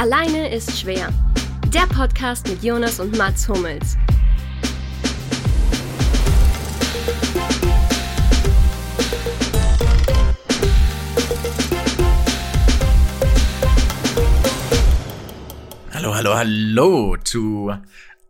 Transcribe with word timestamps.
Alleine 0.00 0.50
ist 0.50 0.80
schwer. 0.80 1.12
Der 1.66 1.86
Podcast 1.94 2.48
mit 2.48 2.64
Jonas 2.64 3.00
und 3.00 3.18
Mats 3.18 3.46
Hummels. 3.46 3.98
Hallo, 15.92 16.14
hallo, 16.14 16.34
hallo 16.34 17.16
zu 17.22 17.70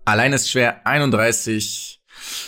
Allein 0.04 0.32
ist 0.32 0.50
schwer 0.50 0.84
31. 0.84 2.00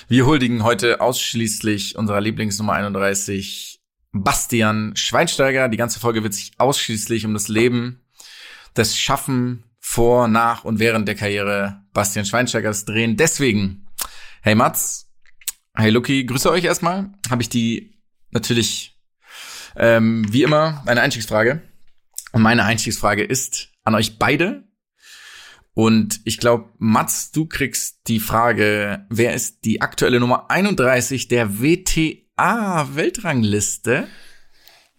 Wir 0.08 0.26
huldigen 0.26 0.64
heute 0.64 1.00
ausschließlich 1.00 1.94
unserer 1.94 2.20
Lieblingsnummer 2.20 2.72
31, 2.72 3.78
Bastian 4.10 4.96
Schweinsteiger. 4.96 5.68
Die 5.68 5.76
ganze 5.76 6.00
Folge 6.00 6.24
wird 6.24 6.34
sich 6.34 6.50
ausschließlich 6.58 7.24
um 7.24 7.34
das 7.34 7.46
Leben, 7.46 8.01
das 8.74 8.96
Schaffen 8.96 9.64
vor, 9.78 10.28
nach 10.28 10.64
und 10.64 10.78
während 10.78 11.08
der 11.08 11.14
Karriere 11.14 11.82
Bastian 11.92 12.24
Schweinsteigers 12.24 12.84
drehen. 12.84 13.16
Deswegen, 13.16 13.86
hey 14.42 14.54
Mats, 14.54 15.10
hey 15.74 15.90
Lucky, 15.90 16.24
grüße 16.24 16.50
euch 16.50 16.64
erstmal. 16.64 17.12
Habe 17.30 17.42
ich 17.42 17.48
die 17.48 18.00
natürlich 18.30 18.98
ähm, 19.76 20.24
wie 20.32 20.42
immer 20.42 20.82
eine 20.86 21.02
Einstiegsfrage. 21.02 21.62
Und 22.32 22.42
meine 22.42 22.64
Einstiegsfrage 22.64 23.24
ist 23.24 23.68
an 23.84 23.94
euch 23.94 24.18
beide. 24.18 24.64
Und 25.74 26.20
ich 26.24 26.38
glaube, 26.38 26.70
Mats, 26.78 27.30
du 27.32 27.46
kriegst 27.46 28.06
die 28.06 28.20
Frage, 28.20 29.06
wer 29.08 29.32
ist 29.34 29.64
die 29.64 29.80
aktuelle 29.80 30.20
Nummer 30.20 30.50
31 30.50 31.28
der 31.28 31.60
WTA-Weltrangliste? 31.60 34.06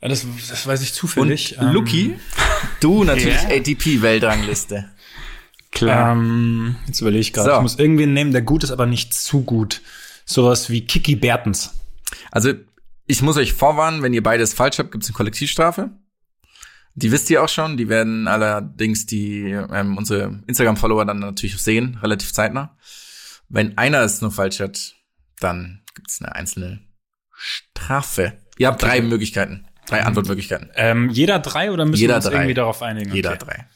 Ja, 0.03 0.09
das, 0.09 0.25
das 0.49 0.67
weiß 0.67 0.81
ich 0.81 0.91
zufällig. 0.93 1.57
Und 1.57 1.71
Lucky, 1.71 2.11
Ähm, 2.11 2.19
du 2.81 3.05
natürlich 3.05 3.41
Ja. 3.41 3.49
ATP-Weltrangliste. 3.55 4.89
Klar. 5.71 6.11
Ähm, 6.11 6.75
jetzt 6.87 6.99
überlege 6.99 7.21
ich 7.21 7.31
gerade. 7.31 7.49
So. 7.51 7.55
Ich 7.55 7.61
muss 7.61 7.79
irgendwen 7.79 8.13
nehmen, 8.13 8.33
der 8.33 8.41
gut 8.41 8.65
ist, 8.65 8.71
aber 8.71 8.85
nicht 8.85 9.13
zu 9.13 9.43
gut. 9.43 9.81
Sowas 10.25 10.69
wie 10.69 10.85
Kiki 10.85 11.15
Bertens. 11.15 11.71
Also, 12.31 12.51
ich 13.07 13.21
muss 13.21 13.37
euch 13.37 13.53
vorwarnen, 13.53 14.01
wenn 14.03 14.13
ihr 14.13 14.21
beides 14.23 14.53
falsch 14.53 14.77
habt, 14.79 14.91
gibt's 14.91 15.07
eine 15.07 15.15
Kollektivstrafe. 15.15 15.89
Die 16.95 17.11
wisst 17.11 17.29
ihr 17.29 17.41
auch 17.41 17.49
schon. 17.49 17.77
Die 17.77 17.87
werden 17.87 18.27
allerdings 18.27 19.05
die 19.05 19.51
ähm, 19.51 19.97
unsere 19.97 20.41
Instagram-Follower 20.47 21.05
dann 21.05 21.19
natürlich 21.19 21.57
sehen, 21.57 21.97
relativ 22.01 22.33
zeitnah. 22.33 22.77
Wenn 23.47 23.77
einer 23.77 24.01
es 24.01 24.21
nur 24.21 24.31
falsch 24.31 24.59
hat, 24.59 24.95
dann 25.39 25.81
gibt's 25.95 26.21
eine 26.21 26.35
einzelne 26.35 26.81
Strafe. 27.33 28.33
Ihr 28.57 28.67
habt 28.67 28.81
drei 28.81 29.01
Möglichkeiten, 29.01 29.65
drei 29.87 30.03
Antwortmöglichkeiten. 30.03 30.69
Ähm, 30.75 31.09
jeder 31.09 31.39
drei 31.39 31.71
oder 31.71 31.85
müssen 31.85 32.01
Jeder 32.01 32.13
wir 32.13 32.15
uns 32.17 32.25
drei. 32.25 32.33
irgendwie 32.33 32.53
darauf 32.53 32.81
einigen? 32.81 33.13
Jeder 33.13 33.33
Okay. 33.33 33.45
drei. 33.45 33.67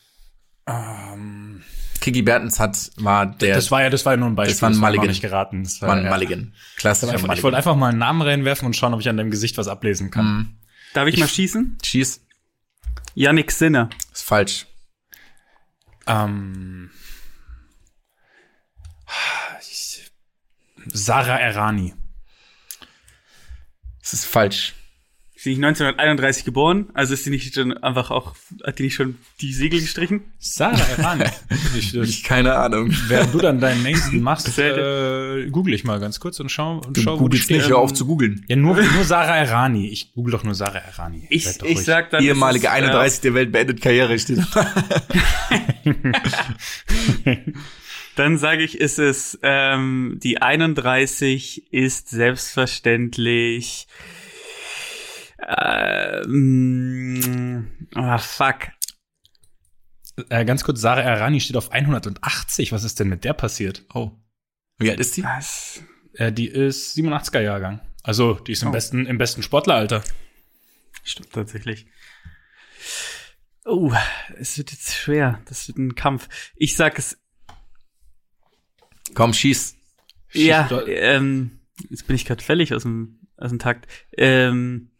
Ähm, 1.13 1.63
Kiki 2.01 2.21
Bertens 2.21 2.59
hat 2.59 2.91
war 2.97 3.25
der 3.25 3.55
das 3.55 3.71
war 3.71 3.81
ja, 3.81 3.89
das 3.89 4.05
war 4.05 4.13
ja 4.13 4.17
nur 4.17 4.29
ein 4.29 4.35
Beispiel. 4.35 4.53
Das 4.53 4.61
war 4.61 4.69
ein 4.69 4.73
noch 4.73 4.81
Mulligan. 4.81 5.07
nicht 5.07 5.21
geraten. 5.21 5.63
Das 5.63 5.81
war, 5.81 5.89
war 5.89 5.95
ein 5.97 6.03
ja. 6.05 6.09
Mulligan. 6.09 6.53
Klassischer 6.77 7.15
Ich, 7.15 7.23
ich 7.23 7.43
wollte 7.43 7.57
einfach 7.57 7.75
mal 7.75 7.89
einen 7.89 7.99
Namen 7.99 8.21
reinwerfen 8.21 8.65
und 8.65 8.75
schauen, 8.75 8.93
ob 8.93 9.01
ich 9.01 9.09
an 9.09 9.17
deinem 9.17 9.31
Gesicht 9.31 9.57
was 9.57 9.67
ablesen 9.67 10.11
kann. 10.11 10.25
Mhm. 10.25 10.57
Darf 10.93 11.07
ich, 11.07 11.17
mal 11.19 11.27
schießen? 11.27 11.77
Schieß. 11.83 12.21
Yannick 13.15 13.51
Sinner. 13.51 13.89
Ist 14.13 14.23
falsch. 14.23 14.67
Ähm, 16.07 16.89
ich, 19.61 20.11
Sarah 20.93 21.37
Errani. 21.37 21.93
Es 24.01 24.13
ist 24.13 24.25
falsch. 24.25 24.73
Ist 25.47 25.55
die 25.55 25.61
nicht 25.61 25.65
1931 25.65 26.43
geboren? 26.43 26.87
Also 26.93 27.13
ist 27.13 27.25
die 27.25 27.29
nicht 27.29 27.53
schon 27.55 27.71
einfach 27.77 28.11
auch, 28.11 28.35
hat 28.65 28.79
die 28.79 28.83
nicht 28.83 28.95
schon 28.95 29.17
die 29.39 29.53
Segel 29.53 29.79
gestrichen? 29.79 30.25
Sarah 30.39 30.77
Errani. 30.97 31.23
ich, 32.03 32.23
keine 32.25 32.55
Ahnung. 32.55 32.93
während 33.07 33.33
du 33.33 33.37
dann 33.37 33.61
deinen 33.61 33.81
nächsten 33.81 34.19
machst, 34.23 34.59
äh, 34.59 35.47
google 35.49 35.73
ich 35.73 35.85
mal 35.85 36.01
ganz 36.01 36.19
kurz 36.19 36.41
und 36.41 36.49
schau, 36.51 36.81
und 36.85 36.97
Du 36.97 37.01
schau 37.01 37.17
wo 37.21 37.29
die 37.29 37.37
steht. 37.37 37.57
nicht, 37.57 37.69
hör 37.69 37.77
auf 37.77 37.93
zu 37.93 38.05
googeln. 38.05 38.43
Ja, 38.49 38.57
nur, 38.57 38.75
nur 38.75 39.03
Sarah 39.05 39.37
Errani. 39.37 39.87
Ich 39.87 40.11
google 40.11 40.33
doch 40.33 40.43
nur 40.43 40.53
Sarah 40.53 40.79
Errani. 40.79 41.25
Ich, 41.29 41.47
ich 41.47 41.61
ruhig. 41.61 41.79
sag 41.81 42.09
dann. 42.09 42.21
Ehemalige 42.21 42.67
ist 42.67 42.73
es, 42.73 42.77
31 42.77 43.21
der 43.21 43.33
Welt 43.33 43.51
beendet 43.53 43.79
Karriere 43.81 44.19
steht. 44.19 44.39
Äh, 47.23 47.37
dann 48.17 48.37
sage 48.37 48.63
ich, 48.63 48.77
ist 48.77 48.99
es, 48.99 49.39
ähm, 49.43 50.19
die 50.21 50.41
31 50.41 51.71
ist 51.71 52.09
selbstverständlich, 52.09 53.87
ähm, 55.39 57.71
ah, 57.95 58.17
fuck. 58.17 58.69
Äh, 60.29 60.45
ganz 60.45 60.63
kurz, 60.63 60.81
Sarah 60.81 61.01
Errani 61.01 61.39
steht 61.39 61.57
auf 61.57 61.71
180. 61.71 62.71
Was 62.71 62.83
ist 62.83 62.99
denn 62.99 63.09
mit 63.09 63.23
der 63.23 63.33
passiert? 63.33 63.85
Oh. 63.93 64.11
Wie 64.79 64.89
alt 64.89 64.99
ist 64.99 65.15
die? 65.17 65.23
Was? 65.23 65.81
Äh, 66.13 66.31
die 66.31 66.47
ist 66.47 66.95
87er 66.97 67.41
Jahrgang. 67.41 67.81
Also, 68.03 68.33
die 68.35 68.53
ist 68.53 68.63
im 68.63 68.69
Oh. 68.69 68.71
besten, 68.71 69.05
im 69.05 69.17
besten 69.17 69.43
Sportleralter. 69.43 70.03
Stimmt 71.03 71.31
tatsächlich. 71.33 71.87
Oh, 73.65 73.93
es 74.39 74.57
wird 74.57 74.71
jetzt 74.71 74.95
schwer. 74.95 75.41
Das 75.45 75.67
wird 75.67 75.77
ein 75.77 75.95
Kampf. 75.95 76.29
Ich 76.55 76.75
sag 76.75 76.97
es, 76.97 77.17
Komm, 79.13 79.33
schieß. 79.33 79.75
ja, 80.33 80.67
doch- 80.67 80.87
ähm, 80.87 81.59
jetzt 81.89 82.07
bin 82.07 82.15
ich 82.15 82.25
gerade 82.25 82.43
völlig 82.43 82.73
aus 82.73 82.83
dem, 82.83 83.19
aus 83.37 83.49
dem 83.49 83.59
Takt. 83.59 83.87
Ähm, 84.17 84.91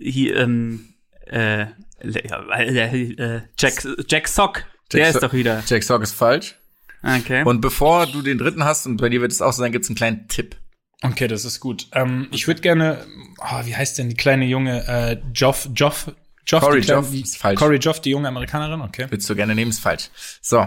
hier, 0.00 0.36
ähm, 0.36 0.94
äh, 1.26 1.66
äh, 2.02 3.12
äh, 3.12 3.40
Jack, 3.58 3.86
Jack 4.08 4.28
Sock, 4.28 4.64
der 4.92 5.00
Jack 5.00 5.08
ist 5.08 5.14
So- 5.14 5.20
doch 5.20 5.32
wieder. 5.32 5.62
Jack 5.66 5.82
Sock 5.82 6.02
ist 6.02 6.12
falsch. 6.14 6.56
Okay. 7.02 7.44
Und 7.44 7.60
bevor 7.60 8.06
du 8.06 8.20
den 8.22 8.38
dritten 8.38 8.64
hast, 8.64 8.86
und 8.86 8.98
bei 8.98 9.08
dir 9.08 9.20
wird 9.20 9.32
es 9.32 9.40
auch 9.40 9.52
so 9.52 9.60
sein, 9.62 9.72
gibt's 9.72 9.88
einen 9.88 9.96
kleinen 9.96 10.28
Tipp. 10.28 10.56
Okay, 11.02 11.28
das 11.28 11.44
ist 11.46 11.60
gut. 11.60 11.86
Ähm, 11.92 12.28
ich 12.30 12.46
würde 12.46 12.60
gerne, 12.60 13.06
oh, 13.38 13.64
wie 13.64 13.74
heißt 13.74 13.96
denn 13.98 14.10
die 14.10 14.16
kleine 14.16 14.44
junge, 14.44 14.86
äh, 14.86 15.18
Joff, 15.32 15.68
Joff, 15.74 16.12
Joff, 16.46 16.62
Corey 16.62 16.80
die 16.80 16.86
kleine, 16.86 17.00
Joff 17.00 17.10
die, 17.10 17.20
ist 17.22 17.38
falsch. 17.38 17.58
Corey 17.58 17.78
Joff, 17.78 18.00
die 18.00 18.10
junge 18.10 18.28
Amerikanerin, 18.28 18.82
okay. 18.82 19.06
Willst 19.08 19.28
du 19.30 19.34
gerne 19.34 19.54
nehmen, 19.54 19.70
ist 19.70 19.80
falsch. 19.80 20.10
So. 20.42 20.66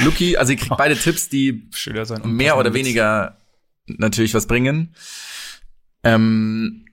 Luki, 0.00 0.36
also 0.36 0.52
ihr 0.52 0.58
kriegt 0.58 0.76
beide 0.76 0.94
Tipps, 0.96 1.30
die 1.30 1.70
mehr 2.24 2.58
oder 2.58 2.74
weniger 2.74 3.38
natürlich 3.86 4.34
was 4.34 4.46
Ähm, 6.04 6.84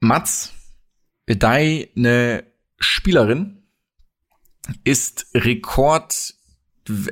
Mats, 0.00 0.52
deine 1.36 2.44
Spielerin 2.78 3.62
ist 4.84 5.26
Rekord 5.34 6.34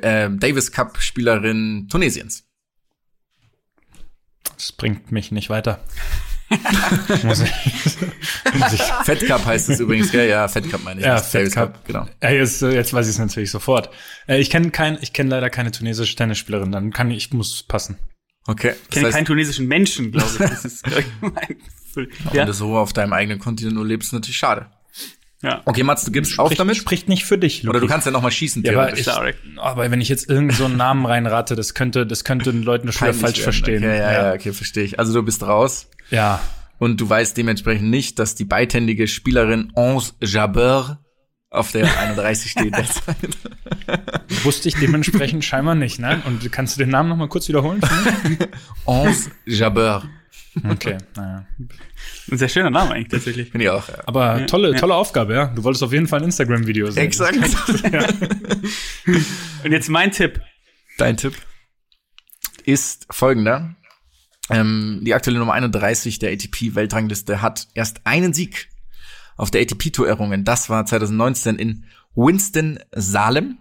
äh, 0.01 0.29
Davis 0.31 0.71
Cup 0.71 1.01
Spielerin 1.01 1.87
Tunesiens. 1.89 2.45
Das 4.55 4.71
bringt 4.71 5.11
mich 5.11 5.31
nicht 5.31 5.49
weiter. 5.49 5.83
Fed 9.03 9.27
Cup 9.27 9.45
heißt 9.45 9.69
es 9.69 9.81
übrigens, 9.81 10.11
gell? 10.11 10.29
Ja, 10.29 10.47
Fed 10.47 10.71
Cup 10.71 10.83
meine 10.83 11.01
ich. 11.01 11.05
Ja, 11.05 11.17
Fed 11.17 11.41
Davis 11.41 11.53
Cup. 11.53 11.85
genau. 11.85 12.07
ja, 12.23 12.29
jetzt, 12.29 12.61
jetzt 12.61 12.93
weiß 12.93 13.05
ich 13.07 13.13
es 13.13 13.19
natürlich 13.19 13.51
sofort. 13.51 13.89
Äh, 14.27 14.39
ich 14.39 14.49
kenne 14.49 14.71
kein, 14.71 14.97
ich 15.01 15.11
kenne 15.13 15.29
leider 15.29 15.49
keine 15.49 15.71
tunesische 15.71 16.15
Tennisspielerin. 16.15 16.71
Dann 16.71 16.91
kann 16.91 17.11
ich, 17.11 17.17
ich 17.17 17.33
muss 17.33 17.63
passen. 17.63 17.97
Okay. 18.45 18.75
ich 18.83 18.89
kenne 18.91 19.09
keinen 19.09 19.25
tunesischen 19.25 19.67
Menschen, 19.67 20.13
glaube 20.13 20.29
ich. 20.31 20.37
Das 20.37 20.63
ist 20.63 20.83
glaub 20.85 20.99
ich, 20.99 21.07
mein 21.19 21.57
Wenn 21.97 22.33
ja, 22.33 22.45
du 22.45 22.53
so 22.53 22.77
auf 22.77 22.93
deinem 22.93 23.13
eigenen 23.13 23.39
Kontinent 23.39 23.75
nur 23.75 23.85
lebst, 23.85 24.09
ist 24.09 24.13
natürlich 24.13 24.37
schade. 24.37 24.67
ja. 25.41 25.61
Okay, 25.65 25.83
Mats, 25.83 26.03
du 26.05 26.11
gibst 26.11 26.37
auf 26.39 26.47
Spricht- 26.47 26.59
damit? 26.59 26.77
Spricht 26.77 27.09
nicht 27.09 27.25
für 27.25 27.37
dich, 27.37 27.63
Oder 27.63 27.73
du 27.73 27.79
Luki. 27.79 27.91
kannst 27.91 28.05
ja 28.05 28.11
noch 28.11 28.21
mal 28.21 28.31
schießen, 28.31 28.63
Ja, 28.63 28.71
aber, 28.73 28.93
theoretisch. 28.93 29.35
ich, 29.53 29.59
aber 29.59 29.91
wenn 29.91 30.01
ich 30.01 30.09
jetzt 30.09 30.29
irgend 30.29 30.53
so 30.53 30.65
einen 30.65 30.77
Namen 30.77 31.05
reinrate, 31.05 31.55
das 31.55 31.73
könnte, 31.73 32.05
das 32.07 32.23
könnte 32.23 32.51
den 32.51 32.63
Leuten 32.63 32.91
schon 32.91 33.13
falsch 33.13 33.37
werden. 33.37 33.43
verstehen. 33.43 33.83
Okay, 33.83 33.97
ja, 33.97 34.11
ja, 34.29 34.33
okay, 34.33 34.53
verstehe 34.53 34.83
ich. 34.83 34.99
Also 34.99 35.13
du 35.13 35.23
bist 35.23 35.43
raus. 35.43 35.87
ja. 36.09 36.39
Und 36.79 37.01
du 37.01 37.09
weißt 37.09 37.35
dementsprechend 37.35 37.89
nicht, 37.89 38.19
dass 38.19 38.35
die 38.35 38.45
beidhändige 38.45 39.07
Spielerin 39.07 39.71
Onze 39.73 40.13
Jabeur 40.21 40.99
auf 41.49 41.71
der 41.71 41.85
31 41.99 42.51
steht 42.51 42.75
derzeit. 42.77 43.15
Wusste 44.43 44.69
ich 44.69 44.75
dementsprechend 44.75 45.43
scheinbar 45.43 45.73
nicht, 45.73 45.97
ne? 45.97 46.21
Und 46.27 46.51
kannst 46.51 46.75
du 46.75 46.79
den 46.79 46.89
Namen 46.89 47.09
noch 47.09 47.15
mal 47.17 47.29
kurz 47.29 47.47
wiederholen? 47.47 47.81
Onze 48.85 49.31
Jabeur. 49.45 50.03
Okay, 50.63 50.97
naja. 51.15 51.45
Ein 52.31 52.37
sehr 52.37 52.49
schöner 52.49 52.69
Name 52.69 52.93
eigentlich 52.93 53.09
tatsächlich. 53.09 53.51
Finde 53.51 53.65
ich 53.65 53.69
auch. 53.69 53.87
Ja. 53.87 53.95
Aber 54.05 54.39
Ja, 54.39 54.45
tolle, 54.45 54.71
ja. 54.73 54.77
tolle 54.77 54.95
Aufgabe, 54.95 55.33
ja. 55.33 55.45
Du 55.47 55.63
wolltest 55.63 55.83
auf 55.83 55.93
jeden 55.93 56.07
Fall 56.07 56.19
ein 56.19 56.25
Instagram-Video 56.25 56.89
sehen. 56.91 57.03
Exakt. 57.03 57.37
Und 59.63 59.71
jetzt 59.71 59.89
mein 59.89 60.11
Tipp. 60.11 60.41
Dein 60.97 61.17
Tipp 61.17 61.33
ist 62.65 63.07
folgender. 63.09 63.75
Ähm, 64.49 65.01
die 65.03 65.13
aktuelle 65.13 65.39
Nummer 65.39 65.53
31 65.53 66.19
der 66.19 66.31
ATP-Weltrangliste 66.31 67.41
hat 67.41 67.67
erst 67.73 68.05
einen 68.05 68.33
Sieg 68.33 68.69
auf 69.35 69.51
der 69.51 69.61
ATP-Tour 69.61 70.07
errungen. 70.07 70.43
Das 70.43 70.69
war 70.69 70.85
2019 70.85 71.57
in 71.57 71.85
Winston-Salem 72.15 73.57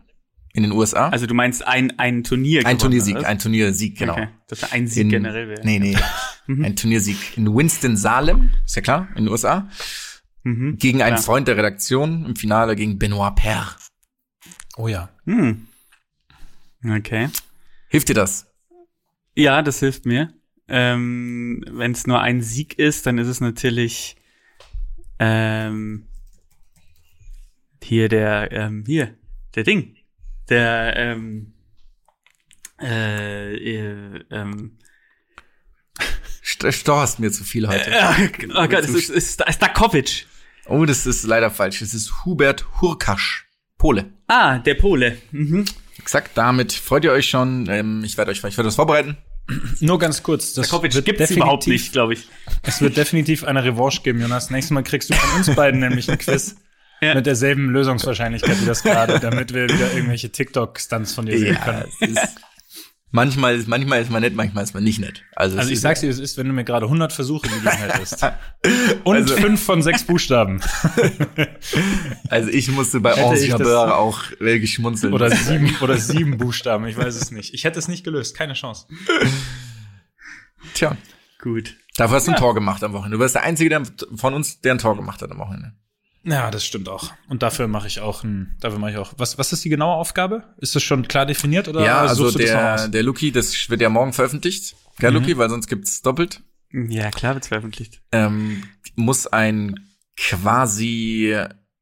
in 0.56 0.62
den 0.62 0.72
USA. 0.72 1.10
Also 1.10 1.26
du 1.26 1.34
meinst 1.34 1.66
ein, 1.66 1.98
ein 1.98 2.24
Turnier 2.24 2.66
ein 2.66 2.78
Turniersieg, 2.78 3.24
ein 3.24 3.38
Turniersieg, 3.38 3.98
genau. 3.98 4.14
Okay. 4.14 4.28
Das 4.48 4.62
war 4.62 4.72
ein 4.72 4.88
Sieg 4.88 5.04
in, 5.04 5.08
generell 5.10 5.48
wäre. 5.48 5.60
Nee, 5.64 5.78
nee. 5.78 5.96
ein 6.64 6.74
Turniersieg 6.76 7.36
in 7.36 7.54
Winston-Salem, 7.54 8.50
ist 8.64 8.74
ja 8.74 8.82
klar, 8.82 9.08
in 9.16 9.24
den 9.24 9.28
USA. 9.28 9.68
Mhm. 10.44 10.78
gegen 10.78 11.02
einen 11.02 11.16
Klar. 11.16 11.24
Freund 11.24 11.48
der 11.48 11.56
Redaktion 11.56 12.24
im 12.24 12.36
Finale 12.36 12.76
gegen 12.76 12.98
Benoit 12.98 13.34
Paire. 13.34 13.74
Oh 14.76 14.86
ja. 14.86 15.10
Hm. 15.24 15.66
Okay. 16.88 17.28
Hilft 17.88 18.08
dir 18.08 18.14
das? 18.14 18.46
Ja, 19.34 19.60
das 19.62 19.80
hilft 19.80 20.06
mir. 20.06 20.32
Ähm, 20.68 21.64
Wenn 21.68 21.92
es 21.92 22.06
nur 22.06 22.20
ein 22.20 22.42
Sieg 22.42 22.78
ist, 22.78 23.06
dann 23.06 23.18
ist 23.18 23.26
es 23.26 23.40
natürlich 23.40 24.16
ähm, 25.18 26.06
hier 27.82 28.08
der 28.08 28.52
ähm, 28.52 28.84
hier 28.86 29.14
der 29.56 29.64
Ding, 29.64 29.95
der 30.48 30.94
ähm, 30.96 31.54
äh, 32.80 33.54
äh, 33.54 34.24
ähm, 34.30 34.78
St- 36.44 36.72
Storchst 36.72 37.18
mir 37.18 37.32
zu 37.32 37.44
viel 37.44 37.66
heute. 37.68 37.90
oh 38.54 38.68
Gott, 38.68 38.84
es 38.84 38.90
ist, 38.90 39.10
ist, 39.10 39.40
ist 39.40 39.54
Stakowicz. 39.54 40.24
Oh, 40.66 40.84
das 40.84 41.06
ist 41.06 41.24
leider 41.24 41.50
falsch. 41.50 41.82
Es 41.82 41.94
ist 41.94 42.24
Hubert 42.24 42.66
Hurkasch, 42.80 43.46
Pole. 43.78 44.12
Ah, 44.28 44.58
der 44.58 44.74
Pole. 44.74 45.18
Mhm. 45.30 45.64
Exakt, 45.98 46.32
damit 46.36 46.72
freut 46.72 47.04
ihr 47.04 47.12
euch 47.12 47.28
schon. 47.28 47.68
Ähm, 47.68 48.02
ich 48.04 48.16
werde 48.16 48.30
euch, 48.30 48.38
ich 48.38 48.42
werde 48.44 48.64
das 48.64 48.76
vorbereiten. 48.76 49.16
Nur 49.80 49.98
ganz 49.98 50.22
kurz. 50.24 50.54
Das 50.54 50.68
gibt's 50.70 50.96
definitiv- 50.96 51.36
überhaupt 51.36 51.66
nicht, 51.68 51.92
glaube 51.92 52.14
ich. 52.14 52.28
Es 52.62 52.80
wird 52.80 52.96
definitiv 52.96 53.44
eine 53.44 53.62
Revanche 53.64 54.02
geben, 54.02 54.20
Jonas. 54.20 54.50
Nächstes 54.50 54.72
Mal 54.72 54.82
kriegst 54.82 55.08
du 55.10 55.14
von 55.14 55.38
uns 55.38 55.54
beiden 55.54 55.78
nämlich 55.80 56.10
ein 56.10 56.18
Quiz. 56.18 56.56
Ja. 57.02 57.14
Mit 57.14 57.26
derselben 57.26 57.70
Lösungswahrscheinlichkeit 57.70 58.60
wie 58.62 58.66
das 58.66 58.82
gerade, 58.82 59.20
damit 59.20 59.52
wir 59.52 59.64
wieder 59.68 59.92
irgendwelche 59.92 60.30
TikTok-Stunts 60.32 61.12
von 61.14 61.26
dir 61.26 61.38
sehen 61.38 61.58
können. 61.62 61.84
ist, 62.00 62.36
manchmal, 63.10 63.54
ist, 63.56 63.68
manchmal 63.68 64.00
ist 64.00 64.10
man 64.10 64.22
nett, 64.22 64.34
manchmal 64.34 64.64
ist 64.64 64.72
man 64.72 64.82
nicht 64.82 64.98
nett. 64.98 65.22
Also, 65.34 65.58
Also 65.58 65.70
ich 65.70 65.80
sag's 65.80 66.00
dir, 66.00 66.08
es 66.08 66.18
ist, 66.18 66.38
wenn 66.38 66.46
du 66.46 66.54
mir 66.54 66.64
gerade 66.64 66.86
100 66.86 67.12
Versuche 67.12 67.48
gegeben 67.48 67.68
hättest. 67.70 68.22
Und 69.04 69.16
Also- 69.16 69.36
fünf 69.36 69.62
von 69.62 69.82
sechs 69.82 70.04
Buchstaben. 70.04 70.60
Also 72.28 72.48
ich 72.50 72.70
musste 72.70 73.00
bei 73.00 73.14
das- 73.14 73.46
Jabeur 73.46 73.96
auch 73.98 74.20
äh, 74.40 74.58
geschmunzeln. 74.58 75.12
Oder 75.12 75.30
sieben, 75.30 75.74
oder 75.80 75.96
sieben 75.98 76.38
Buchstaben, 76.38 76.86
ich 76.86 76.96
weiß 76.96 77.14
es 77.14 77.30
nicht. 77.30 77.54
Ich 77.54 77.64
hätte 77.64 77.78
es 77.78 77.88
nicht 77.88 78.04
gelöst, 78.04 78.36
keine 78.36 78.54
Chance. 78.54 78.86
Tja, 80.74 80.96
Gut. 81.40 81.76
dafür 81.96 82.16
hast 82.16 82.26
du 82.26 82.32
ein 82.32 82.38
Tor 82.38 82.54
gemacht 82.54 82.82
am 82.82 82.92
Wochenende. 82.92 83.16
Du 83.16 83.22
warst 83.22 83.34
der 83.34 83.42
Einzige 83.44 83.70
der 83.70 83.82
von 84.16 84.34
uns, 84.34 84.60
der 84.60 84.72
ein 84.74 84.78
Tor 84.78 84.96
gemacht 84.96 85.22
hat 85.22 85.30
am 85.30 85.38
Wochenende. 85.38 85.72
Ja, 86.26 86.50
das 86.50 86.64
stimmt 86.64 86.88
auch. 86.88 87.12
Und 87.28 87.42
dafür 87.42 87.68
mache 87.68 87.86
ich 87.86 88.00
auch 88.00 88.24
ein, 88.24 88.56
dafür 88.60 88.80
mache 88.80 88.90
ich 88.90 88.96
auch. 88.96 89.14
Was, 89.16 89.38
was 89.38 89.52
ist 89.52 89.64
die 89.64 89.68
genaue 89.68 89.94
Aufgabe? 89.94 90.42
Ist 90.58 90.74
das 90.74 90.82
schon 90.82 91.06
klar 91.06 91.24
definiert 91.24 91.68
oder 91.68 91.84
ja, 91.84 92.00
also 92.00 92.30
der? 92.32 92.86
Mhm. 92.86 92.92
der 92.92 93.02
Luki, 93.04 93.30
das 93.30 93.70
wird 93.70 93.80
ja 93.80 93.88
morgen 93.88 94.12
veröffentlicht. 94.12 94.74
Gell, 94.98 95.12
Luki, 95.12 95.38
weil 95.38 95.48
sonst 95.48 95.68
gibt's 95.68 96.02
doppelt. 96.02 96.42
Ja, 96.72 97.10
klar 97.10 97.34
wird's 97.34 97.48
veröffentlicht. 97.48 98.02
Ähm, 98.10 98.64
muss 98.96 99.28
ein 99.28 99.88
quasi, 100.16 101.36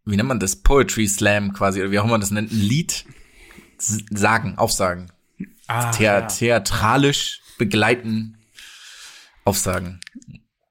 wie 0.04 0.16
nennt 0.16 0.28
man 0.28 0.40
das? 0.40 0.56
Poetry 0.56 1.08
Slam 1.08 1.54
quasi, 1.54 1.80
oder 1.80 1.90
wie 1.90 1.98
auch 1.98 2.04
immer 2.04 2.12
man 2.12 2.20
das 2.20 2.30
nennt, 2.30 2.52
ein 2.52 2.60
Lied 2.60 3.06
sagen, 3.78 4.58
aufsagen. 4.58 5.10
Ah, 5.68 5.90
Thea 5.90 6.20
ja. 6.20 6.26
Theatralisch 6.26 7.40
begleiten, 7.56 8.36
aufsagen. 9.44 10.00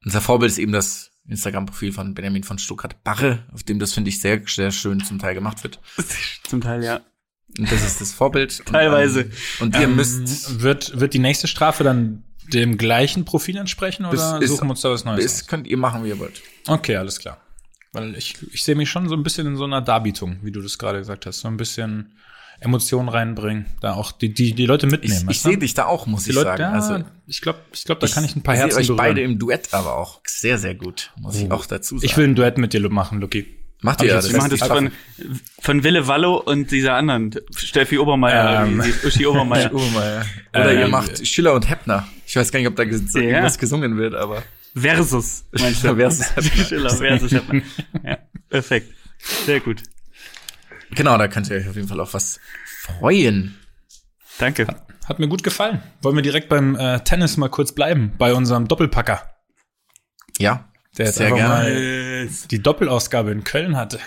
Unser 0.06 0.22
Vorbild 0.22 0.52
ist 0.52 0.60
eben 0.60 0.74
das 0.74 1.13
Instagram-Profil 1.28 1.94
von 1.94 2.14
Benjamin 2.14 2.44
von 2.44 2.58
Stuttgart-Barre, 2.60 3.44
auf 3.54 3.64
dem 3.64 3.80
das, 3.80 3.94
finde 3.94 4.10
ich, 4.10 4.20
sehr, 4.20 4.42
sehr 4.46 4.72
schön 4.72 5.04
zum 5.04 5.20
Teil 5.20 5.34
gemacht 5.34 5.64
wird. 5.64 5.80
Zum 6.44 6.62
Teil, 6.62 6.84
ja. 6.84 7.02
Und 7.58 7.72
das 7.72 7.86
ist 7.86 8.02
das 8.02 8.12
Vorbild. 8.14 8.60
Und, 8.66 8.70
Teilweise. 8.74 9.22
ähm, 9.22 9.32
Und 9.62 9.76
ihr 9.76 9.84
Ähm, 9.84 9.96
müsst, 9.96 10.62
wird, 10.62 11.00
wird 11.00 11.14
die 11.14 11.20
nächste 11.20 11.48
Strafe 11.48 11.84
dann 11.84 12.24
dem 12.52 12.78
gleichen 12.78 13.24
Profil 13.26 13.58
entsprechen 13.58 14.06
oder 14.06 14.40
ist- 14.42 14.50
suchen 14.50 14.68
wir 14.68 14.72
uns 14.72 14.82
da 14.82 14.90
was 14.92 15.06
Neues 15.06 15.24
das 15.24 15.48
könnt 15.48 15.66
ihr 15.68 15.78
machen, 15.78 16.04
wie 16.04 16.10
ihr 16.10 16.20
wollt. 16.20 16.42
Okay, 16.68 16.96
alles 16.98 17.20
klar. 17.20 17.40
Weil 17.94 18.16
ich, 18.18 18.36
ich 18.52 18.64
sehe 18.64 18.76
mich 18.76 18.90
schon 18.90 19.08
so 19.08 19.16
ein 19.16 19.24
bisschen 19.24 19.48
in 19.48 19.56
so 19.56 19.64
einer 19.64 19.82
Darbietung, 19.82 20.40
wie 20.42 20.52
du 20.52 20.62
das 20.62 20.78
gerade 20.78 20.98
gesagt 21.00 21.26
hast. 21.26 21.40
So 21.42 21.48
ein 21.48 21.58
bisschen 21.58 22.18
Emotionen 22.64 23.10
reinbringen, 23.10 23.66
da 23.82 23.94
auch 23.94 24.12
die, 24.12 24.34
die, 24.34 24.54
die 24.54 24.66
Leute 24.66 24.86
Ich, 24.88 24.92
mitnehmen. 24.92 25.28
ich 25.30 25.42
du? 25.42 25.50
sehe 25.50 25.58
dich 25.58 25.74
da 25.74 25.86
auch, 25.86 26.08
muss 26.08 26.24
die 26.24 26.30
ich 26.32 26.36
Leute, 26.36 26.50
sagen. 26.50 26.62
ja, 26.62 26.72
also, 26.72 27.04
ich 27.28 27.42
glaube, 27.42 27.60
ich 27.74 27.84
glaub, 27.86 28.00
da 28.00 28.08
kann 28.08 28.24
ich 28.26 28.36
ein 28.36 28.42
paar 28.44 28.56
sehe 28.56 28.64
Herzen 28.64 28.80
euch 28.80 28.88
berühren. 28.88 28.98
beide 28.98 29.22
im 29.22 29.40
Duett 29.40 29.74
aber 29.74 29.98
auch 29.98 30.22
sehr, 30.26 30.58
sehr 30.58 30.76
gut, 30.76 31.12
muss 31.20 31.36
ich 31.38 31.52
auch 31.52 31.66
dazu 31.66 31.98
sagen. 31.98 32.06
ich 32.06 32.18
will 32.18 32.26
ein 32.28 32.36
Duett 32.36 32.58
mit 32.58 32.74
dir 32.74 32.88
machen, 32.90 33.20
Lucky. 33.22 33.46
Macht 33.82 34.00
ihr 34.02 34.06
ich 34.06 34.10
ja, 34.12 34.16
das 34.16 34.32
Wir 34.32 34.38
machen 34.38 34.50
das 34.50 34.66
von, 34.66 34.92
von 35.60 35.84
Wille 35.84 36.08
Wallo 36.08 36.38
und 36.38 36.72
dieser 36.72 36.94
anderen, 36.96 37.32
Steffi 37.54 37.98
Obermeier, 38.00 38.66
Ähm. 38.66 38.82
Uschi 39.06 39.26
Obermeier. 39.28 39.74
Obermeier. 39.74 40.26
Oder 40.54 40.74
ihr 40.74 40.86
Ähm, 40.86 40.92
macht 40.92 41.28
Schiller 41.28 41.54
und 41.54 41.70
Heppner. 41.70 42.08
Ich 42.26 42.34
weiß 42.36 42.50
gar 42.54 42.60
nicht, 42.60 42.70
ob 42.70 42.78
da 42.78 42.86
ges 42.86 43.14
Ja. 43.14 43.20
irgendwas 43.22 43.58
gesungen 43.58 43.98
wird, 43.98 44.16
aber 44.16 44.42
Versus, 44.74 45.44
meinst 45.52 45.84
du? 45.84 45.96
Versus. 45.98 46.26
Schiller 46.70 46.90
versus 46.92 47.32
Heppner. 47.34 47.62
Ja, 48.06 48.18
perfekt. 48.50 48.88
Sehr 49.46 49.60
gut. 49.60 49.84
Genau, 50.96 51.18
da 51.18 51.28
könnt 51.28 51.50
ihr 51.50 51.58
euch 51.58 51.68
auf 51.70 51.76
jeden 51.76 51.88
Fall 51.88 52.00
auf 52.00 52.14
was 52.14 52.40
freuen. 52.82 53.58
Danke. 54.40 54.68
Hat 55.06 55.20
mir 55.20 55.28
gut 55.28 55.44
gefallen. 55.44 55.82
Wollen 56.02 56.16
wir 56.16 56.24
direkt 56.24 56.50
beim 56.50 56.76
äh, 56.76 57.00
Tennis 57.02 57.38
mal 57.38 57.50
kurz 57.50 57.74
bleiben, 57.74 58.14
bei 58.18 58.34
unserem 58.34 58.68
Doppelpacker, 58.68 59.22
Ja, 60.38 60.70
der 60.98 61.08
jetzt 61.08 61.16
sehr 61.18 61.28
einfach 61.28 61.38
gerne. 61.40 61.54
mal 62.26 62.30
die 62.52 62.62
Doppelausgabe 62.64 63.32
in 63.32 63.44
Köln 63.44 63.76
hatte. 63.76 64.00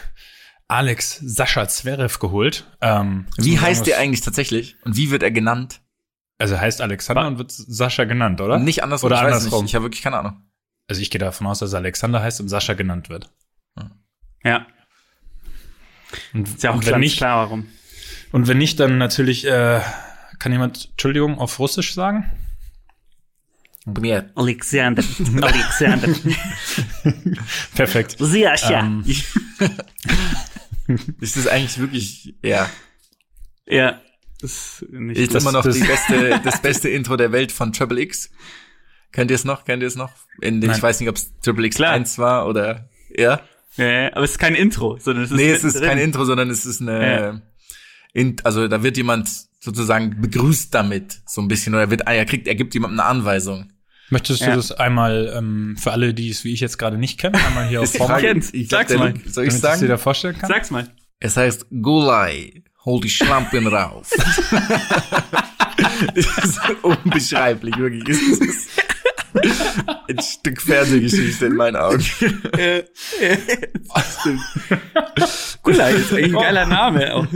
Alex 0.69 1.21
Sascha 1.23 1.69
Zverev 1.69 2.19
geholt. 2.19 2.67
Ähm, 2.81 3.27
Wie 3.37 3.61
heißt 3.61 3.87
der 3.87 3.99
eigentlich 3.99 4.23
tatsächlich? 4.23 4.77
Und 4.85 4.97
wie 4.97 5.11
wird 5.11 5.23
er 5.23 5.31
genannt? 5.31 5.81
Also 6.39 6.55
er 6.55 6.61
heißt 6.61 6.81
Alexander 6.81 7.27
und 7.29 7.39
wird 7.39 7.53
Sascha 7.53 8.05
genannt, 8.05 8.41
oder? 8.41 8.59
Nicht 8.59 8.83
andersrum, 8.83 9.07
Oder 9.07 9.17
ich 9.17 9.23
weiß 9.23 9.35
andersrum. 9.35 9.63
nicht. 9.63 9.71
Ich 9.71 9.75
habe 9.77 9.85
wirklich 9.85 10.03
keine 10.03 10.19
Ahnung. 10.19 10.43
Also 10.89 11.01
ich 11.01 11.11
gehe 11.11 11.19
davon 11.21 11.47
aus, 11.47 11.61
dass 11.61 11.73
er 11.73 11.79
Alexander 11.79 12.21
heißt 12.21 12.41
und 12.41 12.49
Sascha 12.49 12.75
genannt 12.75 13.09
wird. 13.11 13.31
Ja, 14.45 14.67
Und, 16.35 16.49
ist 16.49 16.63
ja 16.63 16.71
auch 16.73 16.81
ganz 16.83 16.99
nicht, 16.99 17.17
klar, 17.19 17.39
warum. 17.45 17.67
und 18.33 18.47
wenn 18.49 18.59
nicht, 18.59 18.79
dann 18.81 18.99
natürlich 18.99 19.47
äh, 19.47 19.81
kann 20.39 20.53
jemand 20.53 20.89
Entschuldigung 20.91 21.39
auf 21.39 21.59
Russisch 21.59 21.95
sagen. 21.95 22.31
Mir. 23.87 24.31
Alexander. 24.35 25.05
Alexander. 25.43 26.09
Perfekt. 27.75 28.17
Siascha. 28.19 28.81
Ähm, 28.81 29.05
Ist 31.21 31.37
das 31.37 31.49
eigentlich 31.49 31.79
wirklich, 31.79 32.35
ja, 32.45 32.71
ja, 33.67 34.01
ist 34.41 34.85
nicht 34.89 35.19
ist 35.19 35.35
Das- 35.35 35.43
immer 35.43 35.51
noch 35.53 35.65
das- 35.65 35.75
die 35.77 35.83
beste, 35.83 36.41
das 36.45 36.63
beste 36.63 36.89
Intro 36.89 37.17
der 37.17 37.33
Welt 37.33 37.51
von 37.51 37.73
Triple 37.73 38.01
X. 38.03 38.31
Kennt 39.11 39.31
ihr 39.33 39.35
es 39.35 39.45
noch? 39.45 39.65
Kennt 39.65 39.83
ihr 39.83 39.89
es 39.89 39.97
noch? 39.97 40.13
In 40.41 40.61
den, 40.61 40.71
ich 40.71 40.81
weiß 40.83 41.01
nicht, 41.01 41.09
ob 41.09 41.17
es 41.17 41.33
Triple 41.41 41.67
X 41.67 41.77
Klar. 41.77 41.93
1 41.93 42.19
war 42.19 42.47
oder, 42.47 42.89
ja. 43.11 43.41
Ja, 43.77 43.87
ja, 43.87 44.13
aber 44.13 44.25
es 44.25 44.33
ist 44.33 44.39
kein 44.39 44.55
Intro, 44.55 44.99
sondern 44.99 45.25
es 45.25 45.31
ist 45.31 45.37
Nee, 45.37 45.51
es 45.51 45.57
ist 45.59 45.65
mittendrin. 45.75 45.89
kein 45.91 45.99
Intro, 45.99 46.25
sondern 46.25 46.51
es 46.51 46.65
ist 46.67 46.81
eine, 46.81 47.43
in, 48.13 48.37
also 48.45 48.67
da 48.69 48.83
wird 48.83 48.97
jemand 48.97 49.29
sozusagen 49.61 50.21
begrüßt 50.21 50.73
damit, 50.75 51.21
so 51.27 51.41
ein 51.43 51.49
bisschen, 51.49 51.75
oder 51.75 51.83
er 51.85 51.91
wird, 51.91 52.03
er 52.07 52.25
kriegt, 52.25 52.47
er 52.49 52.55
gibt 52.55 52.75
jemandem 52.75 53.01
eine 53.01 53.09
Anweisung. 53.09 53.73
Möchtest 54.09 54.41
du 54.43 54.47
Ja. 54.47 54.57
das 54.57 54.71
einmal 54.73 55.33
ähm, 55.37 55.77
für 55.79 55.91
alle, 55.93 56.15
die 56.15 56.31
es 56.31 56.45
wie 56.45 56.53
ich 56.53 56.61
jetzt 56.61 56.79
gerade 56.79 56.97
nicht 56.97 57.19
kennen, 57.19 57.35
einmal 57.35 57.69
hier 57.69 57.81
auf 57.83 57.93
Form, 57.93 58.19
kennst. 58.21 58.55
ich 58.55 58.69
Sag's 58.69 58.95
mal. 58.95 59.13
Soll 59.27 59.45
ich 59.49 59.55
es 59.55 59.61
dir 59.61 59.69
da 59.69 59.77
sagen? 59.77 59.99
vorstellen 59.99 60.39
kann? 60.39 60.49
Sag's 60.49 60.71
mal. 60.71 60.89
Es 61.19 61.37
heißt 61.37 61.67
Gulai, 61.83 62.63
hol 62.85 63.01
die 63.01 63.11
Schlampen 63.11 63.67
rauf. 63.67 64.09
das 66.15 66.27
ist 66.45 66.61
unbeschreiblich, 66.83 67.77
wirklich. 67.77 68.05
Ein 70.09 70.21
Stück 70.21 70.63
Fernsehgeschichte 70.63 71.47
in 71.47 71.57
meinen 71.57 71.77
Augen. 71.77 72.05
Gulai 75.63 75.93
ist 75.93 76.13
eigentlich 76.13 76.35
ein 76.35 76.41
geiler 76.41 76.67
Name. 76.67 77.15
Auch. 77.15 77.27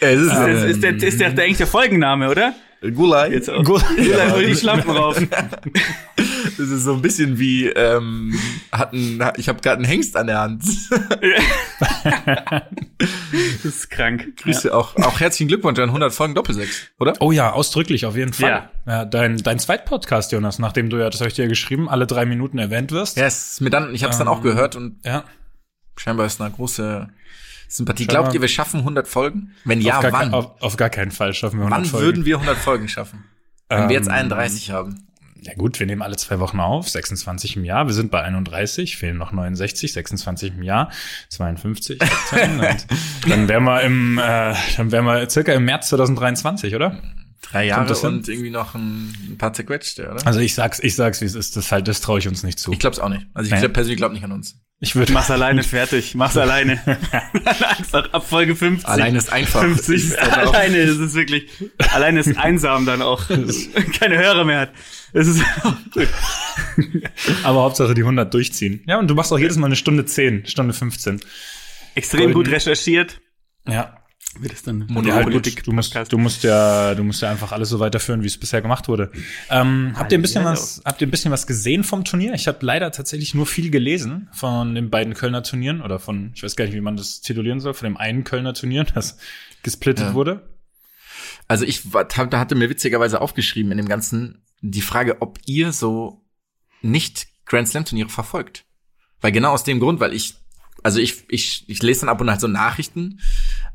Es 0.00 0.20
ist, 0.20 0.30
Das 0.30 0.48
ähm, 0.48 0.70
ist, 0.70 0.82
der, 0.82 1.02
ist 1.02 1.20
der, 1.20 1.30
der 1.30 1.44
eigentlich 1.44 1.56
der 1.58 1.66
Folgenname, 1.66 2.30
oder? 2.30 2.54
Gulai. 2.92 3.30
Jetzt 3.30 3.50
auch. 3.50 3.64
Gut. 3.64 3.82
Gulai, 3.96 4.30
hol 4.30 4.44
die 4.46 4.54
Schlampen 4.56 4.90
rauf. 4.90 5.20
Das 6.56 6.68
ist 6.68 6.84
so 6.84 6.94
ein 6.94 7.02
bisschen 7.02 7.38
wie 7.38 7.66
ähm, 7.66 8.38
hatten 8.70 9.20
ich 9.38 9.48
habe 9.48 9.60
gerade 9.60 9.76
einen 9.76 9.84
Hengst 9.86 10.16
an 10.16 10.28
der 10.28 10.40
Hand. 10.40 10.62
Das 12.98 13.64
ist 13.64 13.90
krank. 13.90 14.36
Grüße 14.36 14.74
auch 14.74 14.96
auch 14.96 15.20
herzlichen 15.20 15.48
Glückwunsch 15.48 15.78
an 15.78 15.88
100 15.88 16.12
Folgen 16.12 16.34
Doppelsechs, 16.34 16.88
oder? 17.00 17.14
Oh 17.20 17.32
ja, 17.32 17.52
ausdrücklich, 17.52 18.06
auf 18.06 18.16
jeden 18.16 18.32
Fall. 18.32 18.50
Ja. 18.50 18.70
Ja. 18.86 19.04
dein, 19.04 19.38
dein 19.38 19.58
Zweitpodcast, 19.58 20.32
Jonas, 20.32 20.58
nachdem 20.58 20.90
du 20.90 20.98
ja, 20.98 21.10
das 21.10 21.20
habe 21.20 21.28
ich 21.28 21.34
dir 21.34 21.42
ja 21.42 21.48
geschrieben, 21.48 21.88
alle 21.88 22.06
drei 22.06 22.24
Minuten 22.24 22.58
erwähnt 22.58 22.92
wirst. 22.92 23.16
Ja, 23.16 23.26
es 23.26 23.52
ist 23.52 23.60
mir 23.60 23.70
dann 23.70 23.94
ich 23.94 24.02
habe 24.04 24.12
es 24.12 24.18
dann 24.18 24.28
Ähm, 24.28 24.32
auch 24.34 24.42
gehört 24.42 24.76
und 24.76 25.00
Ja. 25.04 25.24
scheinbar 25.96 26.26
ist 26.26 26.40
eine 26.40 26.50
große 26.52 27.08
Sympathie. 27.74 28.04
Scheinbar- 28.04 28.22
Glaubt 28.24 28.34
ihr, 28.34 28.40
wir 28.40 28.48
schaffen 28.48 28.80
100 28.80 29.08
Folgen? 29.08 29.50
Wenn 29.64 29.80
ja, 29.80 29.96
auf, 29.96 30.02
gar 30.02 30.12
wann? 30.12 30.20
kein, 30.20 30.34
auf, 30.34 30.62
auf 30.62 30.76
gar 30.76 30.90
keinen 30.90 31.10
Fall 31.10 31.34
schaffen 31.34 31.58
wir 31.58 31.66
100 31.66 31.78
wann 31.80 31.84
Folgen. 31.90 32.06
würden 32.06 32.24
wir 32.24 32.36
100 32.36 32.56
Folgen 32.56 32.88
schaffen? 32.88 33.24
Wenn 33.68 33.88
wir 33.88 33.96
jetzt 33.96 34.06
Ähm, 34.06 34.12
31 34.14 34.70
haben. 34.70 35.08
Ja 35.40 35.52
gut, 35.54 35.78
wir 35.80 35.86
nehmen 35.86 36.00
alle 36.00 36.16
zwei 36.16 36.38
Wochen 36.38 36.58
auf, 36.60 36.88
26 36.88 37.56
im 37.56 37.64
Jahr. 37.64 37.86
Wir 37.86 37.92
sind 37.92 38.10
bei 38.10 38.22
31, 38.22 38.96
fehlen 38.96 39.18
noch 39.18 39.32
69, 39.32 39.92
26 39.92 40.54
im 40.54 40.62
Jahr, 40.62 40.90
52. 41.28 41.98
17, 42.30 42.60
und 42.60 43.30
dann 43.30 43.48
wären 43.48 43.64
wir 43.64 43.82
im, 43.82 44.18
äh, 44.18 44.54
dann 44.76 44.90
wären 44.92 45.04
wir 45.04 45.28
circa 45.28 45.52
im 45.52 45.64
März 45.66 45.88
2023, 45.90 46.74
oder? 46.74 47.02
Drei 47.42 47.66
Jahre 47.66 47.94
und 48.06 48.26
irgendwie 48.26 48.48
noch 48.50 48.74
ein, 48.74 49.12
ein 49.32 49.36
paar 49.36 49.52
zerquetschte, 49.52 50.10
oder? 50.10 50.26
Also 50.26 50.40
ich 50.40 50.54
sag's, 50.54 50.78
ich 50.80 50.94
sag's, 50.96 51.20
wie 51.20 51.26
es 51.26 51.34
ist. 51.34 51.56
Das 51.56 51.70
halt, 51.70 51.88
das 51.88 52.00
traue 52.00 52.18
ich 52.20 52.26
uns 52.26 52.42
nicht 52.42 52.58
zu. 52.58 52.72
ich 52.72 52.78
glaub's 52.78 52.98
auch 52.98 53.10
nicht. 53.10 53.26
Also 53.34 53.52
ich 53.52 53.58
glaub, 53.60 53.72
persönlich 53.74 53.98
glaube 53.98 54.14
nicht 54.14 54.24
an 54.24 54.32
uns. 54.32 54.56
Ich 54.80 54.96
würde 54.96 55.12
Mach's 55.12 55.30
alleine 55.30 55.62
fertig. 55.62 56.14
Mach's 56.14 56.36
alleine. 56.36 56.80
Einfach 57.78 58.12
ab 58.12 58.28
Folge 58.28 58.54
50. 58.54 58.86
Allein 58.86 59.14
ist 59.16 59.32
einfach. 59.32 59.60
50. 59.62 59.94
Ist 59.94 60.18
alleine, 60.18 60.76
ist 60.78 61.14
wirklich, 61.14 61.48
alleine 61.92 62.20
ist 62.20 62.36
einsam 62.36 62.84
dann 62.84 63.00
auch. 63.00 63.28
Keine 63.98 64.18
Hörer 64.18 64.44
mehr 64.44 64.60
hat. 64.60 64.72
Es 65.12 65.28
ist 65.28 65.42
gut. 65.92 66.08
Aber 67.44 67.62
Hauptsache 67.62 67.94
die 67.94 68.02
100 68.02 68.32
durchziehen. 68.34 68.82
Ja, 68.86 68.98
und 68.98 69.08
du 69.08 69.14
machst 69.14 69.32
auch 69.32 69.38
jedes 69.38 69.56
Mal 69.56 69.66
eine 69.66 69.76
Stunde 69.76 70.04
10, 70.04 70.46
Stunde 70.46 70.74
15. 70.74 71.20
extrem 71.94 72.26
gut 72.26 72.34
Golden. 72.34 72.52
recherchiert. 72.54 73.20
Ja. 73.66 74.03
Wird 74.40 74.52
es 74.52 74.62
dann 74.62 74.86
halt 74.94 75.30
gut, 75.32 75.66
du 75.66 75.72
musst, 75.72 75.94
du 76.12 76.18
musst 76.18 76.42
ja, 76.42 76.94
du 76.94 77.04
musst 77.04 77.22
ja 77.22 77.30
einfach 77.30 77.52
alles 77.52 77.68
so 77.68 77.78
weiterführen, 77.80 78.22
wie 78.22 78.26
es 78.26 78.36
bisher 78.38 78.62
gemacht 78.62 78.88
wurde. 78.88 79.10
Ähm, 79.50 79.92
habt 79.96 80.10
ihr 80.12 80.18
ein 80.18 80.22
bisschen 80.22 80.44
was, 80.44 80.82
habt 80.84 81.00
ihr 81.00 81.06
ein 81.06 81.10
bisschen 81.10 81.30
was 81.30 81.46
gesehen 81.46 81.84
vom 81.84 82.04
Turnier? 82.04 82.34
Ich 82.34 82.48
habe 82.48 82.58
leider 82.62 82.90
tatsächlich 82.90 83.34
nur 83.34 83.46
viel 83.46 83.70
gelesen 83.70 84.28
von 84.32 84.74
den 84.74 84.90
beiden 84.90 85.14
Kölner 85.14 85.42
Turnieren 85.42 85.82
oder 85.82 85.98
von, 85.98 86.32
ich 86.34 86.42
weiß 86.42 86.56
gar 86.56 86.64
nicht, 86.64 86.74
wie 86.74 86.80
man 86.80 86.96
das 86.96 87.20
titulieren 87.20 87.60
soll, 87.60 87.74
von 87.74 87.86
dem 87.86 87.96
einen 87.96 88.24
Kölner 88.24 88.54
Turnier, 88.54 88.84
das 88.94 89.18
gesplittet 89.62 90.06
Ja. 90.06 90.14
wurde. 90.14 90.48
Also 91.46 91.64
ich 91.64 91.82
da 91.90 92.38
hatte 92.38 92.54
mir 92.54 92.70
witzigerweise 92.70 93.20
aufgeschrieben 93.20 93.70
in 93.70 93.78
dem 93.78 93.88
Ganzen 93.88 94.42
die 94.60 94.80
Frage, 94.80 95.20
ob 95.20 95.38
ihr 95.46 95.72
so 95.72 96.24
nicht 96.80 97.26
Grand 97.46 97.68
Slam 97.68 97.84
Turniere 97.84 98.08
verfolgt. 98.08 98.64
Weil 99.20 99.32
genau 99.32 99.52
aus 99.52 99.64
dem 99.64 99.80
Grund, 99.80 100.00
weil 100.00 100.12
ich, 100.12 100.34
also 100.84 101.00
ich, 101.00 101.24
ich, 101.28 101.64
ich 101.66 101.82
lese 101.82 102.00
dann 102.02 102.08
ab 102.10 102.20
und 102.20 102.28
an 102.28 102.32
halt 102.34 102.40
so 102.40 102.46
Nachrichten, 102.46 103.18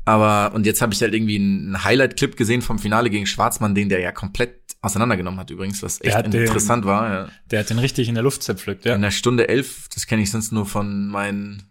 aber, 0.06 0.54
und 0.54 0.64
jetzt 0.64 0.80
habe 0.80 0.94
ich 0.94 1.02
halt 1.02 1.12
irgendwie 1.12 1.36
einen 1.36 1.84
Highlight-Clip 1.84 2.34
gesehen 2.36 2.62
vom 2.62 2.78
Finale 2.78 3.10
gegen 3.10 3.26
Schwarzmann, 3.26 3.74
den 3.74 3.90
der 3.90 4.00
ja 4.00 4.12
komplett 4.12 4.58
auseinandergenommen 4.80 5.38
hat 5.38 5.50
übrigens, 5.50 5.82
was 5.82 6.00
echt 6.00 6.16
hat 6.16 6.32
den- 6.32 6.40
interessant 6.40 6.86
war. 6.86 7.12
Ja. 7.12 7.28
Der 7.50 7.60
hat 7.60 7.68
den 7.70 7.78
richtig 7.78 8.08
in 8.08 8.14
der 8.14 8.24
Luft 8.24 8.42
zerpflückt, 8.42 8.86
ja. 8.86 8.94
In 8.94 9.02
der 9.02 9.10
Stunde 9.10 9.48
elf, 9.48 9.88
das 9.92 10.06
kenne 10.06 10.22
ich 10.22 10.30
sonst 10.30 10.52
nur 10.52 10.64
von 10.64 11.08
meinen, 11.08 11.64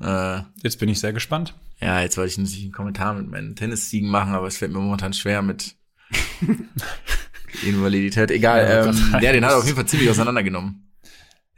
äh, 0.00 0.40
Jetzt 0.62 0.80
bin 0.80 0.88
ich 0.88 0.98
sehr 0.98 1.12
gespannt. 1.12 1.54
ja, 1.80 2.00
jetzt 2.00 2.16
wollte 2.16 2.32
ich 2.32 2.38
natürlich 2.38 2.62
einen 2.64 2.72
Kommentar 2.72 3.14
mit 3.14 3.28
meinen 3.30 3.54
Tennissiegen 3.54 4.10
machen, 4.10 4.32
aber 4.34 4.48
es 4.48 4.56
fällt 4.56 4.72
mir 4.72 4.80
momentan 4.80 5.12
schwer 5.12 5.42
mit 5.42 5.76
Invalidität. 7.66 8.30
Egal, 8.30 8.62
Ja, 8.64 8.84
ähm, 8.86 8.96
Gott, 9.12 9.22
der 9.22 9.32
den 9.32 9.44
hat 9.44 9.52
er 9.52 9.58
auf 9.58 9.64
jeden 9.64 9.76
Fall 9.76 9.86
ziemlich 9.86 10.08
auseinandergenommen. 10.10 10.89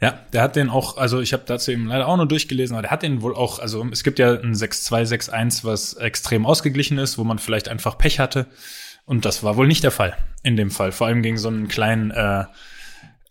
Ja, 0.03 0.19
der 0.33 0.43
hat 0.43 0.57
den 0.57 0.69
auch, 0.69 0.97
also 0.97 1.21
ich 1.21 1.33
habe 1.33 1.45
dazu 1.47 1.71
eben 1.71 1.87
leider 1.87 2.09
auch 2.09 2.17
nur 2.17 2.27
durchgelesen, 2.27 2.75
aber 2.75 2.83
der 2.83 2.91
hat 2.91 3.05
den 3.05 3.23
wohl 3.23 3.37
auch, 3.37 3.61
also 3.61 3.87
es 3.93 4.03
gibt 4.03 4.19
ja 4.19 4.33
ein 4.33 4.53
6-2, 4.53 5.31
6-1, 5.31 5.63
was 5.63 5.95
extrem 5.95 6.45
ausgeglichen 6.45 6.99
ist, 6.99 7.19
wo 7.19 7.25
man 7.25 7.39
vielleicht 7.39 7.69
einfach 7.69 7.97
Pech 7.99 8.19
hatte. 8.19 8.47
Und 9.05 9.25
das 9.25 9.45
war 9.45 9.57
wohl 9.57 9.69
nicht 9.69 9.85
der 9.85 9.93
Fall 9.93 10.17
in 10.43 10.57
dem 10.57 10.73
Fall. 10.73 10.91
Vor 10.91 11.07
allem 11.07 11.23
gegen 11.23 11.39
so 11.39 11.47
einen 11.47 11.69
kleinen, 11.69 12.11
äh, 12.11 12.45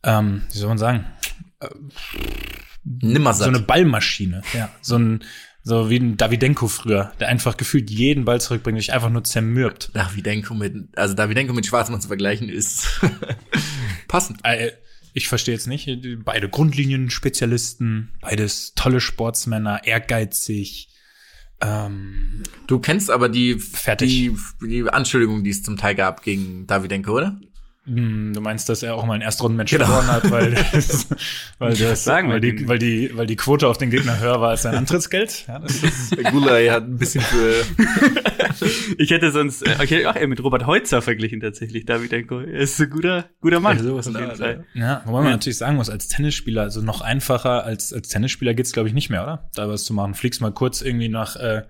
ähm, 0.04 0.44
wie 0.50 0.58
soll 0.58 0.70
man 0.70 0.78
sagen, 0.78 1.06
Nimmersatt. 2.86 3.46
so 3.46 3.50
eine 3.50 3.60
Ballmaschine. 3.60 4.42
Ja, 4.54 4.70
so 4.80 4.98
ein, 4.98 5.26
so 5.64 5.90
wie 5.90 5.98
ein 5.98 6.16
Davidenko 6.16 6.70
früher, 6.70 7.12
der 7.20 7.28
einfach 7.28 7.58
gefühlt 7.58 7.90
jeden 7.90 8.24
Ball 8.24 8.40
zurückbringt, 8.40 8.80
sich 8.80 8.94
einfach 8.94 9.10
nur 9.10 9.26
zermürbt. 9.26 9.92
Davidenko 9.94 10.54
mit, 10.54 10.74
also 10.98 11.16
Davidenko 11.16 11.54
mit 11.54 11.66
Schwarzmann 11.66 12.00
zu 12.00 12.08
vergleichen 12.08 12.48
ist 12.48 13.02
passend. 14.08 14.40
Ich 15.14 15.28
verstehe 15.28 15.54
jetzt 15.54 15.68
nicht, 15.68 15.90
beide 16.24 16.50
Grundlinien-Spezialisten, 16.50 18.12
beides 18.22 18.74
tolle 18.76 19.02
Sportsmänner, 19.02 19.86
ehrgeizig, 19.86 20.90
ähm, 21.62 22.44
Du 22.68 22.80
kennst 22.80 23.12
aber 23.12 23.30
die, 23.30 23.60
Fertig. 23.60 24.10
die, 24.10 24.36
die 24.66 24.90
Anschuldigung, 24.90 25.44
die 25.44 25.52
es 25.52 25.64
zum 25.64 25.78
Teil 25.78 25.96
gab 25.96 26.24
gegen 26.24 26.66
Davidenko, 26.68 27.18
oder? 27.18 27.40
Hm, 27.86 28.34
Du 28.34 28.42
meinst, 28.42 28.70
dass 28.70 28.84
er 28.84 28.96
auch 28.96 29.06
mal 29.06 29.14
einen 29.14 29.24
Erstrundenmatch 29.24 29.72
Genau. 29.72 29.86
verloren 29.86 30.08
hat, 30.08 30.30
weil, 30.30 30.52
das, 30.72 31.08
weil, 31.58 31.76
das, 31.76 32.04
sagen 32.04 32.30
weil, 32.30 32.40
die, 32.40 32.68
weil, 32.68 32.78
die, 32.78 33.12
weil 33.18 33.26
die 33.26 33.36
Quote 33.36 33.68
auf 33.68 33.78
den 33.78 33.90
Gegner 33.90 34.20
höher 34.20 34.40
war 34.40 34.50
als 34.52 34.62
sein 34.64 34.76
Antrittsgeld? 34.76 35.46
Ja, 35.48 35.60
das 35.60 35.82
ist, 35.84 36.16
Der 36.18 36.32
Gulay 36.32 36.68
hat 36.68 36.84
ein 36.84 36.98
bisschen 36.98 37.22
für, 37.22 37.64
Ich 38.98 39.10
hätte 39.10 39.32
sonst, 39.32 39.64
äh, 39.66 39.76
okay, 39.82 40.06
auch 40.06 40.16
eher 40.16 40.28
mit 40.28 40.44
Robert 40.44 40.66
Heutzer 40.68 41.02
verglichen 41.02 41.40
tatsächlich, 41.40 41.86
Davidenko. 41.86 42.40
Er 42.40 42.60
ist 42.60 42.80
ein 42.80 42.90
guter, 42.90 43.26
guter 43.42 43.60
Mann. 43.60 43.78
Ja, 43.78 43.84
sowas 43.84 44.08
auf 44.08 44.20
jeden 44.20 44.36
Fall. 44.36 44.66
ja, 44.74 45.02
wobei 45.06 45.22
man 45.22 45.32
natürlich 45.32 45.58
sagen 45.58 45.76
muss, 45.78 45.90
als 45.90 46.08
Tennisspieler, 46.08 46.62
also 46.62 46.82
noch 46.82 47.02
einfacher 47.02 47.64
als, 47.64 47.94
als 47.94 48.10
Tennisspieler 48.10 48.54
geht's 48.54 48.72
glaube 48.74 48.90
ich, 48.90 48.94
nicht 48.94 49.10
mehr, 49.10 49.24
oder? 49.24 49.50
Da 49.56 49.68
was 49.68 49.84
zu 49.84 49.94
machen. 49.94 50.14
Fliegst 50.14 50.42
mal 50.42 50.52
kurz 50.52 50.82
irgendwie 50.82 51.10
nach, 51.10 51.36
äh, 51.36 51.64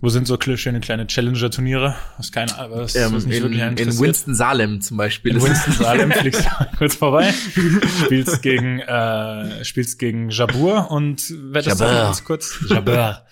wo 0.00 0.08
sind 0.08 0.26
so 0.26 0.38
schöne 0.40 0.80
kleine 0.80 1.06
Challenger-Turniere? 1.06 1.94
Was 2.16 2.32
keine, 2.32 2.52
was, 2.70 2.94
ähm, 2.94 3.12
was 3.12 3.26
nicht 3.26 3.36
in, 3.36 3.42
wirklich 3.42 3.86
in. 3.86 3.98
Winston-Salem 3.98 4.80
zum 4.80 4.96
Beispiel. 4.96 5.36
In 5.36 5.42
Winston-Salem 5.42 6.10
fliegst 6.20 6.44
du 6.44 6.66
kurz 6.78 6.94
vorbei, 6.94 7.32
spielst 8.04 8.42
gegen, 8.42 8.80
äh, 8.80 9.64
spielst 9.64 9.98
gegen 9.98 10.30
Jabur 10.30 10.90
und 10.90 11.30
wettest 11.52 11.80
Jabeur. 11.80 11.94
dann 11.94 12.06
ganz 12.06 12.24
kurz. 12.24 12.58
Jabur. 12.68 13.22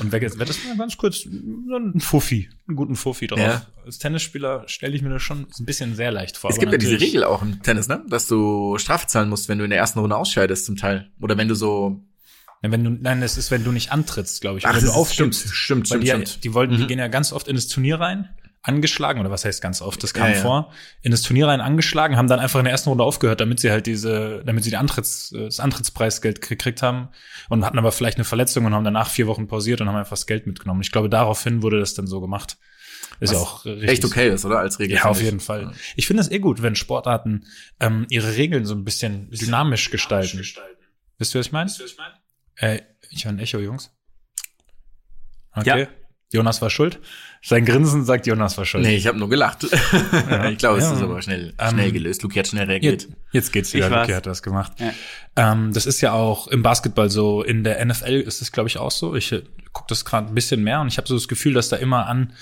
Und 0.00 0.12
wettest 0.12 0.38
mal 0.66 0.76
ganz 0.76 0.96
kurz 0.96 1.26
einen 1.26 2.00
Fuffi, 2.00 2.48
einen 2.66 2.76
guten 2.76 2.96
Fuffi 2.96 3.26
drauf. 3.26 3.38
Ja. 3.38 3.62
Als 3.84 3.98
Tennisspieler 3.98 4.64
stelle 4.66 4.96
ich 4.96 5.02
mir 5.02 5.10
das 5.10 5.22
schon 5.22 5.46
ein 5.58 5.64
bisschen 5.66 5.94
sehr 5.94 6.10
leicht 6.10 6.36
vor. 6.36 6.50
Es 6.50 6.58
gibt 6.58 6.72
ja 6.72 6.78
diese 6.78 6.98
Regel 7.00 7.24
auch 7.24 7.42
im 7.42 7.62
Tennis, 7.62 7.86
ne? 7.88 8.02
Dass 8.08 8.26
du 8.26 8.78
Strafe 8.78 9.06
zahlen 9.06 9.28
musst, 9.28 9.48
wenn 9.48 9.58
du 9.58 9.64
in 9.64 9.70
der 9.70 9.78
ersten 9.78 9.98
Runde 9.98 10.16
ausscheidest 10.16 10.64
zum 10.64 10.76
Teil. 10.76 11.10
Oder 11.20 11.36
wenn 11.36 11.48
du 11.48 11.54
so. 11.54 12.02
Ja, 12.62 12.72
wenn 12.72 12.82
du, 12.84 12.90
nein, 12.90 13.20
das 13.20 13.36
ist, 13.38 13.50
wenn 13.50 13.62
du 13.64 13.70
nicht 13.72 13.92
antrittst, 13.92 14.40
glaube 14.40 14.58
ich. 14.58 14.66
Ach, 14.66 14.74
wenn 14.74 14.84
du 14.84 14.90
aufstimmst. 14.90 15.40
stimmt, 15.42 15.54
stimmt, 15.54 15.86
stimmt, 15.86 16.02
die, 16.02 16.08
ja- 16.08 16.14
stimmt. 16.16 16.44
die 16.44 16.54
wollten, 16.54 16.76
die 16.76 16.82
Mhm. 16.84 16.88
gehen 16.88 16.98
ja 16.98 17.08
ganz 17.08 17.32
oft 17.32 17.46
in 17.48 17.54
das 17.54 17.68
Turnier 17.68 18.00
rein, 18.00 18.28
angeschlagen, 18.62 19.20
oder 19.20 19.30
was 19.30 19.44
heißt 19.44 19.62
ganz 19.62 19.80
oft, 19.80 20.02
das 20.02 20.12
kam 20.12 20.28
Ja, 20.30 20.34
ja. 20.34 20.42
vor, 20.42 20.72
in 21.02 21.12
das 21.12 21.22
Turnier 21.22 21.46
rein 21.46 21.60
angeschlagen, 21.60 22.16
haben 22.16 22.26
dann 22.28 22.40
einfach 22.40 22.58
in 22.58 22.64
der 22.64 22.72
ersten 22.72 22.88
Runde 22.88 23.04
aufgehört, 23.04 23.40
damit 23.40 23.60
sie 23.60 23.70
halt 23.70 23.86
diese, 23.86 24.42
damit 24.44 24.64
sie 24.64 24.70
die 24.70 24.76
Antritts, 24.76 25.30
äh, 25.32 25.44
das 25.44 25.60
Antrittspreisgeld 25.60 26.40
gekriegt 26.46 26.82
haben 26.82 27.08
und 27.48 27.64
hatten 27.64 27.78
aber 27.78 27.92
vielleicht 27.92 28.16
eine 28.18 28.24
Verletzung 28.24 28.64
und 28.64 28.74
haben 28.74 28.84
danach 28.84 29.08
vier 29.08 29.28
Wochen 29.28 29.46
pausiert 29.46 29.80
und 29.80 29.88
haben 29.88 29.96
einfach 29.96 30.10
das 30.10 30.26
Geld 30.26 30.46
mitgenommen. 30.48 30.80
Ich 30.82 30.90
glaube, 30.90 31.08
daraufhin 31.08 31.62
wurde 31.62 31.78
das 31.78 31.94
dann 31.94 32.08
so 32.08 32.20
gemacht. 32.20 32.56
Ist 33.20 33.32
ja 33.32 33.38
Was 33.38 33.44
auch 33.46 33.64
richtig. 33.64 33.88
Echt 33.88 34.04
okay 34.04 34.28
ist, 34.30 34.44
oder? 34.44 34.58
Als 34.58 34.78
Regel. 34.80 34.96
Ja, 34.96 35.04
auf 35.04 35.18
ich. 35.18 35.24
jeden 35.24 35.40
Fall. 35.40 35.72
Ich 35.96 36.06
finde 36.06 36.20
es 36.22 36.30
eh 36.30 36.38
gut, 36.40 36.60
wenn 36.62 36.74
Sportarten 36.76 37.46
ähm, 37.80 38.06
ihre 38.10 38.36
Regeln 38.36 38.64
so 38.66 38.74
ein 38.74 38.84
bisschen 38.84 39.30
dynamisch 39.30 39.90
gestalten. 39.90 40.38
Wisst 41.18 41.34
ihr, 41.34 41.38
was 41.40 41.46
ich 41.46 41.52
meine? 41.52 41.70
Äh, 42.58 42.80
ich 43.10 43.24
höre 43.24 43.32
ein 43.32 43.38
Echo, 43.38 43.58
Jungs. 43.58 43.90
Okay. 45.54 45.82
Ja. 45.82 45.86
Jonas 46.30 46.60
war 46.60 46.68
schuld. 46.68 47.00
Sein 47.42 47.64
Grinsen 47.64 48.04
sagt, 48.04 48.26
Jonas 48.26 48.58
war 48.58 48.66
schuld. 48.66 48.84
Nee, 48.84 48.96
ich 48.96 49.06
habe 49.06 49.18
nur 49.18 49.30
gelacht. 49.30 49.64
ich 50.50 50.58
glaube, 50.58 50.78
es 50.78 50.84
Ja. 50.84 50.92
ist 50.94 51.02
aber 51.02 51.22
schnell, 51.22 51.54
Ähm, 51.58 51.70
schnell 51.70 51.92
gelöst. 51.92 52.22
Luki 52.22 52.38
hat 52.38 52.48
schnell 52.48 52.66
reagiert. 52.66 53.02
Jetzt, 53.04 53.12
jetzt 53.32 53.52
geht's 53.52 53.72
wieder. 53.72 53.86
Ich. 53.90 53.96
Luki 53.96 54.12
hat 54.12 54.26
das 54.26 54.42
gemacht. 54.42 54.72
Ja. 54.78 54.92
Ähm, 55.36 55.72
das 55.72 55.86
ist 55.86 56.02
ja 56.02 56.12
auch 56.12 56.48
im 56.48 56.62
Basketball 56.62 57.08
so. 57.08 57.42
In 57.42 57.64
der 57.64 57.82
NFL 57.84 58.20
ist 58.26 58.42
es, 58.42 58.52
glaube 58.52 58.68
ich, 58.68 58.76
auch 58.76 58.90
so. 58.90 59.14
Ich 59.14 59.32
äh, 59.32 59.42
gucke 59.72 59.86
das 59.88 60.04
gerade 60.04 60.28
ein 60.28 60.34
bisschen 60.34 60.62
mehr 60.62 60.80
und 60.82 60.88
ich 60.88 60.98
habe 60.98 61.08
so 61.08 61.14
das 61.14 61.28
Gefühl, 61.28 61.54
dass 61.54 61.70
da 61.70 61.76
immer 61.76 62.06
an 62.06 62.34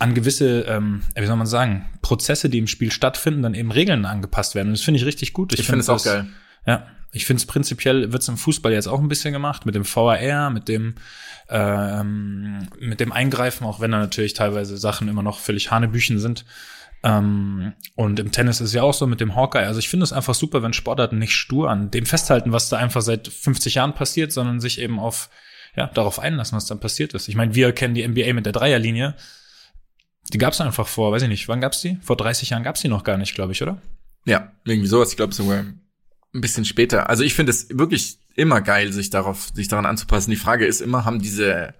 an 0.00 0.14
gewisse, 0.14 0.60
ähm, 0.62 1.02
wie 1.16 1.26
soll 1.26 1.34
man 1.34 1.48
sagen, 1.48 1.84
Prozesse, 2.02 2.48
die 2.48 2.58
im 2.58 2.68
Spiel 2.68 2.92
stattfinden, 2.92 3.42
dann 3.42 3.54
eben 3.54 3.72
Regeln 3.72 4.04
angepasst 4.04 4.54
werden. 4.54 4.68
Und 4.68 4.74
das 4.78 4.82
finde 4.84 4.98
ich 5.00 5.04
richtig 5.06 5.32
gut. 5.32 5.52
Ich 5.58 5.66
finde 5.66 5.80
es 5.80 5.88
auch 5.88 6.02
geil. 6.04 6.28
Ja, 6.66 6.86
ich 7.12 7.24
finde 7.24 7.40
es 7.40 7.46
prinzipiell 7.46 8.12
wird's 8.12 8.28
im 8.28 8.36
Fußball 8.36 8.72
jetzt 8.72 8.86
auch 8.86 9.00
ein 9.00 9.08
bisschen 9.08 9.32
gemacht 9.32 9.66
mit 9.66 9.74
dem 9.74 9.84
VAR, 9.84 10.50
mit 10.50 10.68
dem 10.68 10.96
ähm, 11.48 12.68
mit 12.78 13.00
dem 13.00 13.12
Eingreifen, 13.12 13.66
auch 13.66 13.80
wenn 13.80 13.90
da 13.90 13.98
natürlich 13.98 14.34
teilweise 14.34 14.76
Sachen 14.76 15.08
immer 15.08 15.22
noch 15.22 15.38
völlig 15.38 15.70
Hanebüchen 15.70 16.18
sind. 16.18 16.44
Ähm, 17.02 17.72
und 17.94 18.18
im 18.18 18.32
Tennis 18.32 18.60
ist 18.60 18.68
es 18.68 18.74
ja 18.74 18.82
auch 18.82 18.92
so 18.92 19.06
mit 19.06 19.20
dem 19.20 19.34
Hawkeye. 19.34 19.66
Also 19.66 19.78
ich 19.78 19.88
finde 19.88 20.04
es 20.04 20.12
einfach 20.12 20.34
super, 20.34 20.62
wenn 20.62 20.72
Sportarten 20.72 21.18
nicht 21.18 21.34
stur 21.34 21.70
an 21.70 21.90
dem 21.90 22.06
festhalten, 22.06 22.52
was 22.52 22.68
da 22.68 22.76
einfach 22.76 23.02
seit 23.02 23.28
50 23.28 23.76
Jahren 23.76 23.94
passiert, 23.94 24.32
sondern 24.32 24.60
sich 24.60 24.80
eben 24.80 24.98
auf 24.98 25.30
ja 25.76 25.86
darauf 25.86 26.18
einlassen, 26.18 26.56
was 26.56 26.66
dann 26.66 26.80
passiert 26.80 27.14
ist. 27.14 27.28
Ich 27.28 27.36
meine, 27.36 27.54
wir 27.54 27.72
kennen 27.72 27.94
die 27.94 28.06
NBA 28.06 28.32
mit 28.32 28.46
der 28.46 28.52
Dreierlinie. 28.52 29.14
Die 30.32 30.38
gab's 30.38 30.60
einfach 30.60 30.88
vor, 30.88 31.12
weiß 31.12 31.22
ich 31.22 31.28
nicht, 31.28 31.48
wann 31.48 31.60
gab's 31.60 31.80
die? 31.80 31.98
Vor 32.02 32.16
30 32.16 32.50
Jahren 32.50 32.64
gab's 32.64 32.80
die 32.80 32.88
noch 32.88 33.04
gar 33.04 33.16
nicht, 33.16 33.34
glaube 33.34 33.52
ich, 33.52 33.62
oder? 33.62 33.80
Ja, 34.26 34.52
irgendwie 34.64 34.88
sowas. 34.88 35.10
Ich 35.10 35.16
glaube 35.16 35.32
sogar 35.32 35.64
ein 36.34 36.40
bisschen 36.40 36.64
später. 36.64 37.08
Also 37.08 37.22
ich 37.22 37.34
finde 37.34 37.50
es 37.50 37.68
wirklich 37.70 38.18
immer 38.34 38.60
geil, 38.60 38.92
sich 38.92 39.10
darauf, 39.10 39.48
sich 39.54 39.68
daran 39.68 39.86
anzupassen. 39.86 40.30
Die 40.30 40.36
Frage 40.36 40.66
ist 40.66 40.80
immer, 40.80 41.04
haben 41.04 41.20
diese, 41.20 41.74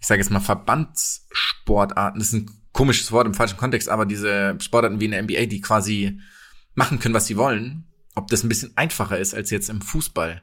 ich 0.00 0.06
sage 0.06 0.20
jetzt 0.20 0.30
mal 0.30 0.40
Verbandssportarten, 0.40 2.18
das 2.18 2.28
ist 2.28 2.34
ein 2.34 2.50
komisches 2.72 3.12
Wort 3.12 3.26
im 3.26 3.34
falschen 3.34 3.56
Kontext, 3.56 3.88
aber 3.88 4.06
diese 4.06 4.56
Sportarten 4.60 5.00
wie 5.00 5.06
in 5.06 5.10
der 5.10 5.22
NBA, 5.22 5.46
die 5.46 5.60
quasi 5.60 6.20
machen 6.74 6.98
können, 6.98 7.14
was 7.14 7.26
sie 7.26 7.36
wollen, 7.36 7.84
ob 8.14 8.28
das 8.28 8.44
ein 8.44 8.48
bisschen 8.48 8.76
einfacher 8.76 9.18
ist 9.18 9.34
als 9.34 9.50
jetzt 9.50 9.68
im 9.68 9.80
Fußball. 9.80 10.42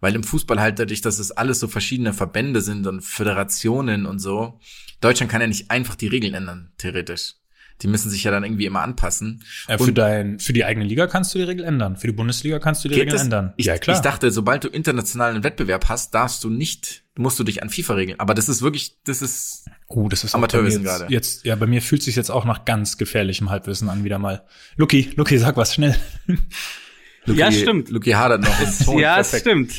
Weil 0.00 0.14
im 0.14 0.24
Fußball 0.24 0.60
halt 0.60 0.78
dadurch, 0.78 1.00
dass 1.00 1.18
es 1.18 1.32
alles 1.32 1.58
so 1.58 1.68
verschiedene 1.68 2.12
Verbände 2.12 2.60
sind 2.60 2.86
und 2.86 3.00
Föderationen 3.00 4.06
und 4.06 4.18
so, 4.18 4.60
Deutschland 5.00 5.30
kann 5.30 5.40
ja 5.40 5.46
nicht 5.46 5.70
einfach 5.70 5.94
die 5.94 6.06
Regeln 6.06 6.34
ändern, 6.34 6.72
theoretisch. 6.78 7.34
Die 7.82 7.86
müssen 7.86 8.10
sich 8.10 8.24
ja 8.24 8.30
dann 8.32 8.42
irgendwie 8.44 8.66
immer 8.66 8.80
anpassen. 8.80 9.44
Äh, 9.68 9.78
für, 9.78 9.92
dein, 9.92 10.40
für 10.40 10.52
die 10.52 10.64
eigene 10.64 10.84
Liga 10.84 11.06
kannst 11.06 11.32
du 11.34 11.38
die 11.38 11.44
Regel 11.44 11.64
ändern. 11.64 11.96
Für 11.96 12.08
die 12.08 12.12
Bundesliga 12.12 12.58
kannst 12.58 12.84
du 12.84 12.88
die 12.88 13.04
das? 13.06 13.22
ändern. 13.22 13.52
Ich, 13.56 13.68
ich 13.68 13.80
dachte, 14.00 14.30
sobald 14.32 14.64
du 14.64 14.68
internationalen 14.68 15.44
Wettbewerb 15.44 15.88
hast, 15.88 16.12
darfst 16.12 16.42
du 16.42 16.50
nicht, 16.50 17.04
musst 17.16 17.38
du 17.38 17.44
dich 17.44 17.62
an 17.62 17.70
FIFA 17.70 17.94
regeln. 17.94 18.18
Aber 18.20 18.34
das 18.34 18.48
ist 18.48 18.62
wirklich, 18.62 18.96
das 19.04 19.22
ist, 19.22 19.66
Oh, 19.86 20.08
das 20.08 20.24
ist 20.24 20.34
Amateurwissen 20.34 20.82
bei 20.82 20.90
mir 20.92 20.98
gerade. 20.98 21.12
jetzt. 21.12 21.44
Ja, 21.46 21.54
bei 21.56 21.66
mir 21.66 21.80
fühlt 21.80 22.02
sich 22.02 22.16
jetzt 22.16 22.30
auch 22.30 22.44
nach 22.44 22.64
ganz 22.64 22.98
gefährlichem 22.98 23.48
Halbwissen 23.48 23.88
an 23.88 24.04
wieder 24.04 24.18
mal. 24.18 24.44
Lucky, 24.76 25.10
Lucky, 25.16 25.38
sag 25.38 25.56
was 25.56 25.72
schnell. 25.74 25.96
Luki, 27.24 27.40
Ja, 27.40 27.52
stimmt. 27.52 27.90
Luki 27.90 28.10
hadert 28.12 28.42
noch. 28.42 28.58
ja, 28.98 29.18
es 29.20 29.30
Perfekt. 29.30 29.40
stimmt. 29.42 29.72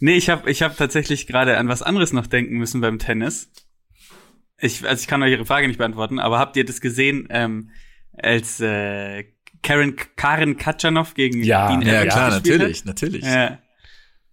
Nee, 0.00 0.14
ich 0.16 0.30
habe 0.30 0.50
ich 0.50 0.62
hab 0.62 0.76
tatsächlich 0.76 1.26
gerade 1.26 1.58
an 1.58 1.68
was 1.68 1.82
anderes 1.82 2.12
noch 2.12 2.26
denken 2.26 2.56
müssen 2.56 2.80
beim 2.80 2.98
Tennis. 2.98 3.50
Ich, 4.60 4.86
also 4.86 5.00
ich 5.00 5.06
kann 5.08 5.22
euch 5.22 5.32
Ihre 5.32 5.46
Frage 5.46 5.66
nicht 5.68 5.78
beantworten, 5.78 6.18
aber 6.18 6.38
habt 6.38 6.56
ihr 6.56 6.64
das 6.64 6.80
gesehen, 6.80 7.26
ähm, 7.30 7.70
als 8.12 8.60
äh, 8.60 9.24
Karen, 9.62 9.96
Karen 10.16 10.56
Katschanov 10.56 11.14
gegen 11.14 11.42
Ja, 11.42 11.68
Dean 11.68 11.82
Ja, 11.82 12.00
Evans 12.02 12.14
klar, 12.14 12.30
natürlich, 12.30 12.84
natürlich. 12.84 13.24
Hat? 13.24 13.34
Ja. 13.50 13.58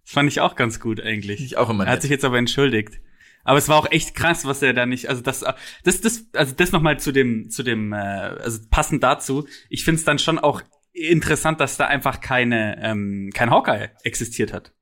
Das 0.04 0.12
fand 0.12 0.28
ich 0.30 0.40
auch 0.40 0.56
ganz 0.56 0.80
gut 0.80 1.00
eigentlich. 1.00 1.42
Ich 1.44 1.56
auch 1.56 1.68
immer 1.70 1.84
Er 1.84 1.90
hat 1.90 1.96
nett. 1.96 2.02
sich 2.02 2.10
jetzt 2.10 2.24
aber 2.24 2.38
entschuldigt. 2.38 3.00
Aber 3.44 3.58
es 3.58 3.68
war 3.68 3.76
auch 3.76 3.90
echt 3.90 4.14
krass, 4.14 4.44
was 4.44 4.60
er 4.62 4.74
da 4.74 4.84
nicht, 4.84 5.08
also 5.08 5.22
das, 5.22 5.44
das, 5.84 6.00
das, 6.02 6.26
also 6.34 6.54
das 6.54 6.72
nochmal 6.72 6.98
zu 6.98 7.12
dem, 7.12 7.48
zu 7.50 7.62
dem, 7.62 7.92
äh, 7.92 7.96
also 7.96 8.60
passend 8.70 9.02
dazu. 9.02 9.46
Ich 9.70 9.84
finde 9.84 9.98
es 10.00 10.04
dann 10.04 10.18
schon 10.18 10.38
auch 10.38 10.60
interessant, 10.92 11.60
dass 11.60 11.76
da 11.78 11.86
einfach 11.86 12.20
keine, 12.20 12.78
ähm, 12.82 13.30
kein 13.32 13.50
Hawkeye 13.50 13.90
existiert 14.02 14.52
hat 14.52 14.74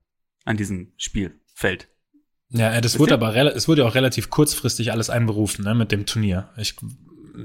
an 0.44 0.56
diesem 0.56 0.92
Spielfeld. 0.96 1.88
Ja, 2.50 2.72
äh, 2.72 2.80
das 2.80 2.98
wurde 2.98 3.14
aber 3.14 3.34
es 3.54 3.68
wurde 3.68 3.84
auch 3.86 3.94
relativ 3.94 4.30
kurzfristig 4.30 4.92
alles 4.92 5.10
einberufen, 5.10 5.64
ne, 5.64 5.74
mit 5.74 5.92
dem 5.92 6.06
Turnier. 6.06 6.50
Ich, 6.56 6.76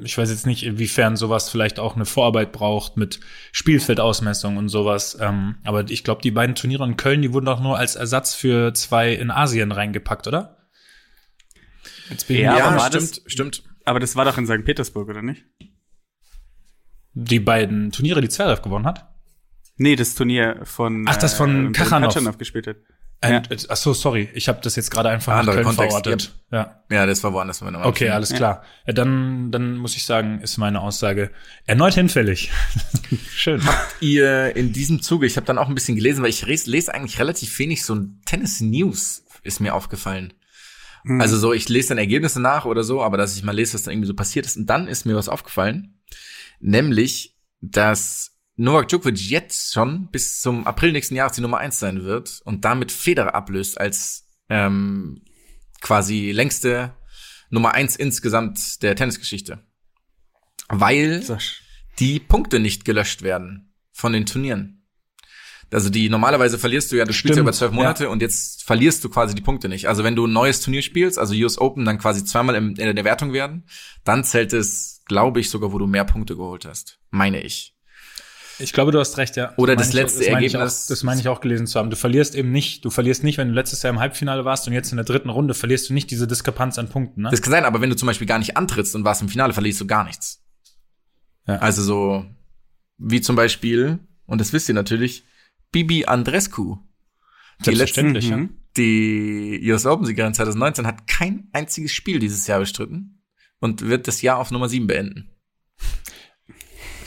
ich 0.03 0.17
weiß 0.17 0.29
jetzt 0.29 0.45
nicht, 0.45 0.63
inwiefern 0.63 1.15
sowas 1.15 1.49
vielleicht 1.49 1.79
auch 1.79 1.95
eine 1.95 2.05
Vorarbeit 2.05 2.51
braucht 2.51 2.97
mit 2.97 3.19
Spielfeldausmessung 3.51 4.57
und 4.57 4.69
sowas. 4.69 5.17
Ähm, 5.19 5.55
aber 5.63 5.89
ich 5.89 6.03
glaube, 6.03 6.21
die 6.21 6.31
beiden 6.31 6.55
Turniere 6.55 6.85
in 6.85 6.97
Köln, 6.97 7.21
die 7.21 7.33
wurden 7.33 7.45
doch 7.45 7.59
nur 7.59 7.77
als 7.77 7.95
Ersatz 7.95 8.35
für 8.35 8.73
zwei 8.73 9.13
in 9.13 9.31
Asien 9.31 9.71
reingepackt, 9.71 10.27
oder? 10.27 10.57
Jetzt 12.09 12.27
bin 12.27 12.37
ich 12.37 12.43
Ja, 12.43 12.57
Ja, 12.57 12.65
aber 12.69 12.87
stimmt, 12.87 13.21
stimmt. 13.25 13.63
Aber 13.83 13.99
das 13.99 14.15
war 14.15 14.25
doch 14.25 14.37
in 14.37 14.45
St. 14.45 14.63
Petersburg, 14.63 15.09
oder 15.09 15.21
nicht? 15.21 15.43
die 17.13 17.39
beiden 17.39 17.91
Turniere, 17.91 18.21
die 18.21 18.29
Zverev 18.29 18.61
gewonnen 18.61 18.85
hat. 18.85 19.07
Nee, 19.77 19.95
das 19.95 20.15
Turnier 20.15 20.59
von 20.63 21.05
Ach, 21.07 21.17
das 21.17 21.33
von 21.33 21.69
äh, 21.69 21.71
Kachanov. 21.71 22.13
Kachanov 22.13 22.37
gespielt 22.37 22.67
hat. 22.67 22.77
Ein, 23.23 23.33
Ja. 23.33 23.41
äh, 23.51 23.57
Ach 23.69 23.77
so, 23.77 23.93
sorry, 23.93 24.29
ich 24.33 24.47
habe 24.47 24.59
das 24.63 24.75
jetzt 24.75 24.89
gerade 24.89 25.09
einfach 25.09 25.33
nach 25.33 25.39
Anderer 25.41 25.55
Köln 25.57 25.65
Kontext, 25.67 25.89
verortet. 25.91 26.31
Ja. 26.51 26.81
Ja, 26.89 27.05
das 27.05 27.23
war 27.23 27.33
woanders. 27.33 27.61
wenn 27.63 27.73
wir 27.73 27.85
Okay, 27.85 28.09
alles 28.09 28.33
klar. 28.33 28.63
Ja, 28.87 28.93
dann, 28.93 29.51
dann 29.51 29.77
muss 29.77 29.95
ich 29.95 30.05
sagen, 30.05 30.41
ist 30.41 30.57
meine 30.57 30.81
Aussage 30.81 31.29
erneut 31.65 31.93
hinfällig. 31.93 32.51
Schön. 33.35 33.61
Ihr 33.99 34.55
in 34.55 34.73
diesem 34.73 35.01
Zuge, 35.03 35.27
ich 35.27 35.35
habe 35.37 35.45
dann 35.45 35.59
auch 35.59 35.69
ein 35.69 35.75
bisschen 35.75 35.95
gelesen, 35.95 36.23
weil 36.23 36.31
ich 36.31 36.47
res- 36.47 36.65
lese 36.65 36.93
eigentlich 36.93 37.19
relativ 37.19 37.57
wenig 37.59 37.85
so 37.85 37.93
ein 37.95 38.21
Tennis-News, 38.25 39.23
ist 39.43 39.59
mir 39.59 39.75
aufgefallen. 39.75 40.33
Hm. 41.03 41.21
Also 41.21 41.37
so, 41.37 41.53
ich 41.53 41.69
lese 41.69 41.89
dann 41.89 41.97
Ergebnisse 41.99 42.41
nach 42.41 42.65
oder 42.65 42.83
so, 42.83 43.03
aber 43.03 43.17
dass 43.17 43.35
ich 43.35 43.43
mal 43.43 43.55
lese, 43.55 43.75
was 43.75 43.83
dann 43.83 43.93
irgendwie 43.93 44.07
so 44.07 44.13
passiert 44.15 44.45
ist. 44.47 44.57
Und 44.57 44.65
dann 44.65 44.87
ist 44.87 45.05
mir 45.05 45.15
was 45.15 45.29
aufgefallen, 45.29 45.99
nämlich, 46.59 47.35
dass 47.61 48.37
Novak 48.61 48.89
Djokovic 48.89 49.17
jetzt 49.17 49.73
schon 49.73 50.07
bis 50.11 50.39
zum 50.39 50.67
April 50.67 50.91
nächsten 50.91 51.15
Jahres 51.15 51.33
die 51.33 51.41
Nummer 51.41 51.57
eins 51.57 51.79
sein 51.79 52.03
wird 52.03 52.41
und 52.45 52.63
damit 52.63 52.91
Federer 52.91 53.33
ablöst 53.33 53.79
als 53.79 54.27
ähm, 54.49 55.23
quasi 55.81 56.31
längste 56.31 56.93
Nummer 57.49 57.73
eins 57.73 57.95
insgesamt 57.95 58.83
der 58.83 58.95
Tennisgeschichte. 58.95 59.65
Weil 60.69 61.23
die 61.97 62.19
Punkte 62.19 62.59
nicht 62.59 62.85
gelöscht 62.85 63.23
werden 63.23 63.73
von 63.93 64.13
den 64.13 64.27
Turnieren. 64.27 64.85
Also 65.71 65.89
die 65.89 66.09
normalerweise 66.09 66.59
verlierst 66.59 66.91
du 66.91 66.97
ja, 66.97 67.05
du 67.05 67.13
spielst 67.13 67.37
ja 67.37 67.41
über 67.41 67.53
zwölf 67.53 67.71
Monate 67.71 68.11
und 68.11 68.21
jetzt 68.21 68.63
verlierst 68.63 69.03
du 69.03 69.09
quasi 69.09 69.33
die 69.33 69.41
Punkte 69.41 69.69
nicht. 69.69 69.87
Also 69.87 70.03
wenn 70.03 70.15
du 70.15 70.27
ein 70.27 70.33
neues 70.33 70.61
Turnier 70.61 70.83
spielst, 70.83 71.17
also 71.17 71.33
US 71.33 71.57
Open 71.57 71.83
dann 71.83 71.97
quasi 71.97 72.23
zweimal 72.25 72.53
im, 72.53 72.75
in 72.75 72.95
der 72.95 73.05
Wertung 73.05 73.33
werden, 73.33 73.63
dann 74.03 74.23
zählt 74.23 74.53
es, 74.53 75.01
glaube 75.07 75.39
ich, 75.39 75.49
sogar, 75.49 75.73
wo 75.73 75.79
du 75.79 75.87
mehr 75.87 76.05
Punkte 76.05 76.35
geholt 76.35 76.65
hast. 76.65 76.99
Meine 77.09 77.41
ich. 77.41 77.75
Ich 78.61 78.73
glaube, 78.73 78.91
du 78.91 78.99
hast 78.99 79.17
recht, 79.17 79.35
ja. 79.35 79.53
Oder 79.57 79.75
das 79.75 79.89
ich 79.89 79.93
auch- 79.95 79.99
letzte 80.03 80.31
meine 80.31 80.45
ich 80.45 80.53
Ergebnis- 80.53 80.83
Auch, 80.85 80.87
das 80.89 81.03
meine 81.03 81.21
ich 81.21 81.27
auch 81.27 81.41
gelesen 81.41 81.67
zu 81.67 81.79
haben. 81.79 81.89
Du 81.89 81.95
verlierst 81.95 82.35
eben 82.35 82.51
nicht, 82.51 82.85
du 82.85 82.89
verlierst 82.89 83.23
nicht, 83.23 83.37
wenn 83.37 83.49
du 83.49 83.53
letztes 83.53 83.81
Jahr 83.83 83.91
im 83.93 83.99
Halbfinale 83.99 84.45
warst 84.45 84.67
und 84.67 84.73
jetzt 84.73 84.91
in 84.91 84.97
der 84.97 85.05
dritten 85.05 85.29
Runde 85.29 85.53
verlierst 85.53 85.89
du 85.89 85.93
nicht 85.93 86.09
diese 86.11 86.27
Diskrepanz 86.27 86.77
an 86.79 86.89
Punkten, 86.89 87.21
ne? 87.23 87.29
Das 87.31 87.41
kann 87.41 87.51
sein, 87.51 87.65
aber 87.65 87.81
wenn 87.81 87.89
du 87.89 87.95
zum 87.95 88.07
Beispiel 88.07 88.27
gar 88.27 88.39
nicht 88.39 88.57
antrittst 88.57 88.95
und 88.95 89.03
warst 89.03 89.21
im 89.21 89.29
Finale, 89.29 89.53
verlierst 89.53 89.81
du 89.81 89.87
gar 89.87 90.03
nichts. 90.05 90.43
Ja. 91.47 91.57
Also 91.57 91.81
so, 91.83 92.25
wie 92.97 93.21
zum 93.21 93.35
Beispiel, 93.35 93.99
und 94.25 94.39
das 94.41 94.53
wisst 94.53 94.69
ihr 94.69 94.75
natürlich, 94.75 95.23
Bibi 95.71 96.05
Andrescu. 96.05 96.77
Die 97.65 97.71
letzten, 97.71 98.15
ja. 98.15 98.37
Mhm. 98.37 98.57
die 98.77 99.59
US 99.71 99.85
Open-Siegerin 99.85 100.33
2019 100.33 100.87
hat 100.87 101.07
kein 101.07 101.47
einziges 101.53 101.91
Spiel 101.91 102.19
dieses 102.19 102.47
Jahr 102.47 102.59
bestritten 102.59 103.21
und 103.59 103.81
wird 103.87 104.07
das 104.07 104.21
Jahr 104.21 104.37
auf 104.37 104.49
Nummer 104.51 104.67
7 104.69 104.87
beenden. 104.87 105.29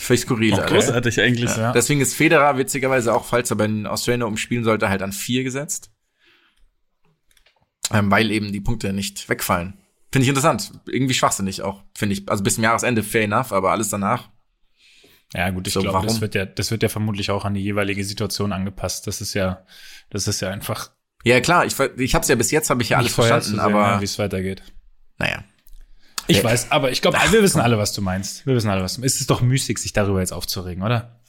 Völlig 0.04 0.20
skurril. 0.20 0.52
Okay. 0.52 0.66
Großartig 0.74 1.20
eigentlich. 1.20 1.56
Ja. 1.56 1.72
Deswegen 1.72 2.00
ist 2.02 2.14
Federer 2.14 2.58
witzigerweise 2.58 3.14
auch, 3.14 3.24
falls 3.24 3.50
er 3.50 3.56
bei 3.56 3.66
den 3.66 3.86
Australian 3.86 4.22
Open 4.22 4.36
spielen 4.36 4.62
sollte, 4.62 4.88
halt 4.90 5.00
an 5.00 5.12
vier 5.12 5.44
gesetzt. 5.44 5.90
Ähm, 7.90 8.10
weil 8.10 8.30
eben 8.30 8.52
die 8.52 8.60
Punkte 8.60 8.92
nicht 8.92 9.28
wegfallen. 9.28 9.78
Finde 10.12 10.24
ich 10.24 10.28
interessant. 10.28 10.72
Irgendwie 10.86 11.14
schwachsinnig 11.14 11.62
auch, 11.62 11.82
finde 11.94 12.12
ich. 12.14 12.28
Also 12.28 12.44
bis 12.44 12.56
zum 12.56 12.64
Jahresende 12.64 13.02
fair 13.02 13.24
enough, 13.24 13.52
aber 13.52 13.72
alles 13.72 13.88
danach. 13.88 14.28
Ja, 15.34 15.48
gut, 15.50 15.66
ich 15.66 15.72
So, 15.72 15.80
glaube, 15.80 16.06
das 16.06 16.20
wird 16.20 16.34
ja, 16.34 16.44
das 16.44 16.70
wird 16.70 16.82
ja 16.82 16.88
vermutlich 16.90 17.30
auch 17.30 17.44
an 17.46 17.54
die 17.54 17.62
jeweilige 17.62 18.04
Situation 18.04 18.52
angepasst. 18.52 19.06
Das 19.06 19.20
ist 19.20 19.32
ja, 19.34 19.64
das 20.10 20.28
ist 20.28 20.40
ja 20.40 20.50
einfach 20.50 20.90
Ja, 21.24 21.40
klar, 21.40 21.64
ich, 21.64 21.78
ich 21.96 22.14
habe 22.14 22.22
es 22.22 22.28
ja 22.28 22.34
bis 22.34 22.50
jetzt, 22.50 22.68
habe 22.70 22.82
ich 22.82 22.90
ja 22.90 22.98
alles 22.98 23.14
verstanden, 23.14 23.56
vorherzusehen, 23.56 23.60
aber 23.60 23.94
ja, 23.94 24.00
wie 24.00 24.04
es 24.04 24.18
weitergeht. 24.18 24.62
naja. 25.18 25.42
Ich 26.26 26.38
Ja. 26.38 26.44
weiß, 26.44 26.70
aber 26.70 26.90
ich 26.90 27.02
glaube, 27.02 27.18
wir 27.30 27.42
wissen 27.42 27.60
alle, 27.60 27.78
was 27.78 27.92
du 27.92 28.00
meinst. 28.02 28.46
Wir 28.46 28.54
wissen 28.54 28.70
alle, 28.70 28.82
was 28.82 28.94
du 28.94 29.00
meinst. 29.00 29.14
Es 29.16 29.20
ist 29.20 29.30
doch 29.30 29.40
müßig, 29.42 29.78
sich 29.78 29.92
darüber 29.92 30.20
jetzt 30.20 30.32
aufzuregen, 30.32 30.82
oder? 30.82 31.20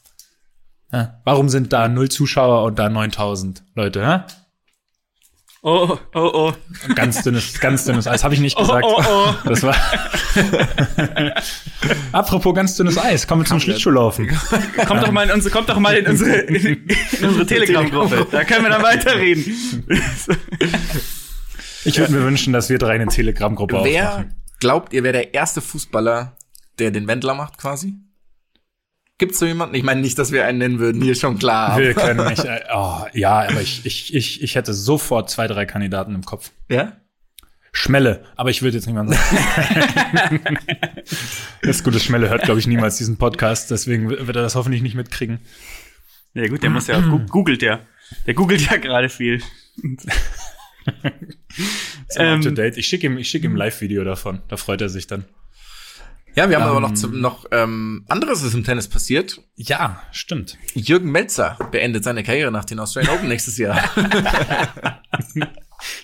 Ja. 0.91 1.19
Warum 1.25 1.49
sind 1.49 1.73
da 1.73 1.87
null 1.87 2.09
Zuschauer 2.09 2.63
und 2.63 2.79
da 2.79 2.89
9000 2.89 3.63
Leute, 3.75 4.05
hä? 4.07 4.19
Oh, 5.67 5.97
oh, 6.13 6.19
oh. 6.33 6.53
Ganz 6.93 7.23
dünnes, 7.23 7.59
ganz 7.59 7.85
dünnes 7.85 8.05
Eis. 8.07 8.23
Habe 8.23 8.35
ich 8.35 8.39
nicht 8.39 8.55
gesagt. 8.55 8.85
Oh, 8.87 9.01
oh, 9.03 9.03
oh. 9.43 9.49
Das 9.49 9.63
war. 9.63 9.75
Apropos 12.11 12.53
ganz 12.53 12.75
dünnes 12.77 12.97
Eis, 12.99 13.25
kommen 13.27 13.41
wir 13.41 13.47
zum 13.47 13.59
Schlittschuhlaufen. 13.59 14.27
Kommt 14.87 15.01
doch 15.01 15.11
mal 15.11 15.23
in 15.27 15.31
unsere, 15.31 15.51
kommt 15.51 15.67
doch 15.69 15.79
mal 15.79 15.95
in 15.97 16.05
unsere, 16.05 16.35
in 16.35 16.85
unsere 17.23 17.45
Telegram-Gruppe. 17.47 18.27
Da 18.29 18.43
können 18.43 18.63
wir 18.63 18.69
dann 18.69 18.83
weiterreden. 18.83 19.43
Ich 21.83 21.97
würde 21.97 22.13
mir 22.13 22.21
wünschen, 22.23 22.53
dass 22.53 22.69
wir 22.69 22.77
drei 22.77 22.93
eine 22.93 23.07
Telegram-Gruppe 23.07 23.79
aufmachen. 23.79 24.35
Glaubt 24.59 24.93
ihr, 24.93 25.03
wer 25.03 25.13
der 25.13 25.33
erste 25.33 25.61
Fußballer, 25.61 26.37
der 26.79 26.91
den 26.91 27.07
Wendler 27.07 27.33
macht 27.33 27.57
quasi? 27.57 27.95
Gibt's 29.17 29.39
so 29.39 29.45
jemanden? 29.45 29.75
Ich 29.75 29.83
meine 29.83 30.01
nicht, 30.01 30.19
dass 30.19 30.33
wir 30.33 30.45
einen 30.45 30.57
nennen 30.57 30.79
würden, 30.79 31.01
hier 31.01 31.15
schon 31.15 31.39
klar. 31.39 31.77
Wir 31.79 31.93
können 31.93 32.27
nicht. 32.27 32.43
Äh, 32.43 32.63
oh, 32.73 33.05
ja, 33.13 33.47
aber 33.47 33.61
ich, 33.61 33.85
ich, 33.85 34.13
ich, 34.13 34.43
ich 34.43 34.55
hätte 34.55 34.73
sofort 34.73 35.29
zwei, 35.29 35.47
drei 35.47 35.65
Kandidaten 35.65 36.13
im 36.13 36.25
Kopf. 36.25 36.51
Ja? 36.69 36.97
Schmelle, 37.71 38.25
aber 38.35 38.49
ich 38.49 38.61
würde 38.61 38.77
jetzt 38.77 38.87
niemand 38.87 39.13
sagen. 39.13 40.49
das 41.61 41.83
gute 41.83 41.99
Schmelle 41.99 42.29
hört, 42.29 42.43
glaube 42.43 42.59
ich, 42.59 42.67
niemals 42.67 42.97
diesen 42.97 43.17
Podcast, 43.17 43.71
deswegen 43.71 44.09
wird 44.09 44.35
er 44.35 44.41
das 44.41 44.55
hoffentlich 44.55 44.81
nicht 44.81 44.95
mitkriegen. 44.95 45.39
Ja 46.33 46.47
gut, 46.47 46.63
der 46.63 46.69
muss 46.69 46.87
ja, 46.87 46.99
googelt 47.29 47.61
ja. 47.61 47.79
Der 48.27 48.33
googelt 48.33 48.61
ja 48.69 48.77
gerade 48.77 49.09
viel. 49.09 49.41
Ist 52.07 52.17
Ähm, 52.17 52.39
up 52.39 52.41
to 52.41 52.51
date. 52.51 52.77
Ich 52.77 52.87
schicke 52.87 53.07
ihm, 53.07 53.17
ich 53.17 53.29
schicke 53.29 53.45
ihm 53.47 53.53
ein 53.53 53.57
Live-Video 53.57 54.03
davon. 54.03 54.41
Da 54.47 54.57
freut 54.57 54.81
er 54.81 54.89
sich 54.89 55.07
dann. 55.07 55.25
Ja, 56.35 56.49
wir 56.49 56.57
haben 56.59 56.63
aber 56.69 56.75
Ähm. 56.77 56.81
noch, 56.83 56.93
zum, 56.95 57.21
noch 57.21 57.45
ähm, 57.51 58.03
anderes 58.09 58.43
ist 58.43 58.53
im 58.53 58.63
Tennis 58.65 58.89
passiert. 58.89 59.41
Ja, 59.55 60.01
stimmt. 60.11 60.57
Jürgen 60.73 61.09
Melzer 61.11 61.57
beendet 61.71 62.03
seine 62.03 62.23
Karriere 62.23 62.51
nach 62.51 62.65
den 62.65 62.79
Australian 62.79 63.15
Open 63.15 63.29
nächstes 63.29 63.57
Jahr. 63.57 63.81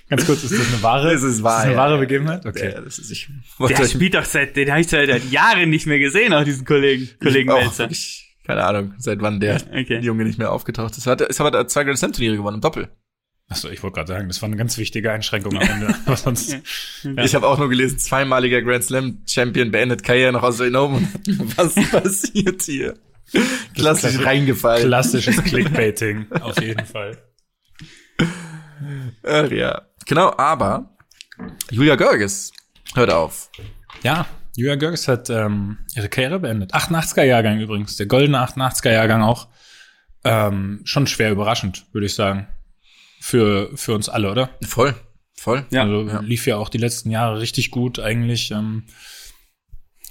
Ganz 0.09 0.25
kurz, 0.25 0.43
ist 0.43 0.53
das 0.57 0.67
eine 0.73 0.83
wahre? 0.83 1.11
Das 1.13 1.23
ist 1.23 1.43
wahr, 1.43 1.59
eine 1.61 1.71
ja. 1.73 1.77
wahre 1.77 1.97
Begebenheit? 1.97 2.45
Okay. 2.45 2.71
Ja, 2.73 2.81
das 2.81 2.99
ist, 2.99 3.11
ich 3.11 3.29
Der 3.59 3.85
spielt 3.85 4.13
doch 4.13 4.25
seit, 4.25 4.55
den 4.55 4.69
habe 4.69 4.81
ich 4.81 4.87
seit 4.87 5.09
seit 5.09 5.29
Jahren 5.31 5.69
nicht 5.69 5.85
mehr 5.87 5.99
gesehen, 5.99 6.33
auch 6.33 6.43
diesen 6.43 6.65
Kollegen, 6.65 7.09
Kollegen 7.21 7.49
auch 7.49 7.59
Melzer. 7.59 7.83
wirklich, 7.83 8.35
keine 8.45 8.63
Ahnung, 8.63 8.93
seit 8.97 9.21
wann 9.21 9.39
der 9.39 9.61
Okay. 9.71 9.99
Junge 9.99 10.23
nicht 10.25 10.37
mehr 10.37 10.51
aufgetaucht 10.51 10.97
ist. 10.97 11.07
Hat, 11.07 11.21
ist 11.21 11.41
aber 11.41 11.67
zwei 11.67 11.83
Grand 11.83 11.97
Slam 11.97 12.13
Turniere 12.13 12.35
gewonnen 12.37 12.55
im 12.55 12.61
Doppel. 12.61 12.89
Achso, 13.51 13.69
ich 13.69 13.83
wollte 13.83 13.95
gerade 13.95 14.07
sagen, 14.13 14.27
das 14.27 14.41
war 14.41 14.47
eine 14.47 14.55
ganz 14.57 14.77
wichtige 14.77 15.11
Einschränkung 15.11 15.55
am 15.57 15.61
Ende. 15.67 15.93
Aber 16.05 16.15
sonst, 16.17 16.57
Ja. 17.03 17.23
Ich 17.23 17.35
habe 17.35 17.47
auch 17.47 17.57
nur 17.57 17.69
gelesen, 17.69 17.99
zweimaliger 17.99 18.61
Grand 18.61 18.83
Slam 18.83 19.21
Champion 19.27 19.71
beendet 19.71 20.03
Karriere 20.03 20.31
nach 20.31 20.43
Australian 20.43 20.75
Open. 20.77 21.07
Was 21.57 21.75
passiert 21.91 22.61
hier? 22.63 22.93
Klassisch 23.75 24.11
klassisch- 24.11 24.25
reingefallen. 24.25 24.87
klassisches 24.87 25.37
Clickbaiting, 25.43 26.27
auf 26.41 26.61
jeden 26.61 26.85
Fall. 26.85 27.17
Ach, 29.23 29.49
ja. 29.51 29.81
Genau, 30.05 30.33
aber 30.37 30.95
Julia 31.69 31.95
Görges 31.95 32.51
hört 32.95 33.11
auf. 33.11 33.49
Ja, 34.03 34.25
Julia 34.55 34.75
Görges 34.75 35.07
hat 35.07 35.29
ähm, 35.29 35.77
ihre 35.95 36.09
Karriere 36.09 36.39
beendet. 36.39 36.73
88er-Jahrgang 36.73 37.59
übrigens, 37.59 37.95
der 37.97 38.07
goldene 38.07 38.39
88er-Jahrgang 38.45 39.21
auch. 39.21 39.47
Ähm, 40.23 40.81
schon 40.83 41.07
schwer 41.07 41.31
überraschend, 41.31 41.85
würde 41.93 42.05
ich 42.05 42.13
sagen. 42.13 42.47
Für, 43.23 43.69
für 43.75 43.93
uns 43.93 44.09
alle, 44.09 44.31
oder? 44.31 44.49
Voll. 44.63 44.95
Voll. 45.35 45.65
Ja. 45.69 45.83
Also 45.83 46.07
ja. 46.07 46.19
lief 46.21 46.47
ja 46.47 46.57
auch 46.57 46.69
die 46.69 46.79
letzten 46.79 47.11
Jahre 47.11 47.39
richtig 47.39 47.69
gut 47.69 47.99
eigentlich. 47.99 48.49
Ähm, 48.49 48.83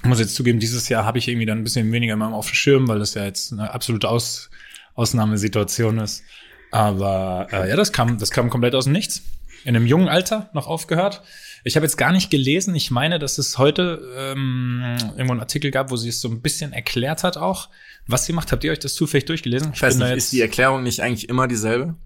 ich 0.03 0.09
muss 0.09 0.21
jetzt 0.21 0.37
zugeben, 0.37 0.61
dieses 0.61 0.89
Jahr 0.89 1.05
habe 1.05 1.19
ich 1.19 1.27
irgendwie 1.27 1.45
dann 1.45 1.59
ein 1.59 1.65
bisschen 1.65 1.91
weniger 1.91 2.15
immer 2.15 2.33
auf 2.33 2.47
dem 2.47 2.55
Schirm, 2.55 2.89
weil 2.89 3.01
das 3.01 3.15
ja 3.15 3.25
jetzt 3.25 3.53
eine 3.53 3.75
absolute 3.75 4.09
Aus 4.09 4.49
Ausnahmesituation 4.95 5.99
ist. 5.99 6.23
Aber 6.71 7.49
äh, 7.51 7.69
ja, 7.69 7.77
das 7.77 7.93
kam, 7.93 8.19
das 8.19 8.31
kam 8.31 8.49
komplett 8.49 8.75
aus 8.75 8.85
dem 8.85 8.93
Nichts. 8.93 9.23
In 9.65 9.75
einem 9.75 9.87
jungen 9.87 10.09
Alter 10.09 10.51
noch 10.55 10.69
aufgehört. 10.69 11.23
Ich 11.65 11.77
habe 11.77 11.85
jetzt 11.85 11.97
gar 11.97 12.13
nicht 12.13 12.31
gelesen. 12.31 12.75
Ich 12.75 12.91
meine, 12.91 13.19
dass 13.19 13.39
es 13.39 13.59
heute 13.59 14.01
ähm, 14.17 14.97
irgendwo 15.17 15.33
einen 15.33 15.41
Artikel 15.41 15.71
gab, 15.71 15.91
wo 15.91 15.97
sie 15.97 16.09
es 16.09 16.21
so 16.21 16.29
ein 16.29 16.43
bisschen 16.43 16.73
erklärt 16.73 17.25
hat 17.25 17.37
auch, 17.37 17.71
was 18.07 18.25
sie 18.25 18.33
macht. 18.33 18.53
Habt 18.53 18.65
ihr 18.65 18.73
euch 18.73 18.79
das 18.79 18.95
zufällig 18.95 19.27
durchgelesen? 19.27 19.73
Ich 19.75 19.83
weiß 19.83 19.97
nicht, 19.97 20.17
ist 20.17 20.33
die 20.33 20.41
Erklärung 20.41 20.83
nicht 20.83 21.01
eigentlich 21.01 21.29
immer 21.29 21.49
dieselbe? 21.49 21.97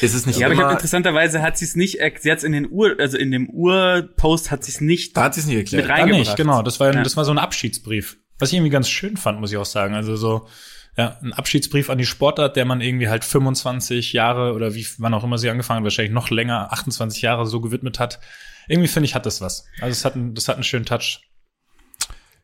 Ist 0.00 0.14
es 0.14 0.26
nicht 0.26 0.38
ja, 0.38 0.46
immer? 0.46 0.54
aber 0.54 0.62
ich 0.62 0.66
hab, 0.66 0.72
interessanterweise 0.72 1.42
hat 1.42 1.58
sie 1.58 1.64
es 1.66 1.76
nicht, 1.76 1.98
sie 2.20 2.30
hat 2.30 2.38
es 2.38 2.44
in 2.44 2.52
den 2.52 2.70
Ur, 2.70 2.96
also 2.98 3.18
in 3.18 3.30
dem 3.30 3.48
Urpost 3.50 4.50
hat 4.50 4.64
sie 4.64 4.72
es 4.72 4.80
nicht. 4.80 5.16
Da 5.16 5.24
hat 5.24 5.34
sie 5.34 5.40
es 5.40 5.46
nicht 5.46 5.56
erklärt. 5.56 5.84
Mit 5.84 5.90
reingebracht. 5.92 6.18
nicht, 6.20 6.36
genau. 6.36 6.62
Das 6.62 6.80
war, 6.80 6.94
Ja. 6.94 7.02
das 7.02 7.16
war 7.16 7.24
so 7.24 7.30
ein 7.32 7.38
Abschiedsbrief. 7.38 8.16
Was 8.38 8.48
ich 8.50 8.56
irgendwie 8.56 8.70
ganz 8.70 8.88
schön 8.88 9.16
fand, 9.16 9.40
muss 9.40 9.52
ich 9.52 9.58
auch 9.58 9.64
sagen. 9.66 9.94
Also 9.94 10.16
so, 10.16 10.48
ja, 10.96 11.18
ein 11.22 11.32
Abschiedsbrief 11.32 11.90
an 11.90 11.98
die 11.98 12.06
Sportart, 12.06 12.56
der 12.56 12.64
man 12.64 12.80
irgendwie 12.80 13.08
halt 13.08 13.24
25 13.24 14.12
Jahre 14.12 14.54
oder 14.54 14.74
wie, 14.74 14.86
wann 14.98 15.14
auch 15.14 15.24
immer 15.24 15.38
sie 15.38 15.48
angefangen 15.50 15.78
hat, 15.78 15.84
wahrscheinlich 15.84 16.12
noch 16.12 16.30
länger, 16.30 16.72
28 16.72 17.22
Jahre 17.22 17.46
so 17.46 17.60
gewidmet 17.60 17.98
hat. 17.98 18.18
Irgendwie 18.68 18.88
finde 18.88 19.06
ich, 19.06 19.14
hat 19.14 19.26
das 19.26 19.40
was. 19.40 19.64
Also 19.80 19.92
es 19.92 20.04
hat, 20.04 20.14
einen- 20.16 20.34
das 20.34 20.48
hat 20.48 20.56
einen 20.56 20.64
schönen 20.64 20.84
Touch. 20.86 21.20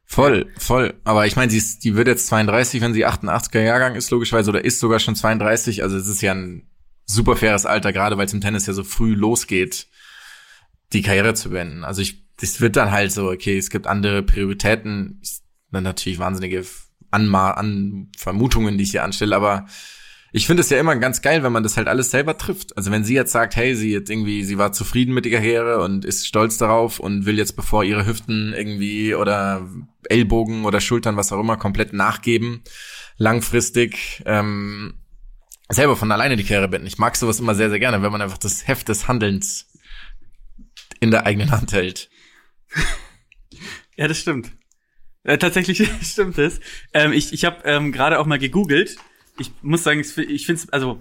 Voll, 0.05 0.47
voll. 0.59 0.95
Aber 1.05 1.27
ich 1.27 1.37
meine, 1.37 1.51
sie 1.51 1.59
ist, 1.59 1.85
die 1.85 1.95
wird 1.95 2.09
jetzt 2.09 2.29
32, 2.29 2.81
wenn 2.81 2.95
sie 2.95 3.07
88er 3.07 3.61
Jahrgang 3.61 3.95
ist, 3.95 4.11
logischerweise, 4.11 4.51
oder 4.51 4.65
ist 4.65 4.81
sogar 4.81 5.01
schon 5.01 5.15
32. 5.15 5.83
Also 5.83 5.97
es 5.99 6.07
ist 6.07 6.23
ja 6.23 6.33
ein 6.33 6.68
super 7.09 7.37
faires 7.37 7.67
Alter, 7.67 7.93
gerade 7.93 8.17
weil 8.17 8.27
es 8.27 8.33
im 8.33 8.41
Tennis 8.41 8.67
ja 8.67 8.73
so 8.73 8.85
früh 8.85 9.15
losgeht, 9.15 9.89
die 10.93 11.03
Karriere 11.03 11.35
zu 11.35 11.51
beenden. 11.51 11.83
Also 11.85 12.03
ich, 12.03 12.25
das 12.37 12.61
wird 12.61 12.77
dann 12.77 12.93
halt 12.93 13.11
so, 13.11 13.31
okay, 13.31 13.59
es 13.59 13.71
gibt 13.71 13.87
andere 13.87 14.23
Prioritäten, 14.23 15.21
dann 15.73 15.85
natürlich 15.85 16.19
wahnsinnige 16.19 16.65
Anma 17.11 17.53
an 17.53 18.11
Vermutungen, 18.17 18.79
die 18.79 18.85
ich 18.85 18.93
hier 18.93 19.05
anstelle, 19.05 19.35
aber 19.35 19.67
ich 20.31 20.47
finde 20.47 20.61
es 20.61 20.69
ja 20.69 20.79
immer 20.79 20.95
ganz 20.97 21.23
geil, 21.23 21.43
wenn 21.43 21.53
man 21.53 21.63
das 21.63 21.79
halt 21.79 21.89
alles 21.89 22.11
selber 22.11 22.37
trifft. 22.37 22.77
Also 22.77 22.91
wenn 22.91 23.03
sie 23.03 23.15
jetzt 23.15 23.33
sagt, 23.33 23.57
hey, 23.57 23.75
sie 23.75 23.93
jetzt 23.93 24.11
irgendwie, 24.11 24.45
sie 24.45 24.59
war 24.59 24.73
zufrieden 24.73 25.15
mit 25.15 25.25
der 25.25 25.33
Karriere 25.33 25.83
und 25.83 26.05
ist 26.05 26.27
stolz 26.27 26.59
darauf 26.59 27.01
und 27.01 27.25
will 27.25 27.39
jetzt 27.39 27.57
bevor 27.57 27.83
ihre 27.83 28.07
Hüften 28.07 28.53
irgendwie 28.53 29.15
oder 29.15 29.67
Ellbogen 30.05 30.67
oder 30.67 30.81
Schultern, 30.81 31.17
was 31.17 31.33
auch 31.33 31.41
immer, 31.41 31.57
komplett 31.57 31.95
nachgeben, 31.95 32.63
langfristig, 33.17 34.23
ähm, 34.27 34.95
selber 35.69 35.97
von 35.97 36.11
alleine 36.11 36.37
die 36.37 36.45
Karriere 36.45 36.69
beenden. 36.69 36.87
Ich 36.87 36.99
mag 36.99 37.17
sowas 37.17 37.41
immer 37.41 37.55
sehr, 37.55 37.71
sehr 37.71 37.79
gerne, 37.79 38.03
wenn 38.03 38.13
man 38.13 38.23
einfach 38.23 38.39
das 38.39 38.67
Heft 38.67 38.89
des 38.89 39.09
Handelns 39.09 39.71
in 41.01 41.11
der 41.11 41.27
eigenen 41.27 41.51
Hand 41.51 41.73
hält. 41.73 42.11
Ja, 43.97 44.09
das 44.09 44.19
stimmt. 44.19 44.53
Äh, 45.25 45.39
tatsächlich 45.39 45.89
stimmt 46.03 46.39
es. 46.39 46.61
Ähm, 46.95 47.13
ich 47.13 47.33
ich 47.33 47.45
habe 47.45 47.63
ähm, 47.65 47.93
gerade 47.93 48.19
auch 48.19 48.27
mal 48.27 48.39
gegoogelt. 48.39 48.97
Ich 49.39 49.53
muss 49.63 49.85
sagen, 49.85 50.01
ich, 50.01 50.15
finde 50.47 50.63
es, 50.63 50.69
also 50.71 51.01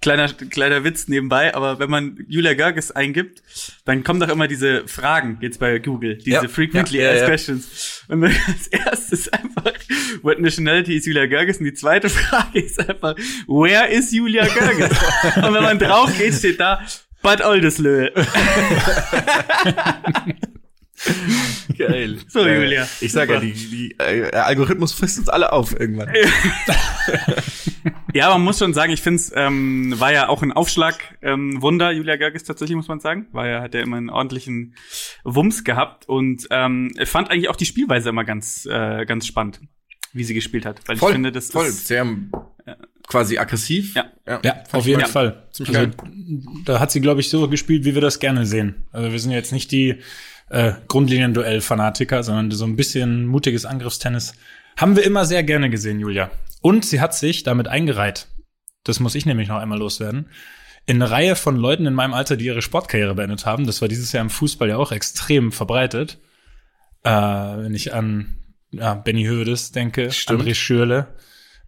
kleiner 0.00 0.28
kleiner 0.28 0.84
Witz 0.84 1.08
nebenbei, 1.08 1.54
aber 1.54 1.78
wenn 1.78 1.90
man 1.90 2.24
Julia 2.28 2.54
Görges 2.54 2.90
eingibt, 2.90 3.42
dann 3.84 4.04
kommen 4.04 4.20
doch 4.20 4.28
immer 4.28 4.48
diese 4.48 4.86
Fragen 4.86 5.38
jetzt 5.40 5.58
bei 5.58 5.78
Google, 5.78 6.16
diese 6.18 6.30
Ja, 6.30 6.48
frequently 6.48 7.00
ja, 7.00 7.10
asked 7.10 7.20
ja. 7.20 7.26
questions. 7.26 8.04
Und 8.08 8.24
als 8.24 8.66
erstes 8.70 9.28
einfach, 9.28 9.72
what 10.22 10.40
nationality 10.40 10.96
is 10.96 11.06
Julia 11.06 11.26
Görges? 11.26 11.58
Und 11.58 11.64
die 11.64 11.74
zweite 11.74 12.08
Frage 12.08 12.60
ist 12.60 12.78
einfach, 12.78 13.16
where 13.46 13.88
is 13.88 14.12
Julia 14.12 14.46
Görges? 14.46 14.90
Und 15.36 15.54
wenn 15.54 15.62
man 15.62 15.78
drauf 15.78 16.16
geht, 16.18 16.34
steht 16.34 16.60
da, 16.60 16.80
Bad 17.22 17.44
Oldeslöhe. 17.44 18.12
Geil. 21.76 22.18
So, 22.28 22.46
Julia. 22.46 22.88
Ich 23.00 23.12
sage 23.12 23.34
ja, 23.34 23.40
die, 23.40 23.52
die 23.52 23.94
äh, 23.98 24.30
der 24.30 24.46
Algorithmus 24.46 24.92
frisst 24.92 25.18
uns 25.18 25.28
alle 25.28 25.52
auf 25.52 25.78
irgendwann. 25.78 26.08
Ja, 28.14 28.30
man 28.30 28.42
muss 28.42 28.58
schon 28.58 28.72
sagen, 28.72 28.92
ich 28.92 29.02
finde 29.02 29.16
es 29.20 29.32
ähm, 29.36 29.94
war 29.98 30.10
ja 30.10 30.28
auch 30.28 30.42
ein 30.42 30.50
Aufschlag 30.50 31.18
ähm, 31.20 31.60
Wunder, 31.60 31.90
Julia 31.90 32.16
Görges 32.16 32.44
tatsächlich, 32.44 32.74
muss 32.74 32.88
man 32.88 32.98
sagen. 32.98 33.26
War 33.32 33.46
ja, 33.46 33.60
hat 33.60 33.74
ja 33.74 33.82
immer 33.82 33.98
einen 33.98 34.08
ordentlichen 34.08 34.74
Wumms 35.22 35.64
gehabt 35.64 36.08
und 36.08 36.46
ähm, 36.50 36.94
ich 36.98 37.10
fand 37.10 37.30
eigentlich 37.30 37.50
auch 37.50 37.56
die 37.56 37.66
Spielweise 37.66 38.08
immer 38.08 38.24
ganz, 38.24 38.64
äh, 38.64 39.04
ganz 39.04 39.26
spannend, 39.26 39.60
wie 40.14 40.24
sie 40.24 40.32
gespielt 40.32 40.64
hat. 40.64 40.80
Weil 40.86 40.96
Voll, 40.96 41.10
ich 41.10 41.14
finde, 41.14 41.30
das 41.30 41.50
voll, 41.50 41.66
ist. 41.66 41.88
sehr 41.88 42.06
quasi 43.06 43.38
aggressiv. 43.38 43.94
Ja. 43.94 44.10
Ja, 44.26 44.38
fand 44.40 44.74
auf 44.74 44.86
jeden 44.86 45.06
Fall. 45.06 45.46
ziemlich 45.52 45.76
Also, 45.76 45.90
da 46.64 46.80
hat 46.80 46.90
sie, 46.90 47.00
glaube 47.00 47.20
ich, 47.20 47.28
so 47.30 47.48
gespielt, 47.48 47.84
wie 47.84 47.94
wir 47.94 48.02
das 48.02 48.18
gerne 48.18 48.46
sehen. 48.46 48.86
Also 48.92 49.12
wir 49.12 49.18
sind 49.18 49.30
jetzt 49.30 49.52
nicht 49.52 49.70
die 49.70 49.96
äh, 50.50 50.72
Grundlinien-Duell-Fanatiker, 50.88 52.22
sondern 52.22 52.50
so 52.50 52.64
ein 52.64 52.76
bisschen 52.76 53.26
mutiges 53.26 53.64
Angriffstennis 53.64 54.34
haben 54.76 54.96
wir 54.96 55.04
immer 55.04 55.24
sehr 55.24 55.42
gerne 55.42 55.70
gesehen, 55.70 56.00
Julia. 56.00 56.30
Und 56.60 56.84
sie 56.84 57.00
hat 57.00 57.14
sich 57.14 57.42
damit 57.42 57.68
eingereiht. 57.68 58.28
Das 58.84 59.00
muss 59.00 59.14
ich 59.14 59.26
nämlich 59.26 59.48
noch 59.48 59.58
einmal 59.58 59.78
loswerden. 59.78 60.28
In 60.84 61.02
eine 61.02 61.10
Reihe 61.10 61.34
von 61.34 61.56
Leuten 61.56 61.86
in 61.86 61.94
meinem 61.94 62.14
Alter, 62.14 62.36
die 62.36 62.44
ihre 62.44 62.62
Sportkarriere 62.62 63.14
beendet 63.14 63.46
haben. 63.46 63.66
Das 63.66 63.80
war 63.80 63.88
dieses 63.88 64.12
Jahr 64.12 64.22
im 64.22 64.30
Fußball 64.30 64.68
ja 64.68 64.76
auch 64.76 64.92
extrem 64.92 65.50
verbreitet. 65.50 66.18
Äh, 67.02 67.10
wenn 67.10 67.74
ich 67.74 67.94
an 67.94 68.36
ja, 68.70 68.94
Benny 68.94 69.24
Hövedes 69.24 69.72
denke, 69.72 70.10
Stimmt. 70.12 70.42
André 70.42 70.54
Schürle, 70.54 71.08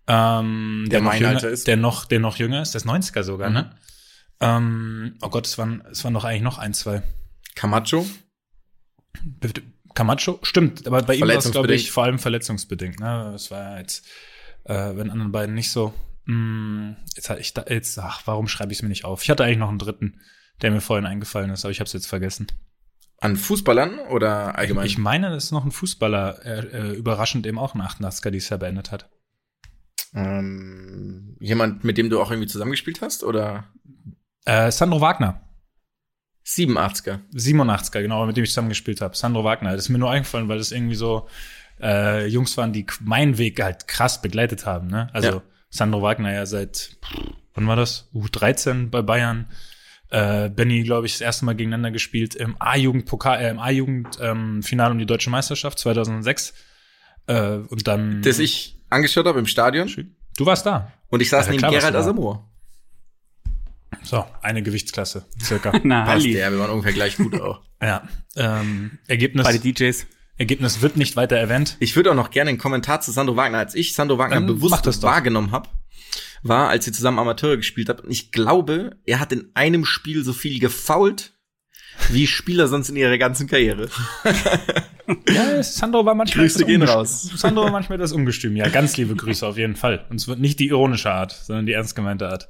ähm, 0.06 0.86
Der 0.90 1.00
noch 1.00 1.06
mein 1.06 1.20
jünger, 1.20 1.34
Alter 1.34 1.48
ist. 1.48 1.66
Der 1.66 1.76
noch, 1.76 2.04
der 2.04 2.20
noch 2.20 2.36
jünger 2.36 2.62
ist, 2.62 2.74
der 2.74 2.80
ist 2.80 2.86
90er 2.86 3.22
sogar, 3.22 3.50
ne? 3.50 3.70
Ähm, 4.40 5.16
oh 5.20 5.28
Gott, 5.30 5.46
es 5.46 5.58
waren, 5.58 5.82
es 5.90 6.04
waren 6.04 6.12
noch 6.12 6.24
eigentlich 6.24 6.42
noch 6.42 6.58
ein, 6.58 6.74
zwei. 6.74 7.02
Camacho. 7.54 8.06
Bitte, 9.24 9.62
Camacho? 9.94 10.38
Stimmt, 10.42 10.86
aber 10.86 11.02
bei 11.02 11.16
ihm 11.16 11.22
war 11.22 11.30
es, 11.30 11.50
glaube 11.50 11.74
ich, 11.74 11.90
vor 11.90 12.04
allem 12.04 12.18
verletzungsbedingt. 12.18 13.00
Ne? 13.00 13.30
Das 13.32 13.50
war 13.50 13.78
jetzt, 13.78 14.06
äh, 14.64 14.94
wenn 14.94 15.10
anderen 15.10 15.32
beiden 15.32 15.54
nicht 15.54 15.72
so. 15.72 15.92
Mh, 16.26 16.96
jetzt, 17.16 17.30
hat 17.30 17.40
ich 17.40 17.54
da, 17.54 17.64
jetzt, 17.68 17.98
ach, 17.98 18.22
warum 18.26 18.46
schreibe 18.48 18.72
ich 18.72 18.78
es 18.78 18.82
mir 18.82 18.90
nicht 18.90 19.04
auf? 19.04 19.22
Ich 19.22 19.30
hatte 19.30 19.44
eigentlich 19.44 19.58
noch 19.58 19.70
einen 19.70 19.78
dritten, 19.78 20.20
der 20.62 20.70
mir 20.70 20.80
vorhin 20.80 21.06
eingefallen 21.06 21.50
ist, 21.50 21.64
aber 21.64 21.72
ich 21.72 21.80
habe 21.80 21.86
es 21.86 21.94
jetzt 21.94 22.06
vergessen. 22.06 22.46
An 23.20 23.36
Fußballern 23.36 23.98
oder 24.10 24.56
allgemein? 24.56 24.86
Ich 24.86 24.98
meine, 24.98 25.30
das 25.30 25.44
ist 25.46 25.52
noch 25.52 25.64
ein 25.64 25.72
Fußballer, 25.72 26.44
äh, 26.44 26.60
äh, 26.66 26.92
überraschend 26.92 27.46
eben 27.46 27.58
auch 27.58 27.74
ein 27.74 27.82
88er, 27.82 28.30
die 28.30 28.38
es 28.38 28.48
ja 28.50 28.56
beendet 28.56 28.92
hat. 28.92 29.10
ähm, 30.14 31.36
jemand, 31.40 31.82
mit 31.82 31.98
dem 31.98 32.08
du 32.10 32.20
auch 32.20 32.30
irgendwie 32.30 32.48
zusammengespielt 32.48 33.00
hast? 33.02 33.24
Oder 33.24 33.64
Äh, 34.44 34.70
Sandro 34.70 35.00
Wagner. 35.00 35.40
87er? 36.46 37.20
87er, 37.34 38.00
genau, 38.02 38.24
mit 38.26 38.36
dem 38.36 38.44
ich 38.44 38.50
zusammengespielt 38.50 39.00
habe. 39.00 39.14
Sandro 39.16 39.44
Wagner. 39.44 39.72
Das 39.72 39.82
ist 39.82 39.88
mir 39.90 39.98
nur 39.98 40.10
eingefallen, 40.10 40.48
weil 40.48 40.58
das 40.58 40.72
irgendwie 40.72 40.94
so 40.94 41.28
äh, 41.80 42.26
Jungs 42.26 42.56
waren, 42.56 42.72
die 42.72 42.86
meinen 43.00 43.36
Weg 43.38 43.62
halt 43.62 43.86
krass 43.86 44.22
begleitet 44.22 44.64
haben. 44.64 44.88
Ne? 44.88 45.08
Also 45.12 45.28
Ja. 45.28 45.42
Sandro 45.70 46.00
Wagner 46.00 46.32
ja 46.32 46.46
seit, 46.46 46.96
wann 47.54 47.66
war 47.66 47.76
das? 47.76 48.08
U13 48.14 48.88
bei 48.88 49.02
Bayern. 49.02 49.46
Äh, 50.10 50.48
Benny, 50.48 50.84
glaube 50.84 51.04
ich, 51.06 51.12
das 51.12 51.20
erste 51.20 51.44
Mal 51.44 51.54
gegeneinander 51.54 51.90
gespielt 51.90 52.34
im 52.34 52.56
A-Jugend-Pokal, 52.58 53.40
äh, 53.42 53.50
im 53.50 53.58
A-Jugend-Finale 53.58 54.92
um 54.92 54.98
die 54.98 55.04
deutsche 55.04 55.28
Meisterschaft 55.28 55.78
2006. 55.78 56.54
Äh, 57.26 57.56
und 57.58 57.86
dann. 57.86 58.22
Das 58.22 58.38
ich 58.38 58.80
angeschaut 58.88 59.26
habe 59.26 59.38
im 59.38 59.46
Stadion. 59.46 59.86
Du 60.38 60.46
warst 60.46 60.64
da. 60.64 60.92
Und 61.08 61.20
ich 61.20 61.28
saß 61.28 61.44
Ja, 61.46 61.50
neben 61.50 61.58
klar, 61.60 61.72
Gerald. 61.72 61.94
Asamoah. 61.94 62.47
So, 64.02 64.24
eine 64.42 64.62
Gewichtsklasse, 64.62 65.26
circa. 65.42 65.72
Na, 65.82 66.04
Passt, 66.04 66.24
Halli. 66.24 66.38
ja, 66.38 66.50
wir 66.50 66.58
waren 66.58 66.70
ungefähr 66.70 66.92
gleich 66.92 67.16
gut 67.16 67.40
auch. 67.40 67.62
ja. 67.82 68.06
Ähm, 68.36 68.98
Ergebnis, 69.06 69.44
Beide 69.44 69.58
DJs. 69.58 70.06
Ergebnis 70.36 70.82
wird 70.82 70.96
nicht 70.96 71.16
weiter 71.16 71.36
erwähnt. 71.36 71.76
Ich 71.80 71.96
würde 71.96 72.10
auch 72.12 72.14
noch 72.14 72.30
gerne 72.30 72.50
einen 72.50 72.58
Kommentar 72.58 73.00
zu 73.00 73.10
Sandro 73.10 73.36
Wagner, 73.36 73.58
als 73.58 73.74
ich 73.74 73.94
Sandro 73.94 74.18
Wagner 74.18 74.36
Dann 74.36 74.44
mach 74.44 74.54
bewusst 74.54 74.86
das 74.86 75.02
wahrgenommen 75.02 75.50
habe, 75.50 75.68
war, 76.42 76.68
als 76.68 76.84
sie 76.84 76.92
zusammen 76.92 77.18
Amateure 77.18 77.56
gespielt 77.56 77.88
haben. 77.88 78.00
Und 78.04 78.10
ich 78.10 78.30
glaube, 78.30 78.96
er 79.04 79.18
hat 79.18 79.32
in 79.32 79.50
einem 79.54 79.84
Spiel 79.84 80.22
so 80.22 80.32
viel 80.32 80.60
gefault, 80.60 81.32
wie 82.10 82.28
Spieler 82.28 82.68
sonst 82.68 82.88
in 82.90 82.96
ihrer 82.96 83.18
ganzen 83.18 83.46
Karriere. 83.48 83.88
Ja, 85.26 85.62
Sandro 85.62 86.04
war 86.04 86.14
manchmal 86.14 86.44
Grüße 86.44 86.66
gehen 86.66 86.82
raus. 86.82 87.22
Sandro 87.34 87.64
war 87.64 87.70
manchmal 87.70 87.96
das 87.96 88.12
Ungestüm. 88.12 88.56
Ja, 88.56 88.68
ganz 88.68 88.96
liebe 88.98 89.16
Grüße 89.16 89.46
auf 89.46 89.56
jeden 89.56 89.74
Fall. 89.74 90.04
Und 90.10 90.16
es 90.16 90.28
wird 90.28 90.38
nicht 90.38 90.60
die 90.60 90.68
ironische 90.68 91.10
Art, 91.10 91.32
sondern 91.32 91.64
die 91.64 91.72
ernst 91.72 91.96
gemeinte 91.96 92.28
Art. 92.28 92.48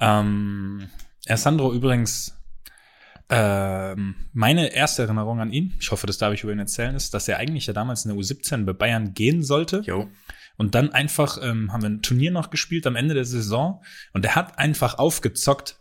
Ähm, 0.00 0.88
Sandro 1.26 1.72
übrigens, 1.72 2.38
ähm, 3.30 4.14
meine 4.32 4.72
erste 4.72 5.02
Erinnerung 5.02 5.40
an 5.40 5.52
ihn, 5.52 5.74
ich 5.80 5.90
hoffe, 5.90 6.06
das 6.06 6.18
darf 6.18 6.32
ich 6.32 6.44
über 6.44 6.52
ihn 6.52 6.58
erzählen, 6.58 6.94
ist, 6.94 7.12
dass 7.12 7.28
er 7.28 7.38
eigentlich 7.38 7.66
ja 7.66 7.74
damals 7.74 8.04
in 8.04 8.12
der 8.12 8.18
U17 8.18 8.64
bei 8.64 8.72
Bayern 8.72 9.12
gehen 9.12 9.42
sollte. 9.42 9.82
Jo. 9.84 10.08
Und 10.56 10.74
dann 10.74 10.90
einfach 10.90 11.38
ähm, 11.42 11.72
haben 11.72 11.82
wir 11.82 11.90
ein 11.90 12.02
Turnier 12.02 12.30
noch 12.30 12.50
gespielt 12.50 12.86
am 12.86 12.96
Ende 12.96 13.14
der 13.14 13.24
Saison 13.24 13.82
und 14.12 14.24
er 14.24 14.34
hat 14.34 14.58
einfach 14.58 14.98
aufgezockt 14.98 15.78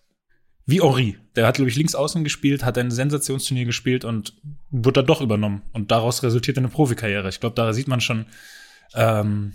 wie 0.66 0.82
Ori. 0.82 1.18
Der 1.36 1.48
hat, 1.48 1.56
glaube 1.56 1.70
ich, 1.70 1.78
links 1.78 1.96
außen 1.96 2.24
gespielt, 2.26 2.64
hat 2.64 2.78
ein 2.78 2.92
Sensationsturnier 2.92 3.66
gespielt 3.66 4.04
und 4.04 4.34
wurde 4.70 5.00
dann 5.00 5.08
doch 5.08 5.22
übernommen. 5.22 5.62
Und 5.72 5.92
daraus 5.92 6.22
resultiert 6.24 6.58
eine 6.58 6.68
Profikarriere. 6.68 7.30
Ich 7.30 7.40
glaube, 7.40 7.56
da 7.56 7.72
sieht 7.72 7.88
man 7.88 8.02
schon, 8.02 8.26
ähm, 8.94 9.54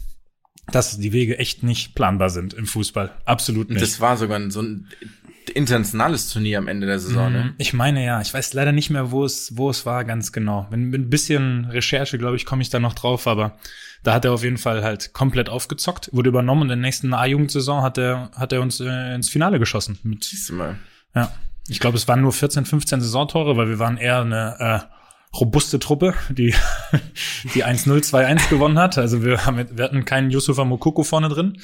dass 0.70 0.98
die 0.98 1.12
Wege 1.12 1.38
echt 1.38 1.62
nicht 1.62 1.94
planbar 1.94 2.30
sind 2.30 2.54
im 2.54 2.66
Fußball. 2.66 3.10
Absolut 3.24 3.70
nicht. 3.70 3.82
das 3.82 4.00
war 4.00 4.16
sogar 4.16 4.50
so 4.50 4.62
ein, 4.62 4.88
internationales 5.54 6.28
Turnier 6.28 6.58
am 6.58 6.68
Ende 6.68 6.86
der 6.86 6.98
Saison, 6.98 7.32
ne? 7.32 7.44
Mhm. 7.44 7.54
Ich 7.58 7.72
meine 7.72 8.04
ja, 8.04 8.20
ich 8.20 8.32
weiß 8.32 8.54
leider 8.54 8.72
nicht 8.72 8.90
mehr, 8.90 9.10
wo 9.10 9.24
es, 9.24 9.56
wo 9.56 9.70
es 9.70 9.86
war, 9.86 10.04
ganz 10.04 10.32
genau. 10.32 10.66
Mit, 10.70 10.80
mit 10.80 11.00
ein 11.02 11.10
bisschen 11.10 11.66
Recherche, 11.66 12.18
glaube 12.18 12.36
ich, 12.36 12.46
komme 12.46 12.62
ich 12.62 12.70
da 12.70 12.78
noch 12.78 12.94
drauf, 12.94 13.26
aber 13.26 13.56
da 14.02 14.14
hat 14.14 14.24
er 14.24 14.32
auf 14.32 14.42
jeden 14.42 14.58
Fall 14.58 14.82
halt 14.82 15.12
komplett 15.12 15.48
aufgezockt, 15.48 16.10
wurde 16.12 16.28
übernommen 16.28 16.62
und 16.62 16.70
in 16.70 16.80
der 16.80 16.88
nächsten 16.88 17.14
A-Jugendsaison 17.14 17.82
hat 17.82 17.98
er, 17.98 18.30
hat 18.36 18.52
er 18.52 18.60
uns 18.60 18.80
äh, 18.80 19.14
ins 19.14 19.28
Finale 19.28 19.58
geschossen. 19.58 19.98
Mit, 20.02 20.24
Siehst 20.24 20.48
du 20.48 20.54
mal. 20.54 20.78
ja. 21.14 21.32
Ich 21.68 21.78
glaube, 21.78 21.96
es 21.96 22.08
waren 22.08 22.20
nur 22.20 22.32
14, 22.32 22.64
15 22.64 23.00
Saisontore, 23.00 23.56
weil 23.56 23.68
wir 23.68 23.78
waren 23.78 23.96
eher 23.96 24.20
eine 24.20 24.56
äh, 24.58 24.91
robuste 25.34 25.78
Truppe, 25.78 26.14
die, 26.30 26.54
die 27.54 27.64
1-0, 27.64 27.86
2-1 27.86 28.48
gewonnen 28.48 28.78
hat. 28.78 28.98
Also 28.98 29.24
wir, 29.24 29.46
haben, 29.46 29.64
wir 29.76 29.84
hatten 29.84 30.04
keinen 30.04 30.30
Yusufa 30.30 30.64
Mokoko 30.64 31.02
vorne 31.04 31.28
drin, 31.28 31.58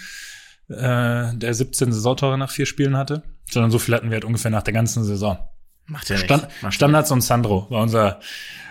äh, 0.69 1.35
der 1.35 1.55
17 1.55 1.93
Saisontore 1.93 2.39
nach 2.39 2.51
vier 2.51 2.67
Spielen 2.67 2.97
hatte, 2.97 3.23
sondern 3.51 3.71
so 3.71 3.79
viel 3.79 3.95
hatten 3.95 4.11
wir 4.11 4.17
halt 4.17 4.25
ungefähr 4.25 4.51
nach 4.51 4.63
der 4.63 4.75
ganzen 4.75 5.05
Saison. 5.05 5.39
Macht 5.87 6.09
ja 6.09 6.17
nichts. 6.17 6.27
Stand, 6.27 6.49
Macht 6.63 6.75
Standards 6.75 7.11
und 7.11 7.21
Sandro 7.23 7.67
war 7.71 7.83
unser, 7.83 8.21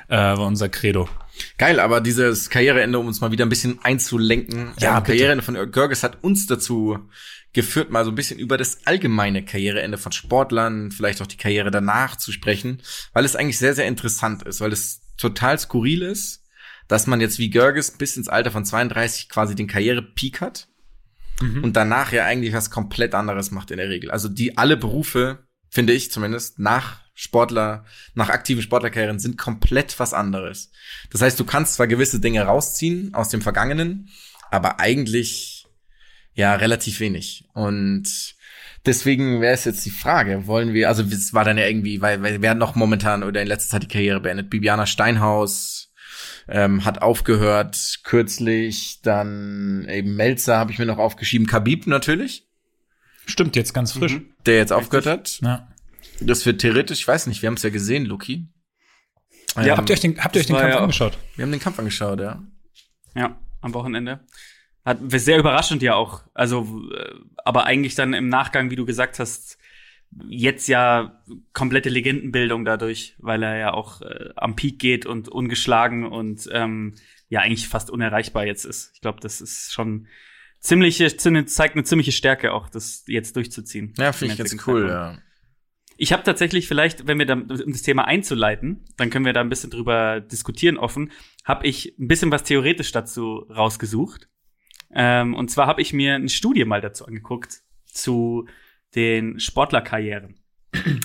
äh, 0.08 0.18
war 0.18 0.46
unser 0.46 0.70
Credo. 0.70 1.10
Geil, 1.58 1.80
aber 1.80 2.02
dieses 2.02 2.50
Karriereende, 2.50 2.98
um 2.98 3.08
uns 3.08 3.22
mal 3.22 3.32
wieder 3.32 3.46
ein 3.46 3.50
bisschen 3.50 3.80
einzulenken. 3.84 4.72
Ja, 4.80 4.98
ähm. 4.98 5.04
Karriereende 5.04 5.44
von 5.44 5.72
Görges 5.72 6.04
hat 6.04 6.24
uns 6.24 6.48
dazu 6.48 7.00
geführt, 7.54 7.90
mal 7.90 8.06
so 8.06 8.12
ein 8.12 8.16
bisschen 8.16 8.40
über 8.40 8.58
das 8.58 8.86
allgemeine 8.86 9.44
Karriereende 9.44 9.98
von 9.98 10.12
Sportlern, 10.12 10.92
vielleicht 10.92 11.22
auch 11.22 11.28
die 11.28 11.38
Karriere 11.38 11.72
danach 11.72 12.16
zu 12.16 12.32
sprechen, 12.32 12.82
weil 13.14 13.26
es 13.26 13.36
eigentlich 13.36 13.58
sehr, 13.58 13.74
sehr 13.74 13.88
interessant 13.88 14.44
ist, 14.44 14.62
weil 14.62 14.72
es 14.72 15.02
total 15.18 15.58
skurril 15.58 16.04
ist, 16.04 16.44
dass 16.88 17.08
man 17.08 17.20
jetzt 17.22 17.40
wie 17.40 17.50
Görges 17.50 17.92
bis 17.92 18.16
ins 18.18 18.30
Alter 18.30 18.52
von 18.52 18.66
32 18.66 19.30
quasi 19.30 19.56
den 19.56 19.68
Karrierepeak 19.68 20.42
hat 20.42 20.68
und 21.40 21.74
danach 21.76 22.12
ja 22.12 22.26
eigentlich 22.26 22.54
was 22.54 22.72
komplett 22.72 23.14
anderes 23.14 23.52
macht 23.52 23.72
in 23.72 23.78
der 23.78 23.90
Regel. 23.90 24.10
Also 24.10 24.28
die 24.28 24.58
alle 24.58 24.78
Berufe, 24.78 25.48
finde 25.70 25.94
ich 25.94 26.12
zumindest, 26.12 26.60
nach 26.60 27.02
Sportler, 27.14 27.86
nach 28.14 28.30
aktiven 28.30 28.62
Sportlerkarrieren 28.62 29.20
sind 29.20 29.38
komplett 29.38 30.00
was 30.00 30.14
anderes. 30.14 30.72
Das 31.10 31.22
heißt, 31.22 31.40
du 31.40 31.46
kannst 31.46 31.76
zwar 31.76 31.88
gewisse 31.88 32.20
Dinge 32.20 32.44
rausziehen 32.44 33.14
aus 33.14 33.30
dem 33.30 33.42
Vergangenen, 33.42 34.10
aber 34.52 34.80
eigentlich 34.80 35.57
ja 36.38 36.56
relativ 36.56 37.00
wenig. 37.02 37.44
Und 37.54 38.36
deswegen 38.86 39.42
wäre 39.42 39.54
es 39.54 39.66
jetzt 39.66 39.86
die 39.86 39.90
Frage, 39.92 40.48
wollen 40.48 40.74
wir, 40.74 40.88
also 40.88 41.04
es 41.04 41.34
war 41.34 41.44
dann 41.44 41.58
ja 41.58 41.68
irgendwie, 41.68 42.00
weil, 42.02 42.22
weil 42.24 42.42
wer 42.42 42.56
noch 42.56 42.76
momentan 42.76 43.24
oder 43.24 43.42
in 43.42 43.48
letzter 43.50 43.72
Zeit 43.72 43.84
die 43.84 43.88
Karriere 43.90 44.22
beendet? 44.22 44.50
Bibiana 44.50 44.86
Steinhaus 44.86 45.92
ähm, 46.48 46.86
hat 46.86 47.02
aufgehört 47.02 48.00
kürzlich, 48.04 49.02
dann 49.02 49.86
eben 49.90 50.16
Melzer 50.16 50.58
habe 50.58 50.72
ich 50.72 50.80
mir 50.80 50.86
noch 50.86 50.98
aufgeschrieben, 51.00 51.48
Khabib 51.48 51.88
natürlich, 51.88 52.48
Stimmt 53.26 53.58
jetzt 53.58 53.74
ganz 53.74 53.92
frisch. 53.92 54.22
der 54.46 54.56
jetzt 54.56 54.72
aufgehört 54.72 55.06
hat. 55.06 55.40
Ja. 55.42 55.68
Das 56.22 56.46
wird 56.46 56.62
theoretisch, 56.62 57.02
ich 57.02 57.08
weiß 57.08 57.28
nicht, 57.28 57.42
wir 57.42 57.48
haben 57.48 57.56
es 57.56 57.64
ja 57.64 57.70
gesehen, 57.70 58.06
Luki. 58.06 58.48
Ja, 59.58 59.64
Ähm, 59.64 59.78
Habt 59.78 59.90
ihr 59.90 59.94
euch 59.94 60.00
den, 60.00 60.24
habt 60.24 60.36
ihr 60.36 60.40
euch 60.40 60.48
den 60.48 60.56
Kampf 60.56 60.70
ja 60.74 60.80
angeschaut? 60.80 61.18
wir 61.36 61.44
haben 61.44 61.52
den 61.52 61.60
Kampf 61.60 61.78
angeschaut, 61.80 62.20
ja. 62.22 62.42
Ja, 63.16 63.38
am 63.62 63.74
Wochenende. 63.74 64.22
Hat 64.88 65.00
sehr 65.12 65.38
überraschend 65.38 65.82
ja 65.82 65.96
auch. 65.96 66.22
Also, 66.34 66.90
aber 67.44 67.66
eigentlich 67.66 67.96
dann 67.96 68.14
im 68.14 68.30
Nachgang, 68.30 68.70
wie 68.72 68.78
du 68.78 68.86
gesagt 68.86 69.20
hast, 69.20 69.58
jetzt 70.30 70.70
ja 70.70 71.22
komplette 71.52 71.90
Legendenbildung 71.90 72.64
dadurch, 72.64 73.14
weil 73.18 73.44
er 73.44 73.58
ja 73.58 73.74
auch 73.74 74.02
äh, 74.02 74.30
am 74.38 74.56
Peak 74.56 74.80
geht 74.80 75.06
und 75.06 75.28
ungeschlagen 75.28 76.06
und 76.06 76.48
ähm, 76.54 76.96
ja 77.28 77.42
eigentlich 77.42 77.68
fast 77.68 77.90
unerreichbar 77.90 78.46
jetzt 78.46 78.64
ist. 78.64 78.92
Ich 78.94 79.02
glaube, 79.02 79.20
das 79.20 79.42
ist 79.42 79.74
schon 79.74 80.08
ziemliche, 80.62 81.18
zeigt 81.18 81.76
eine 81.76 81.84
ziemliche 81.84 82.14
Stärke 82.14 82.54
auch, 82.54 82.70
das 82.70 83.04
jetzt 83.08 83.36
durchzuziehen. 83.36 83.94
Ja, 83.98 84.14
finde 84.14 84.36
ich 84.36 84.40
jetzigen 84.40 84.64
cool, 84.68 84.88
ja. 84.88 85.18
Ich 85.98 86.14
habe 86.14 86.24
tatsächlich 86.24 86.66
vielleicht, 86.66 87.08
wenn 87.08 87.20
wir 87.20 87.26
da, 87.26 87.34
um 87.34 87.74
das 87.74 87.82
Thema 87.82 88.06
einzuleiten, 88.06 88.86
dann 88.96 89.10
können 89.10 89.26
wir 89.26 89.34
da 89.34 89.42
ein 89.42 89.50
bisschen 89.50 89.70
drüber 89.70 90.22
diskutieren 90.22 90.78
offen, 90.78 91.12
habe 91.44 91.68
ich 91.68 92.00
ein 92.00 92.08
bisschen 92.08 92.32
was 92.32 92.44
theoretisch 92.44 92.94
dazu 92.94 93.46
rausgesucht. 93.50 94.30
Ähm, 94.94 95.34
und 95.34 95.50
zwar 95.50 95.68
habe 95.68 95.82
ich 95.82 95.94
mir 95.94 96.16
eine 96.16 96.30
Studie 96.30 96.66
mal 96.66 96.82
dazu 96.82 97.06
angeguckt 97.06 97.62
zu 97.86 98.48
den 98.96 99.40
Sportlerkarrieren. 99.40 100.36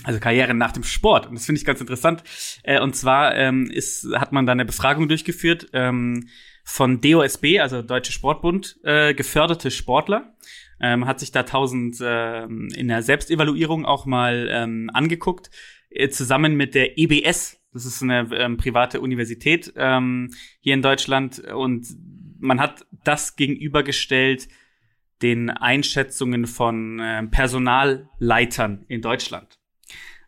Also 0.05 0.19
Karrieren 0.19 0.59
nach 0.59 0.73
dem 0.73 0.83
Sport. 0.83 1.27
Und 1.27 1.35
das 1.35 1.47
finde 1.47 1.61
ich 1.61 1.65
ganz 1.65 1.81
interessant. 1.81 2.25
Äh, 2.63 2.81
und 2.81 2.95
zwar 2.95 3.35
ähm, 3.37 3.71
ist, 3.71 4.07
hat 4.15 4.33
man 4.33 4.45
da 4.47 4.53
eine 4.53 4.65
Befragung 4.65 5.09
durchgeführt 5.09 5.69
ähm, 5.73 6.29
von 6.65 7.01
DOSB, 7.01 7.61
also 7.61 7.83
Deutsche 7.83 8.13
Sportbund, 8.13 8.79
äh, 8.85 9.15
geförderte 9.15 9.71
Sportler 9.71 10.35
ähm, 10.83 11.07
hat 11.07 11.21
sich 11.21 11.31
da 11.31 11.41
1000 11.41 11.99
ähm, 12.03 12.69
in 12.75 12.89
der 12.89 13.03
Selbstevaluierung 13.03 13.87
auch 13.87 14.05
mal 14.05 14.49
ähm, 14.51 14.91
angeguckt, 14.93 15.51
äh, 15.91 16.09
zusammen 16.09 16.57
mit 16.57 16.75
der 16.75 16.99
EBS. 16.99 17.61
Das 17.73 17.87
ist 17.87 18.03
eine 18.03 18.29
ähm, 18.35 18.59
private 18.59 19.01
Universität 19.01 19.73
ähm, 19.77 20.31
hier 20.61 20.75
in 20.75 20.83
Deutschland 20.83 21.39
und 21.39 21.87
man 22.43 22.61
hat 22.61 22.85
das 23.05 23.37
gegenübergestellt 23.37 24.49
den 25.23 25.51
Einschätzungen 25.51 26.47
von 26.47 27.01
ähm, 27.01 27.31
Personalleitern 27.31 28.85
in 28.89 29.01
Deutschland. 29.01 29.59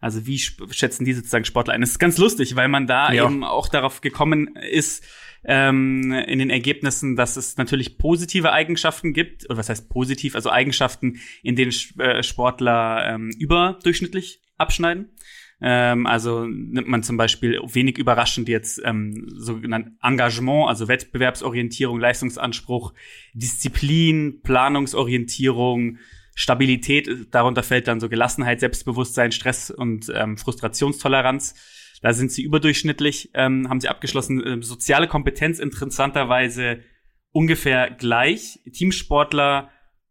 Also 0.01 0.27
wie 0.27 0.39
schätzen 0.39 1.05
die 1.05 1.15
sozusagen 1.15 1.45
Sportler 1.45 1.75
ein? 1.75 1.81
Das 1.81 1.91
ist 1.91 1.99
ganz 1.99 2.19
lustig, 2.19 2.57
weil 2.57 2.69
man 2.69 2.87
da 2.87 3.13
Ja. 3.13 3.25
eben 3.25 3.43
auch 3.43 3.69
darauf 3.69 4.03
gekommen 4.03 4.55
ist, 4.57 5.05
ähm, 5.45 6.13
in 6.13 6.39
den 6.39 6.51
Ergebnissen, 6.51 7.17
dass 7.17 7.37
es 7.37 7.57
natürlich 7.57 7.99
positive 7.99 8.53
Eigenschaften 8.53 9.13
gibt, 9.13 9.45
oder 9.49 9.59
was 9.59 9.69
heißt 9.69 9.89
positiv, 9.89 10.35
also 10.35 10.51
Eigenschaften, 10.51 11.21
in 11.43 11.57
denen 11.57 11.73
äh, 11.99 12.23
Sportler 12.23 13.15
ähm, 13.15 13.31
überdurchschnittlich 13.39 14.41
abschneiden. 14.57 15.11
Ähm, 15.61 16.07
also 16.07 16.47
nimmt 16.47 16.89
man 16.89 17.03
zum 17.03 17.17
Beispiel 17.17 17.61
wenig 17.65 17.99
überraschend 17.99 18.49
jetzt 18.49 18.81
ähm, 18.85 19.29
sogenannt 19.35 19.93
Engagement, 20.03 20.69
also 20.69 20.89
Wettbewerbsorientierung, 20.89 21.99
Leistungsanspruch, 21.99 22.93
Disziplin, 23.33 24.41
Planungsorientierung, 24.43 25.99
Stabilität, 26.35 27.09
darunter 27.31 27.63
fällt 27.63 27.87
dann 27.87 28.01
so 28.01 28.09
Gelassenheit, 28.09 28.61
Selbstbewusstsein, 28.61 29.31
Stress 29.33 29.71
und 29.71 30.13
ähm, 30.15 30.37
Frustrationstoleranz. 30.37 31.55
Da 32.03 32.13
sind 32.13 32.33
sie 32.33 32.43
überdurchschnittlich, 32.43 33.31
ähm, 33.35 33.69
haben 33.69 33.81
sie 33.81 33.89
abgeschlossen. 33.89 34.43
Ähm, 34.45 34.63
soziale 34.63 35.07
Kompetenz 35.07 35.59
interessanterweise 35.59 36.81
ungefähr 37.31 37.91
gleich. 37.91 38.61
Teamsportler 38.73 39.71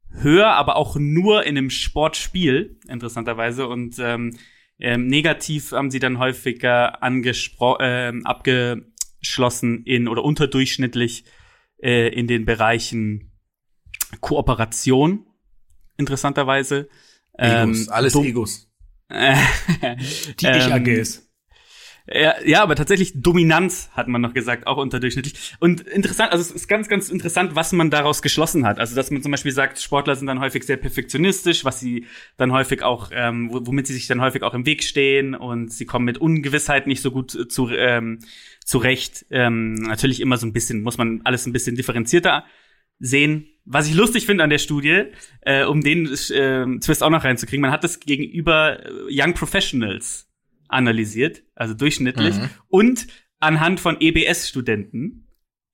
höher, 0.09 0.53
aber 0.53 0.75
auch 0.77 0.95
nur 0.95 1.43
in 1.43 1.57
einem 1.57 1.69
Sportspiel, 1.69 2.79
interessanterweise. 2.87 3.67
Und 3.67 3.97
ähm, 3.99 4.35
ähm, 4.83 5.07
negativ 5.07 5.71
haben 5.71 5.89
sie 5.89 5.99
dann 5.99 6.19
häufiger 6.19 7.01
angespro 7.01 7.77
ähm, 7.79 8.25
abgeschlossen 8.25 9.83
in 9.85 10.09
oder 10.09 10.23
unterdurchschnittlich 10.23 11.23
äh, 11.81 12.09
in 12.09 12.27
den 12.27 12.43
Bereichen 12.43 13.31
Kooperation, 14.19 15.25
interessanterweise. 15.97 16.89
Egos, 17.37 17.87
alles 17.87 18.15
Egos. 18.15 18.69
Die 19.09 20.45
Ähm, 20.45 20.57
Ich-AGs. 20.57 21.32
Ja, 22.05 22.35
ja, 22.43 22.61
aber 22.61 22.75
tatsächlich 22.75 23.13
Dominanz 23.21 23.89
hat 23.93 24.09
man 24.09 24.19
noch 24.19 24.33
gesagt, 24.33 24.67
auch 24.67 24.75
unterdurchschnittlich. 24.75 25.55
Und 25.61 25.81
interessant, 25.81 26.33
also 26.33 26.41
es 26.41 26.51
ist 26.51 26.67
ganz, 26.67 26.89
ganz 26.89 27.09
interessant, 27.09 27.55
was 27.55 27.71
man 27.71 27.89
daraus 27.89 28.21
geschlossen 28.21 28.65
hat. 28.65 28.77
Also 28.77 28.93
dass 28.93 29.09
man 29.09 29.21
zum 29.21 29.31
Beispiel 29.31 29.53
sagt, 29.53 29.79
Sportler 29.79 30.15
sind 30.15 30.27
dann 30.27 30.41
häufig 30.41 30.65
sehr 30.65 30.75
perfektionistisch, 30.75 31.63
was 31.63 31.79
sie 31.79 32.05
dann 32.35 32.51
häufig 32.51 32.83
auch, 32.83 33.11
ähm, 33.13 33.53
wo- 33.53 33.65
womit 33.65 33.87
sie 33.87 33.93
sich 33.93 34.07
dann 34.07 34.19
häufig 34.19 34.43
auch 34.43 34.53
im 34.53 34.65
Weg 34.65 34.83
stehen 34.83 35.33
und 35.33 35.71
sie 35.71 35.85
kommen 35.85 36.03
mit 36.03 36.17
Ungewissheit 36.17 36.87
nicht 36.87 37.01
so 37.01 37.09
gut 37.11 37.31
zu, 37.49 37.69
ähm, 37.69 38.19
zurecht. 38.65 39.25
Ähm, 39.29 39.75
natürlich 39.75 40.19
immer 40.19 40.35
so 40.35 40.45
ein 40.45 40.51
bisschen, 40.53 40.81
muss 40.81 40.97
man 40.97 41.21
alles 41.23 41.45
ein 41.45 41.53
bisschen 41.53 41.77
differenzierter 41.77 42.43
sehen. 42.99 43.47
Was 43.63 43.87
ich 43.87 43.93
lustig 43.95 44.25
finde 44.25 44.43
an 44.43 44.49
der 44.49 44.57
Studie, 44.57 45.05
äh, 45.41 45.63
um 45.63 45.79
den 45.79 46.07
äh, 46.07 46.79
Twist 46.79 47.01
auch 47.01 47.09
noch 47.09 47.23
reinzukriegen, 47.23 47.61
man 47.61 47.71
hat 47.71 47.85
das 47.85 48.01
gegenüber 48.01 48.85
äh, 48.85 48.89
Young 49.09 49.33
Professionals 49.35 50.29
analysiert, 50.73 51.43
also 51.55 51.73
durchschnittlich, 51.73 52.35
Mhm. 52.35 52.49
und 52.67 53.07
anhand 53.39 53.79
von 53.79 53.97
EBS-Studenten. 53.99 55.27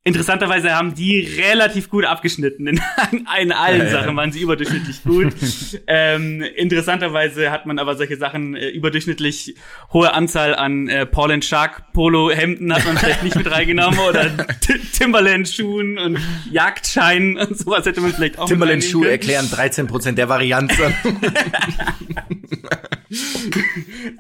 Interessanterweise 0.06 0.74
haben 0.74 0.96
die 0.96 1.20
relativ 1.20 1.90
gut 1.90 2.06
abgeschnitten. 2.06 2.68
In, 2.68 2.82
in 3.42 3.52
allen 3.52 3.82
Ja. 3.82 3.90
Sachen 3.90 4.16
waren 4.16 4.32
sie 4.32 4.40
überdurchschnittlich 4.40 5.04
gut. 5.04 5.34
ähm, 5.88 6.42
interessanterweise 6.56 7.52
hat 7.52 7.66
man 7.66 7.80
aber 7.80 7.96
solche 7.98 8.16
Sachen, 8.16 8.56
äh, 8.56 8.70
überdurchschnittlich 8.70 9.56
hohe 9.92 10.14
Anzahl 10.14 10.56
an 10.56 10.88
äh, 10.88 11.06
Paul 11.06 11.34
and 11.34 11.44
Shark 11.44 11.92
Polo-Hemden 11.92 12.74
hat 12.74 12.86
man 12.86 12.98
vielleicht 12.98 13.24
nicht 13.24 13.36
mit 13.36 13.52
reingenommen 13.52 14.00
oder 14.00 14.38
T- 14.62 14.80
Timberland-Schuhen 14.98 15.98
und 15.98 16.18
Jagdscheinen 16.50 17.38
und 17.38 17.58
sowas 17.58 17.86
hätte 17.86 18.00
man 18.00 18.14
vielleicht 18.14 18.40
auch 18.40 18.50
reinnehmen 18.50 18.80
können. 18.82 19.04
erklären 19.04 19.46
13% 19.48 20.14
der 20.14 20.30
Varianzen. 20.30 20.94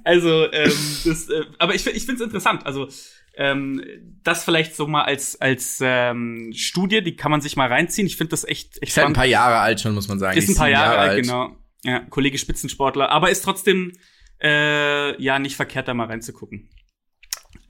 Also, 0.03 0.51
ähm, 0.51 0.71
das, 1.05 1.29
äh, 1.29 1.43
aber 1.57 1.75
ich, 1.75 1.85
ich 1.87 2.05
finde 2.05 2.15
es 2.15 2.21
interessant. 2.21 2.65
Also, 2.65 2.87
ähm, 3.37 3.81
das 4.23 4.43
vielleicht 4.43 4.75
so 4.75 4.87
mal 4.87 5.03
als, 5.03 5.39
als 5.39 5.68
ähm, 5.81 6.51
Studie, 6.55 7.01
die 7.01 7.15
kann 7.15 7.31
man 7.31 7.41
sich 7.41 7.55
mal 7.55 7.67
reinziehen. 7.67 8.07
Ich 8.07 8.17
finde 8.17 8.31
das 8.31 8.43
echt, 8.43 8.81
echt 8.81 8.91
Ist 8.91 8.97
halt 8.97 9.07
ein 9.07 9.13
paar 9.13 9.25
Jahre 9.25 9.59
alt 9.59 9.81
schon, 9.81 9.93
muss 9.93 10.07
man 10.07 10.19
sagen. 10.19 10.37
Ist 10.37 10.49
ein 10.49 10.55
paar 10.55 10.67
sieben 10.67 10.79
Jahre, 10.79 10.97
alt, 10.97 11.21
genau. 11.21 11.55
Ja, 11.83 11.99
Kollege 12.09 12.37
Spitzensportler, 12.37 13.09
aber 13.09 13.29
ist 13.29 13.41
trotzdem 13.43 13.93
äh, 14.41 15.21
ja 15.21 15.39
nicht 15.39 15.55
verkehrt, 15.55 15.87
da 15.87 15.93
mal 15.93 16.07
reinzugucken. 16.07 16.69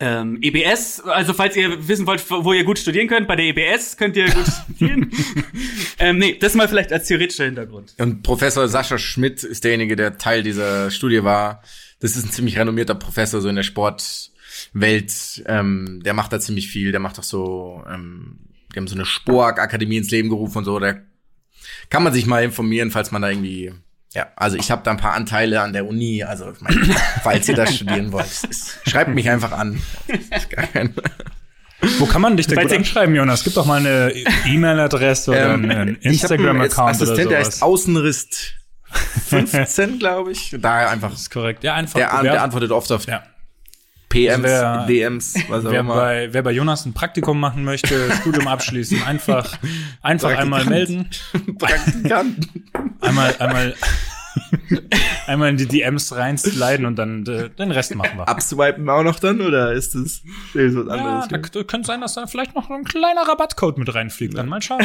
Ähm, 0.02 0.40
EBS, 0.42 1.02
also 1.02 1.34
falls 1.34 1.58
ihr 1.58 1.88
wissen 1.88 2.08
wollt, 2.08 2.24
wo 2.30 2.54
ihr 2.54 2.64
gut 2.64 2.80
studieren 2.80 3.08
könnt, 3.08 3.28
bei 3.28 3.36
der 3.36 3.46
EBS 3.48 3.98
könnt 3.98 4.16
ihr 4.16 4.30
gut 4.30 4.46
studieren. 4.64 5.12
ähm, 6.00 6.18
nee, 6.18 6.38
das 6.40 6.56
mal 6.56 6.70
vielleicht 6.70 6.94
als 6.94 7.08
theoretischer 7.08 7.46
Hintergrund. 7.46 7.96
Und 7.98 8.24
Professor 8.24 8.68
Sascha 8.70 8.98
Schmidt 8.98 9.44
ist 9.44 9.64
derjenige, 9.66 9.98
der 9.98 10.18
Teil 10.18 10.42
dieser 10.42 10.90
Studie 10.90 11.24
war. 11.24 11.62
Das 12.00 12.16
ist 12.16 12.26
ein 12.26 12.32
ziemlich 12.32 12.58
renommierter 12.58 12.96
Professor 12.96 13.42
so 13.42 13.50
in 13.50 13.56
der 13.56 13.64
Sportwelt. 14.70 15.44
Ähm, 15.46 16.02
der 16.04 16.14
macht 16.14 16.34
da 16.34 16.40
ziemlich 16.40 16.70
viel. 16.70 16.92
Der 16.92 17.00
macht 17.00 17.20
auch 17.20 17.24
so, 17.24 17.84
ähm, 17.92 18.40
die 18.74 18.78
haben 18.78 18.88
so 18.88 18.96
eine 18.96 19.06
Spork-Akademie 19.06 19.98
ins 19.98 20.12
Leben 20.12 20.30
gerufen 20.30 20.60
und 20.60 20.66
so. 20.66 20.80
Da 20.80 20.96
kann 21.90 22.04
man 22.04 22.14
sich 22.14 22.26
mal 22.26 22.44
informieren, 22.44 22.92
falls 22.92 23.12
man 23.12 23.22
da 23.22 23.30
irgendwie 23.30 23.74
ja, 24.16 24.28
also 24.36 24.58
ich 24.58 24.72
habe 24.72 24.82
da 24.84 24.90
ein 24.90 24.98
paar 24.98 25.14
Anteile 25.14 25.62
an 25.62 25.72
der 25.72 25.88
Uni, 25.88 26.24
also 26.24 26.52
ich 26.52 26.62
mein, 26.62 26.74
falls 27.22 27.48
ihr 27.48 27.56
das 27.56 27.76
studieren 27.76 28.12
wollt, 28.12 28.26
ist, 28.26 28.80
schreibt 28.88 29.14
mich 29.14 29.30
einfach 29.30 29.52
an. 29.52 29.80
Wo 32.00 32.08
kann 32.08 32.24
man 32.24 32.36
dich 32.36 32.48
denn 32.48 32.60
gut 32.60 32.74
anschreiben, 32.74 33.14
Jonas? 33.14 33.44
Gib 33.44 33.54
doch 33.54 33.68
mal 33.68 33.78
eine 33.78 34.12
E-Mail-Adresse 34.48 35.30
oder 35.30 35.54
ähm, 35.54 35.70
einen 35.70 35.96
Instagram-Account 35.98 36.96
oder 36.96 37.06
sowas. 37.06 37.28
Der 37.28 37.38
heißt 37.38 37.62
Außenrist 37.62 38.56
15, 39.28 40.00
glaube 40.00 40.32
ich. 40.32 40.56
Da 40.60 40.90
einfach. 40.90 41.12
Das 41.12 41.22
ist 41.22 41.30
korrekt. 41.30 41.64
Ja, 41.64 41.76
einfach. 41.76 42.00
Der, 42.00 42.24
der 42.24 42.42
antwortet 42.42 42.72
oft 42.72 42.92
auf 42.92 43.06
ja. 43.06 43.24
PMs, 44.10 44.44
wer, 44.44 44.86
DMs, 44.88 45.36
was 45.50 45.66
auch 45.66 45.72
wer 45.72 45.80
immer. 45.82 45.96
Bei, 45.96 46.34
wer 46.34 46.42
bei 46.42 46.52
Jonas 46.52 46.86
ein 46.86 46.94
Praktikum 46.94 47.40
machen 47.40 47.64
möchte, 47.64 48.12
Studium 48.16 48.48
abschließen, 48.48 49.04
einfach, 49.04 49.58
einfach 50.02 50.36
einmal 50.36 50.66
melden. 50.66 51.10
Praktikant. 51.60 52.50
Einmal, 53.02 53.36
einmal, 53.38 53.76
einmal 55.28 55.50
in 55.50 55.58
die 55.58 55.68
DMs 55.68 56.16
reinsliden 56.16 56.88
und 56.88 56.96
dann 56.96 57.24
äh, 57.28 57.52
den 57.52 57.72
Rest 57.72 57.94
machen 57.94 58.18
wir. 58.18 58.28
Abswipen 58.28 58.90
auch 58.90 59.04
noch 59.04 59.20
dann 59.20 59.42
oder 59.42 59.74
ist 59.74 59.94
das, 59.94 60.24
ist 60.54 60.76
was 60.76 60.88
anderes? 60.88 61.28
Ja, 61.30 61.38
da 61.38 61.64
könnte 61.64 61.86
sein, 61.86 62.02
dass 62.02 62.16
da 62.16 62.26
vielleicht 62.26 62.56
noch 62.56 62.70
ein 62.72 62.86
kleiner 62.86 63.28
Rabattcode 63.28 63.78
mit 63.78 63.94
reinfliegt. 63.94 64.36
Dann 64.36 64.50
mal 64.50 64.62
schauen. 64.62 64.84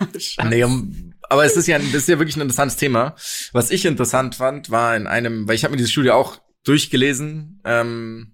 nee, 0.48 0.64
um, 0.64 1.14
aber 1.30 1.44
es 1.44 1.56
ist 1.56 1.68
ja, 1.68 1.78
das 1.78 1.94
ist 1.94 2.08
ja 2.08 2.18
wirklich 2.18 2.36
ein 2.36 2.42
interessantes 2.42 2.76
Thema. 2.76 3.14
Was 3.52 3.70
ich 3.70 3.86
interessant 3.86 4.34
fand, 4.34 4.70
war 4.70 4.96
in 4.96 5.06
einem, 5.06 5.46
weil 5.46 5.54
ich 5.54 5.62
habe 5.62 5.70
mir 5.70 5.78
diese 5.78 5.90
Studie 5.90 6.10
auch 6.10 6.38
durchgelesen. 6.64 7.60
Ähm, 7.64 8.33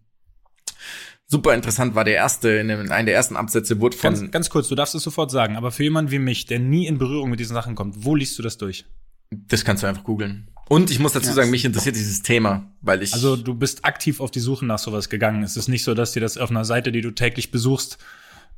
super 1.30 1.54
interessant 1.54 1.94
war 1.94 2.04
der 2.04 2.14
erste, 2.14 2.50
in 2.50 2.70
einem 2.70 3.06
der 3.06 3.14
ersten 3.14 3.36
Absätze 3.36 3.80
wurde 3.80 3.96
von. 3.96 4.14
Ganz, 4.14 4.30
ganz 4.30 4.50
kurz, 4.50 4.68
du 4.68 4.74
darfst 4.74 4.94
es 4.94 5.02
sofort 5.02 5.30
sagen, 5.30 5.56
aber 5.56 5.70
für 5.70 5.84
jemanden 5.84 6.10
wie 6.10 6.18
mich, 6.18 6.46
der 6.46 6.58
nie 6.58 6.86
in 6.86 6.98
Berührung 6.98 7.30
mit 7.30 7.40
diesen 7.40 7.54
Sachen 7.54 7.74
kommt, 7.74 8.04
wo 8.04 8.14
liest 8.14 8.38
du 8.38 8.42
das 8.42 8.58
durch? 8.58 8.84
Das 9.30 9.64
kannst 9.64 9.82
du 9.82 9.86
einfach 9.86 10.04
googeln. 10.04 10.48
Und 10.68 10.90
ich 10.90 10.98
muss 10.98 11.12
dazu 11.12 11.32
sagen, 11.32 11.50
mich 11.50 11.64
interessiert 11.64 11.96
dieses 11.96 12.22
Thema, 12.22 12.70
weil 12.80 13.02
ich. 13.02 13.14
Also 13.14 13.36
du 13.36 13.54
bist 13.54 13.84
aktiv 13.84 14.20
auf 14.20 14.30
die 14.30 14.40
Suche 14.40 14.66
nach 14.66 14.78
sowas 14.78 15.08
gegangen. 15.08 15.42
Es 15.42 15.56
ist 15.56 15.68
nicht 15.68 15.84
so, 15.84 15.94
dass 15.94 16.12
dir 16.12 16.20
das 16.20 16.36
auf 16.36 16.50
einer 16.50 16.64
Seite, 16.64 16.92
die 16.92 17.00
du 17.00 17.12
täglich 17.12 17.50
besuchst, 17.50 17.98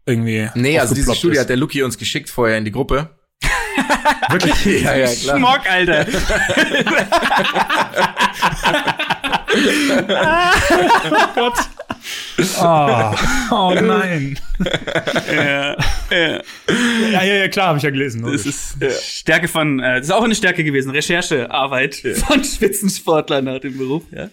irgendwie. 0.07 0.49
Nee, 0.55 0.79
also 0.79 0.95
diese 0.95 1.15
Studie 1.15 1.37
ist. 1.37 1.43
hat 1.43 1.49
der 1.49 1.57
Lucky 1.57 1.83
uns 1.83 1.99
geschickt 1.99 2.31
vorher 2.31 2.59
in 2.59 2.65
die 2.65 2.73
Gruppe. 2.73 3.11
Wirklich? 4.31 4.65
Ja, 4.83 4.97
ja, 4.97 5.15
klar. 5.15 5.39
Schmock, 5.39 5.71
Alter. 5.71 6.07
oh 11.11 11.27
Gott. 11.35 11.55
Oh, 12.63 13.15
oh 13.51 13.75
nein. 13.75 14.39
ja, 15.31 15.77
ja. 16.11 16.43
ja, 17.11 17.23
ja, 17.23 17.49
klar, 17.49 17.69
habe 17.69 17.79
ich 17.79 17.85
ja 17.85 17.91
gelesen. 17.91 18.23
Das 18.23 18.47
ist 18.47 18.77
ja. 18.81 18.91
Stärke 18.91 19.49
von, 19.49 19.81
äh, 19.81 19.97
das 19.97 20.07
ist 20.07 20.13
auch 20.13 20.23
eine 20.23 20.35
Stärke 20.35 20.65
gewesen, 20.65 20.91
Recherchearbeit 20.91 22.03
ja. 22.03 22.15
von 22.15 22.43
Spitzensportlern 22.43 23.45
nach 23.45 23.61
dem 23.61 23.77
Beruf, 23.77 24.05
ja. 24.11 24.25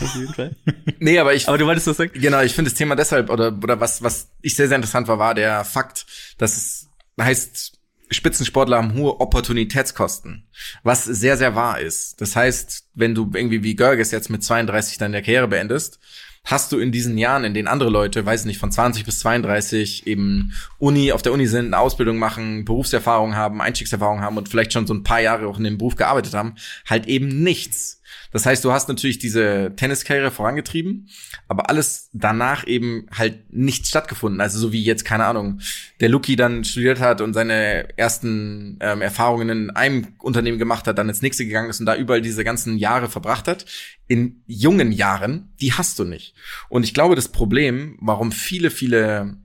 Auf 0.00 0.14
jeden 0.14 0.34
Fall. 0.34 0.56
Nee, 0.98 1.18
aber 1.18 1.34
ich. 1.34 1.48
Aber 1.48 1.58
du 1.58 1.66
wolltest 1.66 1.86
was 1.86 1.96
sagen? 1.96 2.12
Genau, 2.14 2.40
ich 2.42 2.54
finde 2.54 2.70
das 2.70 2.78
Thema 2.78 2.96
deshalb, 2.96 3.30
oder, 3.30 3.56
oder 3.62 3.80
was, 3.80 4.02
was 4.02 4.30
ich 4.42 4.54
sehr, 4.54 4.68
sehr 4.68 4.76
interessant 4.76 5.08
war, 5.08 5.18
war 5.18 5.34
der 5.34 5.64
Fakt, 5.64 6.06
dass 6.38 6.56
es 6.56 6.88
heißt, 7.20 7.80
Spitzensportler 8.10 8.78
haben 8.78 8.94
hohe 8.94 9.20
Opportunitätskosten, 9.20 10.48
was 10.82 11.04
sehr, 11.04 11.36
sehr 11.36 11.54
wahr 11.54 11.80
ist. 11.80 12.20
Das 12.20 12.34
heißt, 12.34 12.88
wenn 12.94 13.14
du 13.14 13.30
irgendwie 13.32 13.62
wie 13.62 13.76
Görges 13.76 14.10
jetzt 14.10 14.30
mit 14.30 14.42
32 14.42 14.98
deine 14.98 15.22
Karriere 15.22 15.48
beendest, 15.48 16.00
hast 16.44 16.72
du 16.72 16.78
in 16.78 16.92
diesen 16.92 17.18
Jahren, 17.18 17.44
in 17.44 17.54
denen 17.54 17.68
andere 17.68 17.90
Leute, 17.90 18.24
weiß 18.24 18.44
nicht, 18.44 18.58
von 18.58 18.72
20 18.72 19.04
bis 19.04 19.18
32 19.20 20.06
eben 20.06 20.52
Uni, 20.78 21.12
auf 21.12 21.22
der 21.22 21.32
Uni 21.32 21.46
sind, 21.46 21.66
eine 21.66 21.78
Ausbildung 21.78 22.18
machen, 22.18 22.64
Berufserfahrung 22.64 23.36
haben, 23.36 23.60
Einstiegserfahrung 23.60 24.20
haben 24.20 24.38
und 24.38 24.48
vielleicht 24.48 24.72
schon 24.72 24.86
so 24.86 24.94
ein 24.94 25.04
paar 25.04 25.20
Jahre 25.20 25.46
auch 25.46 25.58
in 25.58 25.64
dem 25.64 25.78
Beruf 25.78 25.96
gearbeitet 25.96 26.34
haben, 26.34 26.54
halt 26.86 27.06
eben 27.06 27.42
nichts. 27.42 27.99
Das 28.32 28.46
heißt, 28.46 28.64
du 28.64 28.72
hast 28.72 28.88
natürlich 28.88 29.18
diese 29.18 29.72
Tenniskarriere 29.76 30.30
vorangetrieben, 30.30 31.08
aber 31.48 31.68
alles 31.68 32.10
danach 32.12 32.66
eben 32.66 33.06
halt 33.16 33.52
nicht 33.52 33.86
stattgefunden. 33.86 34.40
Also 34.40 34.58
so 34.58 34.72
wie 34.72 34.82
jetzt, 34.82 35.04
keine 35.04 35.24
Ahnung, 35.24 35.60
der 36.00 36.08
Lucky 36.08 36.36
dann 36.36 36.64
studiert 36.64 37.00
hat 37.00 37.20
und 37.20 37.34
seine 37.34 37.96
ersten 37.98 38.78
ähm, 38.80 39.02
Erfahrungen 39.02 39.48
in 39.48 39.70
einem 39.70 40.08
Unternehmen 40.18 40.58
gemacht 40.58 40.86
hat, 40.86 40.98
dann 40.98 41.08
ins 41.08 41.22
nächste 41.22 41.44
gegangen 41.44 41.70
ist 41.70 41.80
und 41.80 41.86
da 41.86 41.96
überall 41.96 42.22
diese 42.22 42.44
ganzen 42.44 42.78
Jahre 42.78 43.08
verbracht 43.08 43.48
hat. 43.48 43.66
In 44.06 44.42
jungen 44.46 44.92
Jahren, 44.92 45.52
die 45.60 45.72
hast 45.72 45.98
du 45.98 46.04
nicht. 46.04 46.34
Und 46.68 46.84
ich 46.84 46.94
glaube, 46.94 47.16
das 47.16 47.28
Problem, 47.28 47.96
warum 48.00 48.32
viele, 48.32 48.70
viele 48.70 49.36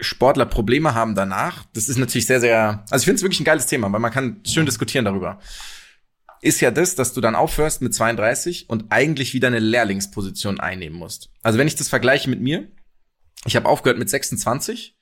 Sportler 0.00 0.46
Probleme 0.46 0.94
haben 0.94 1.14
danach, 1.14 1.64
das 1.74 1.88
ist 1.88 1.98
natürlich 1.98 2.26
sehr, 2.26 2.40
sehr, 2.40 2.84
also 2.90 3.02
ich 3.02 3.04
finde 3.04 3.16
es 3.16 3.22
wirklich 3.22 3.40
ein 3.40 3.44
geiles 3.44 3.66
Thema, 3.66 3.92
weil 3.92 4.00
man 4.00 4.10
kann 4.10 4.40
schön 4.44 4.66
diskutieren 4.66 5.04
darüber 5.04 5.38
ist 6.42 6.60
ja 6.60 6.72
das, 6.72 6.96
dass 6.96 7.14
du 7.14 7.20
dann 7.20 7.36
aufhörst 7.36 7.80
mit 7.82 7.94
32 7.94 8.68
und 8.68 8.86
eigentlich 8.90 9.32
wieder 9.32 9.46
eine 9.46 9.60
Lehrlingsposition 9.60 10.60
einnehmen 10.60 10.98
musst. 10.98 11.30
Also 11.42 11.58
wenn 11.58 11.68
ich 11.68 11.76
das 11.76 11.88
vergleiche 11.88 12.28
mit 12.28 12.40
mir, 12.40 12.68
ich 13.46 13.56
habe 13.56 13.68
aufgehört 13.68 13.98
mit 13.98 14.10
26 14.10 14.98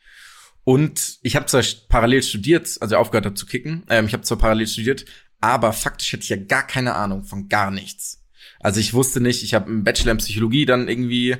und 0.64 1.18
ich 1.22 1.37
habe 1.37 1.46
zwar 1.46 1.64
parallel 1.88 2.22
studiert, 2.22 2.76
also 2.81 2.96
aufgehört 2.96 3.24
habe 3.24 3.35
zu 3.35 3.46
kicken, 3.46 3.85
ähm, 3.88 4.05
ich 4.05 4.12
habe 4.12 4.22
zwar 4.22 4.37
parallel 4.37 4.66
studiert, 4.66 5.07
aber 5.40 5.72
faktisch 5.72 6.12
hätte 6.12 6.22
ich 6.22 6.29
ja 6.29 6.37
gar 6.37 6.66
keine 6.66 6.94
Ahnung 6.94 7.24
von 7.24 7.48
gar 7.48 7.70
nichts. 7.70 8.22
Also 8.61 8.79
ich 8.79 8.92
wusste 8.92 9.22
nicht, 9.22 9.42
ich 9.42 9.55
habe 9.55 9.66
einen 9.66 9.85
Bachelor 9.85 10.12
in 10.12 10.18
Psychologie 10.18 10.66
dann 10.66 10.88
irgendwie 10.88 11.37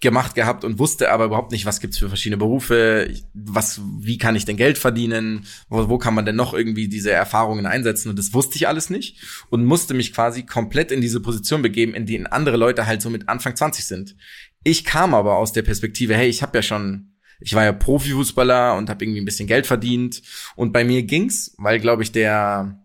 gemacht 0.00 0.34
gehabt 0.34 0.62
und 0.64 0.78
wusste 0.78 1.10
aber 1.10 1.24
überhaupt 1.24 1.52
nicht, 1.52 1.64
was 1.64 1.80
gibt's 1.80 1.96
für 1.96 2.08
verschiedene 2.08 2.36
Berufe, 2.36 3.10
was, 3.32 3.80
wie 3.98 4.18
kann 4.18 4.36
ich 4.36 4.44
denn 4.44 4.58
Geld 4.58 4.76
verdienen, 4.76 5.46
wo, 5.68 5.88
wo 5.88 5.96
kann 5.96 6.14
man 6.14 6.26
denn 6.26 6.36
noch 6.36 6.52
irgendwie 6.52 6.88
diese 6.88 7.10
Erfahrungen 7.12 7.64
einsetzen 7.64 8.10
und 8.10 8.18
das 8.18 8.34
wusste 8.34 8.56
ich 8.56 8.68
alles 8.68 8.90
nicht 8.90 9.22
und 9.48 9.64
musste 9.64 9.94
mich 9.94 10.12
quasi 10.12 10.44
komplett 10.44 10.92
in 10.92 11.00
diese 11.00 11.20
Position 11.20 11.62
begeben, 11.62 11.94
in 11.94 12.04
denen 12.04 12.26
andere 12.26 12.58
Leute 12.58 12.86
halt 12.86 13.00
so 13.00 13.08
mit 13.08 13.28
Anfang 13.28 13.56
20 13.56 13.86
sind. 13.86 14.16
Ich 14.64 14.84
kam 14.84 15.14
aber 15.14 15.36
aus 15.36 15.52
der 15.52 15.62
Perspektive, 15.62 16.14
hey, 16.14 16.28
ich 16.28 16.42
habe 16.42 16.58
ja 16.58 16.62
schon 16.62 17.12
ich 17.38 17.54
war 17.54 17.64
ja 17.64 17.72
Profifußballer 17.72 18.76
und 18.76 18.88
habe 18.88 19.04
irgendwie 19.04 19.20
ein 19.20 19.26
bisschen 19.26 19.46
Geld 19.46 19.66
verdient 19.66 20.22
und 20.56 20.72
bei 20.72 20.84
mir 20.84 21.02
ging's, 21.02 21.54
weil 21.58 21.80
glaube 21.80 22.02
ich 22.02 22.12
der 22.12 22.82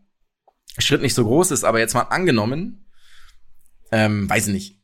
Schritt 0.78 1.02
nicht 1.02 1.13
so 1.13 1.26
groß 1.26 1.52
ist, 1.52 1.63
aber 1.63 1.80
jetzt 1.80 1.93
mal 1.93 2.02
angenommen, 2.02 2.86
ähm, 3.91 4.30
weiß 4.30 4.47
ich 4.47 4.54
nicht, 4.54 4.81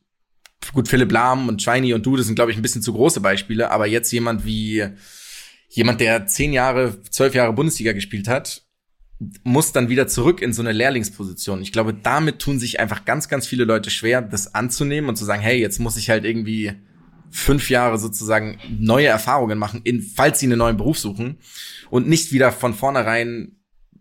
gut, 0.72 0.88
Philipp 0.88 1.12
Lahm 1.12 1.48
und 1.48 1.62
Shiny 1.62 1.94
und 1.94 2.04
du, 2.04 2.16
das 2.16 2.26
sind, 2.26 2.34
glaube 2.34 2.50
ich, 2.50 2.56
ein 2.56 2.62
bisschen 2.62 2.82
zu 2.82 2.92
große 2.92 3.20
Beispiele, 3.20 3.70
aber 3.70 3.86
jetzt 3.86 4.10
jemand 4.12 4.44
wie 4.44 4.86
jemand, 5.68 6.00
der 6.00 6.26
zehn 6.26 6.52
Jahre, 6.52 7.00
zwölf 7.10 7.34
Jahre 7.34 7.52
Bundesliga 7.52 7.92
gespielt 7.92 8.28
hat, 8.28 8.62
muss 9.42 9.72
dann 9.72 9.88
wieder 9.88 10.06
zurück 10.06 10.40
in 10.40 10.52
so 10.52 10.62
eine 10.62 10.72
Lehrlingsposition. 10.72 11.60
Ich 11.60 11.72
glaube, 11.72 11.92
damit 11.92 12.38
tun 12.38 12.58
sich 12.58 12.78
einfach 12.78 13.04
ganz, 13.04 13.28
ganz 13.28 13.46
viele 13.46 13.64
Leute 13.64 13.90
schwer, 13.90 14.22
das 14.22 14.54
anzunehmen 14.54 15.08
und 15.10 15.16
zu 15.16 15.24
sagen, 15.24 15.42
hey, 15.42 15.58
jetzt 15.58 15.80
muss 15.80 15.96
ich 15.96 16.08
halt 16.08 16.24
irgendwie 16.24 16.72
fünf 17.30 17.68
Jahre 17.68 17.98
sozusagen 17.98 18.58
neue 18.78 19.08
Erfahrungen 19.08 19.58
machen, 19.58 19.80
in, 19.84 20.00
falls 20.00 20.40
sie 20.40 20.46
einen 20.46 20.58
neuen 20.58 20.76
Beruf 20.76 20.98
suchen 20.98 21.38
und 21.90 22.08
nicht 22.08 22.32
wieder 22.32 22.52
von 22.52 22.74
vornherein, 22.74 23.56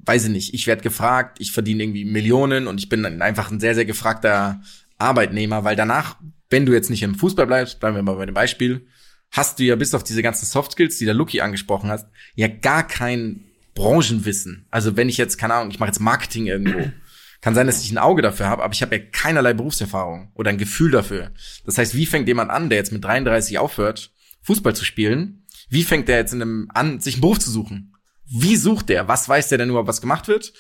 weiß 0.06 0.26
ich 0.26 0.32
nicht, 0.32 0.54
ich 0.54 0.68
werde 0.68 0.84
gefragt, 0.84 1.40
ich 1.42 1.52
verdiene 1.52 1.84
irgendwie 1.84 2.06
Millionen 2.06 2.68
und 2.68 2.78
ich 2.80 2.88
bin 2.88 3.06
einfach 3.22 3.52
ein 3.52 3.60
sehr, 3.60 3.76
sehr 3.76 3.86
gefragter 3.86 4.62
Arbeitnehmer, 4.98 5.64
weil 5.64 5.76
danach 5.76 6.18
wenn 6.50 6.66
du 6.66 6.74
jetzt 6.74 6.90
nicht 6.90 7.04
im 7.04 7.16
Fußball 7.16 7.48
bleibst, 7.48 7.80
bleiben 7.80 7.96
wir 7.96 8.04
mal 8.04 8.16
bei 8.16 8.26
dem 8.26 8.36
Beispiel, 8.36 8.88
hast 9.32 9.60
du 9.60 9.64
ja 9.64 9.76
bis 9.76 9.94
auf 9.94 10.04
diese 10.04 10.24
ganzen 10.24 10.46
Soft 10.46 10.72
Skills, 10.72 10.98
die 10.98 11.06
der 11.06 11.14
Lucky 11.14 11.42
angesprochen 11.42 11.90
hat, 11.90 12.10
ja 12.36 12.48
gar 12.48 12.88
kein 12.88 13.44
Branchenwissen. 13.76 14.66
Also 14.72 14.98
wenn 14.98 15.10
ich 15.10 15.18
jetzt, 15.18 15.38
keine 15.38 15.54
Ahnung, 15.54 15.72
ich 15.72 15.80
mache 15.80 15.90
jetzt 15.90 16.00
Marketing 16.00 16.48
irgendwo, 16.48 16.92
kann 17.42 17.54
sein, 17.54 17.68
dass 17.68 17.84
ich 17.84 17.92
ein 17.92 17.98
Auge 17.98 18.22
dafür 18.22 18.48
habe, 18.48 18.64
aber 18.64 18.74
ich 18.74 18.82
habe 18.82 18.96
ja 18.96 19.04
keinerlei 19.12 19.54
Berufserfahrung 19.54 20.32
oder 20.34 20.50
ein 20.50 20.58
Gefühl 20.58 20.92
dafür. 20.92 21.32
Das 21.66 21.78
heißt, 21.78 21.94
wie 21.96 22.06
fängt 22.06 22.28
jemand 22.28 22.50
an, 22.50 22.70
der 22.70 22.80
jetzt 22.80 22.92
mit 22.92 23.04
33 23.04 23.60
aufhört, 23.60 24.12
Fußball 24.42 24.76
zu 24.76 24.86
spielen? 24.86 25.46
Wie 25.70 25.84
fängt 25.84 26.08
der 26.08 26.18
jetzt 26.18 26.34
in 26.34 26.42
einem 26.42 26.72
an, 26.74 27.00
sich 27.00 27.16
einen 27.16 27.22
Beruf 27.22 27.40
zu 27.40 27.52
suchen? 27.52 27.94
Wie 28.26 28.56
sucht 28.56 28.90
der? 28.90 29.08
Was 29.08 29.30
weiß 29.30 29.50
der 29.50 29.58
denn 29.58 29.68
nur, 29.68 29.88
was 29.88 30.02
gemacht 30.02 30.28
wird? 30.28 30.54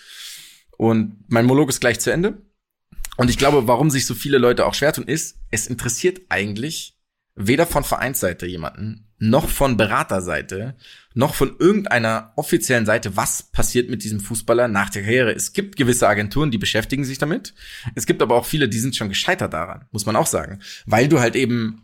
Und 0.78 1.24
mein 1.28 1.45
Monolog 1.45 1.70
ist 1.70 1.82
gleich 1.82 1.99
zu 1.99 2.12
Ende. 2.12 2.41
Und 3.18 3.30
ich 3.30 3.38
glaube, 3.38 3.68
warum 3.68 3.89
sich 3.89 4.05
so 4.05 4.13
viele 4.13 4.38
Leute 4.38 4.65
auch 4.65 4.74
schwer 4.74 4.93
tun, 4.93 5.07
ist, 5.07 5.38
es 5.51 5.68
interessiert 5.68 6.22
eigentlich 6.30 6.97
weder 7.36 7.65
von 7.68 7.84
Vereinsseite 7.84 8.45
jemanden, 8.45 9.07
noch 9.20 9.49
von 9.49 9.78
Beraterseite, 9.78 10.76
noch 11.13 11.34
von 11.34 11.55
irgendeiner 11.57 12.34
offiziellen 12.36 12.86
Seite, 12.86 13.15
was 13.15 13.43
passiert 13.43 13.89
mit 13.89 14.03
diesem 14.03 14.20
Fußballer 14.20 14.68
nach 14.68 14.89
der 14.89 15.03
Karriere. 15.03 15.34
Es 15.34 15.53
gibt 15.53 15.76
gewisse 15.76 16.07
Agenturen, 16.07 16.51
die 16.51 16.57
beschäftigen 16.57 17.03
sich 17.03 17.18
damit. 17.18 17.53
Es 17.95 18.05
gibt 18.05 18.22
aber 18.22 18.36
auch 18.36 18.45
viele, 18.45 18.70
die 18.70 18.80
sind 18.80 18.95
schon 18.95 19.09
gescheitert 19.09 19.53
daran, 19.53 19.86
muss 19.91 20.05
man 20.05 20.15
auch 20.15 20.28
sagen. 20.28 20.59
Weil 20.86 21.07
du 21.07 21.20
halt 21.20 21.36
eben 21.36 21.84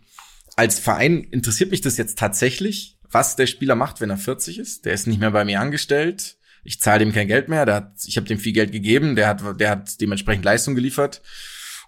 als 0.55 0.79
Verein 0.79 1.23
interessiert 1.23 1.71
mich 1.71 1.81
das 1.81 1.97
jetzt 1.97 2.17
tatsächlich, 2.17 2.99
was 3.09 3.35
der 3.35 3.47
Spieler 3.47 3.75
macht, 3.75 4.01
wenn 4.01 4.09
er 4.09 4.17
40 4.17 4.59
ist. 4.59 4.85
Der 4.85 4.93
ist 4.93 5.07
nicht 5.07 5.19
mehr 5.19 5.31
bei 5.31 5.45
mir 5.45 5.59
angestellt. 5.59 6.37
Ich 6.63 6.79
zahle 6.79 6.99
dem 6.99 7.13
kein 7.13 7.27
Geld 7.27 7.49
mehr. 7.49 7.65
Der 7.65 7.75
hat, 7.75 7.93
ich 8.05 8.17
habe 8.17 8.27
dem 8.27 8.39
viel 8.39 8.53
Geld 8.53 8.71
gegeben. 8.71 9.15
Der 9.15 9.27
hat, 9.27 9.59
der 9.59 9.69
hat 9.69 9.99
dementsprechend 10.01 10.45
Leistung 10.45 10.75
geliefert. 10.75 11.21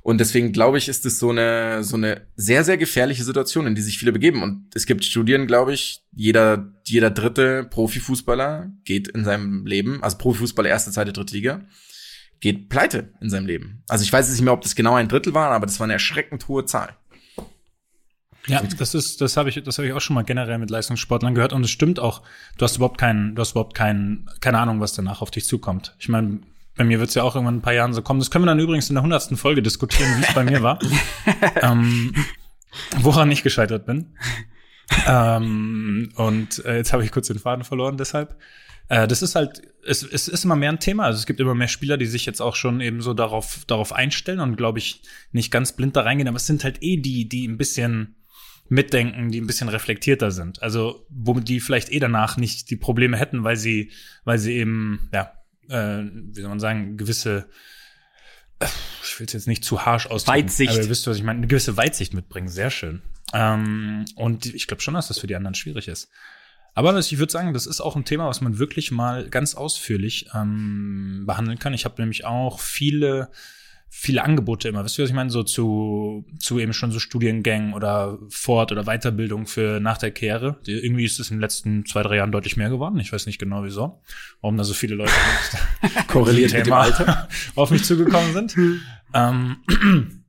Und 0.06 0.20
deswegen 0.20 0.52
glaube 0.52 0.78
ich, 0.78 0.88
ist 0.88 1.04
es 1.08 1.18
so 1.18 1.32
eine, 1.32 1.84
so 1.84 1.96
eine 1.96 2.28
sehr, 2.36 2.64
sehr 2.64 2.78
gefährliche 2.78 3.24
Situation, 3.24 3.66
in 3.66 3.74
die 3.74 3.82
sich 3.82 3.98
viele 3.98 4.12
begeben. 4.12 4.44
Und 4.44 4.68
es 4.76 4.86
gibt 4.86 5.04
Studien, 5.04 5.48
glaube 5.48 5.74
ich, 5.74 6.04
jeder, 6.14 6.72
jeder 6.84 7.10
dritte 7.10 7.64
Profifußballer 7.64 8.72
geht 8.84 9.08
in 9.08 9.26
seinem 9.26 9.66
Leben, 9.66 10.04
also 10.04 10.20
Profifußballer 10.20 10.70
erste, 10.70 10.92
zweite, 10.92 11.12
dritte 11.12 11.34
Liga, 11.34 11.66
geht 12.40 12.70
pleite 12.70 13.14
in 13.20 13.32
seinem 13.32 13.48
Leben. 13.48 13.84
Also 13.88 14.04
ich 14.04 14.14
weiß 14.14 14.28
jetzt 14.28 14.36
nicht 14.36 14.46
mehr, 14.46 14.54
ob 14.54 14.62
das 14.62 14.76
genau 14.76 14.94
ein 14.94 15.08
Drittel 15.08 15.34
war, 15.34 15.50
aber 15.50 15.66
das 15.66 15.80
war 15.80 15.86
eine 15.86 15.94
erschreckend 15.94 16.48
hohe 16.48 16.66
Zahl. 16.66 16.96
Ja, 18.48 18.62
das 18.62 18.94
ist, 18.94 19.22
das 19.22 19.38
habe 19.38 19.50
ich, 19.50 19.62
das 19.64 19.78
habe 19.78 19.88
ich 19.88 19.94
auch 19.94 20.02
schon 20.02 20.14
mal 20.14 20.24
generell 20.24 20.58
mit 20.58 20.70
Leistungssportlern 20.70 21.34
gehört 21.34 21.54
und 21.54 21.64
es 21.64 21.72
stimmt 21.72 22.00
auch. 22.00 22.22
Du 22.58 22.66
hast 22.66 22.76
überhaupt 22.76 23.00
keinen, 23.00 23.36
du 23.36 23.42
hast 23.42 23.52
überhaupt 23.52 23.76
keinen, 23.76 24.30
keine 24.40 24.60
Ahnung, 24.60 24.80
was 24.80 24.94
danach 24.94 25.22
auf 25.22 25.32
dich 25.32 25.46
zukommt. 25.46 25.96
Ich 26.00 26.10
meine, 26.10 26.42
bei 26.76 26.84
mir 26.84 27.00
wird 27.00 27.10
es 27.10 27.16
ja 27.16 27.24
auch 27.24 27.36
irgendwann 27.36 27.58
ein 27.58 27.62
paar 27.62 27.74
Jahren 27.74 27.94
so 27.94 28.02
kommen. 28.02 28.20
Das 28.20 28.30
können 28.30 28.46
wir 28.46 28.48
dann 28.48 28.60
übrigens 28.60 28.90
in 28.90 28.96
der 28.96 29.04
hundertsten 29.04 29.38
Folge 29.38 29.62
diskutieren, 29.62 30.18
wie 30.18 30.24
es 30.24 30.34
bei 30.34 30.44
mir 30.44 30.62
war. 30.62 30.80
ähm, 31.62 32.14
woran 32.98 33.32
ich 33.32 33.44
gescheitert 33.44 33.86
bin. 33.86 34.16
ähm, 35.08 36.12
und 36.16 36.64
äh, 36.66 36.78
jetzt 36.78 36.94
habe 36.94 37.04
ich 37.04 37.12
kurz 37.12 37.28
den 37.28 37.40
Faden 37.40 37.64
verloren, 37.64 37.98
deshalb. 37.98 38.38
Äh, 38.90 39.08
das 39.08 39.22
ist 39.22 39.36
halt, 39.36 39.62
es, 39.86 40.04
es 40.04 40.28
ist 40.28 40.44
immer 40.44 40.56
mehr 40.56 40.72
ein 40.72 40.80
Thema. 40.80 41.06
Also 41.06 41.20
es 41.20 41.26
gibt 41.26 41.40
immer 41.40 41.56
mehr 41.56 41.68
Spieler, 41.68 41.98
die 41.98 42.06
sich 42.06 42.26
jetzt 42.26 42.42
auch 42.42 42.56
schon 42.56 42.82
eben 42.82 43.02
so 43.02 43.14
darauf, 43.14 43.64
darauf 43.66 43.94
einstellen 43.94 44.40
und 44.40 44.58
glaube 44.58 44.80
ich 44.80 45.02
nicht 45.32 45.52
ganz 45.52 45.72
blind 45.72 45.96
da 45.96 46.02
reingehen. 46.02 46.28
Aber 46.28 46.38
es 46.38 46.46
sind 46.46 46.64
halt 46.64 46.84
eh 46.84 46.98
die, 46.98 47.28
die 47.28 47.48
ein 47.48 47.58
bisschen 47.58 48.16
mitdenken, 48.68 49.32
die 49.32 49.40
ein 49.40 49.48
bisschen 49.48 49.70
reflektierter 49.70 50.32
sind. 50.32 50.62
Also, 50.62 51.06
womit 51.10 51.48
die 51.48 51.60
vielleicht 51.60 51.92
eh 51.92 52.00
danach 52.00 52.38
nicht 52.38 52.70
die 52.70 52.76
Probleme 52.76 53.18
hätten, 53.18 53.44
weil 53.44 53.58
sie, 53.58 53.92
weil 54.24 54.40
sie 54.40 54.54
eben, 54.54 55.10
ja, 55.14 55.34
äh, 55.70 56.04
wie 56.12 56.42
soll 56.42 56.50
man 56.50 56.60
sagen, 56.60 56.98
gewisse, 56.98 57.48
äh, 58.60 58.68
ich 59.04 59.20
will 59.20 59.28
es 59.28 59.34
jetzt 59.34 59.48
nicht 59.48 59.64
zu 59.64 59.86
harsch 59.86 60.08
ausdrücken, 60.08 60.46
Weitsicht. 60.46 60.72
aber 60.72 60.82
ihr 60.82 60.90
wisst, 60.90 61.08
was 61.08 61.18
ich 61.18 61.24
meine, 61.24 61.38
eine 61.38 61.48
gewisse 61.48 61.78
Weitsicht 61.78 62.14
mitbringen, 62.14 62.48
sehr 62.48 62.72
schön. 62.72 63.02
Ähm, 63.34 64.06
und 64.16 64.54
ich 64.54 64.68
glaube 64.68 64.82
schon, 64.82 64.94
dass 64.94 65.08
das 65.08 65.20
für 65.20 65.28
die 65.28 65.36
anderen 65.36 65.56
schwierig 65.56 65.88
ist. 65.88 66.10
Aber 66.74 66.98
ich 66.98 67.18
würde 67.18 67.32
sagen, 67.32 67.54
das 67.54 67.68
ist 67.68 67.80
auch 67.80 67.96
ein 67.96 68.04
Thema, 68.04 68.28
was 68.28 68.42
man 68.42 68.58
wirklich 68.58 68.92
mal 68.92 69.30
ganz 69.30 69.56
ausführlich 69.56 70.28
ähm, 70.34 71.24
behandeln 71.26 71.58
kann. 71.58 71.74
Ich 71.74 71.86
habe 71.86 72.02
nämlich 72.02 72.26
auch 72.26 72.60
viele 72.60 73.30
viele 73.98 74.24
Angebote 74.24 74.68
immer. 74.68 74.84
Weißt 74.84 74.98
du, 74.98 75.04
was 75.04 75.10
ich 75.10 75.16
meine? 75.16 75.30
So 75.30 75.42
zu, 75.42 76.26
zu 76.38 76.60
eben 76.60 76.74
schon 76.74 76.92
so 76.92 77.00
Studiengängen 77.00 77.74
oder 77.74 78.20
Fort- 78.30 78.74
oder 78.74 78.84
Weiterbildung 78.84 79.48
für 79.48 79.80
nach 79.80 79.98
der. 79.98 80.12
Die, 80.12 80.72
irgendwie 80.72 81.06
ist 81.06 81.20
es 81.20 81.32
in 81.32 81.38
den 81.38 81.42
letzten 81.42 81.86
zwei, 81.86 82.04
drei 82.04 82.18
Jahren 82.18 82.32
deutlich 82.32 82.58
mehr 82.58 82.70
geworden. 82.70 83.00
Ich 83.00 83.14
weiß 83.14 83.26
nicht 83.26 83.40
genau 83.40 83.64
wieso. 83.64 84.02
Warum 84.42 84.58
da 84.58 84.66
so 84.66 84.74
viele 84.74 84.96
Leute 84.96 85.14
Korreliert 86.08 86.52
mit 86.52 86.66
dem 86.66 86.74
Alter. 86.74 87.30
auf 87.56 87.72
mich 87.72 87.86
zugekommen 87.86 88.34
sind. 88.34 88.56
ähm, 89.14 89.58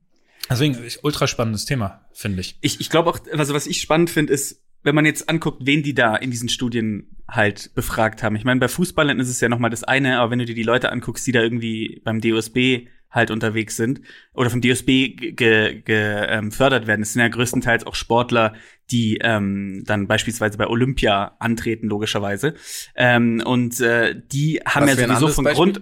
deswegen, 0.49 0.77
ultra 1.03 1.27
spannendes 1.27 1.65
Thema, 1.65 2.05
finde 2.13 2.39
ich. 2.39 2.57
Ich, 2.61 2.79
ich 2.79 2.89
glaube 2.89 3.09
auch, 3.09 3.19
also 3.33 3.53
was 3.53 3.67
ich 3.67 3.81
spannend 3.81 4.09
finde, 4.09 4.31
ist, 4.31 4.63
wenn 4.83 4.95
man 4.95 5.05
jetzt 5.05 5.29
anguckt, 5.29 5.65
wen 5.65 5.83
die 5.83 5.93
da 5.93 6.15
in 6.15 6.31
diesen 6.31 6.47
Studien 6.47 7.17
halt 7.27 7.75
befragt 7.75 8.23
haben. 8.23 8.37
Ich 8.37 8.45
meine, 8.45 8.61
bei 8.61 8.69
Fußballern 8.69 9.19
ist 9.19 9.29
es 9.29 9.41
ja 9.41 9.49
noch 9.49 9.59
mal 9.59 9.69
das 9.69 9.83
eine, 9.83 10.19
aber 10.19 10.31
wenn 10.31 10.39
du 10.39 10.45
dir 10.45 10.55
die 10.55 10.63
Leute 10.63 10.91
anguckst, 10.91 11.27
die 11.27 11.33
da 11.33 11.41
irgendwie 11.41 12.01
beim 12.05 12.21
DOSB 12.21 12.87
halt 13.09 13.31
unterwegs 13.31 13.75
sind 13.75 14.01
oder 14.33 14.49
vom 14.49 14.61
DSB 14.61 15.15
gefördert 15.15 15.85
ge, 15.85 16.25
ähm, 16.27 16.87
werden. 16.87 17.01
Es 17.01 17.13
sind 17.13 17.21
ja 17.21 17.27
größtenteils 17.27 17.85
auch 17.87 17.95
Sportler, 17.95 18.53
die 18.91 19.19
ähm, 19.21 19.83
dann 19.85 20.07
beispielsweise 20.07 20.57
bei 20.57 20.67
Olympia 20.67 21.35
antreten, 21.39 21.87
logischerweise. 21.87 22.53
Ähm, 22.95 23.41
und 23.45 23.79
äh, 23.79 24.15
die 24.31 24.61
haben 24.65 24.87
Was 24.87 24.99
ja 24.99 25.07
sowieso 25.07 25.27
von 25.29 25.45
Beispiel? 25.45 25.55
Grund 25.73 25.81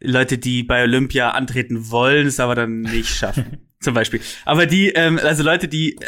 Leute, 0.00 0.38
die 0.38 0.62
bei 0.62 0.84
Olympia 0.84 1.30
antreten 1.30 1.90
wollen, 1.90 2.26
es 2.26 2.40
aber 2.40 2.54
dann 2.54 2.82
nicht 2.82 3.08
schaffen. 3.08 3.68
zum 3.80 3.94
Beispiel. 3.94 4.20
Aber 4.44 4.66
die, 4.66 4.90
ähm, 4.90 5.18
also 5.22 5.42
Leute, 5.42 5.68
die, 5.68 5.96
äh, 5.96 5.98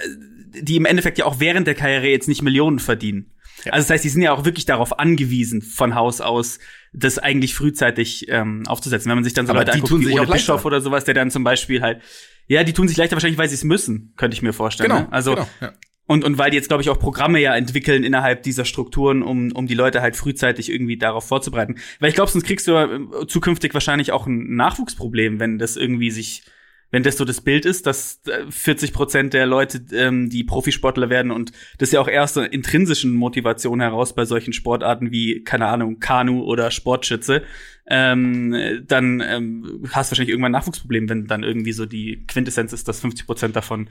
die 0.63 0.77
im 0.77 0.85
Endeffekt 0.85 1.19
ja 1.19 1.25
auch 1.25 1.41
während 1.41 1.67
der 1.67 1.75
Karriere 1.75 2.09
jetzt 2.09 2.29
nicht 2.29 2.43
Millionen 2.43 2.79
verdienen. 2.79 3.33
Ja. 3.65 3.73
Also 3.73 3.85
das 3.85 3.91
heißt, 3.91 4.05
die 4.05 4.09
sind 4.09 4.23
ja 4.23 4.33
auch 4.33 4.45
wirklich 4.45 4.65
darauf 4.65 4.99
angewiesen, 4.99 5.63
von 5.63 5.95
Haus 5.95 6.21
aus 6.21 6.59
das 6.93 7.19
eigentlich 7.19 7.55
frühzeitig 7.55 8.27
ähm, 8.29 8.65
aufzusetzen. 8.67 9.09
Wenn 9.09 9.17
man 9.17 9.25
sich 9.25 9.35
dann 9.35 9.47
so 9.47 9.53
Aber 9.53 9.61
Leute 9.61 9.73
anguckt, 9.73 10.07
wie 10.07 10.19
Ole 10.19 10.27
Bischof 10.27 10.65
oder 10.65 10.81
sowas, 10.81 11.05
der 11.05 11.15
dann 11.15 11.31
zum 11.31 11.45
Beispiel 11.45 11.83
halt, 11.83 12.03
ja, 12.47 12.65
die 12.65 12.73
tun 12.73 12.89
sich 12.89 12.97
leichter 12.97 13.17
wahrscheinlich, 13.17 13.39
weil 13.39 13.49
sie 13.49 13.55
es 13.55 13.65
müssen, 13.65 14.13
könnte 14.17 14.35
ich 14.35 14.43
mir 14.43 14.53
vorstellen. 14.53 14.91
Genau, 14.91 15.03
ne? 15.03 15.13
Also 15.13 15.35
genau, 15.35 15.49
ja. 15.61 15.73
und 16.07 16.25
und 16.25 16.39
weil 16.39 16.51
die 16.51 16.57
jetzt 16.57 16.69
glaube 16.69 16.83
ich 16.83 16.91
auch 16.91 16.99
Programme 16.99 17.39
ja 17.41 17.55
entwickeln 17.55 18.03
innerhalb 18.03 18.43
dieser 18.43 18.65
Strukturen, 18.65 19.23
um 19.23 19.53
um 19.53 19.67
die 19.67 19.75
Leute 19.75 20.03
halt 20.03 20.17
frühzeitig 20.17 20.71
irgendwie 20.71 20.97
darauf 20.97 21.27
vorzubereiten. 21.27 21.77
Weil 22.01 22.09
ich 22.09 22.17
glaube, 22.17 22.31
sonst 22.31 22.45
kriegst 22.45 22.67
du 22.67 22.73
äh, 22.73 23.27
zukünftig 23.29 23.73
wahrscheinlich 23.73 24.11
auch 24.11 24.27
ein 24.27 24.57
Nachwuchsproblem, 24.57 25.39
wenn 25.39 25.59
das 25.59 25.77
irgendwie 25.77 26.11
sich 26.11 26.43
wenn 26.91 27.03
das 27.03 27.17
so 27.17 27.25
das 27.25 27.41
Bild 27.41 27.65
ist, 27.65 27.87
dass 27.87 28.21
40 28.49 28.91
äh, 28.91 28.93
Prozent 28.93 29.35
der 29.35 29.47
Leute, 29.47 29.85
ähm, 29.93 30.29
die 30.29 30.45
Profisportler 30.45 31.09
werden 31.09 31.31
und 31.31 31.53
das 31.79 31.93
ja 31.93 32.01
auch 32.01 32.09
erst 32.09 32.35
so 32.35 32.43
intrinsischen 32.43 33.13
Motivation 33.13 33.81
heraus 33.81 34.15
bei 34.15 34.25
solchen 34.25 34.53
Sportarten 34.53 35.11
wie, 35.11 35.43
keine 35.45 35.67
Ahnung, 35.67 36.01
Kanu 36.01 36.43
oder 36.43 36.71
Sportschütze, 36.71 37.43
ähm, 37.87 38.85
dann 38.87 39.21
ähm, 39.21 39.83
hast 39.93 40.11
du 40.11 40.13
wahrscheinlich 40.13 40.31
irgendwann 40.31 40.55
ein 40.55 40.59
Nachwuchsproblem, 40.61 41.09
wenn 41.09 41.27
dann 41.27 41.43
irgendwie 41.43 41.73
so 41.73 41.87
die 41.87 42.25
Quintessenz 42.27 42.73
ist, 42.73 42.89
dass 42.89 43.01
50 43.01 43.27
Prozent 43.27 43.57
davon 43.57 43.89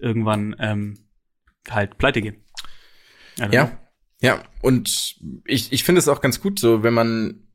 irgendwann 0.00 0.56
ähm, 0.58 0.98
halt 1.70 1.98
pleite 1.98 2.20
gehen. 2.20 2.36
Ja, 3.50 3.78
ja, 4.22 4.44
und 4.60 5.16
ich, 5.46 5.72
ich 5.72 5.82
finde 5.82 5.98
es 5.98 6.08
auch 6.08 6.20
ganz 6.20 6.40
gut 6.40 6.60
so, 6.60 6.84
wenn 6.84 6.94
man 6.94 7.48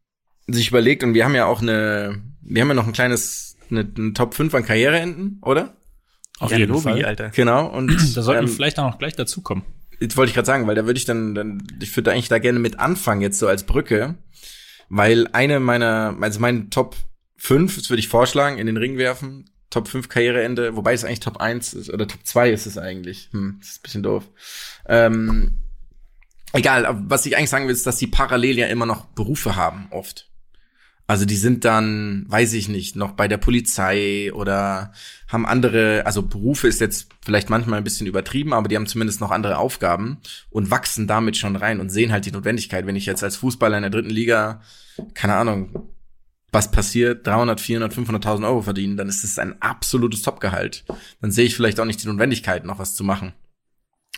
sich 0.48 0.68
überlegt, 0.70 1.02
und 1.04 1.14
wir 1.14 1.24
haben 1.24 1.36
ja 1.36 1.46
auch 1.46 1.62
eine, 1.62 2.22
wir 2.42 2.62
haben 2.62 2.68
ja 2.68 2.74
noch 2.74 2.88
ein 2.88 2.94
kleines 2.94 3.47
eine, 3.70 3.88
eine 3.98 4.14
Top 4.14 4.34
5 4.34 4.54
an 4.54 4.66
Karriereenden, 4.66 5.40
oder? 5.42 5.76
Auf 6.40 6.52
ja, 6.52 6.58
jeden 6.58 6.72
Lobi, 6.72 6.84
Fall. 6.84 7.06
Alter. 7.06 7.30
Genau. 7.30 7.68
Und 7.68 7.90
da 8.16 8.22
sollten 8.22 8.44
ähm, 8.44 8.50
wir 8.50 8.56
vielleicht 8.56 8.80
auch 8.80 8.92
noch 8.92 9.00
gleich 9.00 9.16
dazukommen. 9.16 9.64
Jetzt 10.00 10.16
wollte 10.16 10.30
ich 10.30 10.36
gerade 10.36 10.46
sagen, 10.46 10.68
weil 10.68 10.76
da 10.76 10.86
würde 10.86 10.98
ich 10.98 11.06
dann, 11.06 11.34
dann 11.34 11.64
ich 11.82 11.96
würde 11.96 12.12
eigentlich 12.12 12.30
da 12.30 12.38
gerne 12.38 12.60
mit 12.60 12.80
anfangen, 12.80 13.22
jetzt 13.22 13.40
so 13.40 13.48
als 13.48 13.64
Brücke, 13.64 14.16
weil 14.90 15.28
eine 15.34 15.60
meiner, 15.60 16.16
also 16.22 16.40
mein 16.40 16.70
Top 16.70 16.96
5, 17.38 17.76
das 17.76 17.90
würde 17.90 18.00
ich 18.00 18.08
vorschlagen, 18.08 18.58
in 18.58 18.68
den 18.68 18.78
Ring 18.78 18.98
werfen. 18.98 19.50
Top 19.70 19.88
5 19.88 20.08
Karriereende, 20.08 20.76
wobei 20.76 20.94
es 20.94 21.04
eigentlich 21.04 21.20
Top 21.20 21.38
1 21.38 21.74
ist, 21.74 21.90
oder 21.90 22.08
Top 22.08 22.22
2 22.24 22.52
ist 22.52 22.68
es 22.68 22.78
eigentlich. 22.78 23.30
Hm, 23.32 23.58
das 23.60 23.70
ist 23.70 23.80
ein 23.80 23.84
bisschen 23.84 24.04
doof. 24.04 24.24
Ähm, 24.88 25.60
egal, 26.54 26.88
was 27.08 27.26
ich 27.26 27.36
eigentlich 27.36 27.50
sagen 27.50 27.68
will, 27.68 27.74
ist, 27.74 27.86
dass 27.86 27.98
die 27.98 28.08
parallel 28.08 28.58
ja 28.58 28.68
immer 28.68 28.86
noch 28.86 29.06
Berufe 29.06 29.56
haben, 29.56 29.88
oft. 29.90 30.27
Also 31.10 31.24
die 31.24 31.38
sind 31.38 31.64
dann, 31.64 32.26
weiß 32.28 32.52
ich 32.52 32.68
nicht, 32.68 32.98
noch 32.98 33.14
bei 33.14 33.30
der 33.30 33.38
Polizei 33.38 34.30
oder 34.34 34.92
haben 35.30 35.46
andere, 35.46 36.06
also 36.06 36.22
Berufe 36.22 36.68
ist 36.68 36.82
jetzt 36.82 37.08
vielleicht 37.24 37.50
manchmal 37.50 37.78
ein 37.78 37.86
bisschen 37.86 38.08
übertrieben, 38.08 38.54
aber 38.54 38.68
die 38.68 38.76
haben 38.76 38.88
zumindest 38.88 39.22
noch 39.22 39.32
andere 39.32 39.58
Aufgaben 39.58 40.18
und 40.50 40.70
wachsen 40.70 41.08
damit 41.08 41.38
schon 41.38 41.56
rein 41.56 41.80
und 41.80 41.90
sehen 41.90 42.12
halt 42.12 42.26
die 42.26 42.32
Notwendigkeit. 42.32 42.86
Wenn 42.86 42.98
ich 42.98 43.06
jetzt 43.06 43.24
als 43.24 43.38
Fußballer 43.38 43.78
in 43.78 43.84
der 43.84 43.90
dritten 43.90 44.10
Liga, 44.10 44.62
keine 45.14 45.36
Ahnung, 45.36 45.88
was 46.52 46.72
passiert, 46.72 47.26
300, 47.26 47.62
400, 47.62 47.94
500.000 47.94 48.46
Euro 48.46 48.62
verdienen, 48.62 48.98
dann 48.98 49.08
ist 49.08 49.24
es 49.24 49.40
ein 49.40 49.62
absolutes 49.62 50.24
Topgehalt. 50.24 50.84
Dann 51.22 51.32
sehe 51.32 51.46
ich 51.46 51.56
vielleicht 51.56 51.80
auch 51.80 51.86
nicht 51.86 52.04
die 52.04 52.08
Notwendigkeit, 52.08 52.66
noch 52.66 52.80
was 52.80 52.96
zu 52.96 53.06
machen. 53.06 53.32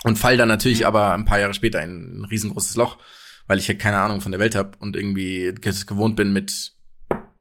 Und 0.04 0.18
fall 0.18 0.38
dann 0.38 0.48
natürlich 0.48 0.88
aber 0.88 1.14
ein 1.14 1.26
paar 1.26 1.40
Jahre 1.40 1.54
später 1.54 1.84
in 1.84 2.22
ein 2.22 2.26
riesengroßes 2.26 2.76
Loch, 2.78 2.98
weil 3.46 3.60
ich 3.60 3.68
ja 3.68 3.76
keine 3.76 4.00
Ahnung 4.00 4.22
von 4.22 4.32
der 4.32 4.40
Welt 4.40 4.56
habe 4.56 4.72
und 4.80 4.96
irgendwie 4.96 5.54
gewohnt 5.86 6.16
bin 6.16 6.34
mit 6.34 6.79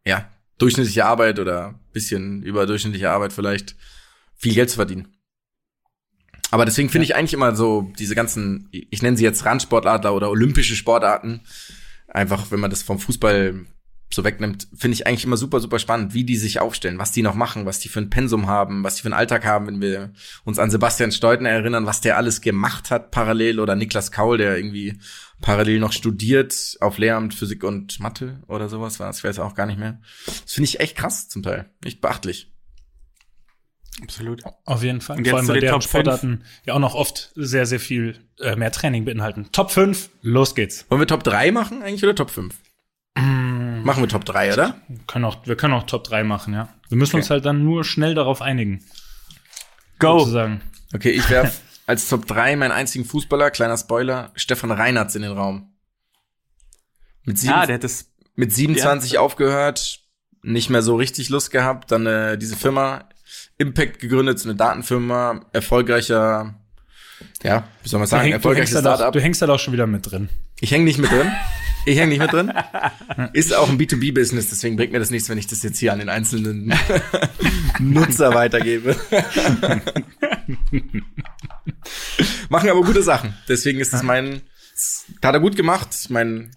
ja, 0.08 0.28
durchschnittliche 0.56 1.04
Arbeit 1.04 1.38
oder 1.38 1.78
bisschen 1.92 2.42
überdurchschnittliche 2.42 3.10
Arbeit 3.10 3.32
vielleicht 3.32 3.76
viel 4.34 4.54
Geld 4.54 4.70
zu 4.70 4.76
verdienen. 4.76 5.14
Aber 6.50 6.64
deswegen 6.64 6.88
finde 6.88 7.04
ich 7.04 7.14
eigentlich 7.14 7.34
immer 7.34 7.54
so 7.54 7.92
diese 7.98 8.14
ganzen, 8.14 8.68
ich 8.72 9.02
nenne 9.02 9.18
sie 9.18 9.24
jetzt 9.24 9.44
Randsportadler 9.44 10.14
oder 10.14 10.30
olympische 10.30 10.76
Sportarten, 10.76 11.42
einfach 12.08 12.50
wenn 12.50 12.60
man 12.60 12.70
das 12.70 12.82
vom 12.82 12.98
Fußball 12.98 13.66
so 14.10 14.24
wegnimmt, 14.24 14.68
finde 14.74 14.94
ich 14.94 15.06
eigentlich 15.06 15.24
immer 15.24 15.36
super, 15.36 15.60
super 15.60 15.78
spannend, 15.78 16.14
wie 16.14 16.24
die 16.24 16.36
sich 16.36 16.60
aufstellen, 16.60 16.98
was 16.98 17.12
die 17.12 17.22
noch 17.22 17.34
machen, 17.34 17.66
was 17.66 17.78
die 17.78 17.88
für 17.88 18.00
ein 18.00 18.10
Pensum 18.10 18.46
haben, 18.46 18.82
was 18.82 18.96
die 18.96 19.02
für 19.02 19.08
einen 19.08 19.14
Alltag 19.14 19.44
haben, 19.44 19.66
wenn 19.66 19.80
wir 19.80 20.12
uns 20.44 20.58
an 20.58 20.70
Sebastian 20.70 21.12
Steutner 21.12 21.50
erinnern, 21.50 21.86
was 21.86 22.00
der 22.00 22.16
alles 22.16 22.40
gemacht 22.40 22.90
hat 22.90 23.10
parallel 23.10 23.60
oder 23.60 23.76
Niklas 23.76 24.10
Kaul, 24.10 24.38
der 24.38 24.56
irgendwie 24.56 24.98
parallel 25.40 25.78
noch 25.78 25.92
studiert 25.92 26.76
auf 26.80 26.98
Lehramt 26.98 27.34
Physik 27.34 27.64
und 27.64 28.00
Mathe 28.00 28.42
oder 28.48 28.68
sowas 28.68 28.98
war. 28.98 29.08
Das 29.08 29.22
weiß 29.22 29.38
auch 29.40 29.54
gar 29.54 29.66
nicht 29.66 29.78
mehr. 29.78 30.00
Das 30.26 30.52
finde 30.52 30.68
ich 30.68 30.80
echt 30.80 30.96
krass 30.96 31.28
zum 31.28 31.42
Teil. 31.42 31.70
Echt 31.84 32.00
beachtlich. 32.00 32.50
Absolut. 34.02 34.42
Auf 34.64 34.82
jeden 34.82 35.00
Fall. 35.00 35.16
Und 35.18 35.24
jetzt 35.24 35.30
Vor 35.30 35.38
allem, 35.38 35.46
zu 35.46 35.52
weil 35.52 35.60
den 35.60 35.66
deren 35.66 35.80
Top 35.80 35.88
Sportarten 35.88 36.44
ja 36.64 36.74
auch 36.74 36.78
noch 36.78 36.94
oft 36.94 37.32
sehr, 37.34 37.66
sehr 37.66 37.80
viel 37.80 38.18
äh, 38.38 38.56
mehr 38.56 38.70
Training 38.70 39.04
beinhalten. 39.04 39.48
Top 39.52 39.70
5, 39.70 40.10
los 40.22 40.54
geht's. 40.54 40.86
Wollen 40.88 41.00
wir 41.00 41.06
Top 41.06 41.24
3 41.24 41.50
machen 41.52 41.82
eigentlich 41.82 42.04
oder 42.04 42.14
Top 42.14 42.30
5? 42.30 42.54
Machen 43.88 44.02
wir 44.02 44.08
Top 44.08 44.24
3, 44.24 44.52
oder? 44.52 44.76
Wir 44.88 44.98
können 45.06 45.24
auch, 45.24 45.44
wir 45.46 45.56
können 45.56 45.74
auch 45.74 45.84
Top 45.84 46.04
3 46.04 46.22
machen, 46.24 46.54
ja. 46.54 46.68
Wir 46.88 46.96
müssen 46.98 47.16
Okay. 47.16 47.22
uns 47.22 47.30
halt 47.30 47.44
dann 47.44 47.64
nur 47.64 47.84
schnell 47.84 48.14
darauf 48.14 48.40
einigen. 48.42 48.84
Go! 49.98 50.20
Sozusagen. 50.20 50.60
Okay, 50.94 51.10
ich 51.10 51.28
werf 51.30 51.60
als 51.86 52.08
Top 52.08 52.26
3 52.26 52.56
meinen 52.56 52.72
einzigen 52.72 53.04
Fußballer, 53.04 53.50
kleiner 53.50 53.76
Spoiler, 53.76 54.30
Stefan 54.36 54.70
Reinhardt 54.70 55.14
in 55.16 55.22
den 55.22 55.32
Raum. 55.32 55.72
Mit, 57.24 57.38
sieben, 57.38 57.52
Ah, 57.54 57.66
der 57.66 57.74
hat 57.76 57.84
das. 57.84 58.10
mit 58.36 58.52
27 58.54 59.18
aufgehört, 59.18 60.00
nicht 60.42 60.70
mehr 60.70 60.82
so 60.82 60.96
richtig 60.96 61.28
Lust 61.30 61.50
gehabt, 61.50 61.90
dann 61.90 62.06
äh, 62.06 62.38
diese 62.38 62.56
Firma 62.56 63.08
Impact 63.58 63.98
gegründet, 63.98 64.38
so 64.38 64.48
eine 64.48 64.56
Datenfirma, 64.56 65.44
erfolgreicher, 65.52 66.54
ja, 67.42 67.64
wie 67.82 67.88
soll 67.88 67.98
man 67.98 68.06
sagen, 68.08 68.22
häng, 68.22 68.30
du, 68.30 68.34
hängst 68.34 68.44
erfolgreiches 68.74 68.78
Startup. 68.80 69.12
du 69.12 69.20
hängst 69.20 69.40
halt 69.42 69.50
auch 69.50 69.58
schon 69.58 69.72
wieder 69.74 69.86
mit 69.86 70.10
drin. 70.10 70.28
Ich 70.60 70.70
hänge 70.70 70.84
nicht 70.84 70.98
mit 70.98 71.10
drin. 71.10 71.30
Ich 71.88 71.96
hänge 71.98 72.08
nicht 72.10 72.18
mit 72.20 72.30
drin. 72.32 72.52
Ist 73.32 73.54
auch 73.54 73.68
ein 73.70 73.78
B2B-Business, 73.78 74.50
deswegen 74.50 74.76
bringt 74.76 74.92
mir 74.92 74.98
das 74.98 75.10
nichts, 75.10 75.30
wenn 75.30 75.38
ich 75.38 75.46
das 75.46 75.62
jetzt 75.62 75.78
hier 75.78 75.92
an 75.94 75.98
den 76.00 76.10
einzelnen 76.10 76.70
Nutzer 77.78 78.34
weitergebe. 78.34 78.94
Machen 82.50 82.68
aber 82.68 82.82
gute 82.82 83.02
Sachen. 83.02 83.34
Deswegen 83.48 83.80
ist 83.80 83.92
das 83.94 84.02
mein, 84.02 84.42
hat 85.22 85.34
er 85.34 85.40
gut 85.40 85.56
gemacht. 85.56 85.88
Ich 85.98 86.10
meine, 86.10 86.50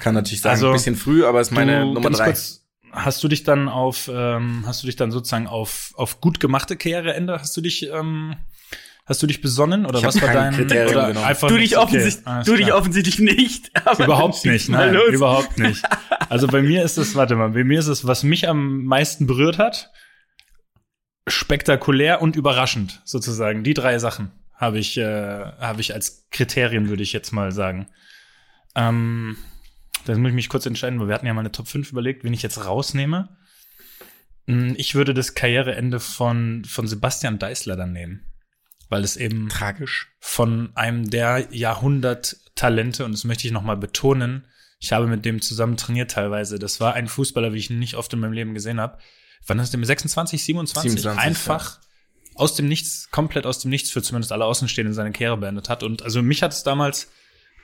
kann 0.00 0.14
natürlich 0.14 0.40
sagen, 0.42 0.54
Also, 0.54 0.68
ein 0.68 0.72
bisschen 0.74 0.96
früh, 0.96 1.24
aber 1.24 1.40
ist 1.40 1.50
meine 1.50 1.80
du, 1.80 1.86
Nummer 1.94 2.02
ganz 2.02 2.18
drei. 2.18 2.24
kurz, 2.26 2.64
hast 2.92 3.24
du 3.24 3.28
dich 3.28 3.42
dann 3.42 3.68
auf, 3.68 4.08
ähm, 4.12 4.62
hast 4.64 4.82
du 4.82 4.86
dich 4.86 4.96
dann 4.96 5.10
sozusagen 5.10 5.48
auf, 5.48 5.92
auf 5.96 6.20
gut 6.20 6.38
gemachte 6.38 6.76
Karriereende, 6.76 7.40
hast 7.40 7.56
du 7.56 7.60
dich, 7.60 7.88
ähm, 7.90 8.36
hast 9.06 9.22
du 9.22 9.26
dich 9.26 9.40
besonnen 9.40 9.86
oder 9.86 10.00
Ich 10.00 10.04
was 10.04 10.20
war 10.20 10.32
dein, 10.32 10.52
Kriterium 10.54 10.90
oder 10.92 11.06
genommen. 11.08 11.26
einfach 11.26 11.48
Du 11.48 11.56
dich, 11.56 11.76
Okay, 11.76 11.84
offensichtlich, 11.84 12.26
alles 12.26 12.46
du 12.46 12.56
dich 12.56 12.72
offensichtlich 12.72 13.18
nicht. 13.20 13.70
Aber 13.86 14.04
Überhaupt 14.04 14.44
nicht, 14.44 14.68
nein, 14.68 14.92
los. 14.94 15.08
überhaupt 15.14 15.58
nicht. 15.58 15.82
Also 16.28 16.48
bei 16.48 16.60
mir 16.60 16.82
ist 16.82 16.98
es, 16.98 17.14
warte 17.14 17.36
mal, 17.36 17.50
bei 17.50 17.62
mir 17.62 17.78
ist 17.78 17.86
es, 17.86 18.04
was 18.04 18.24
mich 18.24 18.48
am 18.48 18.84
meisten 18.84 19.28
berührt 19.28 19.58
hat, 19.58 19.92
spektakulär 21.28 22.20
und 22.22 22.36
überraschend 22.36 23.00
sozusagen. 23.04 23.62
Die 23.64 23.74
drei 23.74 23.98
Sachen 23.98 24.32
habe 24.54 24.78
ich, 24.78 24.96
äh, 24.96 25.04
habe 25.04 25.80
ich 25.80 25.94
als 25.94 26.26
Kriterien, 26.30 26.88
würde 26.88 27.02
ich 27.02 27.12
jetzt 27.12 27.32
mal 27.32 27.52
sagen. 27.52 27.86
Ähm, 28.74 29.36
da 30.04 30.16
muss 30.16 30.30
ich 30.30 30.34
mich 30.34 30.48
kurz 30.48 30.66
entscheiden, 30.66 30.98
weil 31.00 31.08
wir 31.08 31.14
hatten 31.14 31.26
ja 31.26 31.34
mal 31.34 31.40
eine 31.40 31.52
Top 31.52 31.68
5 31.68 31.90
überlegt, 31.92 32.24
wen 32.24 32.32
ich 32.32 32.42
jetzt 32.42 32.64
rausnehme. 32.64 33.28
Hm, 34.46 34.74
Ich 34.76 34.94
würde 34.94 35.14
das 35.14 35.34
Karriereende 35.34 36.00
von, 36.00 36.64
von 36.64 36.86
Sebastian 36.86 37.38
Deißler 37.38 37.76
dann 37.76 37.92
nehmen. 37.92 38.24
Weil 38.88 39.02
es 39.02 39.16
eben 39.16 39.48
Tragisch. 39.48 40.08
von 40.20 40.70
einem 40.74 41.10
der 41.10 41.48
Jahrhundert-Talente, 41.50 43.04
und 43.04 43.12
das 43.12 43.24
möchte 43.24 43.46
ich 43.46 43.52
nochmal 43.52 43.76
betonen, 43.76 44.46
ich 44.78 44.92
habe 44.92 45.06
mit 45.06 45.24
dem 45.24 45.40
zusammen 45.40 45.76
trainiert 45.76 46.10
teilweise. 46.10 46.58
Das 46.58 46.80
war 46.80 46.94
ein 46.94 47.08
Fußballer, 47.08 47.52
wie 47.52 47.58
ich 47.58 47.70
ihn 47.70 47.78
nicht 47.78 47.94
oft 47.94 48.12
in 48.12 48.20
meinem 48.20 48.32
Leben 48.32 48.54
gesehen 48.54 48.80
habe. 48.80 48.98
Wann 49.46 49.58
ist 49.58 49.72
der 49.72 49.78
mit 49.78 49.86
26, 49.86 50.44
27? 50.44 50.90
27, 50.92 51.24
Einfach 51.24 51.80
aus 52.34 52.54
dem 52.54 52.68
Nichts, 52.68 53.10
komplett 53.10 53.46
aus 53.46 53.60
dem 53.60 53.70
Nichts 53.70 53.90
für 53.90 54.02
zumindest 54.02 54.32
alle 54.32 54.44
Außenstehenden 54.44 54.94
seine 54.94 55.12
Karriere 55.12 55.38
beendet 55.38 55.68
hat. 55.68 55.82
Und 55.82 56.02
also 56.02 56.22
mich 56.22 56.42
hat 56.42 56.52
es 56.52 56.62
damals 56.62 57.10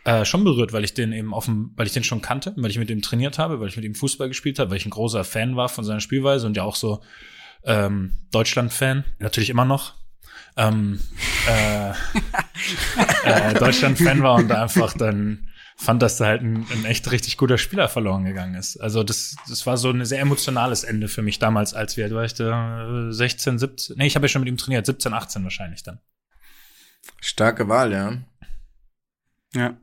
äh, 0.04 0.24
schon 0.24 0.44
berührt, 0.44 0.72
weil 0.72 0.84
ich 0.84 0.94
den 0.94 1.12
eben 1.12 1.32
dem, 1.46 1.72
weil 1.76 1.86
ich 1.86 1.92
den 1.92 2.04
schon 2.04 2.22
kannte, 2.22 2.54
weil 2.56 2.70
ich 2.70 2.78
mit 2.78 2.90
ihm 2.90 3.02
trainiert 3.02 3.38
habe, 3.38 3.60
weil 3.60 3.68
ich 3.68 3.76
mit 3.76 3.84
ihm 3.84 3.94
Fußball 3.94 4.28
gespielt 4.28 4.58
habe, 4.58 4.70
weil 4.70 4.78
ich 4.78 4.86
ein 4.86 4.90
großer 4.90 5.24
Fan 5.24 5.56
war 5.56 5.68
von 5.68 5.84
seiner 5.84 6.00
Spielweise 6.00 6.46
und 6.46 6.56
ja 6.56 6.62
auch 6.62 6.76
so 6.76 7.02
ähm, 7.64 8.18
Deutschland-Fan, 8.30 9.04
natürlich 9.18 9.50
immer 9.50 9.64
noch. 9.64 9.94
Ähm, 10.56 11.00
äh, 11.48 11.90
äh, 13.24 13.54
Deutschland-Fan 13.54 14.22
war 14.22 14.34
und 14.36 14.48
da 14.48 14.62
einfach 14.62 14.92
dann 14.94 15.48
fand, 15.76 16.02
dass 16.02 16.18
da 16.18 16.26
halt 16.26 16.42
ein, 16.42 16.66
ein 16.70 16.84
echt 16.84 17.10
richtig 17.10 17.36
guter 17.38 17.58
Spieler 17.58 17.88
verloren 17.88 18.24
gegangen 18.24 18.54
ist. 18.54 18.76
Also 18.76 19.02
das, 19.02 19.34
das 19.48 19.66
war 19.66 19.76
so 19.76 19.90
ein 19.90 20.04
sehr 20.04 20.20
emotionales 20.20 20.84
Ende 20.84 21.08
für 21.08 21.22
mich 21.22 21.38
damals, 21.38 21.74
als 21.74 21.96
wir, 21.96 22.10
war 22.12 22.24
ich 22.24 22.34
da 22.34 23.08
äh, 23.08 23.12
16, 23.12 23.58
17, 23.58 23.96
nee, 23.96 24.06
ich 24.06 24.14
habe 24.14 24.26
ja 24.26 24.28
schon 24.28 24.42
mit 24.42 24.48
ihm 24.48 24.56
trainiert, 24.58 24.86
17, 24.86 25.12
18 25.12 25.42
wahrscheinlich 25.44 25.82
dann. 25.82 25.98
Starke 27.20 27.68
Wahl, 27.68 27.92
ja. 27.92 28.18
Ja. 29.54 29.76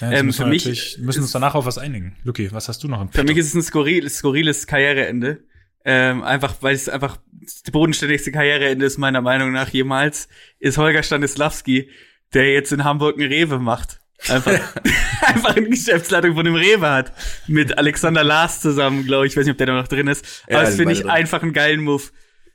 Ja, 0.00 0.10
Ähm, 0.12 0.26
müssen 0.26 0.38
für 0.38 0.44
wir 0.44 0.50
mich 0.50 0.98
müssen 1.00 1.22
uns 1.22 1.32
danach 1.32 1.54
auf 1.54 1.64
was 1.64 1.78
einigen. 1.78 2.16
Luki, 2.22 2.52
was 2.52 2.68
hast 2.68 2.82
du 2.84 2.88
noch 2.88 3.00
im 3.00 3.08
Für 3.08 3.18
Petto? 3.18 3.28
mich 3.28 3.38
ist 3.38 3.48
es 3.48 3.54
ein 3.54 3.62
skurril, 3.62 4.08
skurriles 4.10 4.66
Karriereende. 4.66 5.44
Ähm, 5.84 6.22
einfach, 6.24 6.56
weil 6.60 6.74
es 6.74 6.88
einfach 6.88 7.18
das 7.64 7.72
bodenständigste 7.72 8.32
Karriereende 8.32 8.86
ist, 8.86 8.98
meiner 8.98 9.20
Meinung 9.20 9.52
nach 9.52 9.68
jemals, 9.68 10.28
ist 10.58 10.78
Holger 10.78 11.02
Stanislawski, 11.02 11.90
der 12.34 12.52
jetzt 12.52 12.72
in 12.72 12.84
Hamburg 12.84 13.18
ein 13.18 13.26
Rewe 13.26 13.58
macht. 13.58 14.00
Einfach, 14.28 14.52
einfach 15.22 15.56
eine 15.56 15.68
Geschäftsleitung 15.68 16.34
von 16.34 16.44
dem 16.44 16.54
Rewe 16.56 16.88
hat. 16.90 17.12
Mit 17.46 17.78
Alexander 17.78 18.24
Lars 18.24 18.60
zusammen, 18.60 19.06
glaube 19.06 19.26
ich. 19.26 19.32
Ich 19.32 19.36
weiß 19.36 19.46
nicht, 19.46 19.52
ob 19.52 19.58
der 19.58 19.68
da 19.68 19.74
noch 19.74 19.88
drin 19.88 20.08
ist. 20.08 20.44
Ja, 20.48 20.56
Aber 20.56 20.64
das 20.64 20.72
die 20.72 20.78
finde 20.78 20.92
ich 20.94 21.02
drin. 21.02 21.10
einfach 21.10 21.42
einen 21.42 21.52
geilen 21.52 21.80
Move. 21.82 22.02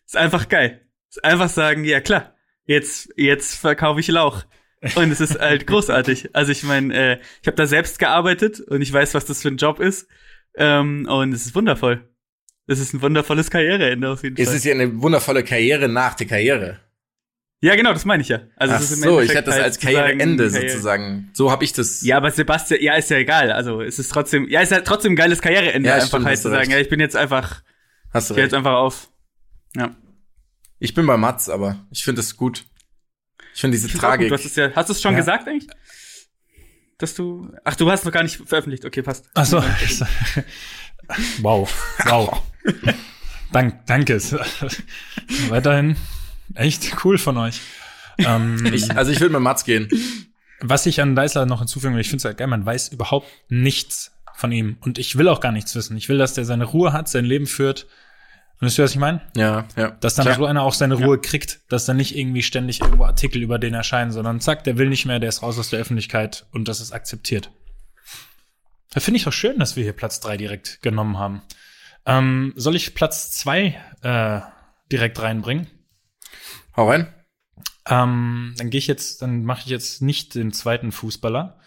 Ist 0.06 0.18
einfach 0.18 0.50
geil. 0.50 0.82
Ist 1.10 1.24
einfach 1.24 1.50
sagen, 1.50 1.86
ja 1.86 2.02
klar, 2.02 2.36
jetzt, 2.66 3.10
jetzt 3.16 3.56
verkaufe 3.56 4.00
ich 4.00 4.08
Lauch. 4.10 4.44
Und 4.96 5.12
es 5.12 5.22
ist 5.22 5.40
halt 5.40 5.66
großartig. 5.66 6.36
Also 6.36 6.52
ich 6.52 6.64
meine, 6.64 6.94
äh, 6.94 7.20
ich 7.42 7.48
habe 7.48 7.56
da 7.56 7.66
selbst 7.66 8.00
gearbeitet 8.00 8.60
und 8.60 8.82
ich 8.82 8.92
weiß, 8.92 9.14
was 9.14 9.26
das 9.26 9.42
für 9.42 9.48
ein 9.48 9.58
Job 9.58 9.80
ist. 9.80 10.10
Ähm, 10.56 11.08
und 11.10 11.32
es 11.32 11.46
ist 11.46 11.56
wundervoll. 11.56 12.13
Es 12.68 12.80
ist 12.80 12.94
ein 12.94 13.02
wundervolles 13.02 13.50
Karriereende 13.50 14.10
auf 14.10 14.24
jeden 14.24 14.38
Es 14.42 14.48
Fall. 14.48 14.56
ist 14.58 14.64
ja 14.66 14.74
eine 14.74 15.02
wundervolle 15.02 15.44
Karriere 15.44 15.90
nach 15.90 16.14
der 16.16 16.28
Karriere. 16.28 16.80
ja, 17.62 17.76
genau, 17.76 17.92
das 17.94 18.06
meine 18.06 18.22
ich 18.22 18.30
ja. 18.30 18.42
Also 18.56 18.74
Ach 18.76 18.80
es 18.82 18.92
ist 18.92 18.98
im 18.98 19.04
so, 19.04 19.22
ich 19.22 19.30
hatte 19.36 19.44
das 19.48 19.56
halt 19.56 19.64
als 19.66 19.80
Karriereende 19.80 20.48
Karriere- 20.50 20.70
sozusagen. 20.70 21.30
So 21.34 21.52
habe 21.52 21.64
ich 21.66 21.74
das. 21.74 22.02
Ja, 22.04 22.18
aber 22.18 22.32
Sebastian, 22.32 22.82
ja, 22.82 22.96
ist 22.96 23.10
ja 23.10 23.18
egal. 23.18 23.52
Also 23.52 23.82
es 23.82 24.00
ist 24.00 24.10
trotzdem, 24.10 24.48
ja, 24.48 24.62
ist 24.62 24.72
halt 24.72 24.86
trotzdem 24.86 25.14
ein 25.14 25.16
geiles 25.18 25.42
Karriereende, 25.42 25.88
Ja, 25.90 25.96
einfach 25.96 26.08
stimmt, 26.08 26.26
halt 26.26 26.38
zu 26.38 26.44
sagen, 26.50 26.58
recht. 26.60 26.72
ja, 26.72 26.80
ich 26.80 26.90
bin 26.90 27.00
jetzt 27.02 27.16
einfach, 27.18 27.64
Hast 28.14 28.30
du 28.30 28.34
ich 28.36 28.40
jetzt 28.40 28.54
einfach 28.54 28.74
auf. 28.76 29.10
Ja. 29.76 29.96
Ich 30.80 30.94
bin 30.94 31.06
bei 31.06 31.18
Mats, 31.18 31.50
aber 31.50 31.86
ich 31.92 32.04
finde 32.04 32.22
es 32.22 32.38
gut. 32.38 32.66
Ich 33.56 33.62
finde 33.62 33.76
diese 33.78 33.88
Ich. 33.88 33.94
Tragik. 33.94 34.30
Du 34.30 34.36
hast 34.36 34.46
es 34.46 34.56
ja, 34.56 34.72
hast 34.76 34.88
du 34.90 34.94
es 34.94 35.02
schon 35.02 35.14
Ja. 35.14 35.20
gesagt 35.20 35.48
eigentlich? 35.48 35.68
Dass 36.98 37.14
du, 37.16 37.52
ach, 37.66 37.76
du 37.76 37.90
hast 37.92 38.06
noch 38.06 38.12
gar 38.12 38.24
nicht 38.24 38.38
veröffentlicht. 38.46 38.86
Okay, 38.86 39.02
passt. 39.02 39.30
Ach 39.34 39.46
so. 39.46 39.62
wow, 41.42 41.70
wow. 42.06 42.42
Dank, 43.52 43.86
danke. 43.86 44.20
Weiterhin 45.50 45.96
echt 46.56 47.04
cool 47.06 47.18
von 47.18 47.38
euch. 47.38 47.62
Ähm, 48.18 48.66
Ich, 48.74 48.96
also 48.96 49.12
ich 49.12 49.20
würde 49.20 49.34
mit 49.34 49.42
Mats 49.42 49.64
gehen. 49.66 49.90
was 50.60 50.86
ich 50.86 51.02
an 51.02 51.16
Deisler 51.16 51.46
noch 51.46 51.60
hinzufügen 51.60 51.94
will, 51.94 52.02
ich 52.02 52.10
finde 52.10 52.22
es 52.22 52.26
halt 52.26 52.38
geil, 52.38 52.48
man 52.48 52.66
weiß 52.66 52.90
überhaupt 52.90 53.28
nichts 53.50 54.12
von 54.36 54.52
ihm. 54.52 54.78
Und 54.82 54.98
ich 54.98 55.18
will 55.18 55.28
auch 55.28 55.40
gar 55.40 55.52
nichts 55.52 55.76
wissen. 55.76 55.96
Ich 55.98 56.10
will, 56.10 56.18
dass 56.18 56.34
der 56.34 56.46
seine 56.46 56.66
Ruhe 56.66 56.94
hat, 56.94 57.08
sein 57.08 57.26
Leben 57.26 57.46
führt. 57.46 57.86
Und 58.60 58.68
wisst 58.68 58.80
ihr, 58.80 58.84
was 58.84 58.92
ich 58.92 58.98
meine? 59.00 59.22
Ja, 59.36 59.66
ja. 59.76 59.92
Dass 60.00 60.16
dann 60.16 60.26
Klar. 60.26 60.38
so 60.38 60.46
einer 60.46 60.64
auch 60.64 60.74
seine 60.74 60.96
Ruhe 60.96 61.20
kriegt, 61.20 61.60
dass 61.70 61.86
dann 61.86 61.98
nicht 61.98 62.18
irgendwie 62.18 62.44
ständig 62.44 62.82
irgendwo 62.82 63.04
Artikel 63.04 63.42
über 63.42 63.60
den 63.60 63.74
erscheinen, 63.74 64.12
sondern 64.12 64.40
zack, 64.40 64.64
der 64.64 64.78
will 64.78 64.90
nicht 64.90 65.06
mehr, 65.06 65.20
der 65.20 65.30
ist 65.30 65.44
raus 65.44 65.60
aus 65.60 65.70
der 65.70 65.80
Öffentlichkeit 65.80 66.46
und 66.52 66.68
das 66.68 66.80
ist 66.82 66.92
akzeptiert. 66.94 67.52
Da 68.94 69.00
finde 69.00 69.18
ich 69.18 69.24
doch 69.24 69.34
schön, 69.34 69.58
dass 69.58 69.76
wir 69.76 69.84
hier 69.84 69.94
Platz 69.94 70.20
drei 70.20 70.38
direkt 70.38 70.82
genommen 70.82 71.18
haben. 71.18 71.42
Ähm, 72.06 72.54
soll 72.56 72.76
ich 72.76 72.94
Platz 72.94 73.32
zwei 73.32 73.80
äh, 74.02 74.42
direkt 74.92 75.20
reinbringen? 75.20 75.68
Hau 76.76 76.90
rein. 76.90 77.14
Ähm, 77.90 78.54
dann 78.58 78.70
gehe 78.70 78.78
ich 78.78 78.88
jetzt, 78.88 79.22
dann 79.22 79.44
mache 79.44 79.62
ich 79.62 79.68
jetzt 79.68 80.02
nicht 80.02 80.36
den 80.36 80.54
zweiten 80.54 80.92
Fußballer, 80.92 81.60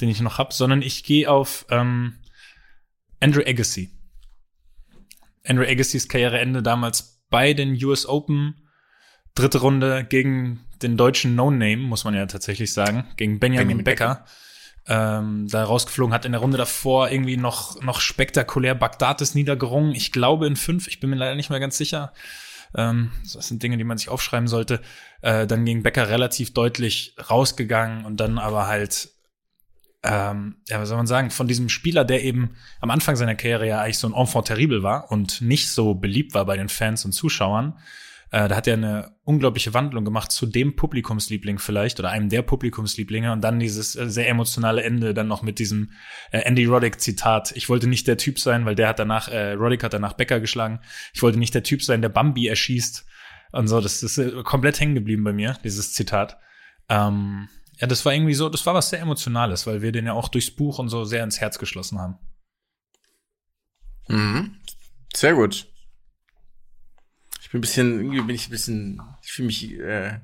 den 0.00 0.08
ich 0.08 0.20
noch 0.20 0.38
hab, 0.38 0.52
sondern 0.52 0.80
ich 0.80 1.04
gehe 1.04 1.30
auf 1.30 1.66
ähm, 1.70 2.18
Andrew 3.20 3.42
Agassi. 3.46 3.90
Andrew 5.44 5.64
Agassys 5.64 6.08
Karriereende 6.08 6.62
damals 6.62 7.22
bei 7.28 7.52
den 7.52 7.72
US 7.84 8.06
Open, 8.06 8.68
dritte 9.34 9.58
Runde 9.58 10.04
gegen 10.08 10.64
den 10.82 10.96
deutschen 10.96 11.34
No-Name, 11.34 11.76
muss 11.76 12.04
man 12.04 12.14
ja 12.14 12.26
tatsächlich 12.26 12.72
sagen, 12.72 13.06
gegen 13.16 13.38
Benjamin, 13.38 13.68
Benjamin 13.68 13.84
Becker. 13.84 14.24
Ähm, 14.86 15.46
da 15.48 15.64
rausgeflogen, 15.64 16.14
hat 16.14 16.24
in 16.24 16.32
der 16.32 16.40
Runde 16.40 16.56
davor 16.56 17.10
irgendwie 17.10 17.36
noch, 17.36 17.80
noch 17.82 18.00
spektakulär 18.00 18.74
Bagdatis 18.74 19.34
niedergerungen. 19.34 19.94
Ich 19.94 20.10
glaube 20.10 20.46
in 20.46 20.56
fünf, 20.56 20.88
ich 20.88 21.00
bin 21.00 21.10
mir 21.10 21.16
leider 21.16 21.34
nicht 21.34 21.50
mehr 21.50 21.60
ganz 21.60 21.76
sicher. 21.76 22.12
Ähm, 22.74 23.12
das 23.32 23.48
sind 23.48 23.62
Dinge, 23.62 23.76
die 23.76 23.84
man 23.84 23.98
sich 23.98 24.08
aufschreiben 24.08 24.48
sollte. 24.48 24.80
Äh, 25.22 25.46
dann 25.46 25.64
gegen 25.64 25.82
Becker 25.82 26.08
relativ 26.08 26.54
deutlich 26.54 27.14
rausgegangen 27.30 28.04
und 28.04 28.18
dann 28.18 28.38
aber 28.38 28.66
halt, 28.66 29.10
ähm, 30.02 30.56
ja, 30.68 30.80
was 30.80 30.88
soll 30.88 30.96
man 30.96 31.06
sagen, 31.06 31.30
von 31.30 31.48
diesem 31.48 31.68
Spieler, 31.68 32.04
der 32.04 32.24
eben 32.24 32.56
am 32.80 32.90
Anfang 32.90 33.16
seiner 33.16 33.34
Karriere 33.34 33.66
ja 33.66 33.80
eigentlich 33.82 33.98
so 33.98 34.08
ein 34.08 34.14
Enfant 34.14 34.46
terrible 34.46 34.82
war 34.82 35.10
und 35.10 35.40
nicht 35.42 35.70
so 35.70 35.94
beliebt 35.94 36.34
war 36.34 36.46
bei 36.46 36.56
den 36.56 36.68
Fans 36.68 37.04
und 37.04 37.12
Zuschauern, 37.12 37.78
äh, 38.30 38.48
da 38.48 38.56
hat 38.56 38.66
er 38.66 38.74
eine 38.74 39.16
unglaubliche 39.24 39.74
Wandlung 39.74 40.04
gemacht 40.04 40.30
zu 40.30 40.46
dem 40.46 40.76
Publikumsliebling 40.76 41.58
vielleicht 41.58 41.98
oder 41.98 42.10
einem 42.10 42.28
der 42.28 42.42
Publikumslieblinge 42.42 43.32
und 43.32 43.42
dann 43.42 43.58
dieses 43.58 43.96
äh, 43.96 44.08
sehr 44.08 44.28
emotionale 44.28 44.82
Ende 44.82 45.14
dann 45.14 45.26
noch 45.26 45.42
mit 45.42 45.58
diesem 45.58 45.92
äh, 46.30 46.38
Andy 46.38 46.64
Roddick 46.64 47.00
Zitat. 47.00 47.52
Ich 47.56 47.68
wollte 47.68 47.88
nicht 47.88 48.06
der 48.06 48.18
Typ 48.18 48.38
sein, 48.38 48.66
weil 48.66 48.76
der 48.76 48.88
hat 48.88 49.00
danach, 49.00 49.28
äh, 49.28 49.52
Roddick 49.52 49.82
hat 49.82 49.94
danach 49.94 50.12
Becker 50.12 50.38
geschlagen. 50.38 50.80
Ich 51.12 51.22
wollte 51.22 51.38
nicht 51.38 51.54
der 51.54 51.64
Typ 51.64 51.82
sein, 51.82 52.02
der 52.02 52.08
Bambi 52.08 52.46
erschießt. 52.46 53.04
Und 53.52 53.66
so, 53.66 53.80
das 53.80 54.02
ist 54.04 54.18
äh, 54.18 54.42
komplett 54.44 54.78
hängen 54.78 54.94
geblieben 54.94 55.24
bei 55.24 55.32
mir, 55.32 55.58
dieses 55.64 55.92
Zitat. 55.92 56.38
Ähm, 56.88 57.48
ja, 57.80 57.88
das 57.88 58.04
war 58.04 58.14
irgendwie 58.14 58.34
so, 58.34 58.48
das 58.48 58.64
war 58.64 58.74
was 58.74 58.90
sehr 58.90 59.00
Emotionales, 59.00 59.66
weil 59.66 59.82
wir 59.82 59.90
den 59.90 60.06
ja 60.06 60.12
auch 60.12 60.28
durchs 60.28 60.54
Buch 60.54 60.78
und 60.78 60.88
so 60.88 61.04
sehr 61.04 61.24
ins 61.24 61.40
Herz 61.40 61.58
geschlossen 61.58 61.98
haben. 61.98 62.18
Mhm. 64.06 64.56
Sehr 65.14 65.34
gut. 65.34 65.66
Ich 67.50 67.52
bin 67.52 67.58
ein 67.58 67.62
bisschen, 67.62 67.98
irgendwie 67.98 68.20
bin 68.20 68.36
ich 68.36 68.46
ein 68.46 68.50
bisschen, 68.50 69.02
ich 69.24 69.32
fühle 69.32 69.46
mich, 69.46 69.72
äh, 69.80 70.20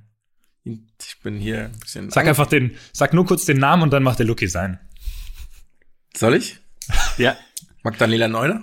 ich 0.65 1.19
bin 1.25 1.39
hier 1.39 1.65
ein 1.65 1.79
bisschen. 1.81 2.09
Sag 2.11 2.29
einfach 2.29 2.47
den, 2.47 2.77
sag 2.93 3.13
nur 3.15 3.27
kurz 3.27 3.45
den 3.47 3.59
Namen 3.59 3.83
und 3.83 3.91
dann 3.93 4.05
macht 4.05 4.21
der 4.21 4.27
Lucky 4.27 4.47
sein. 4.47 4.79
Soll 6.17 6.35
ich? 6.35 6.59
Ja. 7.19 7.37
Magdalena 7.83 8.29
Neuner? 8.29 8.63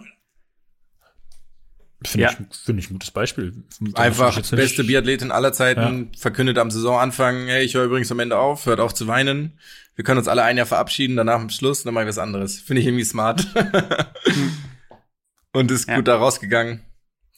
Finde 2.06 2.24
Ja. 2.24 2.32
ich, 2.32 2.58
finde 2.58 2.80
ich 2.82 2.90
ein 2.90 2.94
gutes 2.94 3.12
Beispiel. 3.12 3.54
Einfach 3.96 4.38
Jetzt 4.38 4.52
nicht- 4.54 4.62
beste 4.62 4.84
Biathletin 4.86 5.32
aller 5.32 5.52
Zeiten, 5.52 6.12
verkündet 6.18 6.58
am 6.58 6.72
Saisonanfang, 6.72 7.48
hey, 7.48 7.64
ich 7.66 7.74
höre 7.74 7.84
übrigens 7.86 8.12
am 8.14 8.20
Ende 8.20 8.38
auf, 8.38 8.66
hört 8.66 8.80
auf 8.80 8.94
zu 8.94 9.08
weinen. 9.08 9.60
Wir 9.96 10.06
können 10.06 10.20
uns 10.20 10.28
alle 10.30 10.44
ein 10.44 10.56
Jahr 10.56 10.66
verabschieden, 10.66 11.18
danach 11.18 11.36
am 11.42 11.50
Schluss, 11.50 11.84
dann 11.84 11.94
mache 11.94 12.04
ich 12.06 12.10
was 12.10 12.18
anderes. 12.18 12.60
Finde 12.62 12.82
ich 12.82 12.88
irgendwie 12.88 13.04
smart. 13.06 13.46
Und 15.54 15.70
ist 15.72 15.88
Ja. 15.90 15.96
gut 15.98 16.08
da 16.08 16.16
rausgegangen. 16.18 16.82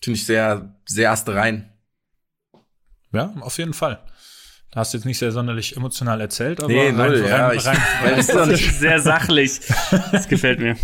Finde 0.06 0.18
ich 0.20 0.26
sehr, 0.26 0.74
sehr 0.86 1.12
astrein. 1.12 1.70
Ja, 3.12 3.34
auf 3.41 3.58
jeden 3.58 3.74
Fall. 3.74 4.01
Da 4.72 4.82
hast 4.82 4.93
du 4.93 4.97
jetzt 4.97 5.06
nicht 5.06 5.18
sehr 5.18 5.32
sonderlich 5.32 5.78
emotional 5.78 6.20
erzählt, 6.20 6.60
aber 6.60 6.68
Nee, 6.72 6.91
null, 6.91 7.24
ja, 7.28 7.51
ich- 7.53 7.64
weil 7.66 7.76
rein, 7.76 8.14
es 8.20 8.28
ist 8.30 8.36
doch 8.36 8.45
nicht, 8.45 8.76
Sehr 8.76 8.99
sachlich. 8.99 9.62
Das 10.12 10.28
gefällt 10.28 10.60
mir. 10.60 10.76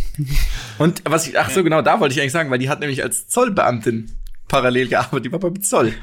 Und 0.77 1.01
was 1.05 1.27
ich, 1.27 1.37
ach 1.37 1.49
so, 1.49 1.63
genau, 1.63 1.81
da 1.81 1.99
wollte 1.99 2.13
ich 2.13 2.21
eigentlich 2.21 2.31
sagen, 2.31 2.49
weil 2.49 2.59
die 2.59 2.69
hat 2.69 2.79
nämlich 2.79 3.03
als 3.03 3.27
Zollbeamtin 3.27 4.11
parallel 4.47 4.87
gearbeitet, 4.87 5.25
die 5.25 5.31
war 5.31 5.39
beim 5.39 5.61
Zoll. 5.61 5.93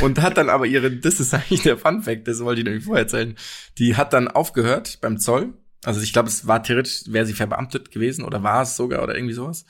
Und 0.00 0.20
hat 0.20 0.36
dann 0.36 0.50
aber 0.50 0.66
ihre, 0.66 0.90
das 0.90 1.20
ist 1.20 1.32
eigentlich 1.32 1.62
der 1.62 1.78
Fun 1.78 2.02
Fact, 2.02 2.26
das 2.28 2.40
wollte 2.40 2.60
ich 2.60 2.64
nämlich 2.66 2.84
vorher 2.84 3.04
erzählen. 3.04 3.36
Die 3.78 3.96
hat 3.96 4.12
dann 4.12 4.28
aufgehört 4.28 4.98
beim 5.00 5.18
Zoll. 5.18 5.54
Also 5.84 6.00
ich 6.00 6.12
glaube, 6.12 6.28
es 6.28 6.46
war 6.48 6.62
theoretisch, 6.62 7.02
wäre 7.06 7.24
sie 7.24 7.32
verbeamtet 7.34 7.90
gewesen 7.92 8.24
oder 8.24 8.42
war 8.42 8.62
es 8.62 8.76
sogar 8.76 9.02
oder 9.02 9.14
irgendwie 9.14 9.34
sowas. 9.34 9.64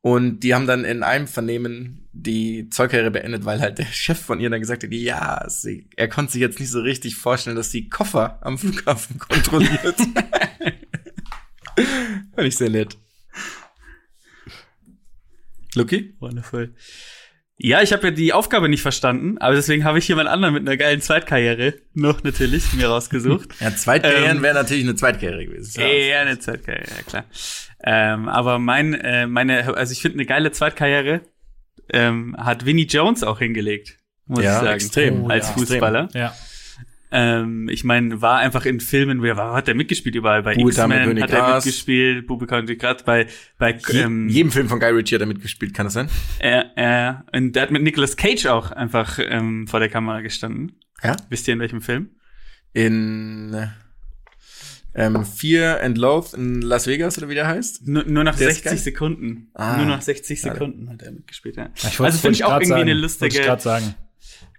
Und 0.00 0.40
die 0.40 0.54
haben 0.54 0.66
dann 0.66 0.84
in 0.84 1.02
einem 1.02 1.26
Vernehmen 1.26 2.08
die 2.12 2.68
Zollkarriere 2.70 3.10
beendet, 3.10 3.44
weil 3.44 3.60
halt 3.60 3.78
der 3.78 3.86
Chef 3.92 4.18
von 4.18 4.40
ihr 4.40 4.50
dann 4.50 4.60
gesagt 4.60 4.82
hat, 4.84 4.92
ja, 4.92 5.44
sie, 5.48 5.88
er 5.96 6.08
konnte 6.08 6.32
sich 6.32 6.40
jetzt 6.40 6.60
nicht 6.60 6.70
so 6.70 6.80
richtig 6.80 7.16
vorstellen, 7.16 7.56
dass 7.56 7.70
sie 7.70 7.88
Koffer 7.88 8.38
am 8.42 8.58
Flughafen 8.58 9.18
kontrolliert. 9.28 9.96
Fand 12.34 12.46
ich 12.48 12.56
sehr 12.56 12.70
nett. 12.70 12.96
Lucky? 15.74 16.16
Wonderful. 16.18 16.74
Ja, 17.60 17.82
ich 17.82 17.92
habe 17.92 18.08
ja 18.08 18.10
die 18.12 18.32
Aufgabe 18.32 18.68
nicht 18.68 18.82
verstanden, 18.82 19.36
aber 19.38 19.56
deswegen 19.56 19.84
habe 19.84 19.98
ich 19.98 20.06
jemand 20.06 20.28
anderen 20.28 20.54
mit 20.54 20.62
einer 20.66 20.76
geilen 20.76 21.00
Zweitkarriere 21.00 21.74
noch 21.92 22.22
natürlich 22.22 22.72
mir 22.74 22.86
rausgesucht. 22.88 23.48
Ja, 23.60 23.74
Zweitkarrieren 23.74 24.36
Ähm, 24.36 24.42
wäre 24.44 24.54
natürlich 24.54 24.84
eine 24.84 24.94
Zweitkarriere 24.94 25.44
gewesen. 25.46 25.80
Ja, 25.80 26.20
eine 26.20 26.38
Zweitkarriere, 26.38 26.86
ja 26.96 27.02
klar. 27.02 27.24
Ähm, 27.82 28.28
aber 28.28 28.60
mein, 28.60 28.94
äh, 28.94 29.26
meine, 29.26 29.76
also 29.76 29.92
ich 29.92 30.00
finde 30.00 30.18
eine 30.18 30.26
geile 30.26 30.52
Zweitkarriere 30.52 31.22
ähm, 31.92 32.36
hat 32.38 32.64
Vinnie 32.64 32.86
Jones 32.86 33.24
auch 33.24 33.40
hingelegt, 33.40 33.98
muss 34.26 34.44
Ja, 34.44 34.52
ich 34.52 34.58
sagen, 34.58 34.74
extrem. 34.74 35.30
Als 35.30 35.48
ja. 35.48 35.54
Fußballer. 35.54 36.08
ja. 36.14 36.34
Ähm, 37.10 37.68
ich 37.70 37.84
meine, 37.84 38.20
war 38.20 38.38
einfach 38.38 38.66
in 38.66 38.80
Filmen, 38.80 39.22
wer 39.22 39.36
war, 39.36 39.54
hat 39.54 39.66
er 39.68 39.74
mitgespielt 39.74 40.14
überall? 40.14 40.42
Bei 40.42 40.54
X-Men 40.54 41.22
hat 41.22 41.30
er 41.30 41.54
mitgespielt, 41.54 42.26
Bube 42.26 42.46
König 42.46 42.78
Gras, 42.78 43.02
bei, 43.02 43.26
bei 43.56 43.78
Je, 43.88 44.00
ähm, 44.02 44.28
jedem 44.28 44.50
Film 44.52 44.68
von 44.68 44.78
Guy 44.78 44.90
Ritchie 44.90 45.14
hat 45.14 45.22
er 45.22 45.26
mitgespielt, 45.26 45.72
kann 45.72 45.86
das 45.86 45.94
sein? 45.94 46.08
äh, 46.40 46.64
äh, 46.76 47.14
und 47.34 47.52
der 47.56 47.62
hat 47.62 47.70
mit 47.70 47.82
Nicolas 47.82 48.16
Cage 48.16 48.46
auch 48.46 48.70
einfach 48.72 49.18
ähm, 49.22 49.66
vor 49.66 49.80
der 49.80 49.88
Kamera 49.88 50.20
gestanden. 50.20 50.72
Ja. 51.02 51.16
Wisst 51.30 51.48
ihr 51.48 51.54
in 51.54 51.60
welchem 51.60 51.80
Film? 51.80 52.10
In 52.74 53.70
ähm, 54.94 55.24
Fear 55.24 55.80
and 55.82 55.96
Loath 55.96 56.34
in 56.34 56.60
Las 56.60 56.86
Vegas 56.86 57.18
oder 57.18 57.28
wie 57.28 57.34
der 57.34 57.46
heißt? 57.46 57.86
Nur, 57.86 58.04
nur 58.04 58.24
nach 58.24 58.36
Der 58.36 58.48
ist 58.48 58.56
60 58.64 58.64
geil. 58.70 58.78
Sekunden. 58.78 59.50
Ah. 59.54 59.76
nur 59.76 59.86
nach 59.86 60.02
60 60.02 60.40
Schade. 60.40 60.54
Sekunden 60.54 60.90
hat 60.90 61.02
er 61.02 61.12
mitgespielt. 61.12 61.56
Ja. 61.56 61.70
Ich 61.76 61.84
wollte- 61.98 62.04
also 62.04 62.18
finde 62.18 62.34
ich 62.34 62.44
auch 62.44 62.52
irgendwie 62.60 62.68
grad 62.72 62.80
eine 62.80 62.90
sagen. 62.90 63.00
Wollte 63.00 63.00
lustige, 63.00 63.38
ich 63.40 63.46
grad 63.46 63.62
sagen. 63.62 63.94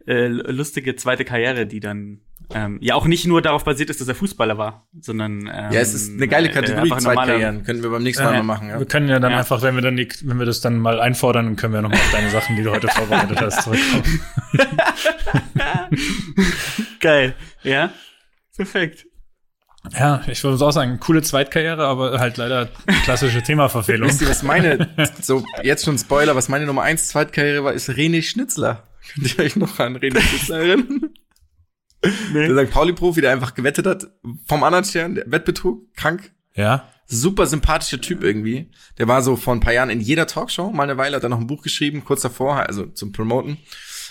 äh, 0.08 0.28
lustige 0.28 0.96
zweite 0.96 1.26
Karriere, 1.26 1.68
die 1.68 1.80
dann 1.80 2.22
ähm, 2.54 2.78
ja 2.82 2.96
auch 2.96 3.06
nicht 3.06 3.26
nur 3.28 3.42
darauf 3.42 3.64
basiert 3.64 3.90
ist, 3.90 4.02
dass 4.02 4.08
er 4.08 4.16
Fußballer 4.16 4.58
war, 4.58 4.88
sondern 5.00 5.42
ähm, 5.42 5.48
Ja, 5.72 5.82
es 5.82 5.94
ist 5.94 6.12
eine 6.12 6.28
geile 6.28 6.50
äh, 6.50 6.52
Kategorie, 6.52 6.90
normaler- 6.90 7.02
Zweitkarrieren. 7.16 7.64
Können 7.64 7.84
wir 7.84 7.90
beim 7.92 8.04
nächsten 8.04 8.24
Mal 8.24 8.34
Ja. 8.34 8.44
mal 8.44 8.56
machen, 8.56 8.70
ja. 8.70 8.80
Wir 8.80 8.86
können 8.88 9.08
ja 9.10 9.20
dann 9.20 9.32
Ja. 9.32 9.38
einfach, 9.40 9.62
wenn 9.62 9.76
wir 9.76 9.82
dann 9.82 9.96
die, 9.98 10.08
wenn 10.24 10.40
wir 10.40 10.46
das 10.46 10.62
dann 10.62 10.80
mal 10.80 11.00
einfordern, 11.00 11.46
dann 11.46 11.56
können 11.56 11.74
wir 11.74 11.82
noch 11.82 11.90
mal 11.90 11.98
auf 11.98 12.12
deine 12.12 12.30
Sachen, 12.32 12.56
die 12.56 12.64
du 12.64 12.72
heute 12.72 12.88
vorbereitet 12.88 13.40
hast, 13.42 13.64
zurückkommen. 13.64 14.22
Geil, 17.00 17.36
ja, 17.64 17.92
perfekt. 18.56 19.06
Ja, 19.98 20.22
ich 20.28 20.44
würde 20.44 20.64
auch 20.66 20.72
sagen, 20.72 21.00
coole 21.00 21.22
Zweitkarriere, 21.22 21.86
aber 21.86 22.20
halt 22.20 22.36
leider 22.38 22.68
klassische 23.06 23.42
Themaverfehlung. 23.42 24.10
Wisst 24.10 24.22
ihr, 24.22 24.30
was 24.30 24.44
meine, 24.44 24.90
so, 25.22 25.44
jetzt 25.64 25.86
schon 25.86 25.98
Spoiler, 25.98 26.36
was 26.36 26.50
meine 26.50 26.66
Nummer 26.66 26.82
eins 26.82 27.08
Zweitkarriere 27.08 27.64
war, 27.64 27.74
ist 27.74 27.90
René 27.90 28.22
Schnitzler. 28.22 28.84
Könnt 29.14 29.38
ihr 29.38 29.44
euch 29.46 29.56
noch 29.56 29.80
an 29.80 29.98
René 29.98 30.20
Schnitzler 30.20 30.60
erinnern? 30.60 31.10
Der 32.34 32.66
St. 32.66 32.72
Pauli-Profi, 32.72 33.22
der 33.22 33.32
einfach 33.32 33.54
gewettet 33.54 33.86
hat, 33.86 34.08
vom 34.46 34.64
anderen 34.64 34.86
Stern, 34.86 35.22
Wettbetrug, 35.26 35.94
krank. 35.96 36.32
Ja, 36.56 36.90
Super 37.12 37.48
sympathischer 37.48 38.00
Typ 38.00 38.24
irgendwie. 38.24 38.70
Der 39.00 39.08
war 39.08 39.24
so 39.24 39.36
vor 39.36 39.56
ein 39.56 39.62
paar 39.62 39.74
Jahren 39.74 39.90
in 39.90 40.00
jeder 40.00 40.28
Talkshow, 40.28 40.72
mal 40.72 40.84
eine 40.84 40.98
Weile, 40.98 41.16
hat 41.16 41.24
er 41.24 41.30
noch 41.30 41.40
ein 41.40 41.48
Buch 41.48 41.64
geschrieben, 41.64 42.04
kurz 42.06 42.22
davor, 42.22 42.68
also 42.68 42.86
zum 42.86 43.12
Promoten. 43.12 43.58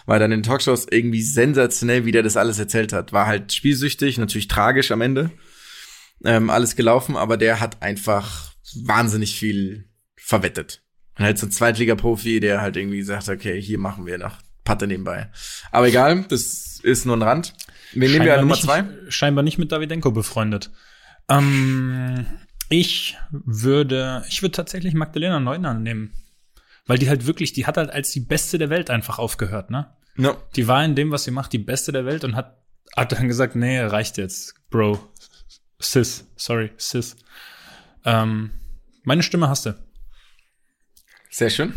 War 0.07 0.18
dann 0.18 0.32
in 0.32 0.41
den 0.41 0.43
Talkshows 0.43 0.89
irgendwie 0.91 1.22
sensationell, 1.22 2.07
wie 2.07 2.12
der 2.12 2.24
das 2.24 2.36
alles 2.36 2.59
erzählt 2.59 2.93
hat. 2.93 3.12
War 3.12 3.26
halt 3.26 3.53
spielsüchtig, 3.53 4.18
natürlich 4.18 4.49
tragisch 4.49 4.91
am 4.91 5.01
Ende. 5.01 5.30
Ähm, 6.24 6.51
alles 6.51 6.74
gelaufen, 6.74 7.16
aber 7.16 7.36
der 7.36 7.61
hat 7.61 7.82
einfach 7.82 8.53
wahnsinnig 8.82 9.36
viel 9.39 9.89
verwettet. 10.16 10.82
Und 11.16 11.24
halt 11.24 11.39
so 11.39 11.47
ein 11.47 11.53
Zweitliga-Profi, 11.53 12.41
der 12.41 12.61
halt 12.61 12.76
irgendwie 12.76 13.03
sagt, 13.03 13.28
okay, 13.28 13.62
hier 13.62 13.78
machen 13.78 14.07
wir 14.07 14.18
noch 14.18 14.39
Patte 14.64 14.89
nebenbei. 14.89 15.30
Aber 15.70 15.86
egal, 15.86 16.24
das 16.28 16.80
ist 16.82 17.07
nur 17.07 17.16
ein 17.16 17.22
Rand. 17.22 17.55
Wen 18.01 18.12
nehmen 18.12 18.24
wir 18.24 18.34
an 18.34 18.40
Nummer 18.40 18.55
nicht, 18.55 18.64
zwei? 18.64 18.84
Scheinbar 19.09 19.42
nicht 19.42 19.59
mit 19.59 19.72
Davidenko 19.72 20.11
befreundet. 20.11 20.70
Ähm, 21.28 22.26
ich 22.68 23.16
würde, 23.30 24.24
ich 24.28 24.42
würde 24.42 24.53
tatsächlich 24.53 24.94
Magdalena 24.94 25.40
Neuner 25.40 25.74
nehmen. 25.74 26.12
Weil 26.86 26.99
die 26.99 27.09
halt 27.09 27.26
wirklich, 27.26 27.53
die 27.53 27.66
hat 27.66 27.76
halt 27.76 27.90
als 27.90 28.11
die 28.12 28.20
Beste 28.20 28.57
der 28.57 28.70
Welt 28.70 28.88
einfach 28.88 29.18
aufgehört, 29.18 29.70
ne? 29.70 29.94
No. 30.16 30.36
Die 30.57 30.66
war 30.66 30.84
in 30.84 30.94
dem, 30.94 31.11
was 31.11 31.24
sie 31.24 31.30
macht, 31.30 31.53
die 31.53 31.59
Beste 31.59 31.92
der 31.92 32.07
Welt 32.07 32.24
und 32.24 32.34
hat, 32.34 32.62
hat 32.96 33.12
dann 33.12 33.28
gesagt, 33.28 33.55
nee, 33.57 33.78
reicht 33.78 34.16
jetzt, 34.16 34.55
Bro. 34.70 34.99
Sis, 35.78 36.26
sorry, 36.36 36.72
Sis. 36.76 37.16
Ähm, 38.05 38.51
meine 39.03 39.22
Stimme 39.22 39.49
hast 39.49 39.66
du. 39.66 39.78
Sehr 41.30 41.51
schön. 41.51 41.74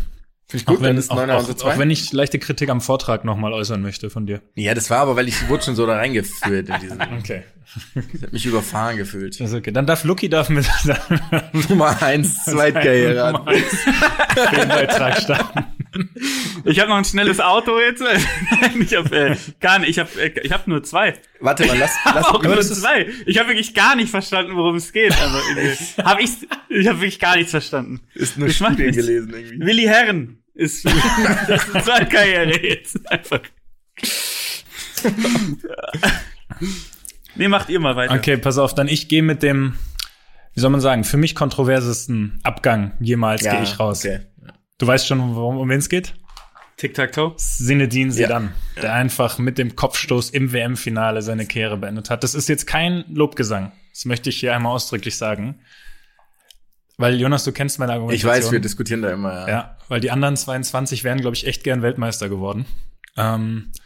Finde 0.52 0.60
ich 0.60 0.66
gut, 0.66 0.76
Auch 0.76 0.80
wenn, 0.82 0.88
dann 0.88 0.96
ist 0.98 1.10
auch, 1.10 1.16
auch, 1.16 1.48
unsere 1.48 1.72
auch 1.72 1.78
wenn 1.78 1.88
ich 1.88 2.12
leichte 2.12 2.38
Kritik 2.38 2.68
am 2.68 2.82
Vortrag 2.82 3.24
nochmal 3.24 3.54
äußern 3.54 3.80
möchte 3.80 4.10
von 4.10 4.26
dir. 4.26 4.42
Ja, 4.54 4.74
das 4.74 4.90
war 4.90 4.98
aber, 4.98 5.16
weil 5.16 5.26
ich 5.26 5.48
wurde 5.48 5.64
schon 5.64 5.74
so 5.74 5.86
da 5.86 5.96
reingeführt 5.96 6.68
in 6.68 6.80
diesen. 6.80 7.02
Okay. 7.18 7.44
Ich 7.94 8.22
hab 8.22 8.32
mich 8.32 8.44
überfahren 8.44 8.98
gefühlt. 8.98 9.40
Das 9.40 9.50
ist 9.50 9.56
okay. 9.56 9.70
Dann 9.72 9.86
darf 9.86 10.04
Lucky 10.04 10.28
darf 10.28 10.50
mit 10.50 10.66
Nummer 11.70 12.02
eins, 12.02 12.44
Zweitkarriere. 12.44 13.32
Nummer 13.32 13.48
eins 13.48 13.84
den 14.52 14.68
Beitrag 14.68 15.22
starten. 15.22 15.64
Ich 16.64 16.80
habe 16.80 16.90
noch 16.90 16.98
ein 16.98 17.04
schnelles 17.06 17.40
Auto 17.40 17.78
jetzt. 17.78 18.02
Nein, 18.02 18.82
ich 18.82 18.94
habe 18.94 19.16
äh, 19.16 19.36
gar 19.60 19.78
nicht. 19.78 19.90
Ich 19.90 19.98
habe 19.98 20.10
äh, 20.20 20.38
ich 20.40 20.52
habe 20.52 20.68
nur 20.68 20.82
zwei. 20.82 21.14
Warte 21.40 21.64
mal, 21.64 21.78
lass, 21.78 21.92
lass 22.04 22.26
auch 22.26 22.42
nur 22.42 22.60
zwei. 22.60 23.08
Ich 23.24 23.38
habe 23.38 23.48
wirklich 23.48 23.72
gar 23.72 23.96
nicht 23.96 24.10
verstanden, 24.10 24.54
worum 24.54 24.76
es 24.76 24.92
geht. 24.92 25.14
Also, 25.18 25.38
habe 26.04 26.22
ich 26.22 26.30
ich 26.68 26.88
habe 26.88 26.98
wirklich 26.98 27.20
gar 27.20 27.36
nichts 27.36 27.52
verstanden. 27.52 28.00
ist 28.14 28.36
nur 28.36 28.50
Studien 28.50 28.92
gelesen 28.92 29.32
irgendwie. 29.32 29.60
Willi 29.60 29.84
Herren 29.84 30.41
ist 30.54 30.84
das 30.84 31.68
ist 31.68 31.90
eine 31.90 32.08
Karriere 32.08 32.60
jetzt 32.60 33.10
einfach. 33.10 33.40
nee, 37.34 37.48
macht 37.48 37.68
ihr 37.68 37.80
mal 37.80 37.96
weiter. 37.96 38.14
Okay, 38.14 38.36
pass 38.36 38.58
auf, 38.58 38.74
dann 38.74 38.88
ich 38.88 39.08
gehe 39.08 39.22
mit 39.22 39.42
dem, 39.42 39.74
wie 40.54 40.60
soll 40.60 40.70
man 40.70 40.80
sagen, 40.80 41.04
für 41.04 41.16
mich 41.16 41.34
kontroversesten 41.34 42.40
Abgang 42.42 42.92
jemals 43.00 43.42
gehe 43.42 43.62
ich 43.62 43.78
raus. 43.78 44.04
Okay. 44.04 44.20
Du 44.78 44.86
weißt 44.86 45.06
schon, 45.06 45.34
worum 45.34 45.58
um 45.58 45.68
wen 45.68 45.78
es 45.78 45.88
geht? 45.88 46.14
Tic-Tac-Toe. 46.76 47.34
Sinedin 47.36 48.10
Sedan, 48.10 48.52
der 48.80 48.94
einfach 48.94 49.38
mit 49.38 49.58
dem 49.58 49.76
Kopfstoß 49.76 50.30
im 50.30 50.52
WM-Finale 50.52 51.22
seine 51.22 51.46
Karriere 51.46 51.76
beendet 51.76 52.10
hat. 52.10 52.24
Das 52.24 52.34
ist 52.34 52.48
jetzt 52.48 52.66
kein 52.66 53.04
Lobgesang. 53.08 53.72
Das 53.92 54.04
möchte 54.06 54.30
ich 54.30 54.40
hier 54.40 54.54
einmal 54.54 54.72
ausdrücklich 54.72 55.16
sagen. 55.16 55.60
Weil, 57.02 57.20
Jonas, 57.20 57.44
du 57.44 57.52
kennst 57.52 57.78
meine 57.78 57.92
Ich 57.92 57.96
Argumentation. 57.96 58.30
weiß, 58.32 58.52
wir 58.52 58.60
diskutieren 58.60 59.02
da 59.02 59.10
immer. 59.10 59.48
Ja, 59.48 59.76
weil 59.88 60.00
die 60.00 60.10
anderen 60.10 60.36
22 60.36 61.04
wären, 61.04 61.20
glaube 61.20 61.36
ich, 61.36 61.46
echt 61.46 61.64
gern 61.64 61.82
Weltmeister 61.82 62.28
geworden. 62.28 62.64
Ähm, 63.16 63.70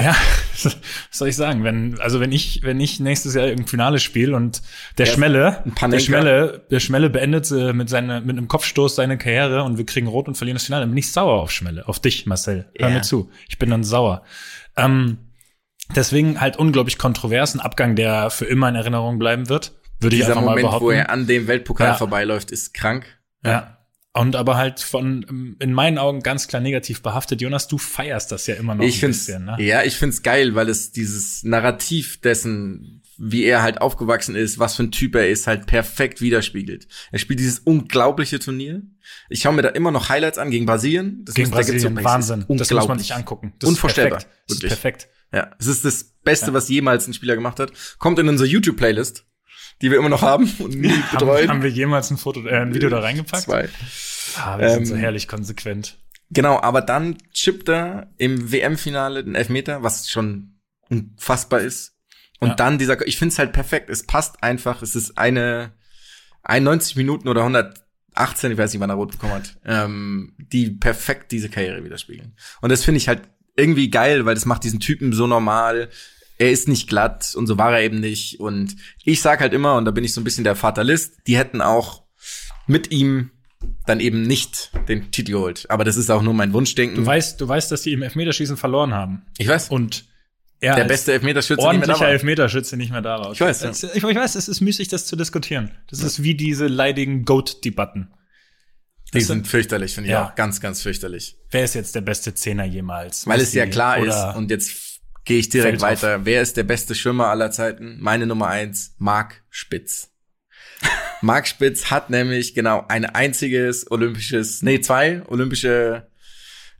Ja, 0.00 0.16
was 0.62 0.76
soll 1.12 1.28
ich 1.28 1.36
sagen? 1.36 1.62
Wenn, 1.62 2.00
also 2.00 2.18
wenn 2.18 2.32
ich, 2.32 2.62
wenn 2.64 2.80
ich 2.80 2.98
nächstes 2.98 3.34
Jahr 3.34 3.46
im 3.46 3.68
Finale 3.68 4.00
spiele 4.00 4.34
und 4.34 4.60
der 4.98 5.06
Ja, 5.06 5.12
Schmelle, 5.12 5.62
der. 5.80 6.00
Schmelle, 6.00 6.66
der 6.72 6.80
Schmelle 6.80 7.08
beendet 7.08 7.48
äh, 7.52 7.72
mit 7.72 7.88
seiner, 7.88 8.20
mit 8.20 8.36
einem 8.36 8.48
Kopfstoß 8.48 8.96
seine 8.96 9.16
Karriere 9.16 9.62
und 9.62 9.78
wir 9.78 9.86
kriegen 9.86 10.08
Rot 10.08 10.26
und 10.26 10.34
verlieren 10.36 10.56
das 10.56 10.64
Finale, 10.64 10.82
dann 10.82 10.90
bin 10.90 10.98
ich 10.98 11.12
sauer 11.12 11.40
auf 11.40 11.52
Schmelle, 11.52 11.86
auf 11.86 12.00
dich, 12.00 12.26
Marcel. 12.26 12.68
Hör 12.76 12.88
Ja. 12.88 12.94
mir 12.96 13.02
zu. 13.02 13.30
Ich 13.48 13.60
bin 13.60 13.70
dann 13.70 13.84
sauer. 13.84 14.24
Ähm, 14.76 15.18
deswegen 15.94 16.40
halt 16.40 16.56
unglaublich 16.56 16.98
kontrovers, 16.98 17.54
ein 17.54 17.60
Abgang, 17.60 17.94
der 17.94 18.30
für 18.30 18.46
immer 18.46 18.68
in 18.68 18.74
Erinnerung 18.74 19.20
bleiben 19.20 19.48
wird. 19.48 19.72
Würde 20.04 20.14
ich 20.16 20.22
Dieser 20.22 20.32
einfach 20.32 20.42
mal 20.44 20.50
Moment, 20.52 20.66
behaupten. 20.68 20.84
wo 20.86 20.90
er 20.90 21.10
an 21.10 21.26
dem 21.26 21.46
Weltpokal 21.48 21.88
Ja. 21.88 21.94
vorbeiläuft, 21.94 22.50
ist 22.52 22.72
krank. 22.74 23.06
Ja. 23.44 23.78
Und 24.16 24.36
aber 24.36 24.56
halt 24.56 24.78
von, 24.78 25.56
in 25.58 25.72
meinen 25.72 25.98
Augen 25.98 26.20
ganz 26.20 26.46
klar 26.46 26.62
negativ 26.62 27.02
behaftet. 27.02 27.40
Jonas, 27.40 27.66
du 27.66 27.78
feierst 27.78 28.30
das 28.30 28.46
ja 28.46 28.54
immer 28.54 28.76
noch 28.76 28.84
ich 28.84 28.94
ein 28.96 29.00
find's, 29.00 29.26
bisschen, 29.26 29.44
ne? 29.46 29.56
ja, 29.58 29.82
ich 29.82 29.96
find's 29.96 30.22
geil, 30.22 30.54
weil 30.54 30.68
es 30.68 30.92
dieses 30.92 31.42
Narrativ 31.42 32.20
dessen, 32.20 33.02
wie 33.18 33.42
er 33.42 33.62
halt 33.62 33.80
aufgewachsen 33.80 34.36
ist, 34.36 34.60
was 34.60 34.76
für 34.76 34.84
ein 34.84 34.92
Typ 34.92 35.16
er 35.16 35.28
ist, 35.28 35.48
halt 35.48 35.66
perfekt 35.66 36.20
widerspiegelt. 36.20 36.86
Er 37.10 37.18
spielt 37.18 37.40
dieses 37.40 37.58
unglaubliche 37.58 38.38
Turnier. 38.38 38.82
Ich 39.30 39.40
schaue 39.40 39.54
mir 39.54 39.62
da 39.62 39.70
immer 39.70 39.90
noch 39.90 40.08
Highlights 40.10 40.38
an 40.38 40.50
gegen 40.52 40.64
Brasilien. 40.66 41.24
Das 41.24 41.34
Gegen 41.34 41.48
muss- 41.48 41.56
da 41.56 41.72
Brasilien, 41.72 41.94
Basics. 41.94 42.04
Wahnsinn. 42.12 42.44
Das 42.50 42.70
muss 42.70 42.86
man 42.88 42.98
sich 43.00 43.14
angucken. 43.14 43.54
Das 43.58 43.68
Unvorstellbar, 43.68 44.18
Ist 44.18 44.26
perfekt. 44.28 44.44
Das 44.48 44.56
ist 44.56 44.68
perfekt. 44.68 45.08
Ja, 45.32 45.50
es 45.58 45.66
ist 45.66 45.84
das 45.84 46.04
Beste, 46.22 46.52
was 46.54 46.68
jemals 46.68 47.08
ein 47.08 47.14
Spieler 47.14 47.34
gemacht 47.34 47.58
hat. 47.58 47.72
Kommt 47.98 48.20
in 48.20 48.28
unsere 48.28 48.48
YouTube-Playlist, 48.48 49.26
die 49.82 49.90
wir 49.90 49.98
immer 49.98 50.08
noch 50.08 50.22
haben 50.22 50.50
und 50.58 50.74
nie 50.76 50.88
Haben, 50.90 51.10
betreuen. 51.12 51.48
haben 51.48 51.62
wir 51.62 51.70
jemals 51.70 52.10
ein 52.10 52.16
Foto, 52.16 52.44
äh, 52.46 52.56
ein 52.60 52.74
Video 52.74 52.88
da 52.88 53.00
reingepackt? 53.00 53.42
Zwei. 53.44 53.68
Ah, 54.36 54.58
wir 54.58 54.68
sind 54.70 54.80
Ähm, 54.80 54.86
so 54.86 54.96
herrlich 54.96 55.28
konsequent. 55.28 55.98
Genau, 56.30 56.60
aber 56.60 56.80
dann 56.80 57.18
chippt 57.32 57.68
er 57.68 58.12
im 58.16 58.50
WM-Finale 58.50 59.22
den 59.24 59.34
Elfmeter, 59.34 59.82
was 59.82 60.08
schon 60.08 60.58
unfassbar 60.90 61.60
ist. 61.60 61.96
Und 62.40 62.48
Ja. 62.50 62.54
dann 62.56 62.78
dieser, 62.78 63.06
ich 63.06 63.16
find's 63.18 63.38
halt 63.38 63.52
perfekt. 63.52 63.90
Es 63.90 64.04
passt 64.04 64.42
einfach. 64.42 64.82
Es 64.82 64.96
ist 64.96 65.16
eine 65.18 65.72
91 66.42 66.96
Minuten 66.96 67.28
oder 67.28 67.42
118, 67.42 68.52
ich 68.52 68.58
weiß 68.58 68.72
nicht, 68.72 68.80
wann 68.80 68.90
er 68.90 68.96
rot 68.96 69.12
bekommen 69.12 69.34
hat, 69.34 69.56
ähm, 69.64 70.34
die 70.38 70.70
perfekt 70.70 71.32
diese 71.32 71.48
Karriere 71.48 71.84
widerspiegeln. 71.84 72.36
Und 72.60 72.70
das 72.70 72.84
finde 72.84 72.98
ich 72.98 73.08
halt 73.08 73.22
irgendwie 73.56 73.88
geil, 73.90 74.26
weil 74.26 74.34
das 74.34 74.46
macht 74.46 74.64
diesen 74.64 74.80
Typen 74.80 75.12
so 75.12 75.26
normal. 75.26 75.88
Er 76.38 76.50
ist 76.50 76.66
nicht 76.68 76.88
glatt 76.88 77.34
und 77.36 77.46
so 77.46 77.58
war 77.58 77.72
er 77.72 77.82
eben 77.82 78.00
nicht. 78.00 78.40
Und 78.40 78.74
ich 79.04 79.20
sag 79.22 79.40
halt 79.40 79.52
immer, 79.52 79.76
und 79.76 79.84
da 79.84 79.90
bin 79.92 80.04
ich 80.04 80.12
so 80.12 80.20
ein 80.20 80.24
bisschen 80.24 80.44
der 80.44 80.56
Fatalist, 80.56 81.14
die 81.26 81.36
hätten 81.36 81.60
auch 81.60 82.02
mit 82.66 82.90
ihm 82.90 83.30
dann 83.86 84.00
eben 84.00 84.22
nicht 84.22 84.72
den 84.88 85.10
Titel 85.10 85.32
geholt. 85.32 85.66
Aber 85.70 85.84
das 85.84 85.96
ist 85.96 86.10
auch 86.10 86.22
nur 86.22 86.34
mein 86.34 86.52
Wunschdenken. 86.52 86.96
Du 86.96 87.06
weißt, 87.06 87.40
du 87.40 87.48
weißt, 87.48 87.70
dass 87.70 87.82
die 87.82 87.92
im 87.92 88.02
Elfmeterschießen 88.02 88.56
verloren 88.56 88.92
haben. 88.94 89.22
ich 89.38 89.48
weiß, 89.48 89.68
Und 89.70 90.06
er 90.60 90.76
der 90.76 90.84
beste 90.84 91.12
Elfmeterschütze 91.12 91.60
nicht 91.60 91.62
mehr 91.62 91.72
da 91.72 91.92
ordentlicher 91.92 92.00
war. 92.00 92.08
Elfmeterschütze 92.12 92.76
nicht 92.76 92.90
mehr 92.90 93.02
da 93.02 93.18
war. 93.20 93.32
Ich 93.32 93.40
weiß, 93.40 93.62
ja. 93.62 93.70
Ich, 93.70 93.82
ich 93.94 94.02
weiß, 94.02 94.34
es 94.34 94.48
ist 94.48 94.60
müßig, 94.60 94.88
das 94.88 95.06
zu 95.06 95.16
diskutieren. 95.16 95.70
Das 95.90 96.00
ist 96.00 96.22
wie 96.22 96.34
diese 96.34 96.66
leidigen 96.66 97.20
Die 97.20 97.24
Goat-Debatten. 97.26 98.08
Das 99.12 99.26
sind 99.28 99.46
fürchterlich, 99.46 99.94
finde 99.94 100.08
ich 100.08 100.12
Ja. 100.12 100.30
auch. 100.30 100.34
Ganz, 100.34 100.60
ganz 100.60 100.82
fürchterlich. 100.82 101.36
Wer 101.50 101.64
ist 101.64 101.74
jetzt 101.74 101.94
der 101.94 102.00
beste 102.00 102.34
Zehner 102.34 102.64
jemals? 102.64 103.26
Weil 103.26 103.40
es 103.40 103.52
ja 103.54 103.64
Messi 103.64 103.72
klar 103.72 103.98
ist, 103.98 104.36
und 104.36 104.50
jetzt 104.50 104.93
gehe 105.24 105.38
ich 105.38 105.48
direkt 105.48 105.80
Feldhoff. 105.80 106.02
weiter. 106.02 106.24
Wer 106.24 106.42
ist 106.42 106.56
der 106.56 106.64
beste 106.64 106.94
Schwimmer 106.94 107.28
aller 107.28 107.50
Zeiten? 107.50 107.96
Meine 108.00 108.26
Nummer 108.26 108.48
eins, 108.48 108.94
Marc 108.98 109.42
Spitz. 109.50 110.10
Marc 111.22 111.46
Spitz 111.48 111.90
hat 111.90 112.10
nämlich 112.10 112.54
genau 112.54 112.84
ein 112.88 113.04
einziges 113.06 113.90
olympisches, 113.90 114.62
nee, 114.62 114.80
zwei 114.80 115.22
olympische 115.26 116.08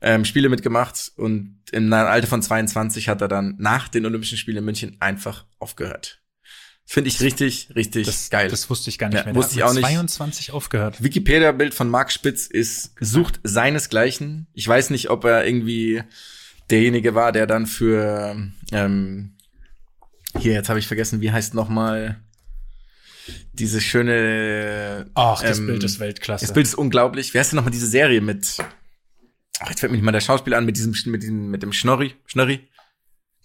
ähm, 0.01 0.25
Spiele 0.25 0.49
mitgemacht 0.49 1.13
und 1.17 1.61
im 1.73 1.93
Alter 1.93 2.27
von 2.27 2.43
22 2.43 3.09
hat 3.09 3.21
er 3.23 3.29
dann 3.29 3.55
nach 3.59 3.89
den 3.89 4.05
Olympischen 4.05 4.37
Spielen 4.39 4.59
in 4.59 4.65
München 4.65 4.97
einfach 5.01 5.47
aufgehört. 5.59 6.21
Finde 6.87 7.09
ich 7.09 7.21
richtig, 7.23 7.71
richtig 7.75 8.05
das, 8.07 8.29
geil. 8.29 8.49
Das 8.51 8.69
wusste 8.69 8.91
ich 8.91 8.99
gar 8.99 9.09
nicht 9.09 9.17
Ja, 9.21 9.25
mehr. 9.25 9.35
Wusste 9.35 9.55
ich 9.55 9.63
auch 9.63 9.73
nicht. 9.73 9.87
22 9.87 10.53
aufgehört. 10.53 11.03
Wikipedia-Bild 11.03 11.73
von 11.73 11.89
Marc 11.89 12.13
Spitz 12.13 12.47
ist 12.47 12.93
sucht 13.01 13.41
seinesgleichen. 13.43 14.47
Ich 14.53 14.69
weiß 14.69 14.91
nicht, 14.91 15.09
ob 15.09 15.25
er 15.25 15.47
irgendwie 15.47 16.03
derjenige 16.71 17.15
war, 17.15 17.33
der 17.33 17.47
dann 17.47 17.67
für 17.67 18.37
ähm, 18.73 19.37
hier 20.39 20.53
jetzt 20.53 20.69
habe 20.69 20.79
ich 20.79 20.87
vergessen, 20.87 21.21
wie 21.21 21.31
heißt 21.33 21.55
noch 21.55 21.69
mal 21.69 22.21
diese 23.53 23.81
schöne 23.81 25.11
Ach, 25.15 25.41
das 25.43 25.59
ähm, 25.59 25.67
Bild 25.67 25.85
ist 25.85 26.01
Weltklasse. 26.01 26.45
Das 26.45 26.53
Bild 26.53 26.67
ist 26.67 26.75
unglaublich. 26.75 27.33
Wer 27.35 27.41
ist 27.43 27.53
denn 27.53 27.57
noch 27.57 27.65
mal 27.65 27.71
diese 27.71 27.87
Serie 27.87 28.21
mit 28.21 28.59
Ach, 29.61 29.69
jetzt 29.71 29.81
fällt 29.81 29.93
mir 29.93 29.97
nicht 29.99 30.05
mal 30.05 30.13
der 30.13 30.21
Schauspieler 30.21 30.59
an 30.59 30.67
mit 30.67 30.77
diesem 30.77 30.95
mit 31.13 31.23
diesem 31.23 31.51
mit 31.51 31.63
dem 31.63 31.73
Schnorri, 31.73 32.15
Schnorri, 32.27 32.69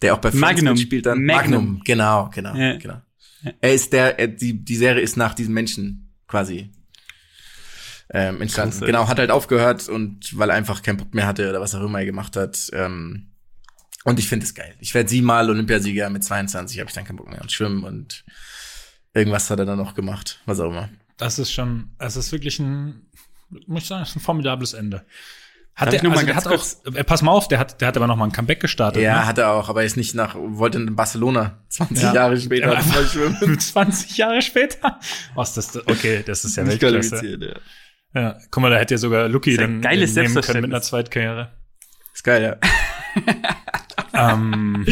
der 0.01 0.15
auch 0.15 0.17
bei 0.19 0.31
Magnum. 0.31 0.73
mitspielt 0.73 1.05
dann 1.05 1.23
Magnum. 1.23 1.81
Genau, 1.85 2.29
genau, 2.33 2.55
Ja. 2.55 2.77
genau. 2.77 3.01
Ja. 3.43 3.53
Er 3.61 3.73
ist 3.73 3.93
der 3.93 4.19
er, 4.19 4.27
die 4.27 4.65
die 4.65 4.75
Serie 4.75 5.01
ist 5.01 5.15
nach 5.15 5.33
diesem 5.33 5.53
Menschen 5.53 6.13
quasi 6.27 6.71
ähm, 8.11 8.41
entstanden. 8.41 8.85
Genau, 8.85 9.07
hat 9.07 9.19
halt 9.19 9.31
aufgehört 9.31 9.87
und 9.87 10.37
weil 10.37 10.49
er 10.49 10.55
einfach 10.55 10.81
keinen 10.81 10.97
Bock 10.97 11.13
mehr 11.13 11.27
hatte 11.27 11.49
oder 11.49 11.61
was 11.61 11.75
auch 11.75 11.83
immer 11.83 11.99
er 11.99 12.05
gemacht 12.05 12.35
hat. 12.35 12.69
Ähm, 12.73 13.27
und 14.05 14.17
ich 14.17 14.27
finde 14.27 14.45
es 14.45 14.55
geil. 14.55 14.73
Ich 14.79 14.93
werde 14.93 15.09
siebenmal 15.09 15.49
Olympiasieger 15.49 16.09
mit 16.09 16.23
22, 16.23 16.79
habe 16.79 16.89
ich 16.89 16.95
dann 16.95 17.05
keinen 17.05 17.17
Bock 17.17 17.29
mehr 17.29 17.41
und 17.41 17.51
schwimmen 17.51 17.83
und 17.83 18.23
irgendwas 19.13 19.49
hat 19.49 19.59
er 19.59 19.65
dann 19.65 19.77
noch 19.77 19.93
gemacht, 19.93 20.39
was 20.45 20.59
auch 20.59 20.69
immer. 20.69 20.89
Das 21.17 21.37
ist 21.37 21.51
schon, 21.51 21.89
es 21.99 22.15
ist 22.15 22.31
wirklich 22.31 22.59
ein, 22.59 23.07
muss 23.67 23.83
ich 23.83 23.89
sagen, 23.89 24.07
ein 24.15 24.19
formidables 24.21 24.73
Ende. 24.73 25.05
Hat 25.75 25.93
der, 25.93 26.03
also 26.03 26.25
der 26.25 26.35
hat 26.35 26.47
auch, 26.47 26.65
äh, 26.93 27.03
pass 27.05 27.21
mal 27.21 27.31
auf, 27.31 27.47
der 27.47 27.57
hat, 27.57 27.79
der 27.79 27.87
hat 27.87 27.95
aber 27.95 28.05
noch 28.07 28.17
mal 28.17 28.25
ein 28.25 28.33
Comeback 28.33 28.59
gestartet. 28.59 29.01
Ja, 29.01 29.19
ne? 29.19 29.25
hat 29.27 29.37
er 29.37 29.51
auch, 29.51 29.69
aber 29.69 29.81
er 29.81 29.85
ist 29.85 29.95
nicht 29.95 30.13
nach, 30.13 30.35
wollte 30.35 30.77
in 30.77 30.93
Barcelona 30.93 31.63
20 31.69 32.03
Ja. 32.03 32.13
Jahre 32.13 32.39
später 32.39 32.81
schwimmen. 33.07 33.59
20 33.59 34.17
Jahre 34.17 34.41
später. 34.41 34.99
Was 35.35 35.53
das, 35.53 35.77
okay, 35.77 36.21
das 36.25 36.43
ist 36.43 36.57
ja 36.57 36.63
Nicht 36.63 36.81
Weltklasse. 36.81 37.37
ja. 37.39 37.55
Ja, 38.13 38.37
guck 38.49 38.61
mal, 38.61 38.69
da 38.69 38.77
hätte 38.77 38.95
ja 38.95 38.97
sogar 38.97 39.29
Lucky 39.29 39.55
dann 39.55 39.81
geiles 39.81 40.15
nehmen 40.15 40.33
können 40.41 40.61
mit 40.61 40.71
einer 40.71 40.81
Zweitkarriere. 40.81 41.51
Ist 42.13 42.23
geil, 42.23 42.43
ja. 42.43 42.69
ähm, 44.33 44.85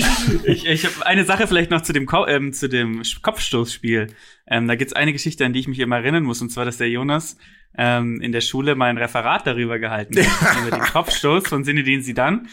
Ich, 0.44 0.66
ich 0.68 0.86
habe 0.86 1.06
eine 1.06 1.26
Sache 1.26 1.48
vielleicht 1.48 1.72
noch 1.72 1.82
zu 1.82 1.94
dem, 1.94 2.06
Ko 2.06 2.28
ähm, 2.28 2.54
zu 2.54 2.70
dem 2.70 3.02
Kopfstoßspiel. 3.22 4.08
Ähm, 4.48 4.68
da 4.68 4.76
gibt's 4.76 4.94
eine 4.94 5.14
Geschichte, 5.14 5.46
an 5.46 5.54
die 5.54 5.60
ich 5.60 5.68
mich 5.68 5.80
immer 5.80 5.98
erinnern 5.98 6.24
muss, 6.24 6.42
und 6.42 6.50
zwar, 6.52 6.66
dass 6.66 6.78
der 6.78 6.90
Jonas 6.90 7.38
ähm, 7.78 8.22
in 8.22 8.32
der 8.32 8.42
Schule 8.42 8.76
mal 8.76 8.90
ein 8.90 8.98
Referat 8.98 9.46
darüber 9.46 9.80
gehalten 9.80 10.16
hat, 10.18 10.58
über 10.68 10.78
den 10.78 10.86
Kopfstoß 10.86 11.48
von 11.48 11.64
Zinedine 11.64 12.04
Zidane. 12.04 12.44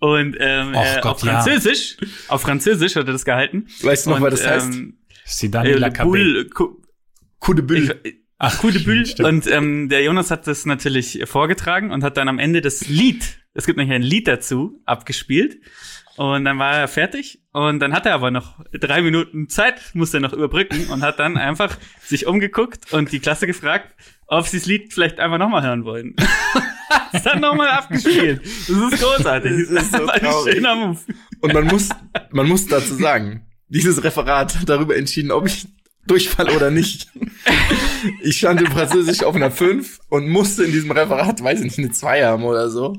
Und 0.00 0.36
ähm, 0.40 0.74
Och 0.74 0.84
äh, 0.84 1.00
Gott, 1.00 1.12
auf 1.12 1.20
Französisch, 1.20 1.96
auf 2.28 2.42
Französisch 2.42 2.96
hat 2.96 3.06
er 3.06 3.12
das 3.12 3.24
gehalten. 3.24 3.66
Weißt 3.82 4.06
du 4.06 4.10
noch, 4.10 4.16
und, 4.16 4.22
was 4.22 4.40
das 4.40 4.46
heißt? 4.46 4.74
Ähm, 4.74 4.98
Zidane 5.26 5.68
äh, 5.70 5.74
La 5.74 5.90
Coup 5.90 6.14
de 7.54 7.62
Bulle. 7.62 8.00
Ach, 8.38 8.60
Bulle. 8.60 8.78
stimmt. 9.06 9.28
Und 9.28 9.46
ähm, 9.46 9.88
der 9.88 10.02
Jonas 10.02 10.30
hat 10.30 10.46
das 10.46 10.66
natürlich 10.66 11.20
vorgetragen 11.24 11.90
und 11.90 12.02
hat 12.02 12.16
dann 12.16 12.28
am 12.28 12.38
Ende 12.38 12.60
das 12.60 12.88
Lied, 12.88 13.38
es 13.54 13.66
gibt 13.66 13.78
nämlich 13.78 13.94
ein 13.94 14.02
Lied 14.02 14.28
dazu, 14.28 14.80
abgespielt. 14.84 15.58
Und 16.16 16.44
dann 16.44 16.60
war 16.60 16.74
er 16.74 16.86
fertig 16.86 17.42
und 17.52 17.80
dann 17.80 17.92
hat 17.92 18.06
er 18.06 18.14
aber 18.14 18.30
noch 18.30 18.60
drei 18.72 19.02
Minuten 19.02 19.48
Zeit, 19.48 19.80
musste 19.94 20.18
er 20.18 20.20
noch 20.20 20.32
überbrücken 20.32 20.86
und 20.90 21.02
hat 21.02 21.18
dann 21.18 21.36
einfach 21.36 21.76
sich 22.04 22.26
umgeguckt 22.26 22.92
und 22.92 23.10
die 23.10 23.18
Klasse 23.18 23.48
gefragt, 23.48 23.92
ob 24.28 24.46
sie 24.46 24.58
das 24.58 24.66
Lied 24.66 24.92
vielleicht 24.92 25.18
einfach 25.18 25.38
nochmal 25.38 25.64
hören 25.64 25.84
wollen. 25.84 26.14
Hat's 26.88 27.24
dann 27.24 27.40
nochmal 27.40 27.68
abgespielt. 27.68 28.42
Das 28.44 28.68
ist 28.68 29.02
großartig. 29.02 29.68
Das 29.68 29.82
ist 29.82 29.92
so 29.92 30.06
ein 30.08 30.26
schöner 30.44 30.76
Move. 30.76 31.00
Und 31.40 31.52
man 31.52 31.66
muss, 31.66 31.88
man 32.30 32.46
muss 32.46 32.66
dazu 32.66 32.94
sagen, 32.94 33.46
dieses 33.68 34.04
Referat 34.04 34.56
hat 34.56 34.68
darüber 34.68 34.96
entschieden, 34.96 35.32
ob 35.32 35.46
ich 35.46 35.66
Durchfall 36.06 36.50
oder 36.50 36.70
nicht. 36.70 37.08
Ich 38.22 38.38
stand 38.38 38.60
in 38.60 38.66
Französisch 38.66 39.22
auf 39.22 39.34
einer 39.34 39.50
5 39.50 40.00
und 40.08 40.28
musste 40.28 40.64
in 40.64 40.72
diesem 40.72 40.90
Referat, 40.90 41.42
weiß 41.42 41.60
ich 41.60 41.64
nicht, 41.66 41.78
eine 41.78 41.90
2 41.90 42.24
haben 42.24 42.44
oder 42.44 42.68
so. 42.70 42.96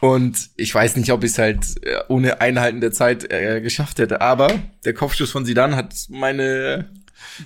Und 0.00 0.50
ich 0.56 0.74
weiß 0.74 0.96
nicht, 0.96 1.12
ob 1.12 1.24
ich 1.24 1.32
es 1.32 1.38
halt 1.38 1.84
äh, 1.84 1.98
ohne 2.08 2.40
Einhalten 2.40 2.80
der 2.80 2.92
Zeit 2.92 3.30
äh, 3.30 3.60
geschafft 3.60 3.98
hätte. 3.98 4.20
Aber 4.22 4.50
der 4.84 4.94
Kopfschuss 4.94 5.30
von 5.30 5.44
Sidan 5.44 5.76
hat 5.76 5.94
meine 6.08 6.90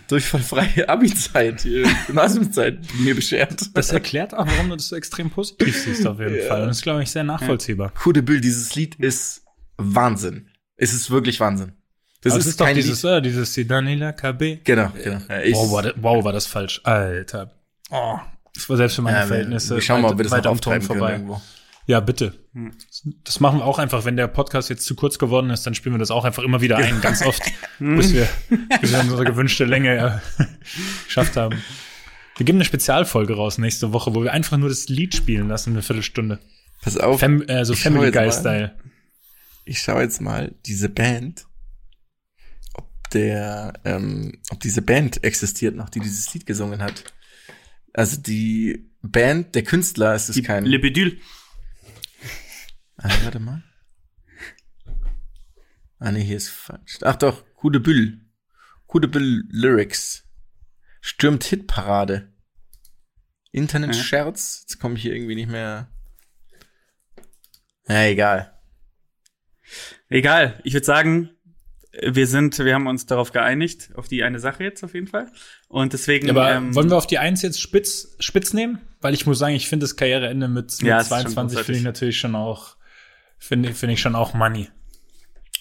durchfallfreie 0.08 0.88
Abi-Zeit, 0.88 1.62
hier, 1.62 1.84
Gymnasiumszeit 2.06 2.78
mir 3.00 3.14
beschert. 3.16 3.70
Das 3.74 3.90
erklärt 3.90 4.34
auch, 4.34 4.46
warum 4.46 4.70
du 4.70 4.76
das 4.76 4.88
so 4.88 4.96
extrem 4.96 5.30
positiv 5.30 5.76
siehst, 5.84 6.06
auf 6.06 6.20
jeden 6.20 6.36
Ja. 6.36 6.46
Fall. 6.46 6.62
Und 6.62 6.68
das 6.68 6.76
ist, 6.78 6.82
glaube 6.82 7.02
ich, 7.02 7.10
sehr 7.10 7.24
nachvollziehbar. 7.24 7.92
Coup 7.94 8.12
de 8.12 8.22
Bulle, 8.22 8.40
dieses 8.40 8.74
Lied 8.76 8.94
ist 8.96 9.42
Wahnsinn. 9.76 10.48
Es 10.76 10.92
ist 10.92 11.10
wirklich 11.10 11.40
Wahnsinn. 11.40 11.72
Das 12.24 12.36
ist, 12.36 12.46
ist 12.46 12.60
doch 12.60 12.72
dieses, 12.72 13.02
Lied. 13.02 13.12
äh, 13.12 13.22
dieses 13.22 13.52
Zidane 13.52 13.94
La 13.96 14.12
KB. 14.12 14.60
Genau, 14.64 14.90
genau. 15.02 15.18
Ja, 15.28 15.52
Wow, 15.52 15.72
war 15.72 15.82
das, 15.82 15.92
wow, 15.96 16.24
war 16.24 16.32
das 16.32 16.46
falsch. 16.46 16.80
Alter. 16.84 17.50
Oh, 17.90 18.18
das 18.54 18.68
war 18.68 18.76
selbst 18.76 18.94
für 18.94 19.02
meine 19.02 19.18
ja, 19.18 19.26
Verhältnisse 19.26 19.74
wir 19.74 19.82
schauen 19.82 20.02
mal, 20.02 20.12
ob 20.12 20.18
wir 20.18 20.24
das 20.24 20.32
weit 20.32 20.44
noch 20.44 20.52
am 20.52 20.60
Ton 20.60 20.74
auftreiben 20.74 20.98
können 21.00 21.12
irgendwo. 21.12 21.42
Ja, 21.86 22.00
bitte. 22.00 22.32
Hm. 22.54 22.72
Das 23.24 23.40
machen 23.40 23.58
wir 23.58 23.66
auch 23.66 23.78
einfach, 23.78 24.06
wenn 24.06 24.16
der 24.16 24.26
Podcast 24.26 24.70
jetzt 24.70 24.86
zu 24.86 24.94
kurz 24.94 25.18
geworden 25.18 25.50
ist, 25.50 25.66
dann 25.66 25.74
spielen 25.74 25.94
wir 25.94 25.98
das 25.98 26.10
auch 26.10 26.24
einfach 26.24 26.42
immer 26.42 26.62
wieder 26.62 26.78
ein, 26.78 27.00
ganz 27.02 27.22
oft, 27.22 27.42
bis 27.78 28.14
wir, 28.14 28.26
bis 28.80 28.92
wir 28.92 29.00
unsere 29.00 29.24
gewünschte 29.24 29.64
Länge 29.64 30.22
äh, 30.38 30.44
geschafft 31.04 31.36
haben. 31.36 31.62
Wir 32.36 32.46
geben 32.46 32.56
eine 32.56 32.64
Spezialfolge 32.64 33.34
raus 33.34 33.58
nächste 33.58 33.92
Woche, 33.92 34.14
wo 34.14 34.22
wir 34.22 34.32
einfach 34.32 34.56
nur 34.56 34.70
das 34.70 34.88
Lied 34.88 35.14
spielen 35.14 35.48
lassen, 35.48 35.70
eine 35.70 35.82
Viertelstunde. 35.82 36.38
Pass 36.80 36.96
auf. 36.96 37.20
Fam 37.20 37.42
äh, 37.42 37.64
so 37.64 37.74
Family 37.74 38.06
jetzt 38.06 38.14
mal. 38.14 38.22
Guy 38.22 38.32
Style. 38.32 38.74
ich 39.64 39.78
schaue 39.80 40.02
jetzt 40.02 40.20
mal 40.20 40.52
diese 40.64 40.88
Band, 40.88 41.46
der, 43.14 43.72
ähm, 43.84 44.40
ob 44.50 44.60
diese 44.60 44.82
Band 44.82 45.24
existiert 45.24 45.74
noch, 45.74 45.88
die 45.88 46.00
dieses 46.00 46.32
Lied 46.34 46.46
gesungen 46.46 46.82
hat. 46.82 47.04
Also 47.92 48.20
die 48.20 48.90
Band, 49.02 49.54
der 49.54 49.62
Künstler 49.62 50.14
ist 50.14 50.28
es 50.28 50.34
Die 50.34 50.42
kein. 50.42 50.64
Le 50.64 50.78
Bedül. 50.78 51.20
Ah, 52.96 53.10
warte 53.22 53.38
mal. 53.38 53.62
Ah, 55.98 56.10
nee, 56.12 56.24
hier 56.24 56.36
ist 56.36 56.48
falsch. 56.48 56.98
Ach 57.02 57.16
doch, 57.16 57.44
Kude 57.54 57.80
Büll. 57.80 58.20
Kude 58.86 59.08
Büll 59.08 59.44
Lyrics. 59.48 60.24
Stürmt 61.00 61.44
Hitparade. 61.44 62.32
Internet-Scherz. 63.52 64.62
Jetzt 64.62 64.80
komme 64.80 64.96
ich 64.96 65.02
hier 65.02 65.14
irgendwie 65.14 65.36
nicht 65.36 65.50
mehr. 65.50 65.88
Ja, 67.88 68.04
egal. 68.04 68.58
Egal, 70.08 70.60
ich 70.64 70.74
würde 70.74 70.86
sagen, 70.86 71.30
wir 72.02 72.26
sind, 72.26 72.58
wir 72.58 72.74
haben 72.74 72.86
uns 72.86 73.06
darauf 73.06 73.32
geeinigt, 73.32 73.90
auf 73.94 74.08
die 74.08 74.22
eine 74.22 74.40
Sache 74.40 74.64
jetzt 74.64 74.82
auf 74.82 74.94
jeden 74.94 75.06
Fall. 75.06 75.30
Und 75.68 75.92
deswegen. 75.92 76.30
Aber 76.30 76.50
ähm, 76.50 76.74
wollen 76.74 76.90
wir 76.90 76.96
auf 76.96 77.06
die 77.06 77.18
Eins 77.18 77.42
jetzt 77.42 77.60
spitz, 77.60 78.16
spitz 78.20 78.52
nehmen? 78.52 78.80
Weil 79.00 79.14
ich 79.14 79.26
muss 79.26 79.38
sagen, 79.38 79.54
ich 79.54 79.68
finde 79.68 79.84
das 79.84 79.96
Karriereende 79.96 80.48
mit, 80.48 80.72
mit 80.72 80.82
Ja, 80.82 80.98
es 80.98 81.04
ist 81.04 81.08
schon 81.10 81.20
22 81.32 81.58
finde 81.60 81.78
ich 81.78 81.84
natürlich 81.84 82.18
schon 82.18 82.34
auch, 82.34 82.76
finde 83.38 83.72
finde 83.74 83.94
ich 83.94 84.00
schon 84.00 84.14
auch 84.14 84.34
Money. 84.34 84.68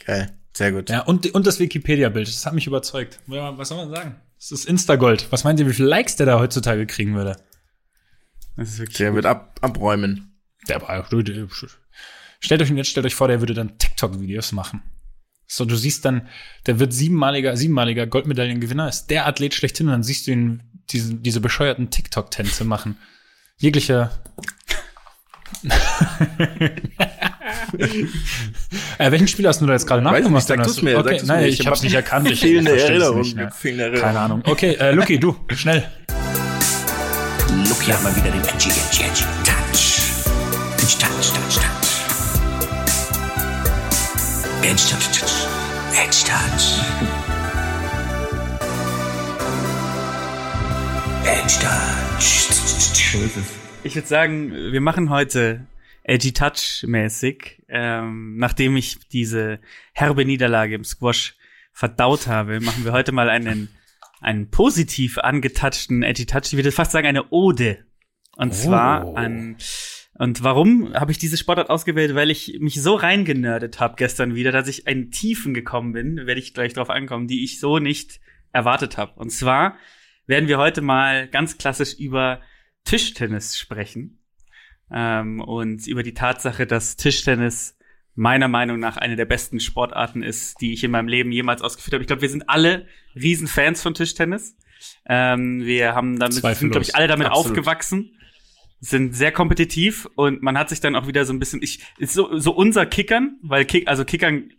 Geil. 0.05 0.31
Sehr 0.55 0.71
gut. 0.71 0.89
Ja, 0.89 1.01
und, 1.01 1.33
und 1.33 1.47
das 1.47 1.59
Wikipedia-Bild, 1.59 2.27
das 2.27 2.45
hat 2.45 2.53
mich 2.53 2.67
überzeugt. 2.67 3.19
Was 3.25 3.69
soll 3.69 3.77
man 3.77 3.89
sagen? 3.89 4.15
Das 4.37 4.51
ist 4.51 4.65
Instagold. 4.65 5.31
Was 5.31 5.43
meint 5.43 5.59
ihr, 5.59 5.67
wie 5.67 5.73
viele 5.73 5.87
Likes 5.87 6.15
der 6.15 6.25
da 6.25 6.39
heutzutage 6.39 6.85
kriegen 6.85 7.15
würde? 7.15 7.37
das 8.55 8.69
ist 8.69 8.79
wirklich 8.79 8.97
Der 8.97 9.09
gut. 9.09 9.15
wird 9.15 9.25
ab, 9.25 9.59
abräumen. 9.61 10.39
Der 10.67 10.81
war, 10.81 11.05
stellt 12.39 12.61
euch 12.61 12.69
jetzt 12.69 12.89
stellt 12.89 13.05
euch 13.05 13.15
vor, 13.15 13.27
der 13.27 13.39
würde 13.41 13.53
dann 13.55 13.77
TikTok-Videos 13.79 14.51
machen. 14.51 14.83
So, 15.47 15.65
du 15.65 15.75
siehst 15.75 16.05
dann, 16.05 16.27
der 16.65 16.79
wird 16.79 16.93
siebenmaliger, 16.93 17.55
siebenmaliger 17.57 18.07
Goldmedaillengewinner, 18.07 18.87
ist 18.89 19.07
der 19.07 19.27
Athlet 19.27 19.53
schlechthin 19.53 19.87
und 19.87 19.91
dann 19.93 20.03
siehst 20.03 20.25
du 20.27 20.31
ihn 20.31 20.63
diese, 20.89 21.15
diese 21.15 21.39
bescheuerten 21.41 21.89
TikTok-Tänze 21.89 22.63
machen. 22.65 22.97
Jeglicher. 23.57 24.11
äh, 28.97 29.11
welchen 29.11 29.27
Spieler 29.27 29.49
hast 29.49 29.61
du 29.61 29.65
da 29.65 29.73
jetzt 29.73 29.85
gerade 29.87 30.03
Weiß 30.03 30.11
ich 30.11 30.23
nachgemacht? 30.23 30.49
nicht, 30.49 30.59
hast 30.59 30.77
du- 30.81 30.85
mir, 30.85 30.97
okay, 30.97 31.21
nein, 31.25 31.41
mir. 31.41 31.47
ich, 31.47 31.59
Ich 31.59 31.67
hab's 31.67 31.79
hab 31.79 31.83
nicht 31.83 31.93
erkannt. 31.93 32.29
Ich 32.29 32.39
fehlende 32.39 32.71
versteh's 32.71 32.89
Erinnerung, 32.89 33.19
Nicht, 33.21 33.35
ne? 33.35 33.51
fehlende 33.51 33.83
Erinnerung. 33.85 34.05
Keine 34.07 34.19
Ahnung. 34.19 34.41
Okay, 34.45 34.73
äh, 34.75 34.91
Lucky, 34.91 35.19
du, 35.19 35.35
schnell. 35.53 35.89
Lucky 37.69 37.91
hat 37.91 38.03
mal 38.03 38.15
wieder 38.15 38.31
den 38.31 38.41
Edgy, 38.41 38.69
Edgy, 38.69 39.03
Edgy 39.03 39.23
Touch. 39.43 40.01
Edgy 40.77 40.97
Touch, 40.97 41.31
Touch, 41.33 41.55
Touch. 41.55 41.89
Edgy 44.63 44.83
Touch, 44.89 45.19
Touch. 45.19 45.32
Touch. 46.33 46.81
Edgy 51.25 51.59
Touch. 51.61 52.49
Ich 53.83 53.93
würde 53.93 54.07
sagen, 54.07 54.51
wir 54.51 54.81
machen 54.81 55.11
heute 55.11 55.67
Edgy 56.01 56.33
Touch 56.33 56.85
mäßig, 56.87 57.61
ähm, 57.69 58.37
nachdem 58.37 58.75
ich 58.77 58.97
diese 59.09 59.59
herbe 59.93 60.25
Niederlage 60.25 60.73
im 60.73 60.83
Squash 60.83 61.35
verdaut 61.71 62.25
habe, 62.25 62.61
machen 62.61 62.83
wir 62.83 62.93
heute 62.93 63.11
mal 63.11 63.29
einen 63.29 63.69
einen 64.19 64.49
positiv 64.49 65.19
angetatschten 65.19 66.01
Edgy 66.01 66.25
Touch. 66.25 66.45
Ich 66.45 66.53
würde 66.53 66.71
fast 66.71 66.93
sagen 66.93 67.05
eine 67.05 67.29
Ode. 67.29 67.85
Und 68.37 68.55
zwar 68.55 69.15
an 69.15 69.57
und 70.15 70.43
warum 70.43 70.93
habe 70.93 71.11
ich 71.11 71.17
diese 71.17 71.37
Sportart 71.37 71.69
ausgewählt? 71.69 72.13
Weil 72.13 72.29
ich 72.29 72.57
mich 72.59 72.81
so 72.81 72.95
reingenördet 72.95 73.79
habe 73.79 73.95
gestern 73.97 74.35
wieder, 74.35 74.51
dass 74.51 74.67
ich 74.67 74.85
in 74.85 75.09
Tiefen 75.09 75.53
gekommen 75.53 75.93
bin, 75.93 76.17
werde 76.27 76.39
ich 76.39 76.53
gleich 76.53 76.73
drauf 76.73 76.89
ankommen, 76.89 77.27
die 77.27 77.43
ich 77.43 77.59
so 77.59 77.79
nicht 77.79 78.19
erwartet 78.51 78.97
habe. 78.97 79.19
Und 79.19 79.31
zwar 79.31 79.77
werden 80.27 80.47
wir 80.47 80.59
heute 80.59 80.81
mal 80.81 81.27
ganz 81.27 81.57
klassisch 81.57 81.95
über 81.95 82.41
Tischtennis 82.85 83.57
sprechen 83.57 84.19
ähm, 84.91 85.41
und 85.41 85.87
über 85.87 86.03
die 86.03 86.13
Tatsache, 86.13 86.67
dass 86.67 86.95
Tischtennis 86.95 87.77
meiner 88.15 88.47
Meinung 88.47 88.79
nach 88.79 88.97
eine 88.97 89.15
der 89.15 89.25
besten 89.25 89.59
Sportarten 89.59 90.21
ist, 90.21 90.61
die 90.61 90.73
ich 90.73 90.83
in 90.83 90.91
meinem 90.91 91.07
Leben 91.07 91.31
jemals 91.31 91.63
ausgeführt 91.63 91.93
habe. 91.93 92.03
Ich 92.03 92.07
glaube, 92.07 92.21
wir 92.21 92.29
sind 92.29 92.47
alle 92.47 92.87
Riesenfans 93.15 93.81
von 93.81 93.95
Tischtennis. 93.95 94.55
Ähm, 95.07 95.65
wir 95.65 95.95
haben 95.95 96.19
damit, 96.19 96.33
sind, 96.33 96.41
Zweifellos. 96.41 96.71
glaube 96.71 96.85
ich, 96.85 96.95
alle 96.95 97.07
damit 97.07 97.27
Absolut. 97.27 97.47
aufgewachsen, 97.47 98.15
sind 98.83 99.15
sehr 99.15 99.31
kompetitiv 99.31 100.09
und 100.15 100.43
man 100.43 100.57
hat 100.57 100.67
sich 100.67 100.81
dann 100.81 100.97
auch 100.97 101.07
wieder 101.07 101.23
so 101.23 101.31
ein 101.31 101.39
bisschen, 101.39 101.61
ich, 101.61 101.79
ist 101.97 102.13
so, 102.13 102.37
so 102.37 102.51
unser 102.51 102.85
Kickern, 102.85 103.37
weil 103.41 103.63
Kick, 103.63 103.87
also 103.87 104.03
Kickern 104.03 104.49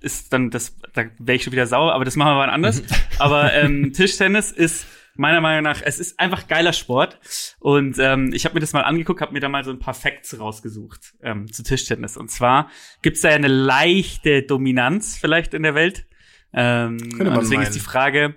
ist 0.00 0.34
dann 0.34 0.50
das, 0.50 0.76
da 0.92 1.04
wäre 1.18 1.36
ich 1.36 1.44
schon 1.44 1.54
wieder 1.54 1.66
sauer, 1.66 1.94
aber 1.94 2.04
das 2.04 2.14
machen 2.14 2.32
wir 2.32 2.46
mal 2.46 2.50
anders. 2.50 2.82
aber 3.18 3.54
ähm, 3.54 3.92
Tischtennis 3.94 4.50
ist 4.50 4.86
meiner 5.16 5.40
Meinung 5.40 5.64
nach, 5.64 5.80
es 5.82 5.98
ist 5.98 6.20
einfach 6.20 6.46
geiler 6.46 6.74
Sport. 6.74 7.20
Und 7.58 7.98
ähm, 7.98 8.32
ich 8.34 8.44
habe 8.44 8.54
mir 8.54 8.60
das 8.60 8.74
mal 8.74 8.82
angeguckt, 8.82 9.22
habe 9.22 9.32
mir 9.32 9.40
da 9.40 9.48
mal 9.48 9.64
so 9.64 9.70
ein 9.70 9.78
paar 9.78 9.94
Facts 9.94 10.38
rausgesucht 10.38 11.14
ähm, 11.22 11.50
zu 11.50 11.62
Tischtennis. 11.62 12.18
Und 12.18 12.30
zwar 12.30 12.68
gibt's 13.00 13.22
da 13.22 13.30
ja 13.30 13.36
eine 13.36 13.48
leichte 13.48 14.42
Dominanz 14.42 15.16
vielleicht 15.16 15.54
in 15.54 15.62
der 15.62 15.74
Welt. 15.74 16.06
Ähm, 16.52 16.98
deswegen 16.98 17.30
meinen. 17.30 17.62
ist 17.62 17.74
die 17.74 17.80
Frage, 17.80 18.34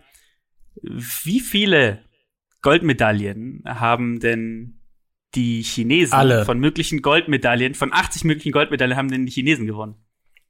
wie 0.82 1.42
viele 1.42 2.06
Goldmedaillen 2.62 3.64
haben 3.66 4.22
denn 4.22 4.80
die 5.36 5.62
Chinesen 5.64 6.14
Alle. 6.14 6.46
von 6.46 6.60
möglichen 6.60 7.02
Goldmedaillen, 7.02 7.74
von 7.76 7.92
80 7.94 8.24
möglichen 8.24 8.52
Goldmedaillen 8.52 8.96
haben 8.96 9.10
denn 9.10 9.26
die 9.26 9.32
Chinesen 9.32 9.66
gewonnen? 9.66 9.96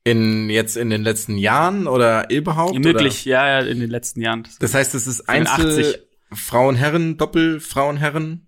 In, 0.06 0.50
jetzt 0.50 0.76
in 0.76 0.90
den 0.90 1.02
letzten 1.04 1.38
Jahren 1.38 1.88
oder 1.88 2.30
überhaupt? 2.30 2.78
Möglich, 2.78 3.24
ja, 3.24 3.48
ja, 3.48 3.60
in 3.66 3.80
den 3.80 3.90
letzten 3.90 4.22
Jahren. 4.22 4.42
Oder? 4.42 4.50
Das 4.60 4.74
heißt, 4.74 4.94
es 4.96 5.08
ist 5.08 5.30
Einzel, 5.30 5.80
80. 5.80 6.00
Frauen, 6.34 6.76
Herren, 6.76 7.16
Doppel, 7.18 7.60
Frauen, 7.62 7.96
Herren. 7.98 8.48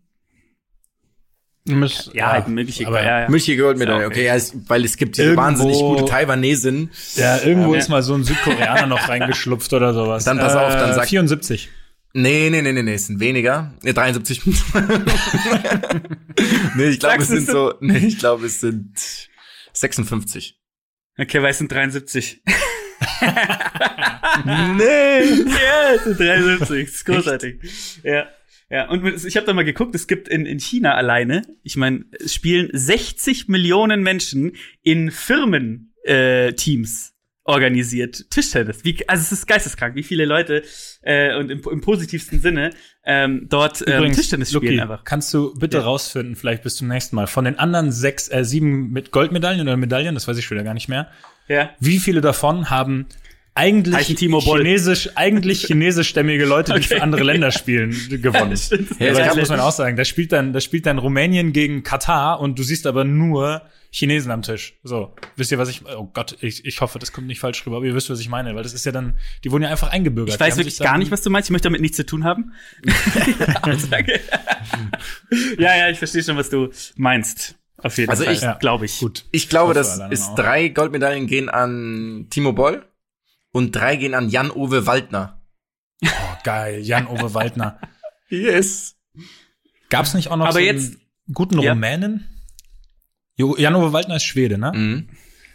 ja, 2.14 2.32
halt 2.32 2.48
mögliche, 2.48 2.86
aber 2.86 3.02
ja, 3.04 3.22
ja. 3.22 3.30
Milchige 3.30 3.64
Goldmedaille, 3.64 4.06
okay, 4.06 4.26
ja, 4.26 4.36
weil 4.68 4.86
es 4.86 4.98
gibt 4.98 5.18
diese 5.18 5.30
Irgendwo- 5.30 5.42
wahnsinnig 5.42 5.78
gute 5.80 6.06
Taiwanesin. 6.06 6.92
Ja, 7.16 7.38
irgendwo 7.42 7.74
Ja. 7.74 7.80
ist 7.80 7.90
mal 7.90 8.04
so 8.04 8.14
ein 8.14 8.24
Südkoreaner 8.24 8.86
noch 8.88 9.08
reingeschlupft 9.10 9.72
oder 9.74 9.94
sowas. 9.94 10.26
Dann 10.26 10.38
pass 10.38 10.56
auf, 10.56 10.74
dann 10.76 10.94
sag- 10.94 11.08
74. 11.08 11.70
Nee, 12.18 12.50
nee, 12.50 12.62
nee, 12.62 12.72
nee, 12.72 12.82
nee, 12.82 12.94
es 12.94 13.08
sind 13.08 13.20
weniger. 13.20 13.74
Nee, 13.84 13.92
73. 13.92 14.46
nee, 16.78 16.86
ich 16.86 17.00
glaube, 17.02 17.22
es 17.22 17.28
sind 17.28 17.46
so, 17.46 17.74
nee, 17.82 17.98
ich 17.98 18.18
glaube, 18.18 18.46
es 18.46 18.62
sind 18.62 19.30
56. 19.74 20.58
Okay, 21.18 21.42
weil 21.42 21.52
es 21.52 21.58
sind 21.58 21.70
73. 21.70 22.42
Nee. 24.46 25.24
ja, 25.24 25.94
es 25.96 26.04
sind 26.04 26.20
73. 26.20 26.86
Das 26.86 26.96
ist 26.96 27.06
großartig. 27.06 27.60
Ja. 28.04 28.28
Ja, 28.70 28.90
und 28.90 29.06
ich 29.26 29.38
habe 29.38 29.46
da 29.46 29.54
mal 29.54 29.64
geguckt, 29.64 29.94
es 29.96 30.08
gibt 30.08 30.28
in, 30.28 30.46
in 30.46 30.60
China 30.60 30.96
alleine, 30.96 31.44
ich 31.64 31.76
meine, 31.76 32.06
es 32.20 32.34
spielen 32.34 32.70
60 32.72 33.48
Millionen 33.48 34.04
Menschen 34.04 34.54
in 34.82 35.12
Firmen 35.12 35.94
äh, 36.04 36.54
Teams 36.54 37.15
organisiert 37.46 38.30
Tischtennis. 38.32 38.84
Wie, 38.84 39.08
also 39.08 39.22
es 39.22 39.32
ist 39.32 39.48
geisteskrank, 39.48 39.96
wie 39.96 40.04
viele 40.04 40.26
Leute 40.26 40.64
äh, 41.04 41.36
und 41.38 41.50
im, 41.52 41.62
im 41.72 41.80
positivsten 41.82 42.42
Sinne 42.42 42.72
ähm, 43.06 43.46
dort 43.50 43.84
ähm, 43.88 44.12
Tischtennis 44.12 44.50
spielen 44.50 44.64
Luki, 44.74 44.82
einfach. 44.82 45.04
kannst 45.04 45.34
du 45.34 45.54
bitte 45.54 45.78
Ja. 45.78 45.84
rausfinden, 45.84 46.36
vielleicht 46.36 46.64
bis 46.64 46.76
zum 46.76 46.88
nächsten 46.88 47.16
Mal, 47.16 47.28
von 47.28 47.46
den 47.46 47.58
anderen 47.60 47.92
sechs, 47.92 48.30
äh, 48.32 48.44
sieben 48.44 48.92
mit 48.92 49.12
Goldmedaillen 49.12 49.62
oder 49.62 49.78
Medaillen, 49.78 50.16
das 50.16 50.28
weiß 50.28 50.38
ich 50.38 50.46
schon 50.46 50.58
wieder 50.58 50.66
gar 50.66 50.74
nicht 50.74 50.90
mehr, 50.90 51.08
Ja. 51.48 51.70
wie 51.80 52.00
viele 52.00 52.22
davon 52.22 52.72
haben 52.72 53.06
eigentlich 53.56 54.06
chinesisch, 54.18 55.10
eigentlich 55.16 55.62
chinesischstämmige 55.68 56.46
Leute, 56.46 56.74
die 56.74 56.80
Okay. 56.80 56.96
für 56.98 57.02
andere 57.02 57.24
Länder 57.24 57.52
spielen, 57.52 57.92
gewonnen. 58.22 58.56
Ja, 59.00 59.08
Ja, 59.08 59.12
aber 59.12 59.12
es 59.12 59.18
das 59.18 59.28
gab- 59.28 59.36
muss 59.38 59.50
man 59.50 59.60
auch 59.62 59.72
sagen. 59.72 59.96
Da 59.98 60.06
spielt 60.06 60.32
dann, 60.32 60.54
da 60.54 60.60
spielt 60.62 60.86
dann 60.86 60.98
Rumänien 61.00 61.54
gegen 61.54 61.82
Katar 61.84 62.40
und 62.42 62.60
du 62.60 62.64
siehst 62.64 62.86
aber 62.86 63.04
nur 63.06 63.62
Chinesen 63.92 64.30
am 64.30 64.42
Tisch. 64.42 64.74
So, 64.84 65.16
wisst 65.38 65.54
ihr, 65.54 65.58
was 65.58 65.70
ich? 65.70 65.84
Oh 65.86 66.10
Gott, 66.14 66.36
ich, 66.42 66.66
ich 66.66 66.82
hoffe, 66.82 67.00
das 67.00 67.14
kommt 67.14 67.28
nicht 67.28 67.40
falsch 67.40 67.66
rüber, 67.66 67.78
aber 67.78 67.86
ihr 67.86 67.96
wisst, 67.96 68.10
was 68.10 68.20
ich 68.20 68.28
meine, 68.28 68.54
weil 68.54 68.64
das 68.64 68.74
ist 68.74 68.86
ja 68.86 68.92
dann, 68.92 69.14
die 69.46 69.52
wurden 69.54 69.64
ja 69.64 69.70
einfach 69.70 69.90
eingebürgert. 69.92 70.36
Ich 70.36 70.40
weiß 70.40 70.58
wirklich 70.58 70.78
gar 70.80 70.98
nicht, 70.98 71.12
was 71.12 71.22
du 71.22 71.30
meinst. 71.30 71.48
Ich 71.48 71.52
möchte 71.52 71.70
damit 71.70 71.80
nichts 71.80 71.96
zu 71.96 72.06
tun 72.06 72.26
haben. 72.26 72.52
Ja, 75.58 75.76
ja, 75.78 75.90
ich 75.90 75.98
verstehe 75.98 76.24
schon, 76.24 76.38
was 76.38 76.50
du 76.50 76.70
meinst. 76.96 77.56
Auf 77.78 77.98
jeden 77.98 78.10
Also 78.10 78.24
Fall, 78.24 78.34
ich- 78.34 78.42
Ja. 78.42 78.54
glaube 78.54 78.86
ich. 78.86 79.00
Gut. 79.00 79.26
Ich 79.32 79.50
glaube, 79.50 79.74
dass 79.74 80.00
auch. 80.00 80.36
drei 80.36 80.70
Goldmedaillen 80.70 81.28
gehen 81.28 81.50
an 81.50 82.28
Timo 82.30 82.54
Boll 82.54 82.86
und 83.56 83.72
drei 83.76 83.96
gehen 83.96 84.14
an 84.14 84.30
Jan-Ove 84.30 84.86
Waldner. 84.86 85.42
Oh, 86.04 86.10
geil, 86.44 86.82
Jan-Ove 86.82 87.34
Waldner. 87.34 87.80
Yes. 88.28 88.96
Gab's 89.90 90.14
nicht 90.16 90.30
auch 90.30 90.36
noch 90.36 90.46
Aber 90.46 90.54
so 90.54 90.60
jetzt- 90.60 90.96
einen 90.96 91.34
guten 91.34 91.60
Ja. 91.62 91.74
Rumänen? 91.74 92.28
Jan-Ove 93.38 93.94
Waldner 93.94 94.16
ist 94.16 94.24
Schwede, 94.24 94.58
ne? 94.58 94.72
Mhm. 94.74 95.10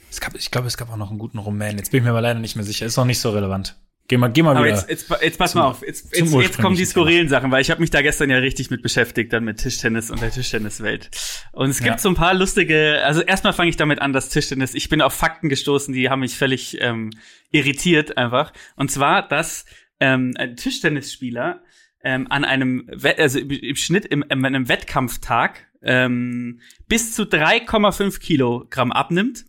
Es 0.09 0.20
gab, 0.20 0.34
ich 0.36 0.51
glaube, 0.53 0.68
es 0.68 0.76
gab 0.76 0.88
auch 0.90 0.96
noch 0.96 1.11
einen 1.11 1.18
guten 1.18 1.38
Rumänen. 1.38 1.78
Jetzt 1.78 1.90
bin 1.90 1.98
ich 1.98 2.05
mir 2.05 2.11
aber 2.11 2.20
leider 2.20 2.38
nicht 2.38 2.55
mehr 2.57 2.64
sicher. 2.64 2.86
Ist 2.86 2.96
noch 2.96 3.05
nicht 3.05 3.18
so 3.18 3.30
relevant. 3.30 3.76
Geh 4.11 4.16
mal, 4.16 4.26
geh 4.28 4.42
mal 4.42 4.56
Aber 4.56 4.66
wieder. 4.66 4.74
jetzt, 4.76 4.90
jetzt, 4.90 5.08
jetzt 5.22 5.38
pass 5.38 5.54
mal 5.54 5.66
auf, 5.66 5.86
jetzt, 5.86 6.12
zum 6.12 6.26
jetzt, 6.40 6.48
jetzt 6.48 6.58
kommen 6.58 6.74
die 6.74 6.84
skurrilen 6.84 7.28
Sachen, 7.28 7.52
weil 7.52 7.62
ich 7.62 7.70
habe 7.70 7.80
mich 7.80 7.90
da 7.90 8.02
gestern 8.02 8.28
ja 8.28 8.38
richtig 8.38 8.68
mit 8.68 8.82
beschäftigt, 8.82 9.32
dann 9.32 9.44
mit 9.44 9.58
Tischtennis 9.58 10.11
und 10.11 10.20
der 10.20 10.32
Tischtenniswelt. 10.32 11.11
Und 11.52 11.70
es 11.70 11.78
gibt 11.78 11.90
Ja. 11.90 11.98
so 11.98 12.08
ein 12.08 12.16
paar 12.16 12.34
lustige, 12.34 13.00
also 13.04 13.20
erstmal 13.20 13.52
fange 13.52 13.70
ich 13.70 13.76
damit 13.76 14.00
an, 14.00 14.12
dass 14.12 14.28
Tischtennis, 14.28 14.74
ich 14.74 14.88
bin 14.88 15.00
auf 15.00 15.12
Fakten 15.14 15.48
gestoßen, 15.48 15.94
die 15.94 16.11
haben 16.11 16.20
mich 16.20 16.36
völlig 16.36 16.76
ähm, 16.80 17.11
irritiert 17.52 18.16
einfach. 18.16 18.52
Und 18.74 18.90
zwar, 18.90 19.28
dass 19.28 19.64
ähm, 20.00 20.34
ein 20.36 20.56
Tischtennisspieler 20.56 21.62
ähm, 22.02 22.26
an 22.30 22.44
einem, 22.44 22.88
Wett- 22.92 23.20
also 23.20 23.38
im, 23.38 23.48
im 23.50 23.76
Schnitt 23.76 24.06
im, 24.06 24.24
in 24.28 24.44
einem 24.44 24.68
Wettkampftag 24.68 25.68
ähm, 25.82 26.61
bis 26.88 27.14
zu 27.14 27.22
3,5 27.22 28.18
Kilogramm 28.18 28.90
abnimmt 28.90 29.44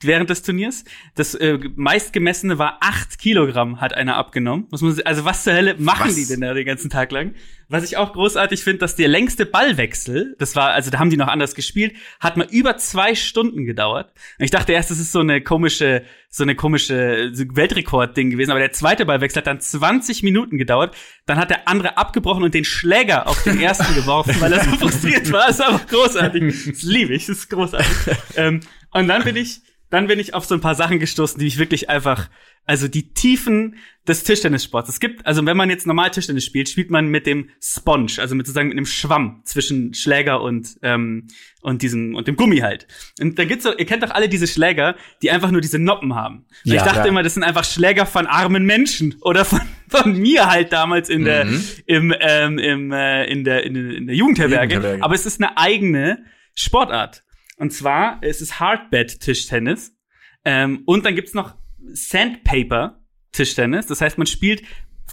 während 0.00 0.30
des 0.30 0.42
Turniers. 0.42 0.84
Das 1.14 1.34
äh, 1.34 1.58
meistgemessene 1.76 2.58
war 2.58 2.78
8 2.80 3.18
Kilogramm, 3.18 3.80
hat 3.80 3.94
einer 3.94 4.16
abgenommen. 4.16 4.66
Muss 4.70 4.82
man, 4.82 4.98
also 5.04 5.24
was 5.24 5.44
zur 5.44 5.54
Hölle 5.54 5.76
machen 5.78 6.08
Was? 6.08 6.14
die 6.14 6.26
denn 6.26 6.40
da 6.40 6.54
den 6.54 6.66
ganzen 6.66 6.90
Tag 6.90 7.12
lang? 7.12 7.34
Was 7.68 7.84
ich 7.84 7.96
auch 7.96 8.12
großartig 8.12 8.62
finde, 8.62 8.80
dass 8.80 8.94
der 8.94 9.08
längste 9.08 9.46
Ballwechsel, 9.46 10.36
das 10.38 10.54
war, 10.54 10.72
also 10.72 10.90
da 10.90 10.98
haben 10.98 11.08
die 11.08 11.16
noch 11.16 11.28
anders 11.28 11.54
gespielt, 11.54 11.94
hat 12.20 12.36
mal 12.36 12.46
über 12.50 12.76
zwei 12.76 13.14
Stunden 13.14 13.64
gedauert. 13.64 14.12
Und 14.38 14.44
ich 14.44 14.50
dachte 14.50 14.72
erst, 14.72 14.90
das 14.90 14.98
ist 14.98 15.12
so 15.12 15.20
eine 15.20 15.40
komische, 15.40 16.04
so 16.28 16.42
eine 16.42 16.56
komische 16.56 17.32
Weltrekord-Ding 17.32 18.30
gewesen, 18.30 18.50
aber 18.50 18.60
der 18.60 18.72
zweite 18.72 19.06
Ballwechsel 19.06 19.38
hat 19.38 19.46
dann 19.46 19.60
20 19.60 20.22
Minuten 20.22 20.58
gedauert. 20.58 20.94
Dann 21.26 21.38
hat 21.38 21.50
der 21.50 21.66
andere 21.66 21.96
abgebrochen 21.96 22.44
und 22.44 22.52
den 22.52 22.64
Schläger 22.64 23.26
auf 23.26 23.42
den 23.44 23.60
ersten 23.60 23.94
geworfen, 23.94 24.34
weil 24.40 24.52
er 24.52 24.62
so 24.62 24.70
frustriert 24.72 25.32
war. 25.32 25.46
Das 25.46 25.58
ist 25.58 25.62
einfach 25.62 25.86
großartig. 25.86 26.66
Das 26.66 26.82
liebe 26.82 27.14
ich, 27.14 27.26
das 27.26 27.38
ist 27.38 27.50
großartig. 27.50 28.16
ähm, 28.36 28.60
und 28.90 29.08
dann 29.08 29.24
bin 29.24 29.36
ich, 29.36 29.62
dann 29.94 30.06
bin 30.08 30.18
ich 30.18 30.34
auf 30.34 30.44
so 30.44 30.54
ein 30.54 30.60
paar 30.60 30.74
Sachen 30.74 30.98
gestoßen, 30.98 31.38
die 31.40 31.46
ich 31.46 31.58
wirklich 31.58 31.88
einfach, 31.88 32.28
also 32.66 32.88
die 32.88 33.12
Tiefen 33.14 33.76
des 34.06 34.22
Tischtennissports. 34.24 34.88
Es 34.88 35.00
gibt, 35.00 35.26
also 35.26 35.44
wenn 35.46 35.56
man 35.56 35.70
jetzt 35.70 35.86
normal 35.86 36.10
Tischtennis 36.10 36.44
spielt, 36.44 36.68
spielt 36.68 36.90
man 36.90 37.08
mit 37.08 37.26
dem 37.26 37.48
Sponge, 37.62 38.12
also 38.18 38.34
mit 38.34 38.46
sozusagen 38.46 38.68
mit 38.68 38.76
einem 38.76 38.86
Schwamm 38.86 39.42
zwischen 39.44 39.94
Schläger 39.94 40.40
und 40.42 40.76
ähm, 40.82 41.26
und 41.62 41.80
diesem 41.82 42.14
und 42.14 42.28
dem 42.28 42.36
Gummi 42.36 42.58
halt. 42.58 42.86
Und 43.20 43.38
dann 43.38 43.48
gibt's 43.48 43.64
so, 43.64 43.74
ihr 43.76 43.86
kennt 43.86 44.02
doch 44.02 44.10
alle 44.10 44.28
diese 44.28 44.46
Schläger, 44.46 44.96
die 45.22 45.30
einfach 45.30 45.50
nur 45.50 45.60
diese 45.62 45.78
Noppen 45.78 46.14
haben. 46.14 46.44
Ja, 46.64 46.74
ich 46.76 46.82
dachte 46.82 46.98
ja. 47.00 47.04
immer, 47.06 47.22
das 47.22 47.34
sind 47.34 47.42
einfach 47.42 47.64
Schläger 47.64 48.04
von 48.06 48.26
armen 48.26 48.64
Menschen 48.64 49.16
oder 49.22 49.44
von 49.44 49.60
von 49.88 50.18
mir 50.18 50.46
halt 50.50 50.72
damals 50.72 51.08
in 51.08 51.24
der 51.24 51.46
im 51.86 52.14
ähm, 52.20 52.58
im 52.58 52.92
äh, 52.92 53.24
in 53.26 53.44
der 53.44 53.64
in, 53.64 53.74
der- 53.74 53.94
in 53.96 54.06
der 54.06 54.16
Jugendherberge. 54.16 54.74
Jugendherberge. 54.74 55.04
Aber 55.04 55.14
es 55.14 55.24
ist 55.26 55.40
eine 55.42 55.56
eigene 55.56 56.24
Sportart. 56.54 57.22
Und 57.56 57.72
zwar 57.72 58.18
es 58.22 58.40
ist 58.40 58.60
Hardbed-Tischtennis. 58.60 59.96
Ähm, 60.44 60.82
und 60.86 61.04
dann 61.04 61.14
gibt's 61.14 61.34
noch 61.34 61.54
Sandpaper-Tischtennis. 61.78 63.86
Das 63.86 64.00
heißt, 64.00 64.18
man 64.18 64.26
spielt 64.26 64.62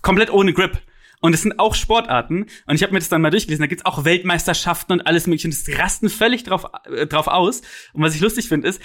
komplett 0.01 0.31
ohne 0.31 0.53
Grip. 0.53 0.81
Und 1.23 1.35
es 1.35 1.43
sind 1.43 1.59
auch 1.59 1.75
Sportarten. 1.75 2.47
Und 2.65 2.75
ich 2.75 2.81
habe 2.81 2.93
mir 2.93 2.99
das 2.99 3.09
dann 3.09 3.21
mal 3.21 3.29
durchgelesen. 3.29 3.61
Da 3.61 3.67
gibt's 3.67 3.85
auch 3.85 4.05
Weltmeisterschaften 4.05 4.93
und 4.93 5.01
alles 5.01 5.27
mögliche. 5.27 5.47
Und 5.47 5.53
das 5.53 5.77
rasten 5.77 6.09
völlig 6.09 6.43
drauf, 6.43 6.65
äh, 6.85 7.05
drauf 7.05 7.27
aus. 7.27 7.61
Und 7.93 8.01
was 8.01 8.15
ich 8.15 8.21
lustig 8.21 8.49
finde, 8.49 8.67
ist, 8.67 8.81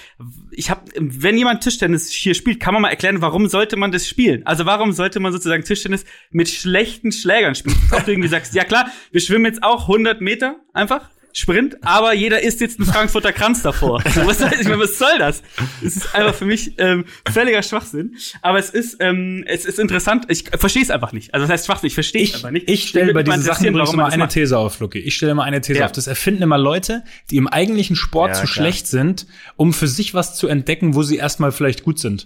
ich 0.51 0.69
habe, 0.69 0.83
wenn 0.95 1.37
jemand 1.37 1.63
Tischtennis 1.63 2.11
hier 2.11 2.35
spielt, 2.35 2.59
kann 2.59 2.73
man 2.73 2.83
mal 2.83 2.89
erklären, 2.89 3.21
warum 3.21 3.47
sollte 3.47 3.75
man 3.75 3.91
das 3.91 4.07
spielen? 4.07 4.45
Also 4.45 4.67
warum 4.67 4.91
sollte 4.91 5.19
man 5.19 5.33
sozusagen 5.33 5.63
Tischtennis 5.63 6.05
mit 6.29 6.47
schlechten 6.47 7.11
Schlägern 7.11 7.55
spielen? 7.55 7.75
Ob 7.91 8.05
du 8.05 8.11
irgendwie 8.11 8.29
sagst, 8.29 8.53
ja 8.53 8.63
klar, 8.63 8.91
wir 9.11 9.19
schwimmen 9.19 9.45
jetzt 9.45 9.63
auch 9.63 9.89
100 9.89 10.21
Meter 10.21 10.57
einfach. 10.73 11.09
Sprint, 11.39 11.77
aber 11.83 12.15
jeder 12.15 12.41
isst 12.41 12.61
jetzt 12.61 12.79
einen 12.79 12.87
Frankfurter 12.89 13.31
Kranz 13.31 13.61
davor. 13.61 14.01
Was, 14.25 14.39
soll, 14.39 14.49
ich 14.59 14.63
meine, 14.67 14.79
was 14.79 14.97
soll 14.97 15.19
das? 15.19 15.43
Es 15.85 15.97
ist 15.97 16.15
einfach 16.15 16.33
für 16.33 16.45
mich 16.45 16.73
ähm, 16.79 17.05
völliger 17.31 17.61
Schwachsinn. 17.61 18.15
Aber 18.41 18.57
es 18.57 18.71
ist, 18.71 18.97
ähm, 19.01 19.43
es 19.45 19.65
ist 19.65 19.77
interessant. 19.77 20.25
Ich 20.29 20.45
verstehe 20.57 20.81
es 20.81 20.89
einfach 20.89 21.11
nicht. 21.11 21.35
Also 21.35 21.43
das 21.45 21.53
heißt 21.53 21.65
Schwachsinn, 21.67 21.87
ich 21.89 21.93
verstehe 21.93 22.23
es 22.23 22.29
Ich, 22.29 22.35
einfach 22.37 22.49
nicht. 22.49 22.67
ich 22.67 22.87
stelle 22.89 23.13
bei 23.13 23.21
diesen 23.21 23.43
Sachen 23.43 23.67
übrigens 23.67 23.91
das 23.91 24.13
eine 24.13 24.23
macht. 24.23 24.31
These 24.31 24.57
auf, 24.57 24.79
Lucky. 24.79 24.97
Ich 24.97 25.15
stelle 25.15 25.35
mal 25.35 25.43
eine 25.43 25.61
These 25.61 25.79
Ja. 25.79 25.85
auf. 25.85 25.91
Das 25.91 26.07
erfinden 26.07 26.41
immer 26.41 26.57
Leute, 26.57 27.03
die 27.29 27.37
im 27.37 27.47
eigentlichen 27.47 27.95
Sport 27.95 28.29
Ja, 28.29 28.33
zu 28.33 28.41
klar. 28.41 28.53
schlecht 28.53 28.87
sind, 28.87 29.27
um 29.57 29.73
für 29.73 29.87
sich 29.87 30.15
was 30.15 30.35
zu 30.37 30.47
entdecken, 30.47 30.95
wo 30.95 31.03
sie 31.03 31.17
erstmal 31.17 31.51
vielleicht 31.51 31.83
gut 31.83 31.99
sind. 31.99 32.25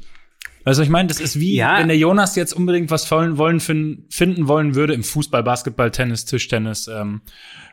Weißt 0.63 0.79
du, 0.79 0.83
ich 0.83 0.89
meine? 0.89 1.07
Das 1.07 1.19
ist 1.19 1.39
wie, 1.39 1.55
Ja. 1.55 1.79
wenn 1.79 1.87
der 1.87 1.97
Jonas 1.97 2.35
jetzt 2.35 2.53
unbedingt 2.53 2.91
was 2.91 3.09
wollen, 3.11 3.37
wollen 3.37 3.59
fin- 3.59 4.05
finden 4.09 4.47
wollen 4.47 4.75
würde 4.75 4.93
im 4.93 5.03
Fußball, 5.03 5.43
Basketball, 5.43 5.91
Tennis, 5.91 6.25
Tischtennis, 6.25 6.87
ähm, 6.87 7.21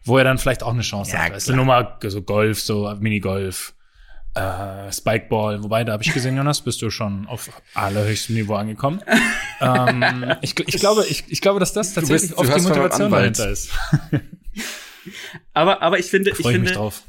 wo 0.04 0.16
er 0.18 0.24
dann 0.24 0.38
vielleicht 0.38 0.62
auch 0.62 0.72
eine 0.72 0.82
Chance 0.82 1.12
Ja, 1.12 1.24
hat. 1.24 1.32
Weißt 1.32 1.48
du, 1.48 1.56
nur 1.56 1.64
mal 1.64 1.96
so 2.04 2.22
Golf, 2.22 2.60
so 2.60 2.94
Minigolf, 2.98 3.74
äh, 4.34 4.90
Spikeball. 4.92 5.62
Wobei, 5.62 5.84
da 5.84 5.92
habe 5.92 6.02
ich 6.02 6.12
gesehen, 6.14 6.36
Jonas, 6.36 6.60
bist 6.62 6.80
du 6.82 6.90
schon 6.90 7.26
auf 7.26 7.50
allerhöchstem 7.74 8.36
Niveau 8.36 8.54
angekommen. 8.54 9.02
ähm, 9.60 10.34
ich, 10.42 10.54
ich, 10.58 10.76
glaube, 10.80 11.04
ich, 11.08 11.24
ich 11.28 11.40
glaube, 11.40 11.60
dass 11.60 11.72
das 11.72 11.92
tatsächlich 11.94 12.30
du 12.30 12.38
oft 12.38 12.56
die 12.56 12.60
Motivation 12.62 13.10
dahinter 13.10 13.50
ist. 13.50 13.70
Aber, 15.54 15.80
aber 15.82 15.98
ich 15.98 16.06
finde, 16.06 16.30
ich 16.30 16.36
Freue 16.36 16.52
ich 16.54 16.58
mich 16.60 16.68
finde, 16.70 16.78
drauf. 16.80 17.02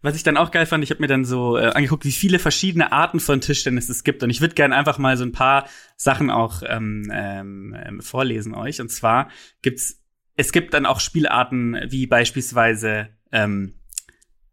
Was 0.00 0.14
ich 0.14 0.22
dann 0.22 0.36
auch 0.36 0.50
geil 0.50 0.66
fand, 0.66 0.84
ich 0.84 0.90
habe 0.90 1.00
mir 1.00 1.08
dann 1.08 1.24
so 1.24 1.56
äh, 1.56 1.66
angeguckt, 1.66 2.04
wie 2.04 2.12
viele 2.12 2.38
verschiedene 2.38 2.92
Arten 2.92 3.18
von 3.18 3.40
Tischtennis 3.40 3.88
es 3.88 4.04
gibt. 4.04 4.22
Und 4.22 4.30
ich 4.30 4.40
würde 4.40 4.54
gerne 4.54 4.76
einfach 4.76 4.98
mal 4.98 5.16
so 5.16 5.24
ein 5.24 5.32
paar 5.32 5.68
Sachen 5.96 6.30
auch 6.30 6.62
ähm, 6.66 7.10
ähm, 7.12 7.76
ähm, 7.84 8.00
vorlesen 8.00 8.54
euch. 8.54 8.80
Und 8.80 8.90
zwar 8.90 9.30
gibt's, 9.60 10.00
es 10.36 10.52
gibt 10.52 10.72
dann 10.74 10.86
auch 10.86 11.00
Spielarten 11.00 11.76
wie 11.88 12.06
beispielsweise, 12.06 13.08
ähm, 13.32 13.80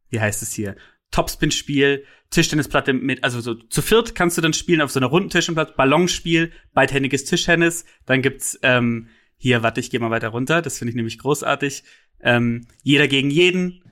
wie 0.09 0.19
heißt 0.19 0.41
es 0.41 0.51
hier, 0.51 0.75
Topspin-Spiel, 1.11 2.05
Tischtennisplatte 2.31 2.93
mit, 2.93 3.23
also 3.23 3.39
so 3.39 3.53
zu 3.53 3.81
viert 3.83 4.15
kannst 4.15 4.37
du 4.37 4.41
dann 4.41 4.53
spielen 4.53 4.81
auf 4.81 4.91
so 4.91 4.99
einer 4.99 5.07
runden 5.07 5.29
Tischtennisplatte, 5.29 5.75
Ballonspiel, 5.77 6.51
beidhändiges 6.73 7.23
Tischtennis. 7.25 7.85
Dann 8.07 8.23
gibt's 8.23 8.59
ähm, 8.63 9.09
hier, 9.37 9.61
warte, 9.61 9.79
ich 9.79 9.91
gehe 9.91 9.99
mal 9.99 10.09
weiter 10.09 10.29
runter. 10.29 10.63
Das 10.63 10.79
finde 10.79 10.89
ich 10.89 10.95
nämlich 10.95 11.19
großartig. 11.19 11.83
Ähm, 12.19 12.67
jeder 12.81 13.07
gegen 13.07 13.29
jeden, 13.29 13.83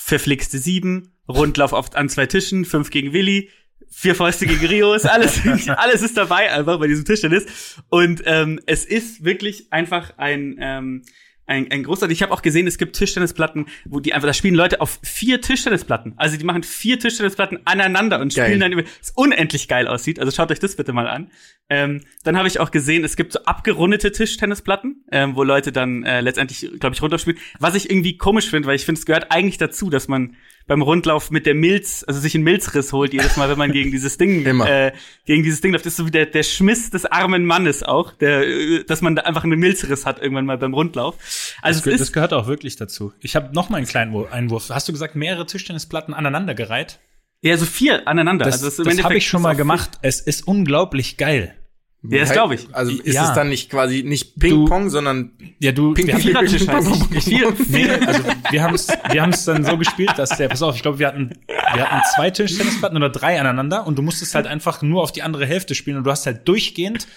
verflixte 0.00 0.58
sieben, 0.58 1.12
Rundlauf 1.28 1.72
auf, 1.72 1.94
an 1.96 2.08
zwei 2.08 2.26
Tischen, 2.26 2.64
fünf 2.64 2.90
gegen 2.90 3.12
Willi, 3.12 3.50
vier 3.90 4.14
Fäuste 4.14 4.46
gegen 4.46 4.64
Rio, 4.64 4.94
ist 4.94 5.06
alles, 5.06 5.40
alles 5.76 6.02
ist 6.02 6.16
dabei 6.16 6.52
einfach 6.52 6.78
bei 6.78 6.86
diesem 6.86 7.04
Tischtennis. 7.04 7.76
Und 7.90 8.22
ähm, 8.24 8.60
es 8.66 8.84
ist 8.84 9.24
wirklich 9.24 9.72
einfach 9.72 10.16
ein, 10.16 10.56
ähm, 10.60 11.02
ein, 11.48 11.70
ein 11.70 11.82
großartig. 11.82 12.18
Ich 12.18 12.22
habe 12.22 12.32
auch 12.32 12.42
gesehen, 12.42 12.66
es 12.66 12.78
gibt 12.78 12.96
Tischtennisplatten, 12.96 13.66
wo 13.86 14.00
die 14.00 14.12
einfach, 14.12 14.28
da 14.28 14.34
spielen 14.34 14.54
Leute 14.54 14.80
auf 14.80 15.00
vier 15.02 15.40
Tischtennisplatten. 15.40 16.12
Also 16.16 16.36
die 16.36 16.44
machen 16.44 16.62
vier 16.62 16.98
Tischtennisplatten 16.98 17.60
aneinander 17.64 18.20
und 18.20 18.34
Geil. 18.34 18.46
spielen 18.46 18.60
dann 18.60 18.72
über, 18.72 18.82
es 19.00 19.10
unendlich 19.14 19.66
geil 19.66 19.88
aussieht. 19.88 20.20
Also 20.20 20.30
schaut 20.30 20.50
euch 20.52 20.60
das 20.60 20.76
bitte 20.76 20.92
mal 20.92 21.08
an. 21.08 21.30
Ähm, 21.70 22.02
dann 22.22 22.36
habe 22.36 22.48
ich 22.48 22.60
auch 22.60 22.70
gesehen, 22.70 23.04
es 23.04 23.16
gibt 23.16 23.32
so 23.32 23.40
abgerundete 23.44 24.12
Tischtennisplatten, 24.12 25.04
ähm, 25.10 25.36
wo 25.36 25.42
Leute 25.42 25.72
dann 25.72 26.04
äh, 26.04 26.20
letztendlich, 26.20 26.70
glaube 26.78 26.94
ich, 26.94 27.02
runterspielen. 27.02 27.38
Was 27.58 27.74
ich 27.74 27.90
irgendwie 27.90 28.16
komisch 28.16 28.48
finde, 28.50 28.68
weil 28.68 28.76
ich 28.76 28.84
finde, 28.84 28.98
es 28.98 29.06
gehört 29.06 29.30
eigentlich 29.30 29.58
dazu, 29.58 29.90
dass 29.90 30.08
man 30.08 30.36
beim 30.68 30.82
Rundlauf 30.82 31.32
mit 31.32 31.46
der 31.46 31.54
Milz, 31.54 32.04
also 32.06 32.20
sich 32.20 32.34
einen 32.36 32.44
Milzriss 32.44 32.92
holt 32.92 33.12
jedes 33.12 33.36
Mal, 33.36 33.48
wenn 33.48 33.58
man 33.58 33.72
gegen 33.72 33.90
dieses 33.90 34.16
Ding, 34.18 34.44
Immer. 34.46 34.70
äh, 34.70 34.92
gegen 35.26 35.42
dieses 35.42 35.60
Ding 35.60 35.72
läuft. 35.72 35.84
Das 35.86 35.94
ist 35.94 35.96
so 35.96 36.06
wie 36.06 36.10
der, 36.12 36.26
der 36.26 36.44
Schmiss 36.44 36.90
des 36.90 37.04
armen 37.06 37.44
Mannes 37.44 37.82
auch, 37.82 38.12
der, 38.12 38.46
äh, 38.46 38.84
dass 38.84 39.00
man 39.02 39.16
da 39.16 39.22
einfach 39.22 39.42
einen 39.42 39.58
Milzriss 39.58 40.06
hat 40.06 40.20
irgendwann 40.22 40.46
mal 40.46 40.58
beim 40.58 40.74
Rundlauf. 40.74 41.16
Also 41.62 41.78
Das, 41.80 41.84
ge- 41.84 41.92
es 41.94 41.98
das 42.00 42.12
gehört 42.12 42.32
auch 42.32 42.46
wirklich 42.46 42.76
dazu. 42.76 43.12
Ich 43.20 43.34
habe 43.34 43.52
noch 43.54 43.70
mal 43.70 43.78
einen 43.78 43.86
kleinen 43.86 44.14
Einwurf. 44.30 44.68
Hast 44.70 44.86
du 44.88 44.92
gesagt, 44.92 45.16
mehrere 45.16 45.46
Tischtennisplatten 45.46 46.14
aneinandergereiht? 46.14 47.00
ja, 47.40 47.56
so 47.56 47.66
vier 47.66 48.06
aneinander. 48.08 48.44
Das, 48.44 48.62
also 48.64 48.82
im 48.82 48.96
das 48.96 49.04
habe 49.04 49.16
ich 49.16 49.26
schon 49.26 49.38
ist 49.40 49.44
mal 49.44 49.54
gemacht. 49.56 49.90
Es 50.02 50.20
ist 50.20 50.46
unglaublich 50.46 51.16
geil. 51.16 51.54
Ja, 52.02 52.20
das 52.20 52.30
glaube 52.32 52.54
ich. 52.54 52.68
Also 52.72 52.92
ist 52.92 53.14
Ja. 53.14 53.28
es 53.28 53.34
dann 53.34 53.48
nicht 53.48 53.70
quasi 53.70 54.04
nicht 54.04 54.38
Ping-Pong, 54.38 54.88
sondern 54.88 55.32
Ja, 55.58 55.72
du, 55.72 55.94
Ping- 55.94 56.06
wir 56.06 56.14
haben, 56.14 56.20
Vierertisch 56.22 56.68
heißt 56.68 56.88
es. 57.16 57.24
Vier, 57.24 57.52
nee, 57.68 57.88
also 57.90 58.22
wir 58.50 58.62
haben 58.62 58.74
es 58.76 58.88
wir 59.10 59.20
haben's 59.22 59.44
dann 59.44 59.64
so 59.64 59.76
gespielt, 59.76 60.12
dass 60.16 60.30
der, 60.36 60.48
pass 60.48 60.62
auf, 60.62 60.76
ich 60.76 60.82
glaube, 60.82 61.00
wir 61.00 61.08
hatten, 61.08 61.30
wir 61.48 61.90
hatten 61.90 62.02
zwei 62.14 62.30
Tischtennisplatten 62.30 62.96
oder 62.96 63.10
drei 63.10 63.40
aneinander 63.40 63.84
und 63.86 63.98
du 63.98 64.02
musstest 64.02 64.34
halt 64.36 64.46
einfach 64.46 64.80
nur 64.80 65.02
auf 65.02 65.10
die 65.10 65.22
andere 65.22 65.44
Hälfte 65.44 65.74
spielen 65.74 65.96
und 65.96 66.04
du 66.04 66.10
hast 66.12 66.24
halt 66.24 66.46
durchgehend 66.46 67.08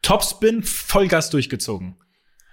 Topspin 0.00 0.62
Vollgas 0.62 1.30
durchgezogen. 1.30 1.96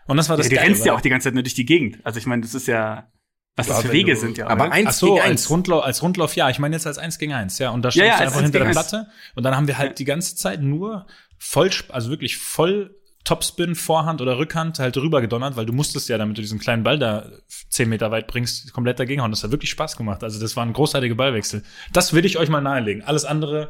Und 0.05 0.17
das 0.17 0.27
war 0.29 0.37
das 0.37 0.49
Ja, 0.49 0.59
du 0.61 0.65
rennst 0.67 0.85
ja 0.85 0.93
auch 0.93 1.01
die 1.01 1.09
ganze 1.09 1.25
Zeit 1.25 1.33
nur 1.33 1.43
durch 1.43 1.53
die 1.55 1.65
Gegend. 1.65 1.99
Also 2.03 2.19
ich 2.19 2.25
meine, 2.25 2.41
das 2.41 2.53
ist 2.55 2.67
ja, 2.67 3.07
was 3.55 3.67
das 3.67 3.77
Ja, 3.83 3.87
für 3.89 3.93
Wege 3.93 4.13
du- 4.15 4.19
sind 4.19 4.37
ja. 4.37 4.47
aber 4.47 4.65
oder? 4.65 4.73
eins 4.73 4.89
Ach 4.89 4.93
so, 4.93 5.07
gegen 5.13 5.19
als 5.21 5.29
eins. 5.29 5.49
Rundlauf, 5.49 5.83
als 5.83 6.01
Rundlauf, 6.03 6.35
ja. 6.35 6.49
Ich 6.49 6.59
meine 6.59 6.75
jetzt 6.75 6.87
als 6.87 6.97
eins 6.97 7.17
gegen 7.19 7.33
eins, 7.33 7.57
ja. 7.59 7.69
Und 7.69 7.83
da 7.83 7.89
Ja, 7.89 7.91
stand 7.91 8.07
ja, 8.07 8.13
ich 8.15 8.19
als 8.21 8.27
einfach 8.31 8.41
hinter 8.41 8.59
der. 8.59 8.69
Platte. 8.71 9.07
Und 9.35 9.43
dann 9.43 9.55
haben 9.55 9.67
wir 9.67 9.77
halt 9.77 9.97
die 9.99 10.05
ganze 10.05 10.35
Zeit 10.35 10.61
nur 10.61 11.05
voll, 11.39 11.71
also 11.89 12.09
wirklich 12.09 12.37
voll 12.37 12.95
Topspin, 13.23 13.75
Vorhand 13.75 14.21
oder 14.21 14.37
Rückhand 14.37 14.79
halt 14.79 14.97
rüber 14.97 15.21
gedonnert, 15.21 15.55
weil 15.55 15.65
du 15.65 15.73
musstest 15.73 16.09
ja, 16.09 16.17
damit 16.17 16.37
du 16.37 16.41
diesen 16.41 16.59
kleinen 16.59 16.83
Ball 16.83 16.97
da 16.97 17.29
zehn 17.69 17.89
Meter 17.89 18.11
weit 18.11 18.27
bringst, 18.27 18.73
komplett 18.73 18.99
dagegen 18.99 19.21
hauen. 19.21 19.31
Das 19.31 19.43
hat 19.43 19.51
wirklich 19.51 19.69
Spaß 19.69 19.97
gemacht. 19.97 20.23
Also 20.23 20.39
das 20.39 20.55
war 20.55 20.65
ein 20.65 20.73
großartiger 20.73 21.15
Ballwechsel. 21.15 21.63
Das 21.93 22.13
will 22.13 22.25
ich 22.25 22.37
euch 22.37 22.49
mal 22.49 22.61
nahelegen. 22.61 23.03
Alles 23.03 23.25
andere 23.25 23.69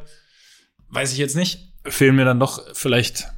weiß 0.88 1.12
ich 1.12 1.18
jetzt 1.18 1.36
nicht. 1.36 1.72
Fehlen 1.84 2.16
mir 2.16 2.24
dann 2.24 2.40
doch 2.40 2.62
vielleicht 2.74 3.28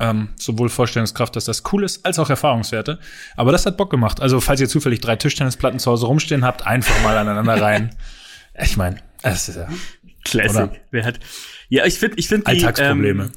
ähm, 0.00 0.30
sowohl 0.36 0.70
Vorstellungskraft, 0.70 1.36
dass 1.36 1.44
das 1.44 1.62
cool 1.72 1.84
ist, 1.84 2.04
als 2.04 2.18
auch 2.18 2.30
Erfahrungswerte. 2.30 2.98
Aber 3.36 3.52
das 3.52 3.66
hat 3.66 3.76
Bock 3.76 3.90
gemacht. 3.90 4.20
Also 4.20 4.40
falls 4.40 4.60
ihr 4.60 4.68
zufällig 4.68 5.00
drei 5.00 5.16
Tischtennisplatten 5.16 5.78
zu 5.78 5.90
Hause 5.90 6.06
rumstehen 6.06 6.44
habt, 6.44 6.66
einfach 6.66 7.00
mal 7.02 7.16
aneinander 7.16 7.60
rein. 7.60 7.96
Ich 8.62 8.76
meine, 8.76 8.96
es 9.22 9.48
ist 9.48 9.56
ja 9.56 9.68
Classic. 10.24 10.50
oder? 10.50 10.72
Wer 10.90 11.04
hat? 11.04 11.20
Ja, 11.68 11.86
ich 11.86 11.98
finde, 11.98 12.18
ich 12.18 12.28
finde 12.28 12.44
die, 12.44 12.50
Alltagsprobleme. 12.50 13.24
Ähm, 13.24 13.32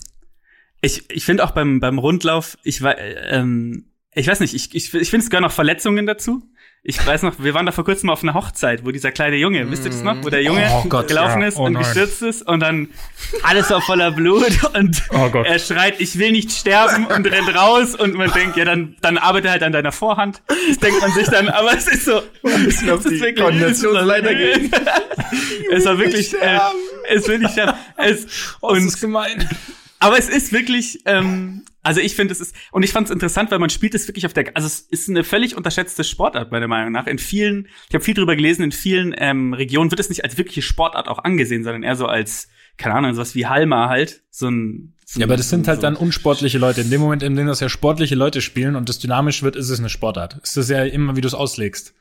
ich, 0.84 1.04
ich 1.10 1.26
finde 1.26 1.44
auch 1.44 1.52
beim, 1.52 1.80
beim 1.80 1.98
Rundlauf, 1.98 2.58
ich 2.64 2.82
war, 2.82 2.98
ähm, 3.00 3.86
ich 4.14 4.28
weiß 4.28 4.40
nicht, 4.42 4.54
ich, 4.54 4.76
ich, 4.76 4.94
ich 4.94 5.10
finde 5.10 5.24
es 5.24 5.30
gehören 5.32 5.44
noch 5.44 5.52
Verletzungen 5.52 6.06
dazu. 6.06 6.44
Ich 6.86 7.04
weiß 7.08 7.22
noch, 7.22 7.36
wir 7.40 7.54
waren 7.54 7.66
da 7.66 7.72
vor 7.72 7.86
kurzem 7.86 8.10
auf 8.10 8.24
einer 8.24 8.34
Hochzeit, 8.34 8.86
wo 8.86 8.92
dieser 8.92 9.14
kleine 9.14 9.38
Junge, 9.38 9.72
wisst 9.72 9.86
ihr 9.86 9.92
das 9.92 10.04
noch, 10.04 10.22
wo 10.22 10.30
der 10.30 10.44
Junge 10.44 10.70
Oh 10.70 10.84
Gott, 10.90 11.08
gelaufen 11.08 11.42
ja. 11.42 11.48
ist 11.48 11.56
Oh 11.58 11.64
und 11.64 11.74
nein. 11.74 11.84
gestürzt 11.84 12.22
ist 12.22 12.42
und 12.46 12.60
dann 12.60 12.90
alles 13.42 13.70
war 13.70 13.80
voller 13.82 14.12
Blut 14.12 14.52
und 14.76 15.02
Oh 15.12 15.30
er 15.46 15.60
schreit, 15.60 16.02
ich 16.02 16.20
will 16.20 16.34
nicht 16.34 16.52
sterben 16.52 17.06
und 17.06 17.26
rennt 17.26 17.56
raus 17.56 17.96
und 17.96 18.16
man 18.16 18.30
denkt, 18.34 18.58
ja, 18.58 18.66
dann, 18.66 18.98
dann 19.00 19.18
arbeite 19.18 19.50
halt 19.50 19.64
an 19.64 19.72
deiner 19.72 19.94
Vorhand. 19.94 20.42
Das 20.68 20.78
denkt 20.80 21.00
man 21.00 21.14
sich 21.14 21.28
dann, 21.30 21.48
aber 21.48 21.74
es 21.74 21.88
ist 21.88 22.04
so, 22.04 22.22
es 22.44 22.80
die 22.82 23.18
wirklich- 24.26 24.72
es 25.72 25.86
war 25.86 25.98
wirklich, 25.98 26.34
äh, 26.34 26.60
es 27.10 27.28
will 27.30 27.40
nicht 27.40 27.52
sterben. 27.56 27.78
Es, 27.96 28.26
Und 28.60 28.78
und 28.80 28.88
ist 28.88 29.00
gemein. 29.00 29.48
Aber 30.04 30.18
es 30.18 30.30
ist 30.30 30.52
wirklich, 30.52 31.00
ähm, 31.06 31.64
also 31.82 32.00
ich 32.00 32.16
finde, 32.16 32.32
es 32.34 32.40
ist, 32.42 32.56
und 32.72 32.84
ich 32.84 32.92
fand 32.92 33.08
es 33.08 33.12
interessant, 33.12 33.52
weil 33.52 33.60
man 33.60 33.70
spielt 33.70 33.94
es 33.96 34.08
wirklich 34.08 34.26
auf 34.26 34.34
der, 34.34 34.56
also 34.56 34.68
es 34.68 34.80
ist 34.82 35.10
eine 35.10 35.24
völlig 35.24 35.56
unterschätzte 35.58 36.04
Sportart, 36.04 36.52
meiner 36.52 36.68
Meinung 36.68 36.92
nach. 36.92 37.08
In 37.08 37.18
vielen, 37.18 37.68
ich 37.90 37.94
habe 37.96 38.04
viel 38.04 38.14
drüber 38.14 38.36
gelesen, 38.36 38.64
in 38.64 38.72
vielen 38.72 39.14
ähm, 39.18 39.54
Regionen 39.54 39.92
wird 39.92 40.00
es 40.00 40.10
nicht 40.10 40.24
als 40.24 40.38
wirkliche 40.38 40.62
Sportart 40.62 41.08
auch 41.08 41.24
angesehen, 41.24 41.64
sondern 41.64 41.84
eher 41.84 41.96
so 41.96 42.06
als, 42.06 42.48
keine 42.78 42.96
Ahnung, 42.96 43.14
sowas 43.14 43.36
wie 43.36 43.48
Halma 43.48 43.90
halt. 43.90 44.24
So 44.30 44.50
ein, 44.50 44.94
so 45.06 45.20
Ja, 45.20 45.26
aber 45.26 45.38
das 45.38 45.50
sind 45.50 45.68
halt 45.68 45.78
so, 45.78 45.82
dann 45.84 45.96
unsportliche 45.96 46.58
Leute. 46.58 46.82
In 46.82 46.90
dem 46.90 47.02
Moment, 47.02 47.24
in 47.24 47.36
dem 47.36 47.48
das 47.48 47.60
ja 47.60 47.70
sportliche 47.70 48.16
Leute 48.16 48.42
spielen 48.42 48.76
und 48.76 48.90
das 48.90 49.00
dynamisch 49.00 49.44
wird, 49.44 49.56
ist 49.56 49.70
es 49.70 49.80
eine 49.80 49.90
Sportart. 49.90 50.40
Ist 50.44 50.56
das 50.58 50.70
ja 50.70 50.84
immer, 50.84 51.16
wie 51.16 51.22
du 51.22 51.28
es 51.28 51.34
auslegst. 51.34 51.94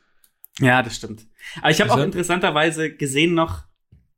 Ja, 0.59 0.81
das 0.83 0.95
stimmt. 0.95 1.25
Aber 1.61 1.71
ich 1.71 1.81
habe 1.81 1.89
auch 1.91 1.95
Also- 1.95 2.05
interessanterweise 2.05 2.91
gesehen 2.93 3.33
noch, 3.33 3.63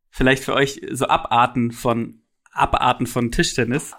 vielleicht 0.10 0.44
für 0.44 0.54
euch 0.54 0.82
so 0.92 1.08
Abarten 1.08 1.72
von 1.72 2.22
Abarten 2.56 3.08
von 3.08 3.32
Tischtennis. 3.32 3.94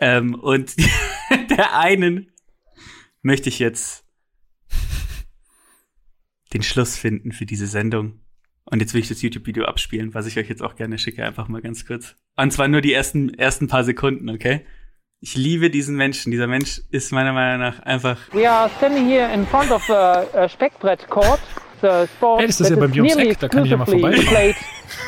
Ähm, 0.00 0.34
und 0.34 0.74
der 1.50 1.78
einen 1.78 2.30
möchte 3.22 3.48
ich 3.48 3.58
jetzt 3.58 4.04
den 6.52 6.62
Schluss 6.62 6.96
finden 6.96 7.32
für 7.32 7.46
diese 7.46 7.66
Sendung. 7.66 8.20
Und 8.64 8.80
jetzt 8.80 8.94
will 8.94 9.00
ich 9.00 9.08
das 9.08 9.22
YouTube-Video 9.22 9.64
abspielen, 9.64 10.14
was 10.14 10.26
ich 10.26 10.38
euch 10.38 10.48
jetzt 10.48 10.62
auch 10.62 10.76
gerne 10.76 10.98
schicke, 10.98 11.24
einfach 11.24 11.48
mal 11.48 11.60
ganz 11.60 11.86
kurz. 11.86 12.16
Und 12.36 12.52
zwar 12.52 12.68
nur 12.68 12.80
die 12.80 12.92
ersten, 12.92 13.34
ersten 13.34 13.68
paar 13.68 13.84
Sekunden, 13.84 14.30
okay? 14.30 14.64
Ich 15.20 15.36
liebe 15.36 15.70
diesen 15.70 15.96
Menschen. 15.96 16.32
Dieser 16.32 16.46
Mensch 16.46 16.80
ist 16.90 17.12
meiner 17.12 17.32
Meinung 17.32 17.60
nach 17.60 17.80
einfach 17.80 18.18
We 18.32 18.50
are 18.50 18.70
standing 18.78 19.06
here 19.06 19.32
in 19.32 19.46
front 19.46 19.70
of 19.70 19.88
a, 19.88 20.26
a 20.34 20.48
Speckbrett 20.48 21.08
court. 21.08 21.40
Hey, 21.82 22.46
das 22.46 22.60
ist 22.60 22.70
ja 22.70 22.76
bei 22.76 22.88
mir 22.88 23.02
ums 23.02 23.16
Eck, 23.16 23.38
da 23.40 23.48
kann 23.48 23.64
ich 23.64 23.70
ja 23.70 23.76
mal 23.76 23.86
vorbei. 23.86 24.14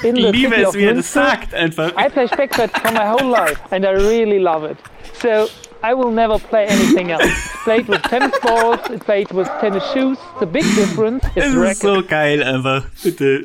ich 0.02 0.12
liebe 0.12 0.56
es, 0.56 0.74
wie 0.74 0.84
er 0.84 0.94
das 0.94 1.12
sagt, 1.12 1.54
einfach. 1.54 1.92
I 1.92 2.08
play 2.08 2.26
Speckbrett 2.26 2.70
for 2.76 2.92
my 2.92 3.06
whole 3.08 3.30
life 3.30 3.60
and 3.70 3.84
I 3.84 3.88
really 3.88 4.38
love 4.38 4.68
it. 4.68 4.76
So 5.20 5.48
I 5.82 5.94
will 5.94 6.10
never 6.10 6.38
play 6.38 6.66
anything 6.66 7.10
else. 7.10 7.24
It's 7.24 7.64
played 7.64 7.88
with 7.88 8.02
tennis 8.02 8.32
balls, 8.40 8.80
it's 8.90 9.04
played 9.04 9.30
with 9.32 9.48
tennis 9.60 9.84
shoes. 9.92 10.18
The 10.40 10.46
big 10.46 10.64
difference 10.74 11.24
is 11.36 11.44
Es 11.44 11.54
ist 11.54 11.82
so 11.82 12.02
geil 12.02 12.42
einfach. 12.42 12.86
Bitte. 13.02 13.44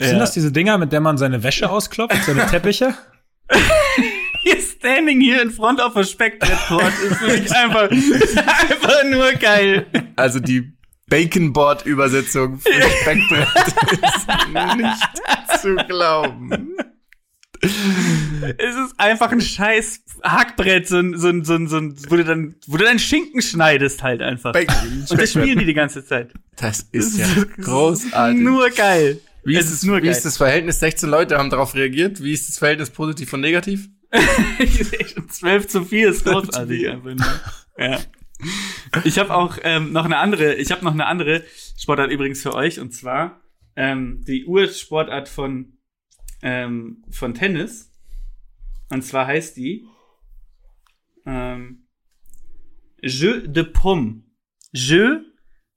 Sind 0.00 0.18
das 0.20 0.32
diese 0.32 0.52
Dinger, 0.52 0.78
mit 0.78 0.92
der 0.92 1.00
man 1.00 1.18
seine 1.18 1.42
Wäsche 1.42 1.68
ausklopft, 1.68 2.22
seine 2.24 2.46
Teppiche? 2.46 2.94
Hier 4.42 4.60
standing 4.60 5.20
here 5.20 5.42
in 5.42 5.50
front 5.50 5.80
of 5.80 5.96
a 5.96 6.04
Speckbrettcourt 6.04 6.92
ist 7.02 7.20
wirklich 7.20 7.52
einfach, 7.52 7.90
einfach 8.70 9.04
nur 9.04 9.32
geil. 9.32 9.86
Also 10.14 10.38
die 10.38 10.77
Baconboard-Übersetzung 11.08 12.58
für 12.58 12.70
Speckbrett 13.02 13.48
ist 13.92 14.28
nicht 14.76 15.60
zu 15.60 15.74
glauben. 15.86 16.74
Es 17.60 18.76
ist 18.76 18.94
einfach 18.98 19.32
ein 19.32 19.40
scheiß 19.40 20.02
Hackbrett, 20.22 20.86
so 20.86 20.98
ein, 20.98 21.18
so 21.18 21.28
ein, 21.28 21.44
so 21.44 21.54
ein, 21.54 21.66
so 21.68 21.76
ein 21.78 21.96
wo 22.08 22.16
du 22.16 22.24
dann, 22.24 22.54
wo 22.66 22.76
du 22.76 22.84
dann 22.84 22.98
Schinken 22.98 23.42
schneidest 23.42 24.02
halt 24.02 24.22
einfach. 24.22 24.52
Bacon, 24.52 25.06
Und 25.08 25.20
das 25.20 25.30
spielen 25.30 25.58
die 25.58 25.64
die 25.64 25.74
ganze 25.74 26.04
Zeit. 26.04 26.32
Das 26.56 26.80
ist 26.92 27.18
ja 27.18 27.26
großartig. 27.60 28.40
Nur 28.40 28.70
geil. 28.70 29.20
wie 29.44 29.56
ist, 29.56 29.66
ist 29.66 29.72
es, 29.72 29.82
nur 29.82 29.96
wie 29.96 30.02
geil. 30.02 30.10
ist 30.10 30.24
das 30.24 30.36
Verhältnis? 30.36 30.78
16 30.80 31.08
Leute 31.08 31.38
haben 31.38 31.50
darauf 31.50 31.74
reagiert. 31.74 32.22
Wie 32.22 32.32
ist 32.32 32.48
das 32.48 32.58
Verhältnis 32.58 32.90
positiv 32.90 33.32
und 33.32 33.40
negativ? 33.40 33.88
12 35.30 35.68
zu 35.68 35.84
4 35.84 36.10
ist 36.10 36.24
großartig 36.24 36.88
einfach 36.88 37.14
nur. 37.14 37.40
Ja. 37.78 37.98
Ich 39.04 39.18
habe 39.18 39.34
auch 39.34 39.58
ähm, 39.62 39.92
noch 39.92 40.04
eine 40.04 40.18
andere, 40.18 40.54
ich 40.54 40.70
habe 40.70 40.84
noch 40.84 40.92
eine 40.92 41.06
andere 41.06 41.44
Sportart 41.76 42.10
übrigens 42.10 42.42
für 42.42 42.54
euch 42.54 42.80
und 42.80 42.92
zwar 42.92 43.40
ähm, 43.76 44.24
die 44.26 44.46
Ursportart 44.46 45.28
von 45.28 45.78
ähm, 46.42 47.04
von 47.10 47.34
Tennis 47.34 47.92
und 48.90 49.02
zwar 49.02 49.26
heißt 49.26 49.56
die 49.56 49.86
ähm, 51.26 51.86
Jeu 53.02 53.46
de 53.46 53.64
Paume. 53.64 54.22
Jeu 54.72 55.20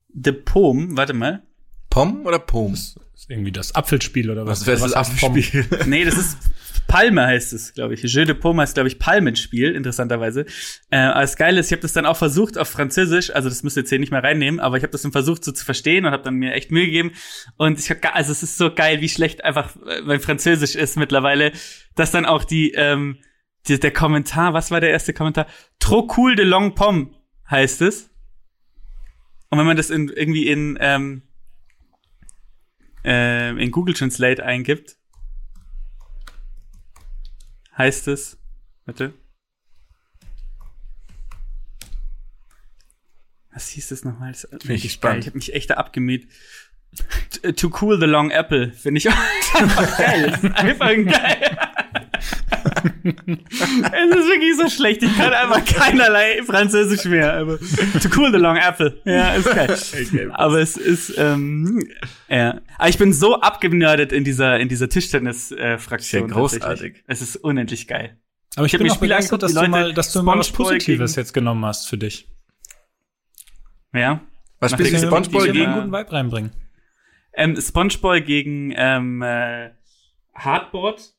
de 0.10 0.34
Paume, 0.34 0.96
warte 0.98 1.14
mal. 1.14 1.44
Pom 1.90 2.26
oder 2.26 2.40
Poms? 2.40 2.98
Ist 3.22 3.30
irgendwie 3.30 3.52
das 3.52 3.76
Apfelspiel 3.76 4.32
oder 4.32 4.48
was? 4.48 4.62
Was 4.62 4.68
wäre 4.68 4.80
das? 4.80 4.94
Abspiel? 4.94 5.64
Nee, 5.86 6.06
das 6.06 6.18
ist 6.18 6.40
Palme 6.88 7.24
heißt 7.24 7.54
es, 7.54 7.76
glaube 7.76 7.94
ich. 7.94 8.02
Jeu 8.02 8.26
de 8.26 8.34
Paume 8.34 8.64
heißt, 8.64 8.74
glaube 8.74 8.88
ich, 8.88 8.98
Palmenspiel, 8.98 9.76
interessanterweise. 9.76 10.48
Äh, 10.90 10.98
aber 10.98 11.22
das 11.22 11.36
Geile 11.36 11.60
ist, 11.60 11.68
ich 11.68 11.74
habe 11.74 11.84
das 11.84 11.94
dann 11.94 12.08
auch 12.08 12.18
versucht 12.18 12.58
auf 12.58 12.68
Französisch, 12.68 13.30
also 13.30 13.48
das 13.48 13.62
müsst 13.62 13.78
ihr 13.78 13.82
jetzt 13.82 13.90
hier 13.90 14.00
nicht 14.00 14.12
mehr 14.12 14.24
reinnehmen, 14.24 14.60
aber 14.60 14.78
ich 14.78 14.84
habe 14.84 14.92
das 14.92 15.04
dann 15.04 15.12
versucht 15.12 15.44
so 15.44 15.52
zu 15.52 15.64
verstehen 15.64 16.06
und 16.06 16.12
habe 16.12 16.24
dann 16.24 16.34
mir 16.34 16.54
echt 16.54 16.72
Mühe 16.72 16.88
gegeben. 16.88 17.12
Und 17.58 17.80
ich 17.80 17.92
hab, 17.92 18.16
also 18.16 18.32
es 18.32 18.42
ist 18.42 18.58
so 18.58 18.74
geil, 18.74 19.02
wie 19.02 19.08
schlecht 19.08 19.46
einfach 19.46 19.76
äh, 19.86 20.02
mein 20.02 20.20
Französisch 20.20 20.74
ist 20.74 20.98
mittlerweile, 20.98 21.52
dass 21.94 22.10
dann 22.10 22.26
auch 22.26 22.44
die, 22.44 22.72
ähm, 22.72 23.20
die, 23.68 23.80
der 23.80 23.92
Kommentar, 23.92 24.56
was 24.56 24.72
war 24.72 24.82
der 24.82 24.90
erste 24.90 25.14
Kommentar? 25.14 25.46
Trop 25.78 26.18
cool 26.18 26.36
de 26.36 26.44
long 26.44 26.74
pomme 26.74 27.12
heißt 27.52 27.84
es. 27.84 28.10
Und 29.52 29.60
wenn 29.60 29.68
man 29.68 29.78
das 29.78 29.92
in, 29.92 30.10
irgendwie 30.10 30.48
in, 30.48 30.80
ähm, 30.82 31.22
äh, 33.06 33.50
in 33.52 33.72
Google 33.72 33.94
Translate 33.94 34.44
eingibt, 34.46 34.98
heißt 37.78 38.08
es, 38.08 38.38
warte. 38.86 39.14
Was 43.54 43.68
hieß 43.70 43.90
das 43.90 44.04
nochmal? 44.06 44.32
Das 44.32 44.46
ist 44.46 44.54
ich 44.64 44.68
geil. 44.68 44.80
gespannt. 44.80 45.20
Ich 45.22 45.28
habe 45.28 45.38
mich 45.38 45.54
echt 45.54 45.70
da 45.70 45.74
abgemüht. 45.76 46.28
T- 47.42 47.54
To 47.54 47.72
cool 47.82 48.00
the 48.00 48.06
long 48.06 48.32
apple, 48.32 48.72
finde 48.72 49.00
ich 49.00 49.10
auch 49.10 49.14
geil. 49.98 50.32
Das 50.32 50.44
ist 50.44 50.56
einfach 50.56 50.88
geil. 50.88 51.51
Es 53.04 54.16
ist 54.16 54.28
wirklich 54.28 54.58
so 54.58 54.70
schlecht. 54.70 55.04
Ich 55.04 55.18
kann 55.18 55.34
einfach 55.34 55.64
keinerlei 55.66 56.42
Französisch 56.44 57.06
mehr. 57.06 57.34
Aber 57.34 57.58
to 57.60 58.10
cool 58.18 58.32
the 58.32 58.38
long 58.38 58.58
apple. 58.58 59.02
Ja, 59.06 59.34
ist 59.34 59.46
geil. 59.46 60.32
Aber 60.34 60.60
es 60.60 60.78
ist, 60.78 61.14
ähm, 61.18 61.84
ja. 62.30 62.62
Aber 62.78 62.90
ich 62.90 62.98
bin 62.98 63.14
so 63.14 63.40
abgenördet 63.42 64.12
in 64.12 64.24
dieser, 64.24 64.60
in 64.60 64.70
dieser 64.70 64.90
Tischtennis-Fraktion. 64.90 66.30
Ja 66.30 66.34
großartig. 66.36 67.04
Es 67.08 67.22
ist 67.22 67.36
unendlich 67.38 67.88
geil. 67.88 68.18
Aber 68.56 68.66
ich, 68.66 68.74
Ich 68.74 68.74
hab 68.76 68.80
bin 68.80 68.88
mir 68.88 68.94
auch 68.94 68.98
begeistert, 69.00 69.44
dass 69.44 69.54
du 69.54 69.68
mal, 69.68 69.94
dass 69.94 70.12
du 70.14 70.24
mal 70.24 70.38
was 70.38 70.52
Positives 70.52 71.12
gegen- 71.14 71.22
jetzt 71.22 71.34
genommen 71.34 71.66
hast 71.66 71.88
für 71.88 71.98
dich. 71.98 72.28
Ja. 73.94 74.22
Was 74.60 74.72
Nach 74.72 74.80
spielst 74.80 75.04
du? 75.04 75.08
Spongebob 75.08 75.44
gegen? 75.46 75.66
einen 75.66 75.74
guten 75.76 75.92
Vibe 75.92 76.12
reinbringen. 76.12 76.52
Ähm, 77.34 77.56
Spongeboy 77.60 78.22
gegen 78.22 78.74
ähm, 78.76 79.22
äh, 79.22 79.70
Hardboard. 80.36 81.14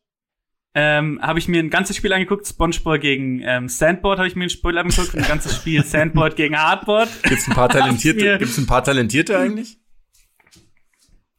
Ähm, 0.74 1.20
habe 1.20 1.38
ich 1.38 1.48
mir 1.48 1.58
ein 1.62 1.68
ganzes 1.68 1.96
Spiel 1.96 2.12
angeguckt. 2.14 2.46
Spongebob 2.46 3.00
gegen 3.00 3.42
ähm, 3.44 3.68
Sandboard 3.68 4.18
habe 4.18 4.28
ich 4.28 4.36
mir 4.36 4.44
ein 4.44 4.50
Spiel 4.50 4.78
angeguckt. 4.78 5.14
Ein 5.14 5.24
ganzes 5.28 5.54
Spiel 5.56 5.84
Sandboard 5.84 6.34
gegen 6.36 6.56
Hardboard. 6.56 7.10
Gibt's 7.24 7.46
ein 7.46 7.54
paar 7.54 7.68
Talentierte? 7.68 8.38
Gibt's 8.38 8.56
ein 8.58 8.66
paar 8.66 8.82
Talentierte 8.82 9.38
eigentlich? 9.38 9.78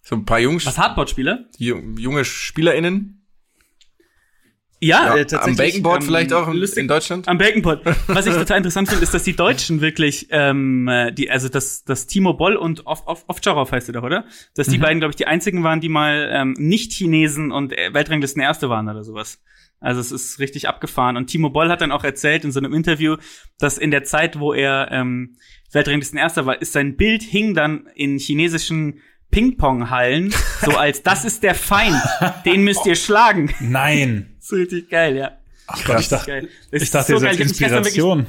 So 0.02 0.16
ein 0.16 0.26
paar 0.26 0.40
Jungs, 0.40 0.66
Was 0.66 0.78
Hardboard-Spieler? 0.78 1.46
ju- 1.58 1.98
junge 1.98 2.26
SpielerInnen? 2.26 3.23
Ja, 4.84 5.08
Ja, 5.08 5.16
äh, 5.18 5.26
tatsächlich. 5.26 5.46
am 5.48 5.56
Baconboard 5.56 6.02
ähm, 6.02 6.08
vielleicht 6.08 6.34
auch 6.34 6.48
in, 6.48 6.54
lustig. 6.58 6.80
in 6.82 6.88
Deutschland? 6.88 7.28
Am 7.28 7.38
Baconboard. 7.38 7.82
Was 8.08 8.26
ich 8.26 8.34
total 8.36 8.58
interessant 8.58 8.90
finde, 8.90 9.04
ist, 9.04 9.14
dass 9.14 9.24
die 9.24 9.36
Deutschen 9.36 9.82
wirklich, 9.82 10.28
ähm, 10.32 10.88
äh, 10.88 11.12
die, 11.12 11.30
also 11.32 11.50
dass, 11.50 11.84
dass 11.84 12.08
Timo 12.08 12.34
Boll 12.34 12.56
und 12.56 12.86
Ov- 12.86 13.06
Ov- 13.08 13.26
Ovtcharov 13.28 13.72
heißt 13.72 13.90
er 13.90 13.94
doch, 13.94 14.04
oder? 14.04 14.26
Dass 14.56 14.68
die 14.68 14.78
beiden, 14.78 15.00
glaube 15.00 15.12
ich, 15.12 15.16
die 15.16 15.28
einzigen 15.28 15.64
waren, 15.64 15.82
die 15.82 15.90
mal 15.90 16.30
ähm, 16.32 16.54
nicht 16.58 16.92
Chinesen 16.94 17.52
und 17.52 17.72
äh, 17.78 17.94
Weltranglisten 17.94 18.42
Erste 18.42 18.70
waren 18.70 18.88
oder 18.90 19.04
sowas. 19.04 19.40
Also 19.80 20.00
es 20.00 20.12
ist 20.14 20.40
richtig 20.40 20.70
abgefahren. 20.70 21.18
Und 21.18 21.28
Timo 21.28 21.50
Boll 21.50 21.70
hat 21.70 21.82
dann 21.82 21.92
auch 21.92 22.04
erzählt 22.06 22.46
in 22.46 22.52
so 22.54 22.60
einem 22.60 22.74
Interview, 22.74 23.18
dass 23.60 23.78
in 23.78 23.92
der 23.92 24.06
Zeit, 24.06 24.40
wo 24.40 24.54
er 24.54 24.90
ähm, 24.92 25.36
Weltranglisten 25.74 26.18
Erster 26.18 26.46
war, 26.46 26.62
ist 26.62 26.72
sein 26.74 26.96
Bild 26.96 27.22
hing 27.22 27.54
dann 27.54 27.88
in 27.96 28.18
chinesischen 28.18 29.02
Ping-Pong-Hallen, 29.32 30.34
so 30.62 30.78
als 30.78 31.02
das 31.04 31.26
ist 31.26 31.44
der 31.44 31.56
Feind, 31.56 32.00
den 32.46 32.64
müsst 32.64 32.86
ihr 32.86 32.96
schlagen. 32.96 33.52
Nein. 33.60 34.33
So 34.46 34.58
richtig 34.58 34.90
geil, 34.90 35.16
ja. 35.16 35.32
Ach 35.68 35.82
Gott, 35.86 36.02
ich 36.02 36.10
dachte, 36.10 36.50
ich 36.72 36.82
ist 36.82 36.94
dachte, 36.94 37.14
so 37.14 37.16
hab 37.16 37.22
wirklich- 37.24 37.40
Inspiration. 37.48 38.26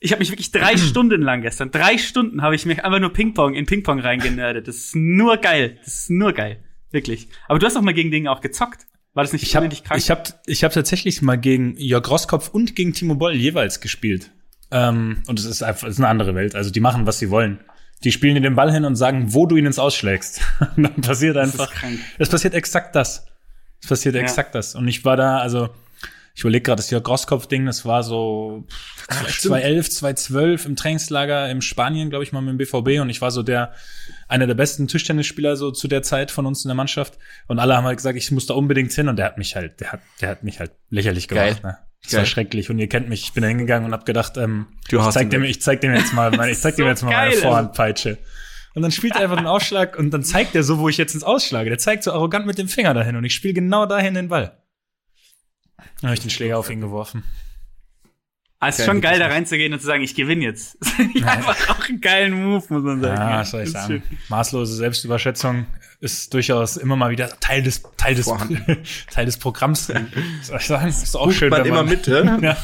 Ich 0.00 0.12
habe 0.12 0.20
mich 0.20 0.30
wirklich 0.30 0.52
drei 0.52 0.76
Stunden 0.76 1.22
lang 1.22 1.40
gestern, 1.40 1.70
drei 1.70 1.96
Stunden 1.96 2.42
habe 2.42 2.54
ich 2.54 2.66
mich 2.66 2.84
einfach 2.84 3.00
nur 3.00 3.12
Ping-Pong 3.12 3.54
in 3.54 3.64
Ping-Pong 3.64 3.98
reingenördet. 4.00 4.68
Das 4.68 4.76
ist 4.76 4.94
nur 4.96 5.38
geil. 5.38 5.78
Das 5.84 5.94
ist 6.02 6.10
nur 6.10 6.34
geil. 6.34 6.58
Wirklich. 6.90 7.28
Aber 7.48 7.58
du 7.58 7.66
hast 7.66 7.74
doch 7.76 7.82
mal 7.82 7.94
gegen 7.94 8.10
Dinge 8.10 8.30
auch 8.30 8.40
gezockt. 8.42 8.86
War 9.14 9.24
das 9.24 9.32
nicht 9.32 9.42
Ich 9.42 9.56
habe 9.56 9.64
unnötig 9.64 9.84
krank? 9.84 9.98
ich 9.98 10.10
hab, 10.10 10.28
ich 10.46 10.62
hab 10.64 10.72
tatsächlich 10.72 11.22
mal 11.22 11.36
gegen 11.36 11.76
Jörg 11.78 12.08
Roskopf 12.08 12.48
und 12.50 12.76
gegen 12.76 12.92
Timo 12.92 13.14
Boll 13.14 13.34
jeweils 13.34 13.80
gespielt. 13.80 14.30
Ähm, 14.70 15.22
und 15.26 15.38
es 15.38 15.46
ist 15.46 15.62
einfach 15.62 15.88
es 15.88 15.94
ist 15.94 16.00
eine 16.00 16.08
andere 16.08 16.34
Welt. 16.34 16.54
Also 16.54 16.70
die 16.70 16.80
machen, 16.80 17.06
was 17.06 17.18
sie 17.18 17.30
wollen. 17.30 17.58
Die 18.04 18.12
spielen 18.12 18.34
dir 18.36 18.42
den 18.42 18.54
Ball 18.54 18.70
hin 18.70 18.84
und 18.84 18.94
sagen, 18.94 19.32
wo 19.34 19.46
du 19.46 19.56
ihn 19.56 19.66
ins 19.66 19.78
Ausschlägst. 19.78 20.42
und 20.76 20.82
dann 20.84 21.00
passiert 21.00 21.36
das 21.36 21.52
einfach. 21.52 21.72
ist 21.72 21.80
krank. 21.80 21.98
Es 22.18 22.28
passiert 22.28 22.54
exakt 22.54 22.94
das. 22.94 23.26
Es 23.82 23.88
passiert 23.88 24.14
Ja. 24.14 24.22
exakt 24.22 24.54
das. 24.54 24.74
Und 24.74 24.88
ich 24.88 25.04
war 25.04 25.16
da, 25.16 25.38
also 25.38 25.68
ich 26.34 26.42
überlege 26.42 26.62
gerade, 26.62 26.76
das 26.76 26.90
Jörg 26.90 27.06
Roskopf-Ding, 27.08 27.66
das 27.66 27.84
war 27.84 28.04
so 28.04 28.64
vielleicht 29.10 29.40
2011, 29.40 29.90
2012 29.90 30.66
im 30.66 30.76
Trainingslager 30.76 31.50
in 31.50 31.60
Spanien, 31.62 32.10
glaube 32.10 32.22
ich 32.24 32.32
mal 32.32 32.40
mit 32.40 32.50
dem 32.50 32.58
BVB. 32.58 33.00
Und 33.00 33.10
ich 33.10 33.20
war 33.20 33.32
so 33.32 33.42
der, 33.42 33.72
einer 34.28 34.46
der 34.46 34.54
besten 34.54 34.86
Tischtennisspieler 34.86 35.56
so 35.56 35.72
zu 35.72 35.88
der 35.88 36.02
Zeit 36.02 36.30
von 36.30 36.46
uns 36.46 36.64
in 36.64 36.68
der 36.68 36.76
Mannschaft. 36.76 37.18
Und 37.48 37.58
alle 37.58 37.76
haben 37.76 37.84
halt 37.86 37.96
gesagt, 37.96 38.16
ich 38.16 38.30
muss 38.30 38.46
da 38.46 38.54
unbedingt 38.54 38.92
hin. 38.92 39.08
Und 39.08 39.16
der 39.16 39.26
hat 39.26 39.36
mich 39.38 39.56
halt, 39.56 39.80
der 39.80 39.90
hat, 39.92 40.00
der 40.20 40.28
hat 40.28 40.44
mich 40.44 40.60
halt 40.60 40.70
lächerlich 40.90 41.26
Geil. 41.26 41.56
gemacht. 41.56 41.64
Ne? 41.64 41.78
Das 42.02 42.12
Geil. 42.12 42.18
war 42.20 42.26
schrecklich. 42.26 42.70
Und 42.70 42.78
ihr 42.78 42.88
kennt 42.88 43.08
mich, 43.08 43.22
ich 43.24 43.32
bin 43.32 43.42
da 43.42 43.48
hingegangen 43.48 43.86
und 43.86 43.92
hab 43.92 44.06
gedacht, 44.06 44.36
ähm, 44.36 44.66
Du 44.90 44.98
ich 44.98 45.02
hast 45.02 45.14
zeig 45.14 45.30
dem, 45.30 45.42
ich 45.42 45.60
zeig 45.60 45.80
dem 45.80 45.92
jetzt 45.92 46.12
mal, 46.12 46.30
meine, 46.30 46.52
ich 46.52 46.60
zeig 46.60 46.76
dem 46.76 46.84
so 46.84 46.88
jetzt 46.88 47.02
mal 47.02 47.10
meine 47.10 47.30
geil, 47.32 47.40
Vorhandpeitsche. 47.40 48.18
Und 48.78 48.82
dann 48.82 48.92
spielt 48.92 49.16
er 49.16 49.22
einfach 49.22 49.38
den 49.38 49.48
Ausschlag 49.48 49.98
und 49.98 50.12
dann 50.12 50.22
zeigt 50.22 50.54
er 50.54 50.62
so, 50.62 50.78
wo 50.78 50.88
ich 50.88 50.98
jetzt 50.98 51.12
ins 51.12 51.24
Ausschlage. 51.24 51.68
Der 51.68 51.78
zeigt 51.80 52.04
so 52.04 52.12
arrogant 52.12 52.46
mit 52.46 52.58
dem 52.58 52.68
Finger 52.68 52.94
dahin 52.94 53.16
und 53.16 53.24
ich 53.24 53.34
spiele 53.34 53.54
genau 53.54 53.86
dahin 53.86 54.14
den 54.14 54.28
Ball. 54.28 54.56
Dann 55.76 56.10
habe 56.10 56.14
ich 56.14 56.20
den 56.20 56.30
Schläger 56.30 56.60
auf 56.60 56.70
ihn 56.70 56.80
geworfen. 56.80 57.24
Ah, 58.60 58.68
es 58.68 58.78
ist 58.78 58.84
schon 58.86 59.00
geil, 59.00 59.18
da 59.18 59.26
reinzugehen 59.26 59.72
und 59.72 59.80
zu 59.80 59.86
sagen, 59.86 60.04
ich 60.04 60.14
gewinne 60.14 60.44
jetzt. 60.44 60.78
Das 60.96 61.06
ist 61.12 61.24
einfach 61.24 61.70
auch 61.70 61.88
einen 61.88 62.00
geilen 62.00 62.34
Move, 62.34 62.64
muss 62.68 62.82
man 62.84 63.00
sagen. 63.00 63.20
Ja, 63.20 63.40
was 63.40 63.50
soll 63.50 63.62
ich 63.62 63.72
sagen? 63.72 64.00
Maßlose 64.28 64.76
Selbstüberschätzung 64.76 65.66
ist 65.98 66.32
durchaus 66.32 66.76
immer 66.76 66.94
mal 66.94 67.10
wieder 67.10 67.30
Teil 67.40 67.64
des 67.64 67.82
Teil 67.96 68.14
des. 68.14 68.26
Teil 69.10 69.26
des 69.26 69.38
Programms. 69.38 69.86
Soll 69.86 70.56
ich 70.56 70.66
sagen? 70.68 70.86
Ist 70.86 71.16
doch 71.16 71.22
auch 71.22 71.32
schön, 71.32 71.50
man 71.50 71.62
wenn 71.62 71.66
immer 71.66 71.82
man 71.82 71.86
mit, 71.86 72.06
ja? 72.06 72.38
ja, 72.40 72.56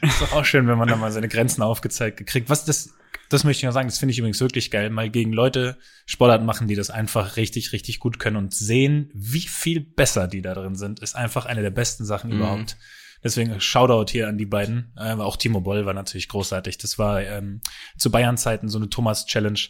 ist 0.00 0.22
doch 0.22 0.32
auch 0.32 0.44
schön, 0.46 0.66
wenn 0.66 0.78
man 0.78 0.88
da 0.88 0.96
mal 0.96 1.12
seine 1.12 1.28
Grenzen 1.28 1.60
aufgezeigt 1.60 2.26
kriegt. 2.26 2.48
Was 2.48 2.64
das 2.64 2.94
das 3.30 3.44
möchte 3.44 3.60
ich 3.60 3.64
noch 3.64 3.72
sagen, 3.72 3.88
das 3.88 3.98
finde 3.98 4.12
ich 4.12 4.18
übrigens 4.18 4.40
wirklich 4.40 4.70
geil, 4.70 4.90
mal 4.90 5.08
gegen 5.08 5.32
Leute 5.32 5.78
Sportarten 6.04 6.44
machen, 6.44 6.68
die 6.68 6.74
das 6.74 6.90
einfach 6.90 7.36
richtig, 7.36 7.72
richtig 7.72 8.00
gut 8.00 8.18
können 8.18 8.36
und 8.36 8.52
sehen, 8.52 9.10
wie 9.14 9.40
viel 9.40 9.80
besser 9.80 10.28
die 10.28 10.42
da 10.42 10.52
drin 10.52 10.74
sind, 10.74 11.00
ist 11.00 11.14
einfach 11.14 11.46
eine 11.46 11.62
der 11.62 11.70
besten 11.70 12.04
Sachen 12.04 12.32
überhaupt. 12.32 12.76
Deswegen 13.22 13.60
Shoutout 13.60 14.10
hier 14.10 14.28
an 14.28 14.38
die 14.38 14.46
beiden. 14.46 14.92
Äh, 14.96 15.12
auch 15.14 15.36
Timo 15.36 15.60
Boll 15.60 15.86
war 15.86 15.94
natürlich 15.94 16.28
großartig. 16.28 16.78
Das 16.78 16.98
war 16.98 17.22
ähm, 17.22 17.60
zu 17.96 18.10
Bayern-Zeiten 18.10 18.68
so 18.68 18.78
eine 18.78 18.88
Thomas-Challenge. 18.88 19.60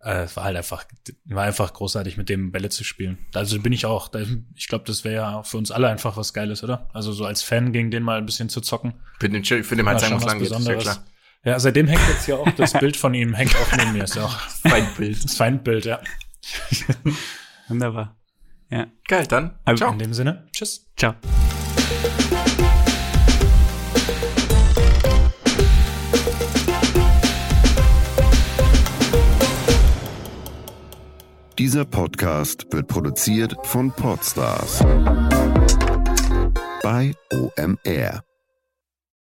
Äh, 0.00 0.22
es 0.22 0.36
war 0.36 0.44
halt 0.44 0.56
einfach, 0.56 0.84
war 1.24 1.44
einfach 1.44 1.72
großartig, 1.72 2.16
mit 2.16 2.28
dem 2.28 2.52
Bälle 2.52 2.68
zu 2.68 2.84
spielen. 2.84 3.18
Also 3.34 3.60
bin 3.60 3.72
ich 3.72 3.84
auch. 3.84 4.10
Ich 4.54 4.68
glaube, 4.68 4.84
das 4.86 5.04
wäre 5.04 5.14
ja 5.14 5.42
für 5.42 5.58
uns 5.58 5.70
alle 5.72 5.88
einfach 5.88 6.16
was 6.16 6.32
Geiles, 6.32 6.62
oder? 6.62 6.88
Also 6.94 7.12
so 7.12 7.24
als 7.26 7.42
Fan 7.42 7.72
gegen 7.72 7.90
den 7.90 8.02
mal 8.02 8.18
ein 8.18 8.26
bisschen 8.26 8.48
zu 8.48 8.60
zocken. 8.60 8.94
Für 9.18 9.28
den, 9.28 9.44
für 9.44 9.76
den 9.76 9.86
halt 9.86 10.00
schon 10.00 10.14
was 10.14 10.24
lang 10.24 10.38
geht, 10.38 10.50
ist 10.52 10.66
ja 10.66 10.74
klar. 10.76 11.04
Ja, 11.44 11.58
seitdem 11.58 11.86
hängt 11.86 12.00
jetzt 12.08 12.24
hier 12.24 12.38
auch 12.38 12.50
das 12.52 12.72
Bild 12.72 12.96
von 12.96 13.12
ihm, 13.12 13.34
hängt 13.34 13.54
auch 13.54 13.76
neben 13.76 13.92
mir. 13.92 14.04
Ist 14.04 14.16
ja 14.16 14.24
auch 14.24 14.40
Feindbild. 14.66 15.22
das 15.22 15.34
Feindbild, 15.34 15.84
ja. 15.84 16.00
Wunderbar. 17.68 18.16
Ja. 18.70 18.86
Geil, 19.06 19.26
dann. 19.26 19.58
Also, 19.66 19.84
Ciao. 19.84 19.92
In 19.92 19.98
dem 19.98 20.14
Sinne, 20.14 20.46
tschüss. 20.52 20.86
Ciao. 20.96 21.14
Dieser 31.58 31.84
Podcast 31.84 32.66
wird 32.72 32.88
produziert 32.88 33.54
von 33.64 33.92
Podstars 33.92 34.78
bei 36.82 37.14
OMR. 37.32 38.24